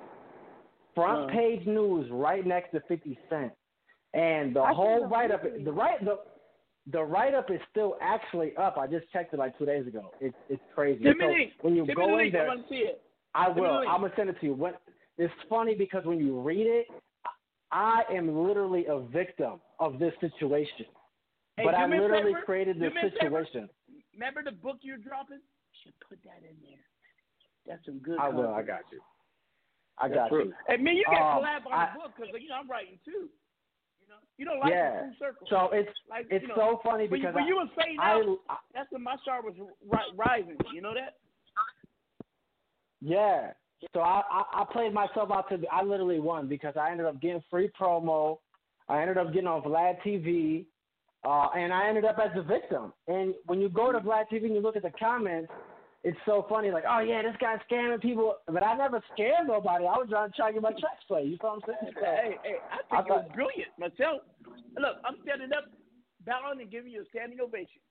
front 0.96 1.30
Uh. 1.30 1.34
page 1.34 1.66
news 1.68 2.08
right 2.12 2.46
next 2.46 2.72
to 2.72 2.82
50 2.88 3.18
Cent, 3.30 3.52
and 4.14 4.56
the 4.56 4.62
I 4.62 4.74
whole 4.74 5.08
write 5.08 5.32
up, 5.32 5.44
the 5.44 5.72
right 5.72 6.04
the 6.04 6.20
the 6.92 7.04
write 7.04 7.34
up 7.34 7.52
is 7.52 7.60
still 7.72 7.98
actually 8.02 8.56
up. 8.58 8.78
I 8.78 8.88
just 8.88 9.12
checked 9.12 9.34
it 9.34 9.40
like 9.40 9.58
two 9.58 9.66
days 9.66 9.86
ago. 9.88 10.12
It's 10.22 10.38
it's 10.50 10.62
crazy. 10.74 11.04
Me 11.04 11.14
So 11.20 11.26
when 11.62 11.76
you 11.76 11.86
go 11.96 12.20
in. 12.20 12.28
I 12.28 12.30
there, 12.30 12.50
see 12.70 12.76
it. 12.76 13.02
I 13.36 13.52
the 13.52 13.62
will. 13.62 13.84
I'm 13.90 14.02
gonna 14.02 14.14
send 14.16 14.30
it 14.30 14.40
to 14.40 14.46
you. 14.46 14.54
When 14.54 14.74
it's 15.18 15.34
funny 15.50 15.76
because 15.76 16.06
when 16.06 16.20
you 16.20 16.40
read 16.40 16.68
it, 16.68 16.88
I 17.72 18.04
am 18.12 18.48
literally 18.48 18.86
a 18.90 19.00
victim 19.00 19.60
of 19.80 20.00
this 20.00 20.14
situation. 20.22 20.86
Hey, 21.58 21.66
but 21.66 21.76
I 21.76 21.86
literally 21.88 22.34
created 22.46 22.80
this 22.80 22.94
me 22.94 23.10
situation. 23.12 23.70
Remember 24.14 24.44
the 24.44 24.52
book 24.52 24.78
you're 24.82 24.98
dropping? 24.98 25.38
You 25.38 25.78
should 25.84 25.94
put 26.08 26.20
that 26.24 26.42
in 26.48 26.56
there. 26.62 26.80
That's 27.68 27.86
some 27.86 28.00
good. 28.00 28.18
I 28.20 28.30
will. 28.30 28.54
I 28.54 28.62
got 28.62 28.82
you. 28.92 29.02
I 29.98 30.08
That's 30.08 30.20
got 30.20 30.30
true. 30.30 30.46
you. 30.46 30.54
Hey, 30.68 30.78
man, 30.78 30.96
you 30.96 31.04
got 31.06 31.38
Um, 31.38 31.44
collab 31.44 31.66
on 31.66 31.74
I- 31.74 31.92
the 31.94 32.00
book 32.00 32.12
because 32.16 32.34
you 32.40 32.50
know 32.50 32.56
I'm 32.56 32.70
writing 32.70 33.00
too. 33.04 33.30
You 34.00 34.08
know, 34.08 34.20
you 34.38 34.46
don't 34.46 34.60
like 34.60 34.72
yeah. 34.72 34.92
the 34.94 35.00
full 35.08 35.16
circle. 35.20 35.48
So 35.50 35.70
it's 35.74 35.92
like, 36.10 36.28
it's 36.30 36.44
you 36.44 36.48
know, 36.50 36.56
so 36.56 36.82
funny 36.84 37.08
when 37.08 37.20
because 37.20 37.36
when 37.36 37.44
I, 37.44 37.48
you 37.48 37.56
were 37.58 37.70
saying 37.82 37.98
out, 38.00 38.40
that's 38.74 38.90
when 38.92 39.04
my 39.04 39.18
star 39.22 39.42
was 39.42 39.56
ri- 39.58 40.14
rising. 40.16 40.58
You 40.74 40.82
know 40.82 40.94
that? 40.94 41.18
Yeah. 43.02 43.52
So 43.94 44.00
I, 44.00 44.22
I 44.30 44.62
I 44.62 44.66
played 44.72 44.94
myself 44.94 45.30
out 45.32 45.50
to 45.50 45.60
I 45.72 45.84
literally 45.84 46.20
won 46.20 46.48
because 46.48 46.74
I 46.80 46.92
ended 46.92 47.06
up 47.06 47.22
getting 47.22 47.44
free 47.50 47.70
promo. 47.80 48.38
I 48.90 49.02
ended 49.02 49.18
up 49.18 49.34
getting 49.34 49.48
on 49.48 49.62
Vlad 49.62 49.98
TV, 50.06 50.66
uh, 51.26 51.50
and 51.56 51.74
I 51.74 51.88
ended 51.88 52.06
up 52.06 52.18
as 52.24 52.32
the 52.36 52.42
victim. 52.42 52.94
And 53.08 53.36
when 53.46 53.60
you 53.60 53.70
go 53.70 53.92
to 53.92 54.00
Vlad 54.00 54.26
TV 54.32 54.46
and 54.46 54.56
you 54.56 54.62
look 54.62 54.78
at 54.78 54.84
the 54.84 54.94
comments, 54.98 55.52
it's 56.04 56.18
so 56.26 56.46
funny. 56.48 56.72
Like, 56.72 56.86
oh 56.90 57.00
yeah, 57.00 57.22
this 57.22 57.36
guy's 57.40 57.60
scamming 57.70 58.02
people, 58.02 58.36
but 58.48 58.64
I 58.64 58.78
never 58.78 59.04
scammed 59.18 59.48
nobody. 59.48 59.86
I 59.86 59.98
was 59.98 60.08
trying 60.10 60.32
to 60.32 60.36
try 60.36 60.48
to 60.48 60.54
get 60.54 60.62
my 60.62 60.72
tracks 60.72 61.04
played. 61.08 61.32
You 61.32 61.38
know 61.44 61.60
what 61.60 61.64
I'm 61.68 61.76
saying? 61.82 61.94
So, 61.96 62.06
Hey, 62.06 62.36
hey, 62.44 62.56
I 62.72 62.78
think 62.78 62.92
I 62.92 63.00
it 63.00 63.10
was 63.10 63.32
brilliant 63.36 63.72
myself. 63.78 64.22
Look, 64.78 64.98
I'm 65.06 65.16
standing 65.24 65.52
up, 65.54 65.66
bowing, 66.26 66.62
and 66.62 66.72
giving 66.72 66.92
you 66.92 67.02
a 67.02 67.06
standing 67.10 67.42
ovation. 67.42 67.82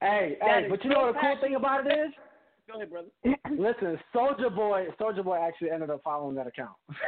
hey, 0.00 0.38
That 0.40 0.62
hey, 0.62 0.68
but 0.70 0.82
you 0.82 0.90
know 0.90 1.12
what 1.12 1.14
the 1.14 1.20
cool 1.20 1.36
thing 1.42 1.54
about 1.56 1.86
it 1.86 1.92
is? 1.92 2.14
Go 2.68 2.74
ahead, 2.76 2.90
brother. 2.90 3.08
Listen, 3.50 3.98
Soulja 4.14 4.54
Boy, 4.54 4.86
Soulja 5.00 5.24
Boy 5.24 5.38
actually 5.40 5.70
ended 5.70 5.88
up 5.90 6.02
following 6.04 6.34
that 6.36 6.46
account. 6.46 6.76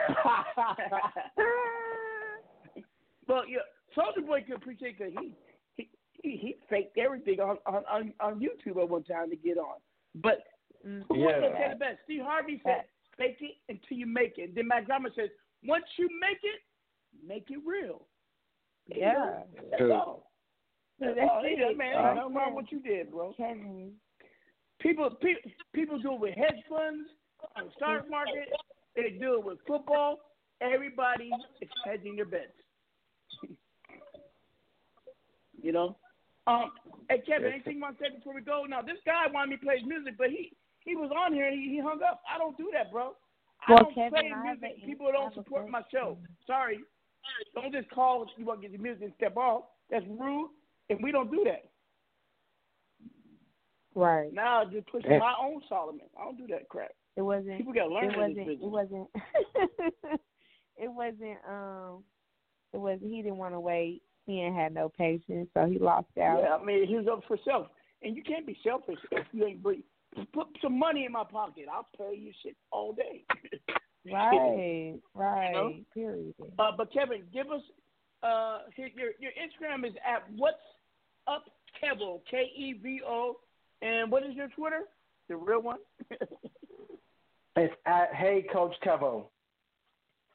well, 3.28 3.42
yeah, 3.46 3.58
Soulja 3.96 4.26
Boy 4.26 4.42
could 4.46 4.56
appreciate 4.56 4.98
because 4.98 5.12
he, 5.20 5.32
he 5.76 5.88
he 6.22 6.36
he 6.36 6.56
faked 6.68 6.96
everything 6.98 7.40
on, 7.40 7.58
on 7.66 7.84
on 7.90 8.12
on 8.20 8.40
YouTube 8.40 8.80
at 8.82 8.88
one 8.88 9.04
time 9.04 9.30
to 9.30 9.36
get 9.36 9.58
on. 9.58 9.76
But 10.14 10.44
who 10.82 11.04
Yeah. 11.14 11.40
the 11.72 11.76
best? 11.78 11.98
Steve 12.04 12.22
Harvey 12.24 12.60
said, 12.64 12.84
"Fake 13.18 13.36
it 13.40 13.56
until 13.68 13.98
you 13.98 14.06
make 14.06 14.38
it." 14.38 14.54
Then 14.54 14.66
my 14.66 14.80
grandma 14.80 15.10
says, 15.14 15.28
"Once 15.64 15.84
you 15.96 16.08
make 16.20 16.40
it, 16.42 16.60
make 17.26 17.50
it 17.50 17.60
real." 17.66 18.06
Yeah. 18.88 19.42
that's 19.70 19.82
all. 19.82 20.30
That's 20.98 21.16
That's 21.16 21.30
all. 21.30 21.42
It. 21.44 21.76
man, 21.76 21.96
Uh, 21.96 22.08
ain't 22.08 22.16
nothing 22.16 22.34
wrong 22.34 22.54
with 22.54 22.64
what 22.64 22.72
you 22.72 22.80
did, 22.80 23.10
bro. 23.10 23.34
People, 24.80 25.10
people, 25.10 25.50
people 25.72 25.98
do 25.98 26.14
it 26.14 26.20
with 26.20 26.34
hedge 26.36 26.62
funds, 26.68 27.08
on 27.56 27.66
the 27.66 27.70
stock 27.76 28.08
market. 28.10 28.48
They 28.96 29.16
do 29.18 29.34
it 29.38 29.44
with 29.44 29.58
football. 29.66 30.18
Everybody 30.60 31.30
is 31.60 31.68
hedging 31.84 32.16
their 32.16 32.24
bets. 32.26 32.52
you 35.62 35.72
know. 35.72 35.96
Um, 36.46 36.72
hey 37.08 37.22
Kevin, 37.26 37.52
anything 37.52 37.76
you 37.76 37.80
want 37.82 37.98
to 37.98 38.04
say 38.04 38.14
before 38.16 38.34
we 38.34 38.40
go? 38.40 38.64
Now 38.68 38.82
this 38.82 38.96
guy 39.06 39.26
wanted 39.32 39.50
me 39.50 39.56
to 39.56 39.62
play 39.62 39.78
his 39.78 39.86
music, 39.86 40.14
but 40.18 40.30
he 40.30 40.52
he 40.80 40.96
was 40.96 41.10
on 41.14 41.32
here 41.34 41.46
and 41.46 41.54
he, 41.60 41.68
he 41.76 41.78
hung 41.80 42.00
up. 42.02 42.22
I 42.32 42.38
don't 42.38 42.56
do 42.56 42.70
that, 42.72 42.90
bro. 42.90 43.12
I 43.68 43.72
Well, 43.72 43.84
don't 43.84 43.94
Kevin, 43.94 44.10
play 44.10 44.32
I 44.34 44.42
music. 44.42 44.82
a- 44.82 44.86
People 44.86 45.12
don't 45.12 45.24
have 45.24 45.34
support 45.34 45.68
my 45.68 45.82
show. 45.92 46.16
Sorry. 46.46 46.80
Don't 47.54 47.72
just 47.72 47.90
call 47.90 48.22
if 48.22 48.30
you 48.38 48.46
want 48.46 48.60
to 48.62 48.68
get 48.68 48.72
your 48.72 48.82
music 48.82 49.02
and 49.04 49.12
step 49.16 49.36
off. 49.36 49.64
That's 49.90 50.04
rude, 50.08 50.50
and 50.88 50.98
we 51.02 51.12
don't 51.12 51.30
do 51.30 51.44
that. 51.44 51.69
Right. 54.00 54.32
Now 54.32 54.62
I'm 54.62 54.70
just 54.70 54.86
pushing 54.86 55.10
Yeah. 55.10 55.18
my 55.18 55.34
own 55.40 55.60
Solomon. 55.68 56.06
I 56.18 56.24
don't 56.24 56.38
do 56.38 56.46
that 56.48 56.68
crap. 56.68 56.90
It 57.16 57.22
wasn't. 57.22 57.58
People 57.58 57.72
gotta 57.74 57.92
learn 57.92 58.04
It 58.04 58.18
in 58.18 58.34
this 58.34 58.58
wasn't. 58.68 59.12
business. 59.12 59.28
It 59.56 59.68
wasn't. 59.68 60.20
it 60.76 60.90
wasn't. 60.90 61.38
Um. 61.48 62.04
It 62.72 62.78
was. 62.78 62.98
He 63.02 63.22
didn't 63.22 63.36
want 63.38 63.54
to 63.54 63.60
wait. 63.60 64.02
He 64.26 64.40
ain't 64.40 64.54
had 64.56 64.72
no 64.72 64.88
patience, 64.88 65.48
so 65.54 65.66
he 65.66 65.78
lost 65.78 66.06
out. 66.20 66.40
Yeah, 66.42 66.56
I 66.60 66.64
mean, 66.64 66.86
he 66.86 66.94
was 66.96 67.06
up 67.10 67.22
for 67.26 67.36
self. 67.44 67.66
And 68.02 68.16
you 68.16 68.22
can't 68.22 68.46
be 68.46 68.56
selfish 68.64 68.98
if 69.10 69.26
you 69.32 69.44
ain't 69.44 69.62
breathe. 69.62 69.82
Put 70.32 70.46
some 70.62 70.78
money 70.78 71.04
in 71.04 71.12
my 71.12 71.24
pocket. 71.24 71.66
I'll 71.70 71.86
pay 71.98 72.16
you 72.16 72.32
shit 72.42 72.56
all 72.70 72.92
day. 72.92 73.24
Right. 74.10 74.94
Right. 75.14 75.48
You 75.48 75.52
know? 75.52 75.74
Period. 75.92 76.34
Uh, 76.58 76.70
but 76.76 76.90
Kevin, 76.92 77.24
give 77.34 77.50
us 77.50 77.60
uh 78.22 78.60
your 78.76 78.88
your 78.88 79.10
your 79.18 79.32
Instagram 79.32 79.86
is 79.86 79.94
at 80.06 80.22
what's 80.36 80.56
up 81.26 81.44
Kevo 81.82 82.20
K 82.30 82.50
E 82.56 82.74
V 82.82 83.00
O, 83.06 83.36
and 83.82 84.10
what 84.10 84.22
is 84.24 84.34
your 84.34 84.48
Twitter? 84.48 84.82
The 85.28 85.36
real 85.36 85.62
one. 85.62 85.78
it's 87.56 87.74
at 87.86 88.14
Hey 88.14 88.44
Coach 88.52 88.74
Kevo. 88.84 89.24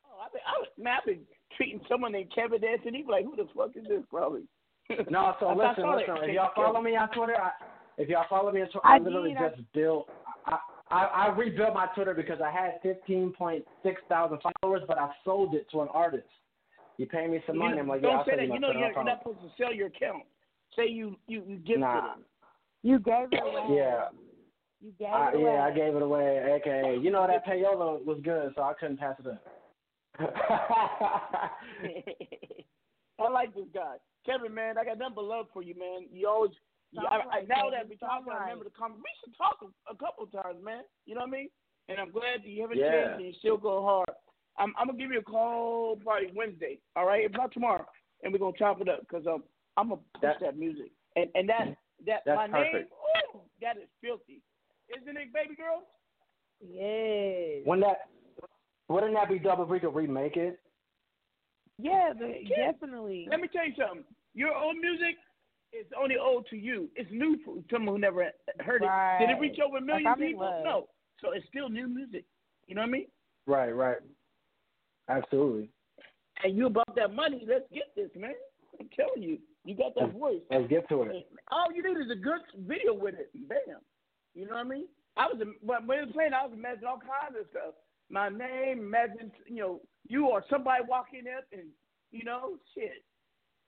Oh, 0.06 0.20
I've 0.24 0.32
been, 0.32 0.42
I, 0.48 0.60
was- 0.60 0.68
man, 0.78 0.98
I've 1.00 1.06
been 1.06 1.20
treating 1.58 1.82
someone 1.90 2.12
named 2.12 2.32
Kevin 2.34 2.64
Anthony. 2.64 3.06
Like, 3.08 3.26
who 3.26 3.36
the 3.36 3.48
fuck 3.56 3.72
is 3.76 3.84
this? 3.88 4.04
Probably. 4.10 4.42
No, 5.10 5.34
so 5.40 5.48
I- 5.48 5.54
I 5.54 5.56
listen, 5.70 5.84
saw 5.84 5.96
listen. 5.96 6.16
If 6.30 6.36
y'all 6.36 6.52
follow 6.56 6.80
me 6.82 6.96
on 6.96 7.10
Twitter, 7.10 7.36
I, 7.42 7.52
if 7.98 8.08
y'all 8.08 8.26
follow 8.30 8.52
me 8.52 8.62
on 8.62 8.68
Twitter, 8.70 8.86
I 8.86 8.96
I 8.96 9.00
literally 9.00 9.30
did, 9.34 9.38
I- 9.42 9.50
just 9.50 9.74
built. 9.74 10.10
I, 10.46 10.58
I 10.92 11.04
I 11.06 11.28
rebuilt 11.36 11.74
my 11.74 11.88
Twitter 11.96 12.14
because 12.14 12.40
I 12.40 12.52
had 12.52 12.74
fifteen 12.84 13.34
point 13.34 13.66
six 13.82 14.00
thousand 14.08 14.38
followers, 14.62 14.84
but 14.88 15.00
I 15.00 15.10
sold 15.24 15.56
it 15.56 15.66
to 15.72 15.82
an 15.82 15.88
artist. 15.92 16.28
You 16.98 17.08
pay 17.08 17.26
me 17.28 17.42
some 17.48 17.56
You 17.56 17.64
money. 17.64 17.80
I'm 17.80 17.88
like, 17.88 18.02
don't 18.04 18.12
yeah, 18.12 18.18
I'll 18.20 18.26
say 18.26 18.36
that. 18.36 18.44
you 18.44 18.50
my 18.50 18.54
You 18.56 18.60
know 18.62 18.72
you're, 18.72 18.92
you're 18.92 19.04
not 19.04 19.20
supposed 19.24 19.40
to 19.42 19.50
sell 19.58 19.74
your 19.74 19.88
account. 19.88 20.24
Say 20.76 20.88
you 20.88 21.16
you, 21.28 21.42
you 21.48 21.56
gifted 21.58 21.80
Nah. 21.80 22.14
it. 22.14 22.20
You 22.86 23.00
gave 23.00 23.30
it 23.32 23.42
away. 23.42 23.78
Yeah. 23.82 24.10
You 24.80 24.92
gave 25.00 25.08
I, 25.10 25.30
it 25.30 25.36
away. 25.38 25.52
yeah, 25.54 25.64
I 25.66 25.72
gave 25.72 25.96
it 25.96 26.02
away. 26.04 26.60
AKA, 26.62 27.00
you 27.02 27.10
know 27.10 27.26
that 27.26 27.44
payola 27.44 28.06
was 28.06 28.20
good, 28.24 28.52
so 28.56 28.62
I 28.62 28.74
couldn't 28.80 29.00
pass 29.00 29.16
it 29.20 29.26
up. 29.26 29.42
I 33.20 33.30
like 33.32 33.56
this 33.56 33.66
guy, 33.74 33.96
Kevin. 34.24 34.54
Man, 34.54 34.78
I 34.78 34.86
got 34.86 35.00
nothing 35.00 35.16
but 35.16 35.24
love 35.26 35.48
for 35.52 35.64
you, 35.64 35.74
man. 35.74 36.06
You 36.14 36.28
always. 36.28 36.52
You, 36.92 37.02
I, 37.10 37.16
I, 37.16 37.20
Alright, 37.22 37.48
now 37.50 37.56
Kevin, 37.56 37.72
that 37.72 37.90
we 37.90 37.96
talking, 37.96 38.28
I 38.30 38.34
alright. 38.34 38.42
remember 38.54 38.66
the 38.66 38.78
conversation. 38.78 39.02
We 39.04 39.10
should 39.26 39.36
talk 39.38 39.58
a, 39.64 39.92
a 39.92 39.98
couple 39.98 40.28
times, 40.28 40.64
man. 40.64 40.84
You 41.08 41.16
know 41.16 41.22
what 41.22 41.30
I 41.30 41.32
mean? 41.32 41.50
And 41.90 41.98
I'm 42.00 42.12
glad 42.12 42.44
that 42.44 42.48
you 42.48 42.62
haven't 42.62 42.78
Yeah. 42.78 42.92
changed 42.92 43.16
and 43.18 43.26
you 43.26 43.34
still 43.40 43.58
go 43.58 43.82
hard. 43.82 44.10
I'm, 44.60 44.74
I'm 44.78 44.88
gonna 44.88 45.00
give 45.00 45.12
you 45.12 45.20
a 45.20 45.24
call 45.24 45.96
probably 46.04 46.30
Wednesday. 46.36 46.78
All 46.96 47.08
right, 47.08 47.26
if 47.26 47.32
not 47.32 47.52
tomorrow, 47.52 47.86
and 48.22 48.32
we're 48.32 48.38
gonna 48.40 48.56
chop 48.60 48.80
it 48.80 48.90
up 48.90 49.02
because 49.02 49.26
um, 49.26 49.42
I'm 49.76 49.90
gonna 49.90 50.02
push 50.14 50.22
That- 50.22 50.40
that 50.42 50.58
music. 50.58 50.92
And 51.16 51.30
and 51.34 51.50
that 51.50 51.76
that 52.06 52.22
That's 52.26 52.38
my 52.38 52.48
name, 52.48 52.72
perfect. 52.72 52.92
ooh, 53.36 53.40
that 53.62 53.78
is 53.78 53.90
filthy, 54.02 54.42
isn't 54.90 55.18
it, 55.18 55.34
baby 55.34 55.56
girl? 55.56 55.84
Yes. 56.62 57.66
When 57.66 57.80
that 57.82 58.10
wouldn't 58.88 59.14
that 59.14 59.30
be 59.30 59.40
double 59.40 59.64
if 59.64 59.70
we 59.70 59.80
could 59.80 59.96
remake 59.96 60.38
it? 60.38 60.60
Yeah, 61.78 62.14
but 62.18 62.44
Yeah. 62.44 62.72
definitely. 62.72 63.28
Let 63.30 63.42
me 63.42 63.48
tell 63.48 63.66
you 63.66 63.74
something. 63.76 64.06
Your 64.34 64.56
old 64.56 64.78
music 64.78 65.18
is 65.74 65.86
only 65.94 66.18
old 66.18 66.48
to 66.48 66.58
you. 66.58 66.90
It's 66.96 67.10
new 67.12 67.38
to 67.46 67.64
someone 67.72 67.96
who 67.96 68.00
never 68.00 68.32
heard 68.60 68.84
it. 68.84 68.92
Did 69.20 69.30
it 69.32 69.40
reach 69.40 69.60
over 69.60 69.78
a 69.78 69.82
million 69.82 70.06
Like, 70.06 70.14
I'm 70.18 70.22
in 70.22 70.28
people? 70.30 70.46
love. 70.46 70.64
No. 70.64 70.90
So 71.20 71.32
it's 71.32 71.46
still 71.48 71.70
new 71.70 71.88
music. 71.88 72.26
You 72.68 72.76
know 72.76 72.82
what 72.82 72.90
I 72.90 72.92
mean? 72.92 73.08
Right, 73.48 73.72
right. 73.72 73.98
Absolutely. 75.10 75.70
And 76.44 76.56
you 76.58 76.68
about 76.68 76.96
that 76.96 77.14
money. 77.14 77.46
Let's 77.48 77.66
get 77.74 77.96
this, 77.96 78.10
man. 78.16 78.34
I'm 78.80 78.90
telling 78.96 79.24
you. 79.24 79.40
You 79.66 79.76
got 79.76 79.96
that 79.96 80.14
voice. 80.14 80.42
Let's 80.52 80.68
get 80.68 80.88
to 80.90 81.02
it. 81.04 81.28
All 81.52 81.74
you 81.74 81.82
need 81.82 82.00
is 82.00 82.12
a 82.12 82.16
good 82.16 82.40
video 82.68 82.94
with 82.94 83.16
it. 83.16 83.32
Bam. 83.50 83.82
You 84.36 84.46
know 84.46 84.54
what 84.54 84.66
I 84.66 84.70
mean? 84.70 84.86
I 85.18 85.26
was 85.26 85.42
when 85.62 85.88
when 85.88 86.00
it 86.00 86.06
was 86.06 86.14
playing, 86.14 86.34
I 86.34 86.46
was 86.46 86.54
imagining 86.54 86.88
all 86.88 87.00
kinds 87.00 87.36
of 87.40 87.48
stuff. 87.50 87.74
My 88.10 88.30
name, 88.30 88.80
imagine 88.80 89.32
you 89.48 89.62
know 89.62 89.82
you 90.08 90.28
or 90.28 90.44
somebody 90.50 90.84
walking 90.88 91.24
up 91.36 91.46
and 91.52 91.64
you 92.12 92.24
know 92.24 92.58
shit. 92.76 93.04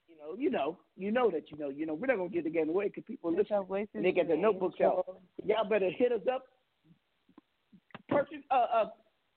You 0.08 0.16
know, 0.18 0.36
you 0.38 0.50
know, 0.50 0.78
you 0.96 1.12
know 1.12 1.32
that 1.32 1.52
you 1.52 1.58
know, 1.58 1.70
you 1.70 1.86
know. 1.86 1.94
We're 1.94 2.08
not 2.08 2.18
gonna 2.18 2.30
get 2.30 2.44
the 2.44 2.50
game 2.50 2.70
away 2.70 2.86
because 2.86 3.04
people 3.08 3.32
listen. 3.36 3.66
And 3.94 4.06
they 4.06 4.12
got 4.12 4.28
their 4.28 4.38
notebooks 4.38 4.80
out. 4.82 5.06
Y'all 5.44 5.68
better 5.68 5.90
hit 5.90 6.12
us 6.12 6.22
up. 6.32 6.44
Purchase, 8.08 8.38
uh, 8.52 8.66
uh, 8.74 8.86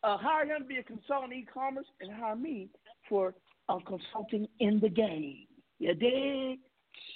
uh, 0.05 0.17
hire 0.19 0.45
him 0.45 0.63
to 0.63 0.65
be 0.65 0.77
a 0.77 0.83
consultant 0.83 1.33
in 1.33 1.41
e-commerce, 1.41 1.87
and 2.01 2.13
hire 2.13 2.37
me 2.37 2.69
for 3.09 3.35
uh, 3.69 3.79
consulting 3.87 4.47
in 4.61 4.79
the 4.79 4.89
game. 4.89 5.47
You 5.81 5.95
dig? 5.95 6.59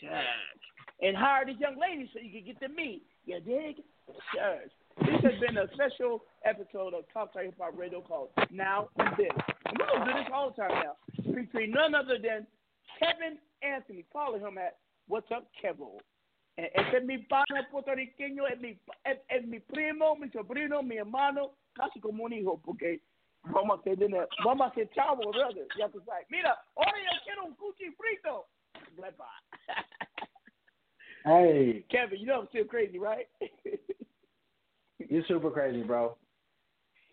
Shucks. 0.01 0.65
And 1.03 1.15
hire 1.15 1.45
this 1.45 1.57
young 1.61 1.77
lady 1.79 2.09
so 2.13 2.19
you 2.19 2.33
can 2.33 2.45
get 2.47 2.61
to 2.61 2.69
me. 2.69 3.03
You 3.27 3.39
dig? 3.41 3.85
Shucks. 4.33 4.73
This 5.05 5.21
has 5.21 5.39
been 5.39 5.59
a 5.59 5.69
special 5.75 6.25
episode 6.47 6.95
of 6.95 7.05
Talk 7.13 7.35
Talk 7.35 7.43
Hip 7.43 7.55
Hop 7.61 7.75
Radio 7.77 8.01
called 8.01 8.31
Now 8.51 8.89
and 8.97 9.15
This. 9.19 9.29
And 9.67 9.79
we're 9.79 9.87
going 9.87 10.09
to 10.09 10.13
do 10.13 10.19
this 10.19 10.33
all 10.33 10.51
the 10.51 10.57
time 10.57 10.71
now, 10.83 10.97
featuring 11.35 11.73
none 11.73 11.95
other 11.95 12.17
than 12.17 12.47
Kevin 12.99 13.37
Anthony. 13.63 14.07
Follow 14.11 14.39
him 14.39 14.57
at 14.57 14.79
What's 15.09 15.31
Up 15.31 15.47
Kevo. 15.63 16.01
Ese 16.57 16.97
es 16.97 17.05
mi 17.05 17.19
pana 17.29 17.67
puertorriqueño, 17.71 18.49
es 18.51 18.61
mi, 18.61 18.79
es, 19.05 19.19
es 19.29 19.45
mi 19.45 19.59
primo, 19.59 20.15
mi 20.15 20.29
sobrino, 20.31 20.83
mi 20.83 20.97
hermano, 20.97 21.51
casi 21.77 22.01
como 22.01 22.25
un 22.25 22.33
hijo, 22.33 22.61
porque 22.65 23.01
vamos 23.45 23.79
a 23.79 23.81
hacer 23.81 23.99
dinero, 23.99 24.29
vamos 24.45 24.67
a 24.67 24.71
hacer 24.71 24.89
chavo, 24.95 25.31
brother. 25.33 25.67
Ya 25.77 25.89
tú 25.89 26.01
sabes. 26.05 26.27
Mira, 26.31 26.59
ahora 26.77 26.99
yo 26.99 27.21
quiero 27.25 27.45
un 27.45 27.55
cuchi 27.57 27.91
frito. 27.97 28.47
Hey, 31.27 31.87
Kevin, 31.91 32.21
you 32.21 32.27
know 32.27 32.41
I'm 32.41 32.49
still 32.51 32.67
crazy, 32.67 32.99
right? 32.99 33.27
You're 34.99 35.25
super 35.27 35.51
crazy, 35.51 35.83
bro. 35.83 36.19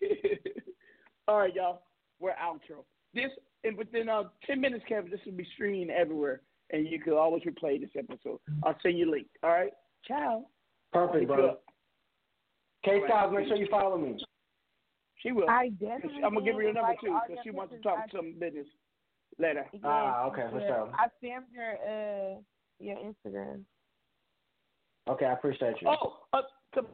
All 1.28 1.38
right, 1.38 1.54
y'all. 1.54 1.80
We're 2.20 2.32
outro. 2.32 2.84
This 3.14 3.30
and 3.64 3.76
within 3.76 4.10
uh, 4.10 4.24
ten 4.46 4.60
minutes, 4.60 4.84
Kevin, 4.86 5.10
this 5.10 5.20
will 5.24 5.32
be 5.32 5.46
streaming 5.54 5.88
everywhere, 5.88 6.42
and 6.70 6.86
you 6.86 7.00
can 7.00 7.14
always 7.14 7.42
replay 7.44 7.80
this 7.80 7.90
episode. 7.96 8.38
I'll 8.64 8.76
send 8.82 8.98
you 8.98 9.08
a 9.08 9.12
link. 9.12 9.28
All 9.42 9.50
right. 9.50 9.72
Ciao. 10.06 10.44
Perfect, 10.92 11.26
bro. 11.26 11.56
K 12.84 13.00
Styles, 13.06 13.32
right. 13.32 13.40
make 13.40 13.48
sure 13.48 13.56
you 13.56 13.68
follow 13.70 13.96
me. 13.96 14.22
She 15.22 15.30
will. 15.32 15.48
I 15.48 15.68
definitely 15.68 16.24
I'm 16.24 16.34
gonna 16.34 16.44
give 16.44 16.56
her 16.56 16.62
your 16.62 16.72
number 16.72 16.90
Like, 16.90 17.00
too, 17.00 17.16
because 17.28 17.42
she 17.44 17.50
wants 17.50 17.70
to 17.72 17.76
pictures, 17.76 17.92
talk 17.96 18.06
I- 18.12 18.16
some 18.16 18.34
business 18.38 18.66
later. 19.38 19.66
Yes, 19.72 19.82
Ah, 19.84 20.24
okay, 20.26 20.46
for 20.50 20.60
yeah. 20.60 20.66
sure. 20.66 20.92
I 20.98 21.06
spammed 21.22 21.50
your 21.54 21.72
uh 21.78 22.40
your 22.80 22.96
Instagram. 22.98 23.62
Okay, 25.08 25.26
I 25.26 25.32
appreciate 25.32 25.80
you. 25.80 25.88
Oh, 25.88 26.18
uh, 26.32 26.42
come, 26.74 26.86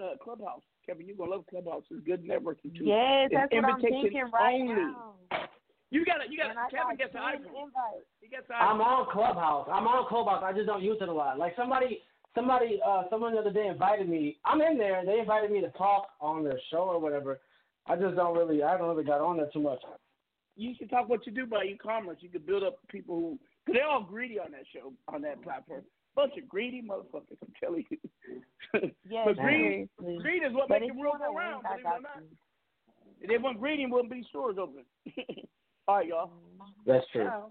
uh, 0.00 0.16
Clubhouse, 0.22 0.62
Kevin, 0.84 1.06
you're 1.06 1.16
gonna 1.16 1.30
love 1.30 1.44
Clubhouse. 1.48 1.84
It's 1.90 2.04
good 2.06 2.24
networking 2.24 2.76
too. 2.76 2.84
Yes, 2.84 3.28
It's 3.30 3.34
that's 3.34 3.52
what 3.52 3.64
I'm 3.64 3.80
thinking 3.80 4.30
right 4.32 4.54
only. 4.60 4.74
now. 4.74 5.14
You 5.90 6.04
got 6.04 6.18
to 6.18 6.30
You 6.30 6.36
got 6.38 6.50
And 6.50 6.58
I 6.58 6.68
to 6.68 6.76
Kevin 6.76 6.96
gets 6.96 7.12
the 7.12 7.18
10 7.20 7.28
iPhone. 7.46 7.68
invites. 7.68 8.08
He 8.20 8.28
gets 8.28 8.48
the 8.48 8.54
I'm 8.54 8.80
on 8.80 9.06
Clubhouse. 9.12 9.68
I'm 9.70 9.86
on 9.86 10.08
Clubhouse. 10.08 10.42
I 10.44 10.52
just 10.52 10.66
don't 10.66 10.82
use 10.82 10.98
it 11.00 11.08
a 11.08 11.12
lot. 11.12 11.38
Like 11.38 11.54
somebody, 11.56 12.02
somebody, 12.36 12.78
uh, 12.86 13.04
someone 13.10 13.34
the 13.34 13.40
other 13.40 13.50
day 13.50 13.66
invited 13.66 14.08
me. 14.08 14.36
I'm 14.44 14.60
in 14.60 14.78
there. 14.78 15.02
They 15.04 15.18
invited 15.18 15.50
me 15.50 15.60
to 15.62 15.70
talk 15.70 16.08
on 16.20 16.44
their 16.44 16.60
show 16.70 16.78
or 16.78 17.00
whatever. 17.00 17.40
I 17.86 17.96
just 17.96 18.14
don't 18.14 18.36
really. 18.36 18.62
I 18.62 18.70
haven't 18.72 18.86
really 18.86 19.04
got 19.04 19.20
on 19.20 19.38
there 19.38 19.48
too 19.52 19.60
much. 19.62 19.80
You 20.56 20.74
should 20.78 20.90
talk 20.90 21.08
what 21.08 21.26
you 21.26 21.32
do 21.32 21.46
by 21.46 21.64
e-commerce. 21.64 22.18
You 22.20 22.28
could 22.28 22.46
build 22.46 22.62
up 22.62 22.78
people 22.88 23.16
who, 23.16 23.38
cause 23.66 23.74
they're 23.74 23.86
all 23.88 24.02
greedy 24.02 24.38
on 24.38 24.52
that 24.52 24.64
show, 24.72 24.92
on 25.12 25.22
that 25.22 25.42
platform. 25.42 25.82
Bunch 26.14 26.32
of 26.40 26.48
greedy 26.48 26.82
motherfuckers. 26.82 27.36
I'm 27.42 27.52
telling 27.60 27.84
you. 27.90 27.98
Yes, 29.08 29.22
but 29.24 29.36
greed, 29.36 29.88
seriously. 29.98 30.18
greed 30.22 30.42
is 30.46 30.52
what 30.52 30.68
But 30.68 30.80
makes 30.80 30.90
if 30.90 30.92
the 30.92 30.98
you 30.98 31.00
world 31.00 31.16
wanna 31.20 31.32
go 31.32 31.38
round. 31.38 31.62
Believe 31.62 31.80
it 31.80 31.86
or 31.86 32.00
not. 32.00 32.22
If 33.20 33.28
they 33.28 33.38
weren't 33.38 33.60
greedy, 33.60 33.86
wouldn't 33.86 34.10
be 34.12 34.22
stores 34.28 34.56
open. 34.60 34.84
all 35.88 35.96
right, 35.96 36.06
y'all. 36.06 36.30
That's 36.84 37.04
true. 37.12 37.24
Ciao. 37.24 37.50